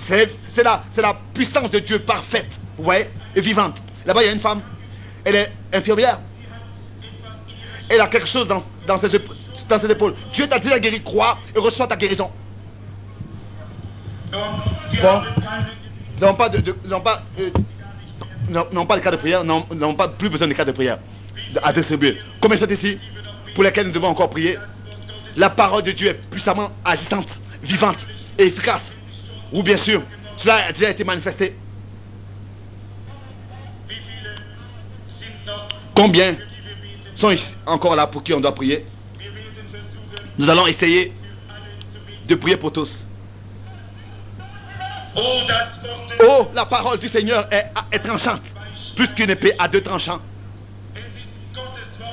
C'est 0.08 0.62
la, 0.62 0.82
la 0.96 1.16
puissance 1.34 1.70
de 1.70 1.78
Dieu 1.78 2.00
parfaite. 2.00 2.48
Ouais, 2.78 3.10
et 3.34 3.40
vivante. 3.40 3.76
Là-bas, 4.06 4.22
il 4.22 4.26
y 4.26 4.28
a 4.28 4.32
une 4.32 4.40
femme. 4.40 4.60
Elle 5.24 5.36
est 5.36 5.52
infirmière. 5.72 6.18
Elle 7.88 8.00
a 8.00 8.06
quelque 8.06 8.26
chose 8.26 8.48
dans, 8.48 8.62
ses, 9.00 9.90
épaules. 9.90 10.14
Dieu 10.32 10.48
t'a 10.48 10.58
déjà 10.58 10.78
guéri. 10.78 11.02
Crois 11.02 11.38
et 11.54 11.58
reçois 11.58 11.86
ta 11.86 11.96
guérison. 11.96 12.30
Bon. 14.32 15.22
N'avons 16.20 16.34
pas 16.34 16.48
de, 16.48 16.72
pas, 17.02 17.22
euh, 17.38 17.50
non, 18.72 18.86
pas 18.86 19.00
cas 19.00 19.10
de 19.10 19.16
prière, 19.16 19.42
n'avons 19.42 19.94
pas 19.94 20.08
plus 20.08 20.28
besoin 20.28 20.46
de 20.48 20.52
cas 20.52 20.66
de 20.66 20.72
prière 20.72 20.98
à 21.62 21.72
distribuer. 21.72 22.18
Combien 22.40 22.58
c'est 22.58 22.70
ici 22.70 22.98
pour 23.54 23.64
lesquels 23.64 23.86
nous 23.86 23.92
devons 23.92 24.08
encore 24.08 24.28
prier? 24.28 24.58
La 25.36 25.48
parole 25.48 25.82
de 25.82 25.92
Dieu 25.92 26.08
est 26.08 26.20
puissamment 26.30 26.70
agissante, 26.84 27.28
vivante 27.62 28.06
et 28.38 28.46
efficace. 28.46 28.82
Ou 29.52 29.62
bien 29.62 29.76
sûr, 29.76 30.02
cela 30.36 30.56
a 30.66 30.72
déjà 30.72 30.90
été 30.90 31.04
manifesté. 31.04 31.54
Combien 35.94 36.34
sont 37.16 37.36
encore 37.66 37.94
là 37.94 38.06
pour 38.06 38.22
qui 38.22 38.32
on 38.32 38.40
doit 38.40 38.54
prier? 38.54 38.86
Nous 40.38 40.48
allons 40.48 40.66
essayer 40.66 41.12
de 42.26 42.34
prier 42.34 42.56
pour 42.56 42.72
tous. 42.72 42.96
Oh, 45.14 46.48
la 46.54 46.64
parole 46.64 46.98
du 46.98 47.08
Seigneur 47.08 47.48
est, 47.50 47.98
tranchante, 47.98 48.42
plus 48.96 49.08
qu'une 49.08 49.30
épée 49.30 49.52
à 49.58 49.68
deux 49.68 49.82
tranchants. 49.82 50.20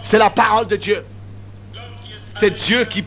C'est 0.04 0.18
la 0.18 0.30
parole 0.30 0.68
de 0.68 0.76
Dieu. 0.76 1.06
C'est 2.40 2.52
Dieu 2.52 2.86
qui, 2.86 3.06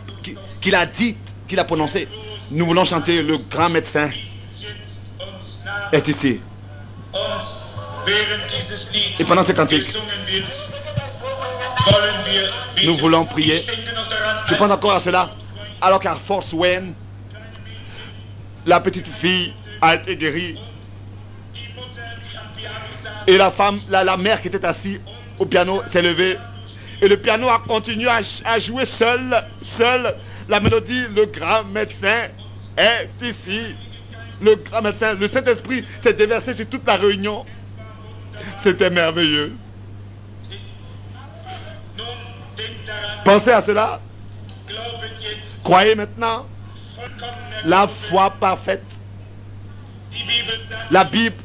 qui, 0.61 0.71
l'a 0.71 0.87
dit, 0.87 1.17
qui 1.49 1.57
l'a 1.57 1.65
prononcé. 1.65 2.09
Nous 2.51 2.67
voulons 2.67 2.85
chanter 2.85 3.23
le 3.23 3.39
grand 3.39 3.69
médecin 3.69 4.11
est 5.93 6.09
ici. 6.09 6.41
Et 9.19 9.25
pendant 9.25 9.45
ce 9.45 9.53
cantique, 9.53 9.95
nous 12.85 12.97
voulons 12.97 13.25
prier. 13.25 13.65
Je 14.47 14.55
pense 14.55 14.71
encore 14.71 14.93
à 14.93 15.01
cela. 15.01 15.31
Alors 15.81 16.01
qu'à 16.01 16.17
Force 16.17 16.53
Wayne, 16.53 16.95
la 18.67 18.81
petite 18.81 19.07
fille 19.07 19.53
a 19.81 19.95
été 19.95 20.17
guérie. 20.17 20.59
Et 23.27 23.37
la 23.37 23.51
femme, 23.51 23.81
la, 23.89 24.03
la 24.03 24.17
mère 24.17 24.43
qui 24.43 24.49
était 24.49 24.65
assise 24.65 25.01
au 25.39 25.47
piano 25.47 25.83
s'est 25.91 26.03
levée. 26.03 26.37
Et 27.01 27.09
le 27.09 27.17
piano 27.17 27.49
a 27.49 27.59
continué 27.67 28.09
à, 28.09 28.59
jouer 28.59 28.87
seul, 28.87 29.45
seul. 29.63 30.15
La 30.49 30.59
mélodie, 30.59 31.05
le 31.15 31.27
grand 31.27 31.65
médecin 31.65 32.29
est 32.77 33.11
ici. 33.23 33.75
Le 34.41 34.57
le 35.19 35.29
Saint-Esprit 35.29 35.85
s'est 36.03 36.15
déversé 36.15 36.55
sur 36.55 36.67
toute 36.69 36.87
la 36.87 36.97
réunion. 36.97 37.45
C'était 38.63 38.91
merveilleux. 38.91 39.53
Pensez 43.25 43.51
à 43.51 43.63
cela. 43.63 44.01
Croyez 45.63 45.95
maintenant 45.95 46.47
la 47.65 47.87
foi 47.87 48.31
parfaite. 48.31 48.83
La 50.91 51.05
Bible 51.05 51.37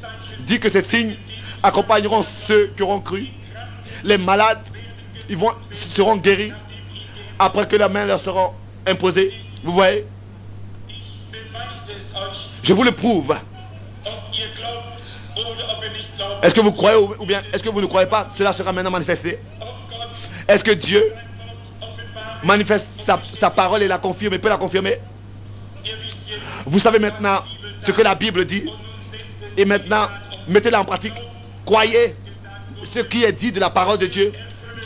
dit 0.42 0.60
que 0.60 0.70
ces 0.70 0.82
signes 0.82 1.16
accompagneront 1.62 2.26
ceux 2.48 2.68
qui 2.76 2.84
auront 2.84 3.02
cru. 3.02 3.28
Les 4.04 4.18
malades 4.18 4.62
seront 5.96 6.16
guéris 6.18 6.54
après 7.40 7.68
que 7.68 7.76
la 7.76 7.90
main 7.90 8.06
leur 8.06 8.22
sera 8.22 8.54
imposée. 8.88 9.34
Vous 9.64 9.74
voyez? 9.74 10.06
Je 12.66 12.74
vous 12.74 12.82
le 12.82 12.92
prouve. 12.94 13.38
Est-ce 16.42 16.56
que 16.56 16.62
vous 16.62 16.72
croyez 16.72 16.98
ou 16.98 17.26
bien 17.26 17.44
est-ce 17.54 17.62
que 17.62 17.70
vous 17.70 17.80
ne 17.80 17.86
croyez 17.86 18.08
pas 18.08 18.32
Cela 18.36 18.54
sera 18.54 18.72
maintenant 18.72 18.90
manifesté? 18.90 19.38
Est-ce 20.48 20.64
que 20.64 20.72
Dieu 20.72 21.04
manifeste 22.44 22.88
sa, 23.40 23.50
parole 23.52 23.84
et 23.84 23.88
la 23.88 24.00
confirme 24.00 24.34
et 24.34 24.40
peut 24.40 24.50
la 24.50 24.58
confirmer? 24.58 24.98
Vous 26.66 26.80
savez 26.80 26.98
maintenant 26.98 27.44
ce 27.86 27.92
que 27.92 28.02
la 28.02 28.16
Bible 28.16 28.46
dit. 28.46 28.68
Et 29.58 29.64
maintenant, 29.64 30.10
mettez-la 30.48 30.82
en 30.82 30.86
pratique. 30.86 31.14
Croyez 31.66 32.16
ce 32.96 33.00
qui 33.00 33.24
est 33.24 33.32
dit 33.32 33.52
de 33.52 33.60
la 33.60 33.70
parole 33.70 34.00
de 34.00 34.08
Dieu. 34.08 34.34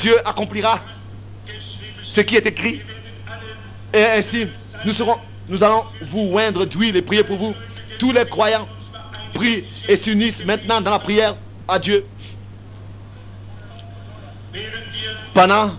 Dieu 0.01 0.15
accomplira 0.27 0.81
ce 2.03 2.19
qui 2.19 2.35
est 2.35 2.45
écrit. 2.45 2.81
Et 3.93 4.03
ainsi, 4.03 4.49
nous, 4.83 4.91
serons, 4.91 5.17
nous 5.47 5.63
allons 5.63 5.85
vous 6.11 6.29
oindre 6.33 6.65
d'huile 6.65 6.97
et 6.97 7.01
prier 7.01 7.23
pour 7.23 7.37
vous. 7.37 7.55
Tous 7.99 8.13
les 8.13 8.25
croyants 8.25 8.67
prient 9.33 9.65
et 9.87 9.97
s'unissent 9.97 10.43
maintenant 10.45 10.81
dans 10.81 10.91
la 10.91 10.99
prière 10.99 11.35
à 11.67 11.77
Dieu. 11.77 12.05
Pendant 15.33 15.71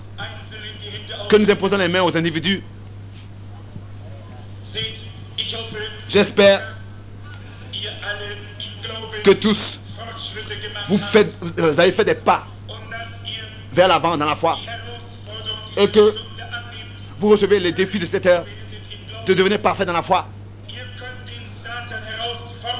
que 1.28 1.36
nous 1.36 1.50
imposons 1.50 1.78
les 1.78 1.88
mains 1.88 2.02
aux 2.02 2.16
individus, 2.16 2.62
j'espère 6.08 6.76
que 9.24 9.30
tous, 9.32 9.78
vous, 10.88 10.98
faites, 10.98 11.32
vous 11.40 11.80
avez 11.80 11.92
fait 11.92 12.04
des 12.04 12.14
pas 12.14 12.46
vers 13.72 13.88
l'avant 13.88 14.16
dans 14.16 14.26
la 14.26 14.36
foi. 14.36 14.58
Et 15.76 15.88
que 15.88 16.14
vous 17.18 17.30
recevez 17.30 17.60
les 17.60 17.72
défis 17.72 17.98
de 17.98 18.06
cette 18.06 18.26
heure 18.26 18.44
de 19.26 19.34
devenir 19.34 19.60
parfait 19.60 19.86
dans 19.86 19.92
la 19.92 20.02
foi. 20.02 20.28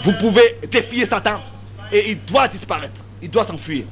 Vous 0.03 0.13
pouvez 0.15 0.57
défier 0.71 1.07
Satan 1.07 1.41
et 1.93 2.11
il 2.11 2.25
doit 2.25 2.49
disparaître. 2.49 3.01
Il 3.23 3.31
doit 3.31 3.47
s'enfuir. 3.47 3.85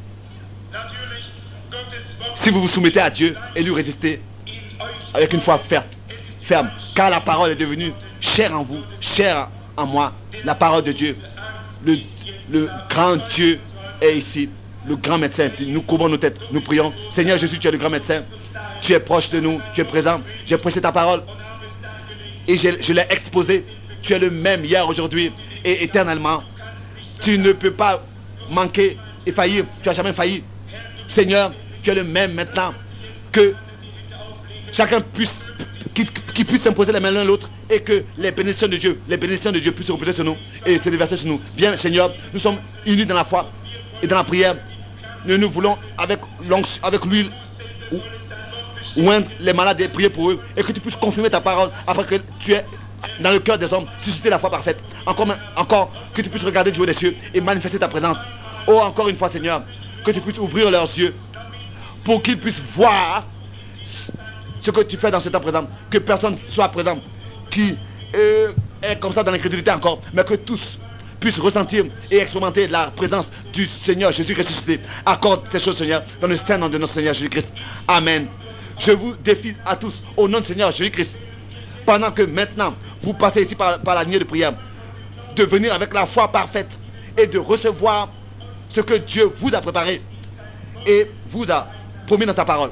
Si 2.36 2.50
vous 2.50 2.62
vous 2.62 2.68
soumettez 2.68 3.00
à 3.00 3.10
Dieu 3.10 3.36
et 3.54 3.62
lui 3.62 3.72
résistez 3.72 4.20
avec 5.12 5.32
une 5.32 5.40
foi 5.40 5.58
ferme, 5.58 5.84
ferme, 6.42 6.70
car 6.94 7.10
la 7.10 7.20
parole 7.20 7.50
est 7.50 7.56
devenue 7.56 7.92
chère 8.20 8.58
en 8.58 8.62
vous, 8.62 8.80
chère 9.00 9.48
en 9.76 9.86
moi, 9.86 10.12
la 10.44 10.54
parole 10.54 10.82
de 10.82 10.92
Dieu. 10.92 11.16
Le, 11.84 12.68
grand 12.88 13.16
Dieu 13.34 13.60
est 14.00 14.16
ici 14.16 14.48
le 14.86 14.96
grand 14.96 15.18
médecin. 15.18 15.50
Nous 15.60 15.82
couvrons 15.82 16.08
nos 16.08 16.16
têtes, 16.16 16.38
nous 16.50 16.60
prions. 16.60 16.92
Seigneur 17.10 17.36
Jésus, 17.38 17.58
tu 17.58 17.68
es 17.68 17.70
le 17.70 17.78
grand 17.78 17.90
médecin. 17.90 18.22
Tu 18.80 18.92
es 18.92 19.00
proche 19.00 19.28
de 19.30 19.40
nous, 19.40 19.60
tu 19.74 19.80
es 19.82 19.84
présent. 19.84 20.22
J'ai 20.46 20.56
prêché 20.56 20.80
ta 20.80 20.92
parole 20.92 21.22
et 22.46 22.56
je, 22.56 22.92
l'ai 22.92 23.06
exposé. 23.10 23.64
Tu 24.02 24.12
es 24.12 24.18
le 24.18 24.30
même 24.30 24.64
hier, 24.64 24.86
aujourd'hui 24.88 25.32
et 25.64 25.84
éternellement. 25.84 26.42
Tu 27.20 27.38
ne 27.38 27.52
peux 27.52 27.72
pas 27.72 28.04
manquer 28.50 28.96
et 29.26 29.32
faillir. 29.32 29.64
Tu 29.82 29.88
n'as 29.88 29.94
jamais 29.94 30.12
failli. 30.12 30.42
Seigneur, 31.08 31.52
tu 31.82 31.90
es 31.90 31.94
le 31.94 32.04
même 32.04 32.32
maintenant. 32.32 32.72
Que 33.32 33.54
chacun 34.72 35.00
puisse, 35.00 35.34
qui, 35.94 36.44
puisse 36.44 36.62
s'imposer 36.62 36.92
la 36.92 37.00
main 37.00 37.10
l'un 37.10 37.24
l'autre 37.24 37.50
et 37.68 37.80
que 37.80 38.04
les 38.16 38.30
bénédictions 38.30 38.68
de 38.68 38.76
Dieu, 38.76 39.00
les 39.08 39.16
bénédictions 39.16 39.52
de 39.52 39.58
Dieu 39.58 39.72
puissent 39.72 39.88
se 39.88 39.92
reposer 39.92 40.12
sur 40.12 40.24
nous 40.24 40.36
et 40.64 40.78
se 40.78 40.88
déverser 40.88 41.16
sur 41.16 41.28
nous. 41.28 41.40
Viens, 41.56 41.76
Seigneur, 41.76 42.12
nous 42.32 42.40
sommes 42.40 42.58
unis 42.86 43.04
dans 43.04 43.14
la 43.14 43.24
foi 43.24 43.50
et 44.02 44.06
dans 44.06 44.16
la 44.16 44.24
prière 44.24 44.56
nous, 45.24 45.36
nous 45.36 45.50
voulons 45.50 45.76
avec, 45.96 46.20
avec 46.82 47.04
l'huile 47.04 47.30
oindre 48.96 49.28
les 49.38 49.52
malades 49.52 49.80
et 49.80 49.88
prier 49.88 50.10
pour 50.10 50.30
eux 50.30 50.40
et 50.56 50.62
que 50.62 50.72
tu 50.72 50.80
puisses 50.80 50.96
confirmer 50.96 51.30
ta 51.30 51.40
parole 51.40 51.70
après 51.86 52.04
que 52.04 52.14
tu 52.40 52.52
es 52.52 52.64
dans 53.20 53.30
le 53.30 53.38
cœur 53.40 53.58
des 53.58 53.72
hommes, 53.72 53.86
susciter 54.02 54.30
la 54.30 54.38
foi 54.38 54.50
parfaite. 54.50 54.78
Encore, 55.06 55.28
encore 55.56 55.92
que 56.14 56.22
tu 56.22 56.28
puisses 56.28 56.44
regarder 56.44 56.70
du 56.70 56.80
haut 56.80 56.86
des 56.86 56.94
cieux 56.94 57.16
et 57.34 57.40
manifester 57.40 57.78
ta 57.78 57.88
présence. 57.88 58.16
Oh, 58.66 58.80
encore 58.80 59.08
une 59.08 59.16
fois, 59.16 59.30
Seigneur, 59.30 59.62
que 60.04 60.10
tu 60.10 60.20
puisses 60.20 60.38
ouvrir 60.38 60.70
leurs 60.70 60.90
yeux 60.96 61.14
pour 62.04 62.22
qu'ils 62.22 62.38
puissent 62.38 62.60
voir 62.74 63.24
ce 64.60 64.70
que 64.70 64.80
tu 64.82 64.96
fais 64.96 65.10
dans 65.10 65.20
ce 65.20 65.28
temps 65.28 65.40
présent. 65.40 65.66
Que 65.90 65.98
personne 65.98 66.36
soit 66.50 66.68
présent 66.68 66.98
qui 67.50 67.76
est 68.12 69.00
comme 69.00 69.14
ça 69.14 69.22
dans 69.22 69.32
l'incrédulité 69.32 69.70
encore, 69.70 70.02
mais 70.12 70.24
que 70.24 70.34
tous 70.34 70.78
puissent 71.20 71.38
ressentir 71.38 71.84
et 72.10 72.18
expérimenter 72.18 72.68
la 72.68 72.92
présence 72.92 73.26
du 73.52 73.66
Seigneur 73.66 74.12
Jésus 74.12 74.34
ressuscité. 74.34 74.80
Accorde 75.04 75.42
ces 75.50 75.58
choses, 75.58 75.76
Seigneur, 75.76 76.02
dans 76.20 76.28
le 76.28 76.36
saint 76.36 76.58
nom 76.58 76.68
de 76.68 76.78
notre 76.78 76.92
Seigneur 76.92 77.14
Jésus-Christ. 77.14 77.48
Amen. 77.88 78.26
Je 78.78 78.92
vous 78.92 79.14
défie 79.16 79.54
à 79.66 79.74
tous, 79.74 80.02
au 80.16 80.28
nom 80.28 80.38
du 80.38 80.46
Seigneur 80.46 80.70
Jésus-Christ, 80.70 81.16
pendant 81.84 82.12
que 82.12 82.22
maintenant, 82.22 82.74
vous 83.02 83.12
passez 83.12 83.42
ici 83.42 83.54
par, 83.54 83.78
la 83.84 84.04
ligne 84.04 84.18
de 84.18 84.24
prière, 84.24 84.52
de 85.34 85.44
venir 85.44 85.72
avec 85.72 85.92
la 85.94 86.06
foi 86.06 86.30
parfaite 86.30 86.68
et 87.16 87.26
de 87.26 87.38
recevoir 87.38 88.08
ce 88.68 88.80
que 88.80 88.94
Dieu 88.94 89.30
vous 89.40 89.54
a 89.54 89.60
préparé 89.60 90.02
et 90.86 91.10
vous 91.30 91.50
a 91.50 91.68
promis 92.06 92.26
dans 92.26 92.34
sa 92.34 92.44
parole. 92.44 92.70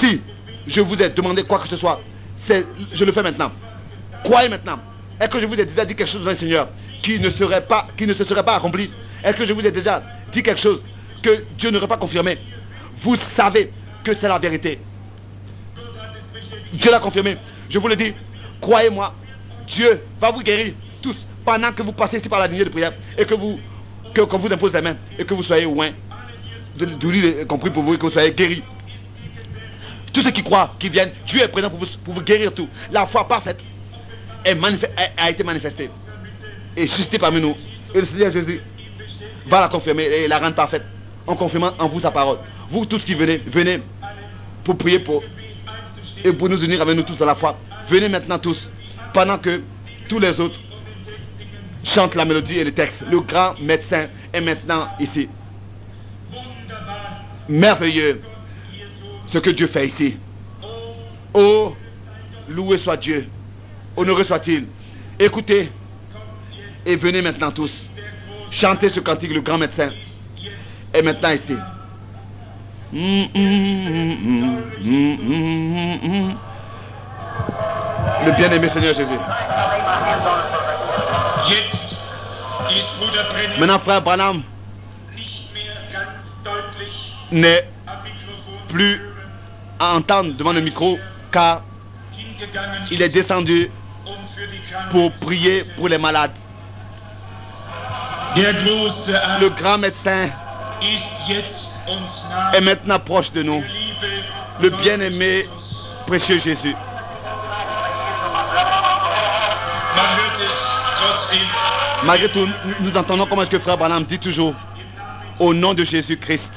Si 0.00 0.20
je 0.66 0.80
vous 0.80 1.02
ai 1.02 1.10
demandé 1.10 1.42
quoi 1.42 1.58
que 1.58 1.68
ce 1.68 1.76
soit, 1.76 2.00
je 2.48 3.04
le 3.04 3.12
fais 3.12 3.22
maintenant. 3.22 3.52
Croyez 4.24 4.48
maintenant. 4.48 4.78
Est-ce 5.20 5.30
que 5.30 5.40
je 5.40 5.46
vous 5.46 5.58
ai 5.60 5.64
déjà 5.64 5.84
dit 5.84 5.94
quelque 5.94 6.08
chose 6.08 6.24
dans 6.24 6.30
le 6.30 6.36
Seigneur 6.36 6.68
qui 7.02 7.18
ne, 7.18 7.30
serait 7.30 7.64
pas, 7.64 7.86
qui 7.96 8.06
ne 8.06 8.14
se 8.14 8.24
serait 8.24 8.44
pas 8.44 8.56
accompli? 8.56 8.90
Est-ce 9.22 9.36
que 9.36 9.46
je 9.46 9.52
vous 9.52 9.66
ai 9.66 9.70
déjà 9.70 10.02
dit 10.32 10.42
quelque 10.42 10.60
chose 10.60 10.80
que 11.22 11.44
Dieu 11.56 11.70
n'aurait 11.70 11.88
pas 11.88 11.96
confirmé? 11.96 12.38
Vous 13.02 13.16
savez 13.36 13.70
que 14.02 14.12
c'est 14.14 14.28
la 14.28 14.38
vérité. 14.38 14.78
Dieu 16.72 16.90
l'a 16.90 17.00
confirmé. 17.00 17.36
Je 17.68 17.78
vous 17.78 17.88
le 17.88 17.96
dis, 17.96 18.14
croyez-moi, 18.62 19.12
Dieu 19.66 20.00
va 20.18 20.30
vous 20.30 20.42
guérir 20.42 20.72
tous 21.02 21.16
pendant 21.44 21.72
que 21.72 21.82
vous 21.82 21.92
passez 21.92 22.16
ici 22.18 22.28
par 22.28 22.40
la 22.40 22.46
lignée 22.46 22.64
de 22.64 22.70
prière 22.70 22.92
et 23.18 23.26
que 23.26 23.34
vous, 23.34 23.60
qu'on 24.14 24.38
vous 24.38 24.52
impose 24.52 24.72
les 24.72 24.80
mains 24.80 24.96
et 25.18 25.24
que 25.24 25.34
vous 25.34 25.42
soyez 25.42 25.64
loin 25.64 25.90
de, 26.78 26.86
de 26.86 27.44
compris 27.44 27.70
pour 27.70 27.82
vous 27.82 27.94
et 27.94 27.98
que 27.98 28.06
vous 28.06 28.12
soyez 28.12 28.32
guéris. 28.32 28.62
Tous 30.12 30.22
ceux 30.22 30.30
qui 30.30 30.42
croient, 30.42 30.74
qui 30.78 30.88
viennent, 30.88 31.10
Dieu 31.26 31.42
est 31.42 31.48
présent 31.48 31.68
pour 31.68 31.80
vous, 31.80 31.86
pour 32.04 32.14
vous 32.14 32.22
guérir 32.22 32.52
tout. 32.52 32.68
La 32.90 33.06
foi 33.06 33.26
parfaite 33.26 33.58
a, 35.16 35.30
été 35.30 35.42
manifestée 35.42 35.90
et 36.76 36.86
suscitée 36.86 37.18
parmi 37.18 37.40
nous. 37.40 37.56
Et 37.94 38.00
le 38.00 38.06
Seigneur 38.06 38.30
Jésus 38.30 38.60
va 39.46 39.60
la 39.60 39.68
confirmer 39.68 40.04
et 40.04 40.28
la 40.28 40.38
rendre 40.38 40.54
parfaite 40.54 40.84
en 41.26 41.34
confirmant 41.34 41.72
en 41.78 41.88
vous 41.88 42.00
sa 42.00 42.10
parole. 42.10 42.38
Vous 42.70 42.86
tous 42.86 43.04
qui 43.04 43.14
venez, 43.14 43.38
venez 43.46 43.80
pour 44.64 44.76
prier 44.76 44.98
pour 44.98 45.22
et 46.24 46.32
pour 46.32 46.48
nous 46.48 46.62
unir 46.62 46.80
avec 46.80 46.96
nous 46.96 47.02
tous 47.02 47.16
dans 47.16 47.26
la 47.26 47.34
foi. 47.34 47.56
Venez 47.92 48.08
maintenant 48.08 48.38
tous, 48.38 48.70
pendant 49.12 49.36
que 49.36 49.60
tous 50.08 50.18
les 50.18 50.40
autres 50.40 50.58
chantent 51.84 52.14
la 52.14 52.24
mélodie 52.24 52.58
et 52.58 52.64
le 52.64 52.72
texte. 52.72 53.00
Le 53.10 53.20
grand 53.20 53.54
médecin 53.60 54.06
est 54.32 54.40
maintenant 54.40 54.88
ici. 54.98 55.28
Merveilleux 57.50 58.22
ce 59.26 59.36
que 59.36 59.50
Dieu 59.50 59.66
fait 59.66 59.88
ici. 59.88 60.16
Oh, 61.34 61.76
loué 62.48 62.78
soit 62.78 62.96
Dieu. 62.96 63.26
Honoré 63.94 64.24
soit-il. 64.24 64.64
Écoutez 65.18 65.70
et 66.86 66.96
venez 66.96 67.20
maintenant 67.20 67.50
tous. 67.50 67.84
Chantez 68.50 68.88
ce 68.88 69.00
cantique, 69.00 69.34
le 69.34 69.42
grand 69.42 69.58
médecin. 69.58 69.90
Et 70.94 71.02
maintenant 71.02 71.32
ici. 71.32 71.56
Le 78.24 78.32
bien-aimé 78.32 78.68
Seigneur 78.68 78.94
Jésus. 78.94 79.18
Maintenant, 83.58 83.78
frère 83.80 84.02
Branham 84.02 84.42
n'est 87.32 87.68
plus 88.68 89.00
à 89.78 89.94
entendre 89.96 90.34
devant 90.34 90.52
le 90.52 90.60
micro 90.60 90.98
car 91.32 91.62
il 92.90 93.02
est 93.02 93.08
descendu 93.08 93.70
pour 94.90 95.12
prier 95.14 95.64
pour 95.76 95.88
les 95.88 95.98
malades. 95.98 96.32
Le 98.36 99.48
grand 99.48 99.78
médecin 99.78 100.30
est 102.54 102.60
maintenant 102.60 103.00
proche 103.00 103.32
de 103.32 103.42
nous. 103.42 103.62
Le 104.60 104.70
bien-aimé, 104.70 105.48
précieux 106.06 106.38
Jésus. 106.38 106.74
Malgré 112.04 112.28
tout, 112.28 112.48
nous 112.80 112.96
entendons 112.96 113.26
comment 113.26 113.42
est-ce 113.42 113.50
que 113.50 113.58
Frère 113.60 113.78
Branham 113.78 114.04
dit 114.04 114.18
toujours, 114.18 114.54
au 115.38 115.54
nom 115.54 115.72
de 115.72 115.84
Jésus-Christ, 115.84 116.52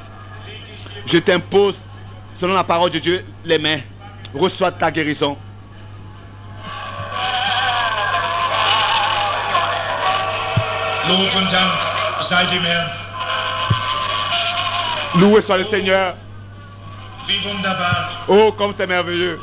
je 1.05 1.17
t'impose, 1.19 1.75
selon 2.37 2.55
la 2.55 2.63
parole 2.63 2.89
de 2.89 2.99
Dieu, 2.99 3.23
les 3.43 3.59
mains, 3.59 3.79
reçois 4.33 4.71
ta 4.71 4.89
guérison. 4.91 5.37
Loué 15.15 15.41
soit 15.43 15.57
le 15.59 15.65
Seigneur. 15.65 16.15
Oh, 18.27 18.51
comme 18.57 18.73
c'est 18.75 18.87
merveilleux. 18.87 19.39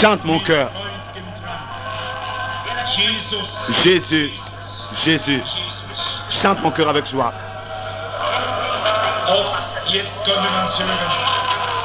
Chante 0.00 0.24
mon 0.24 0.38
cœur. 0.40 0.70
Jésus, 3.82 4.30
Jésus, 5.04 5.42
chante 6.30 6.60
mon 6.62 6.70
cœur 6.70 6.88
avec 6.88 7.06
joie. 7.08 7.32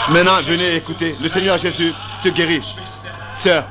Maintenant, 0.09 0.41
venez 0.41 0.75
écouter. 0.75 1.15
Le 1.21 1.29
Seigneur 1.29 1.57
Jésus 1.57 1.93
te 2.23 2.29
guérit. 2.29 2.63
Sœur. 3.43 3.63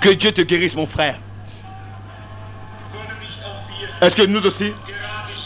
Que 0.00 0.10
Dieu 0.10 0.32
te 0.32 0.42
guérisse, 0.42 0.74
mon 0.74 0.86
frère. 0.86 1.16
Est-ce 4.00 4.14
que 4.14 4.22
nous 4.22 4.44
aussi, 4.46 4.72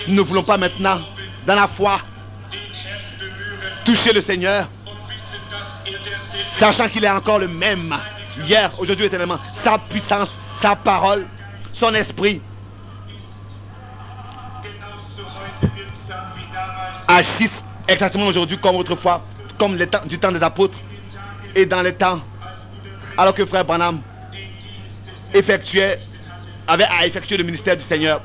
nous 0.08 0.14
ne 0.14 0.20
voulons 0.22 0.42
pas 0.42 0.56
maintenant, 0.56 1.00
dans 1.46 1.54
la 1.54 1.68
foi, 1.68 2.00
toucher 3.84 4.12
le 4.12 4.20
Seigneur, 4.20 4.68
sachant 6.52 6.88
qu'il 6.88 7.04
est 7.04 7.10
encore 7.10 7.38
le 7.38 7.48
même, 7.48 7.96
hier, 8.46 8.72
aujourd'hui, 8.78 9.06
éternellement, 9.06 9.38
sa 9.62 9.78
puissance, 9.78 10.28
sa 10.52 10.76
parole, 10.76 11.26
son 11.72 11.94
esprit, 11.94 12.40
agissent 17.08 17.64
exactement 17.88 18.26
aujourd'hui 18.26 18.58
comme 18.58 18.76
autrefois, 18.76 19.26
comme 19.58 19.76
du 19.76 20.18
temps 20.18 20.32
des 20.32 20.42
apôtres 20.42 20.78
et 21.54 21.66
dans 21.66 21.82
les 21.82 21.94
temps, 21.94 22.20
alors 23.16 23.34
que 23.34 23.44
frère 23.44 23.64
Branham 23.64 24.00
effectuait, 25.34 26.00
avait 26.66 26.84
à 26.84 27.06
effectuer 27.06 27.36
le 27.36 27.44
ministère 27.44 27.76
du 27.76 27.82
Seigneur. 27.82 28.22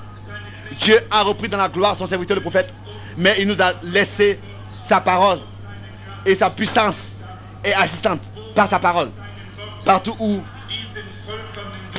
Dieu 0.80 1.00
a 1.10 1.24
repris 1.24 1.50
dans 1.50 1.58
la 1.58 1.70
gloire 1.70 1.98
son 1.98 2.08
serviteur 2.08 2.36
le 2.36 2.42
prophète, 2.42 2.74
mais 3.18 3.36
il 3.40 3.48
nous 3.48 3.62
a 3.62 3.74
laissé 3.84 4.40
sa 4.88 5.02
parole 5.02 5.40
et 6.26 6.36
sa 6.36 6.50
puissance 6.50 7.10
est 7.64 7.74
agissante 7.74 8.22
par 8.56 8.70
sa 8.70 8.80
parole. 8.80 9.10
Partout 9.86 10.16
où 10.20 10.42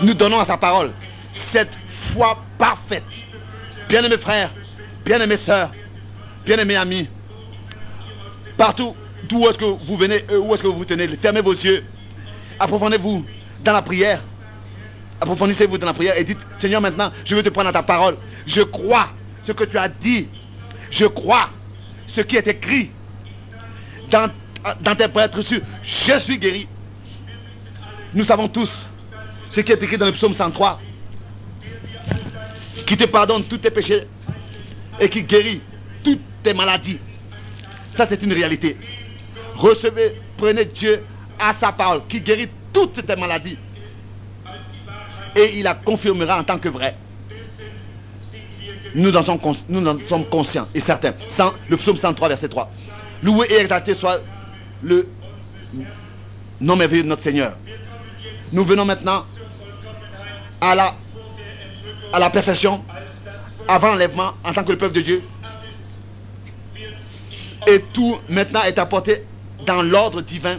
nous 0.02 0.14
donnons 0.14 0.40
à 0.40 0.44
sa 0.44 0.56
parole 0.56 0.92
cette 1.32 1.78
foi 2.12 2.38
parfaite. 2.58 3.04
Bien-aimés 3.88 4.18
frères, 4.18 4.50
bien-aimés 5.04 5.38
sœurs, 5.38 5.70
bien-aimés 6.44 6.76
amis, 6.76 7.08
partout 8.56 8.94
d'où 9.28 9.46
est-ce 9.48 9.58
que 9.58 9.64
vous 9.64 9.96
venez, 9.96 10.24
euh, 10.30 10.38
où 10.38 10.54
est-ce 10.54 10.62
que 10.62 10.66
vous 10.68 10.78
vous 10.78 10.84
tenez, 10.84 11.08
fermez 11.16 11.40
vos 11.40 11.52
yeux, 11.52 11.84
approfondez-vous 12.58 13.24
dans 13.64 13.72
la 13.72 13.82
prière, 13.82 14.20
approfondissez-vous 15.20 15.78
dans 15.78 15.86
la 15.86 15.94
prière 15.94 16.16
et 16.16 16.24
dites, 16.24 16.38
Seigneur, 16.60 16.80
maintenant, 16.80 17.12
je 17.24 17.34
veux 17.34 17.42
te 17.42 17.48
prendre 17.48 17.68
à 17.68 17.72
ta 17.72 17.82
parole. 17.82 18.16
Je 18.46 18.62
crois 18.62 19.08
ce 19.46 19.52
que 19.52 19.64
tu 19.64 19.78
as 19.78 19.88
dit. 19.88 20.28
Je 20.90 21.06
crois 21.06 21.50
ce 22.06 22.20
qui 22.20 22.36
est 22.36 22.46
écrit 22.46 22.90
dans, 24.10 24.30
dans 24.80 24.94
tes 24.94 25.08
prêtres 25.08 25.42
sur 25.42 25.60
Je 25.84 26.18
suis 26.18 26.38
guéri. 26.38 26.66
Nous 28.14 28.24
savons 28.24 28.48
tous 28.48 28.70
ce 29.50 29.60
qui 29.60 29.72
est 29.72 29.82
écrit 29.82 29.98
dans 29.98 30.06
le 30.06 30.12
psaume 30.12 30.34
103 30.34 30.80
qui 32.86 32.96
te 32.96 33.04
pardonne 33.04 33.44
tous 33.44 33.58
tes 33.58 33.70
péchés 33.70 34.06
et 34.98 35.08
qui 35.08 35.22
guérit 35.22 35.60
toutes 36.02 36.22
tes 36.42 36.54
maladies. 36.54 37.00
Ça, 37.94 38.06
c'est 38.08 38.22
une 38.22 38.32
réalité. 38.32 38.76
Recevez, 39.56 40.14
prenez 40.36 40.64
Dieu 40.64 41.02
à 41.38 41.52
sa 41.52 41.72
parole 41.72 42.02
qui 42.08 42.20
guérit 42.20 42.48
toutes 42.72 43.04
tes 43.04 43.16
maladies. 43.16 43.58
Et 45.38 45.58
il 45.58 45.62
la 45.62 45.74
confirmera 45.74 46.40
en 46.40 46.42
tant 46.42 46.58
que 46.58 46.68
vrai. 46.68 46.96
Nous 48.94 49.16
en 49.16 49.22
sommes, 49.22 50.24
conscients 50.28 50.66
et 50.74 50.80
certains. 50.80 51.14
le 51.68 51.76
psaume 51.76 51.96
103, 51.96 52.28
verset 52.28 52.48
3. 52.48 52.72
Loué 53.22 53.46
et 53.48 53.54
exalté 53.58 53.94
soit 53.94 54.20
le 54.82 55.08
nom 56.60 56.74
merveilleux 56.74 57.04
de 57.04 57.08
notre 57.08 57.22
Seigneur. 57.22 57.56
Nous 58.52 58.64
venons 58.64 58.84
maintenant 58.84 59.26
à 60.60 60.74
la, 60.74 60.96
à 62.12 62.18
la 62.18 62.30
perfection 62.30 62.82
avant 63.68 63.90
l'enlèvement 63.92 64.32
en 64.42 64.52
tant 64.52 64.64
que 64.64 64.72
le 64.72 64.78
peuple 64.78 64.96
de 64.96 65.02
Dieu. 65.02 65.22
Et 67.68 67.80
tout 67.92 68.18
maintenant 68.28 68.62
est 68.62 68.78
apporté 68.78 69.22
dans 69.66 69.82
l'ordre 69.82 70.20
divin 70.20 70.58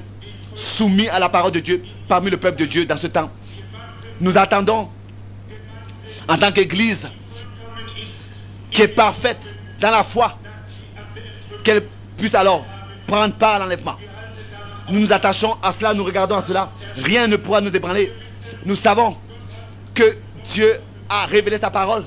soumis 0.55 1.09
à 1.09 1.19
la 1.19 1.27
parole 1.27 1.51
de 1.51 1.59
Dieu 1.59 1.83
parmi 2.07 2.29
le 2.29 2.37
peuple 2.37 2.59
de 2.59 2.65
Dieu 2.65 2.85
dans 2.85 2.97
ce 2.97 3.07
temps. 3.07 3.29
Nous 4.21 4.37
attendons 4.37 4.89
en 6.27 6.37
tant 6.37 6.51
qu'Église 6.51 7.07
qui 8.71 8.81
est 8.81 8.87
parfaite 8.87 9.55
dans 9.79 9.91
la 9.91 10.03
foi, 10.03 10.37
qu'elle 11.63 11.83
puisse 12.17 12.35
alors 12.35 12.65
prendre 13.07 13.33
part 13.33 13.55
à 13.55 13.59
l'enlèvement. 13.59 13.95
Nous 14.89 14.99
nous 14.99 15.13
attachons 15.13 15.55
à 15.61 15.71
cela, 15.71 15.93
nous 15.93 16.03
regardons 16.03 16.35
à 16.35 16.43
cela. 16.43 16.71
Rien 16.97 17.27
ne 17.27 17.37
pourra 17.37 17.61
nous 17.61 17.75
ébranler. 17.75 18.11
Nous 18.65 18.75
savons 18.75 19.15
que 19.93 20.17
Dieu 20.51 20.79
a 21.07 21.25
révélé 21.25 21.57
sa 21.57 21.69
parole 21.69 22.03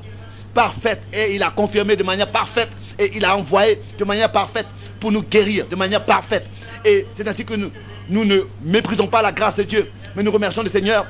parfaite 0.55 1.03
et 1.13 1.35
il 1.35 1.43
a 1.43 1.51
confirmé 1.51 1.97
de 1.97 2.03
manière 2.03 2.31
parfaite 2.31 2.71
et 2.99 3.17
il 3.17 3.25
a 3.25 3.37
envoyé 3.37 3.81
de 3.99 4.05
manière 4.05 4.31
parfaite 4.31 4.67
pour 5.01 5.11
nous 5.13 5.23
guérir 5.23 5.67
de 5.67 5.77
manière 5.77 6.05
parfaite. 6.05 6.47
Et 6.85 7.07
c'est 7.17 7.27
ainsi 7.27 7.45
que 7.45 7.55
nous, 7.55 7.71
nous 8.09 8.25
ne 8.25 8.41
méprisons 8.63 9.07
pas 9.07 9.23
la 9.23 9.33
grâce 9.33 9.57
de 9.57 9.63
Dieu, 9.63 9.91
mais 10.15 10.23
nous 10.23 10.31
remercions 10.31 10.63
le 10.63 10.69
Seigneur 10.69 11.07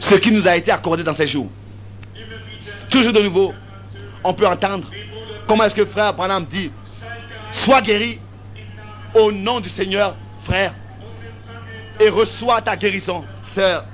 ce 0.00 0.14
qui 0.16 0.30
nous 0.32 0.46
a 0.46 0.56
été 0.56 0.70
accordé 0.70 1.02
dans 1.02 1.14
ces 1.14 1.26
jours. 1.26 1.48
Toujours 2.90 3.12
de 3.12 3.20
nouveau, 3.20 3.54
on 4.22 4.32
peut 4.32 4.46
entendre 4.46 4.90
comment 5.46 5.64
est-ce 5.64 5.74
que 5.74 5.84
frère 5.84 6.14
Branham 6.14 6.46
dit, 6.50 6.70
sois 7.52 7.82
guéri 7.82 8.18
au 9.14 9.30
nom 9.32 9.60
du 9.60 9.68
Seigneur, 9.68 10.16
frère, 10.42 10.74
et 12.00 12.08
reçois 12.08 12.60
ta 12.62 12.76
guérison, 12.76 13.24
sœur, 13.54 13.84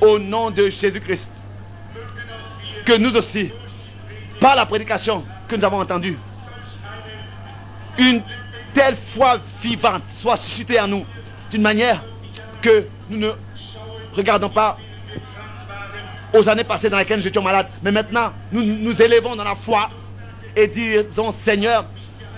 au 0.00 0.18
nom 0.18 0.50
de 0.50 0.70
Jésus-Christ. 0.70 1.28
Que 2.84 2.96
nous 2.96 3.14
aussi, 3.16 3.50
par 4.40 4.56
la 4.56 4.66
prédication 4.66 5.24
que 5.48 5.56
nous 5.56 5.64
avons 5.64 5.80
entendue, 5.80 6.18
une 7.98 8.22
telle 8.74 8.96
foi 9.14 9.40
vivante 9.62 10.02
soit 10.20 10.36
suscitée 10.36 10.80
en 10.80 10.88
nous, 10.88 11.04
d'une 11.50 11.62
manière 11.62 12.02
que 12.62 12.86
nous 13.08 13.18
ne 13.18 13.30
regardons 14.14 14.48
pas 14.48 14.76
aux 16.34 16.48
années 16.48 16.64
passées 16.64 16.90
dans 16.90 16.98
lesquelles 16.98 17.20
nous 17.20 17.26
étions 17.26 17.42
malades, 17.42 17.68
mais 17.82 17.92
maintenant 17.92 18.32
nous 18.52 18.62
nous 18.62 19.00
élevons 19.02 19.36
dans 19.36 19.44
la 19.44 19.56
foi 19.56 19.90
et 20.56 20.68
disons 20.68 21.34
Seigneur, 21.44 21.84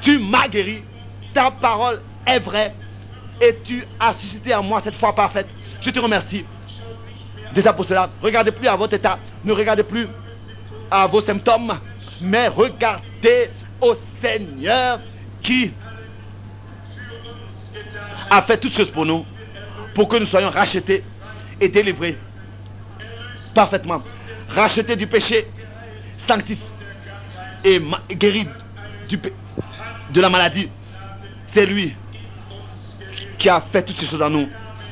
tu 0.01 0.19
m'as 0.19 0.49
guéri, 0.49 0.83
ta 1.35 1.51
parole 1.51 2.01
est 2.27 2.39
vraie 2.39 2.75
et 3.41 3.57
tu 3.65 3.85
as 3.99 4.15
suscité 4.15 4.55
en 4.55 4.63
moi 4.63 4.81
cette 4.83 4.95
foi 4.95 5.15
parfaite. 5.15 5.49
Je 5.81 5.91
te 5.91 5.99
remercie. 5.99 6.45
Déjà 7.55 7.73
pour 7.73 7.85
cela, 7.85 8.09
regardez 8.23 8.51
plus 8.51 8.69
à 8.69 8.77
votre 8.77 8.95
état, 8.95 9.19
ne 9.45 9.53
regardez 9.53 9.83
plus 9.83 10.09
à 10.91 11.07
vos 11.07 11.21
symptômes, 11.21 11.79
mais 12.21 12.49
regardez 12.49 13.51
au 13.81 13.95
Seigneur 14.21 15.01
qui 15.43 15.73
a 18.33 18.41
fait 18.41 18.57
toutes 18.57 18.75
choses 18.75 18.91
pour 18.91 19.05
nous, 19.05 19.27
pour 19.95 20.09
que 20.09 20.17
nous 20.17 20.25
soyons 20.25 20.49
rachetés 20.49 21.05
et 21.61 21.69
délivrés 21.69 22.17
parfaitement. 23.55 24.03
Rachetés 24.49 24.97
du 24.97 25.07
péché, 25.07 25.47
sanctifiés 26.17 26.65
et 27.65 27.81
guéris 28.11 28.49
de 30.11 30.21
la 30.21 30.31
maladie. 30.31 30.69
C'est 31.53 31.67
lui 31.67 31.95
qui 33.37 33.51
a 33.51 33.61
fait 33.61 33.83
toutes 33.83 33.99
ces 33.99 34.07
choses 34.07 34.23
en 34.23 34.31
nous. 34.31 34.49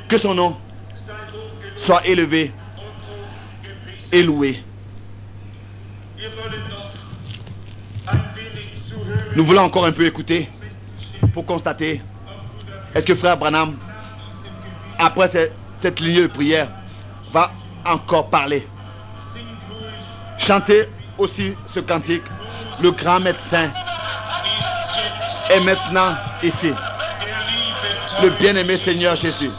Que 0.06 0.18
son 0.18 0.34
nom 0.34 0.56
soit 1.78 2.06
élevé 2.06 2.52
et 4.12 4.22
loué. 4.22 4.62
Nous 9.34 9.44
voulons 9.46 9.62
encore 9.62 9.86
un 9.86 9.92
peu 9.92 10.04
écouter 10.04 10.48
pour 11.32 11.46
constater 11.46 12.02
est-ce 12.94 13.04
que 13.04 13.14
frère 13.14 13.36
Branham, 13.36 13.76
après 14.98 15.28
cette, 15.28 15.54
cette 15.80 16.00
ligne 16.00 16.22
de 16.22 16.26
prière, 16.26 16.68
va 17.32 17.52
encore 17.86 18.28
parler? 18.30 18.66
Chantez 20.38 20.88
aussi 21.18 21.56
ce 21.68 21.80
cantique. 21.80 22.22
Le 22.80 22.90
grand 22.90 23.20
médecin 23.20 23.70
est 25.50 25.60
maintenant 25.60 26.16
ici. 26.42 26.72
Le 28.22 28.30
bien-aimé 28.30 28.76
Seigneur 28.76 29.16
Jésus. 29.16 29.50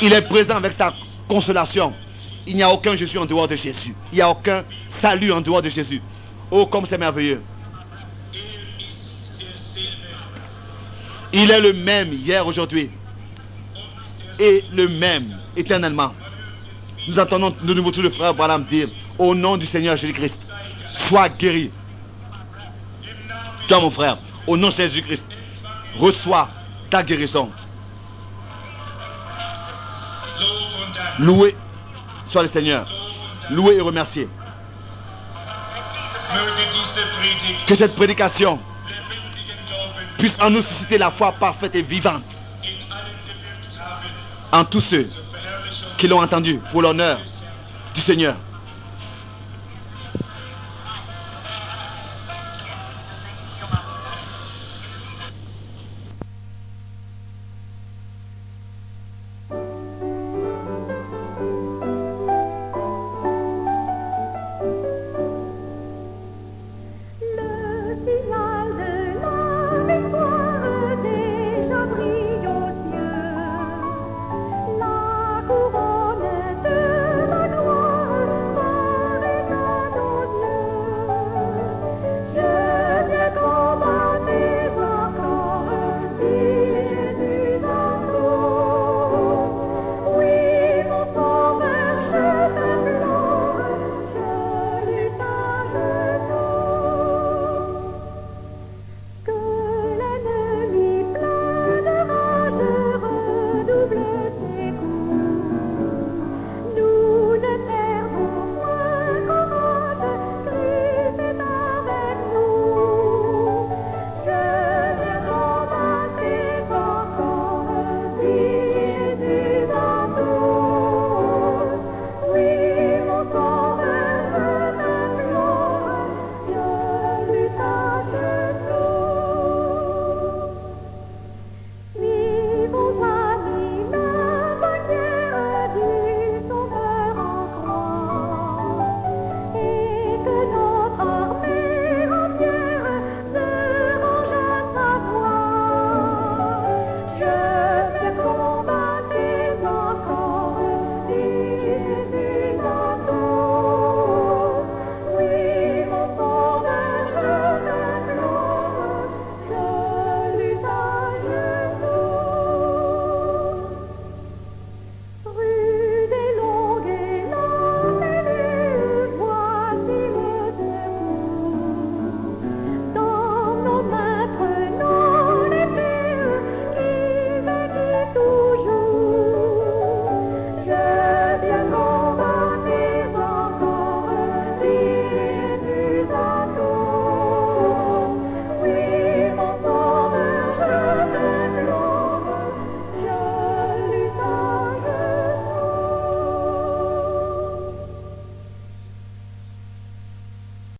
Il 0.00 0.12
est 0.12 0.22
présent 0.22 0.56
avec 0.56 0.72
sa 0.72 0.92
consolation. 1.28 1.92
Il 2.46 2.56
n'y 2.56 2.62
a 2.62 2.70
aucun 2.70 2.96
Jésus 2.96 3.18
en 3.18 3.24
dehors 3.26 3.48
de 3.48 3.56
Jésus. 3.56 3.94
Il 4.12 4.16
n'y 4.16 4.22
a 4.22 4.28
aucun 4.28 4.64
salut 5.00 5.32
en 5.32 5.40
dehors 5.40 5.62
de 5.62 5.68
Jésus. 5.68 6.02
Oh, 6.50 6.66
comme 6.66 6.86
c'est 6.86 6.98
merveilleux. 6.98 7.42
Il 11.36 11.50
est 11.50 11.60
le 11.60 11.72
même 11.72 12.12
hier, 12.12 12.46
aujourd'hui. 12.46 12.88
Et 14.38 14.64
le 14.72 14.88
même 14.88 15.36
éternellement. 15.56 16.14
Nous 17.08 17.18
entendons 17.18 17.52
de 17.60 17.74
nouveau 17.74 17.90
tout 17.90 18.02
le 18.02 18.10
frère 18.10 18.34
Branham 18.34 18.64
dire, 18.64 18.88
au 19.18 19.34
nom 19.34 19.56
du 19.56 19.66
Seigneur 19.66 19.96
Jésus-Christ, 19.96 20.38
sois 20.92 21.28
guéri. 21.28 21.72
Toi, 23.66 23.80
mon 23.80 23.90
frère, 23.90 24.16
au 24.46 24.56
nom 24.56 24.68
de 24.68 24.74
Jésus-Christ, 24.74 25.24
reçois 25.98 26.48
ta 26.88 27.02
guérison. 27.02 27.50
Loué 31.18 31.56
soit 32.30 32.44
le 32.44 32.48
Seigneur. 32.48 32.86
Loué 33.50 33.74
et 33.74 33.80
remercié. 33.80 34.28
Que 37.66 37.74
cette 37.74 37.96
prédication 37.96 38.60
puisse 40.18 40.36
en 40.40 40.50
nous 40.50 40.62
susciter 40.62 40.98
la 40.98 41.10
foi 41.10 41.32
parfaite 41.32 41.74
et 41.74 41.82
vivante 41.82 42.22
en 44.52 44.64
tous 44.64 44.80
ceux 44.80 45.10
qui 45.98 46.06
l'ont 46.08 46.22
entendu 46.22 46.60
pour 46.70 46.82
l'honneur 46.82 47.20
du 47.94 48.00
Seigneur. 48.00 48.36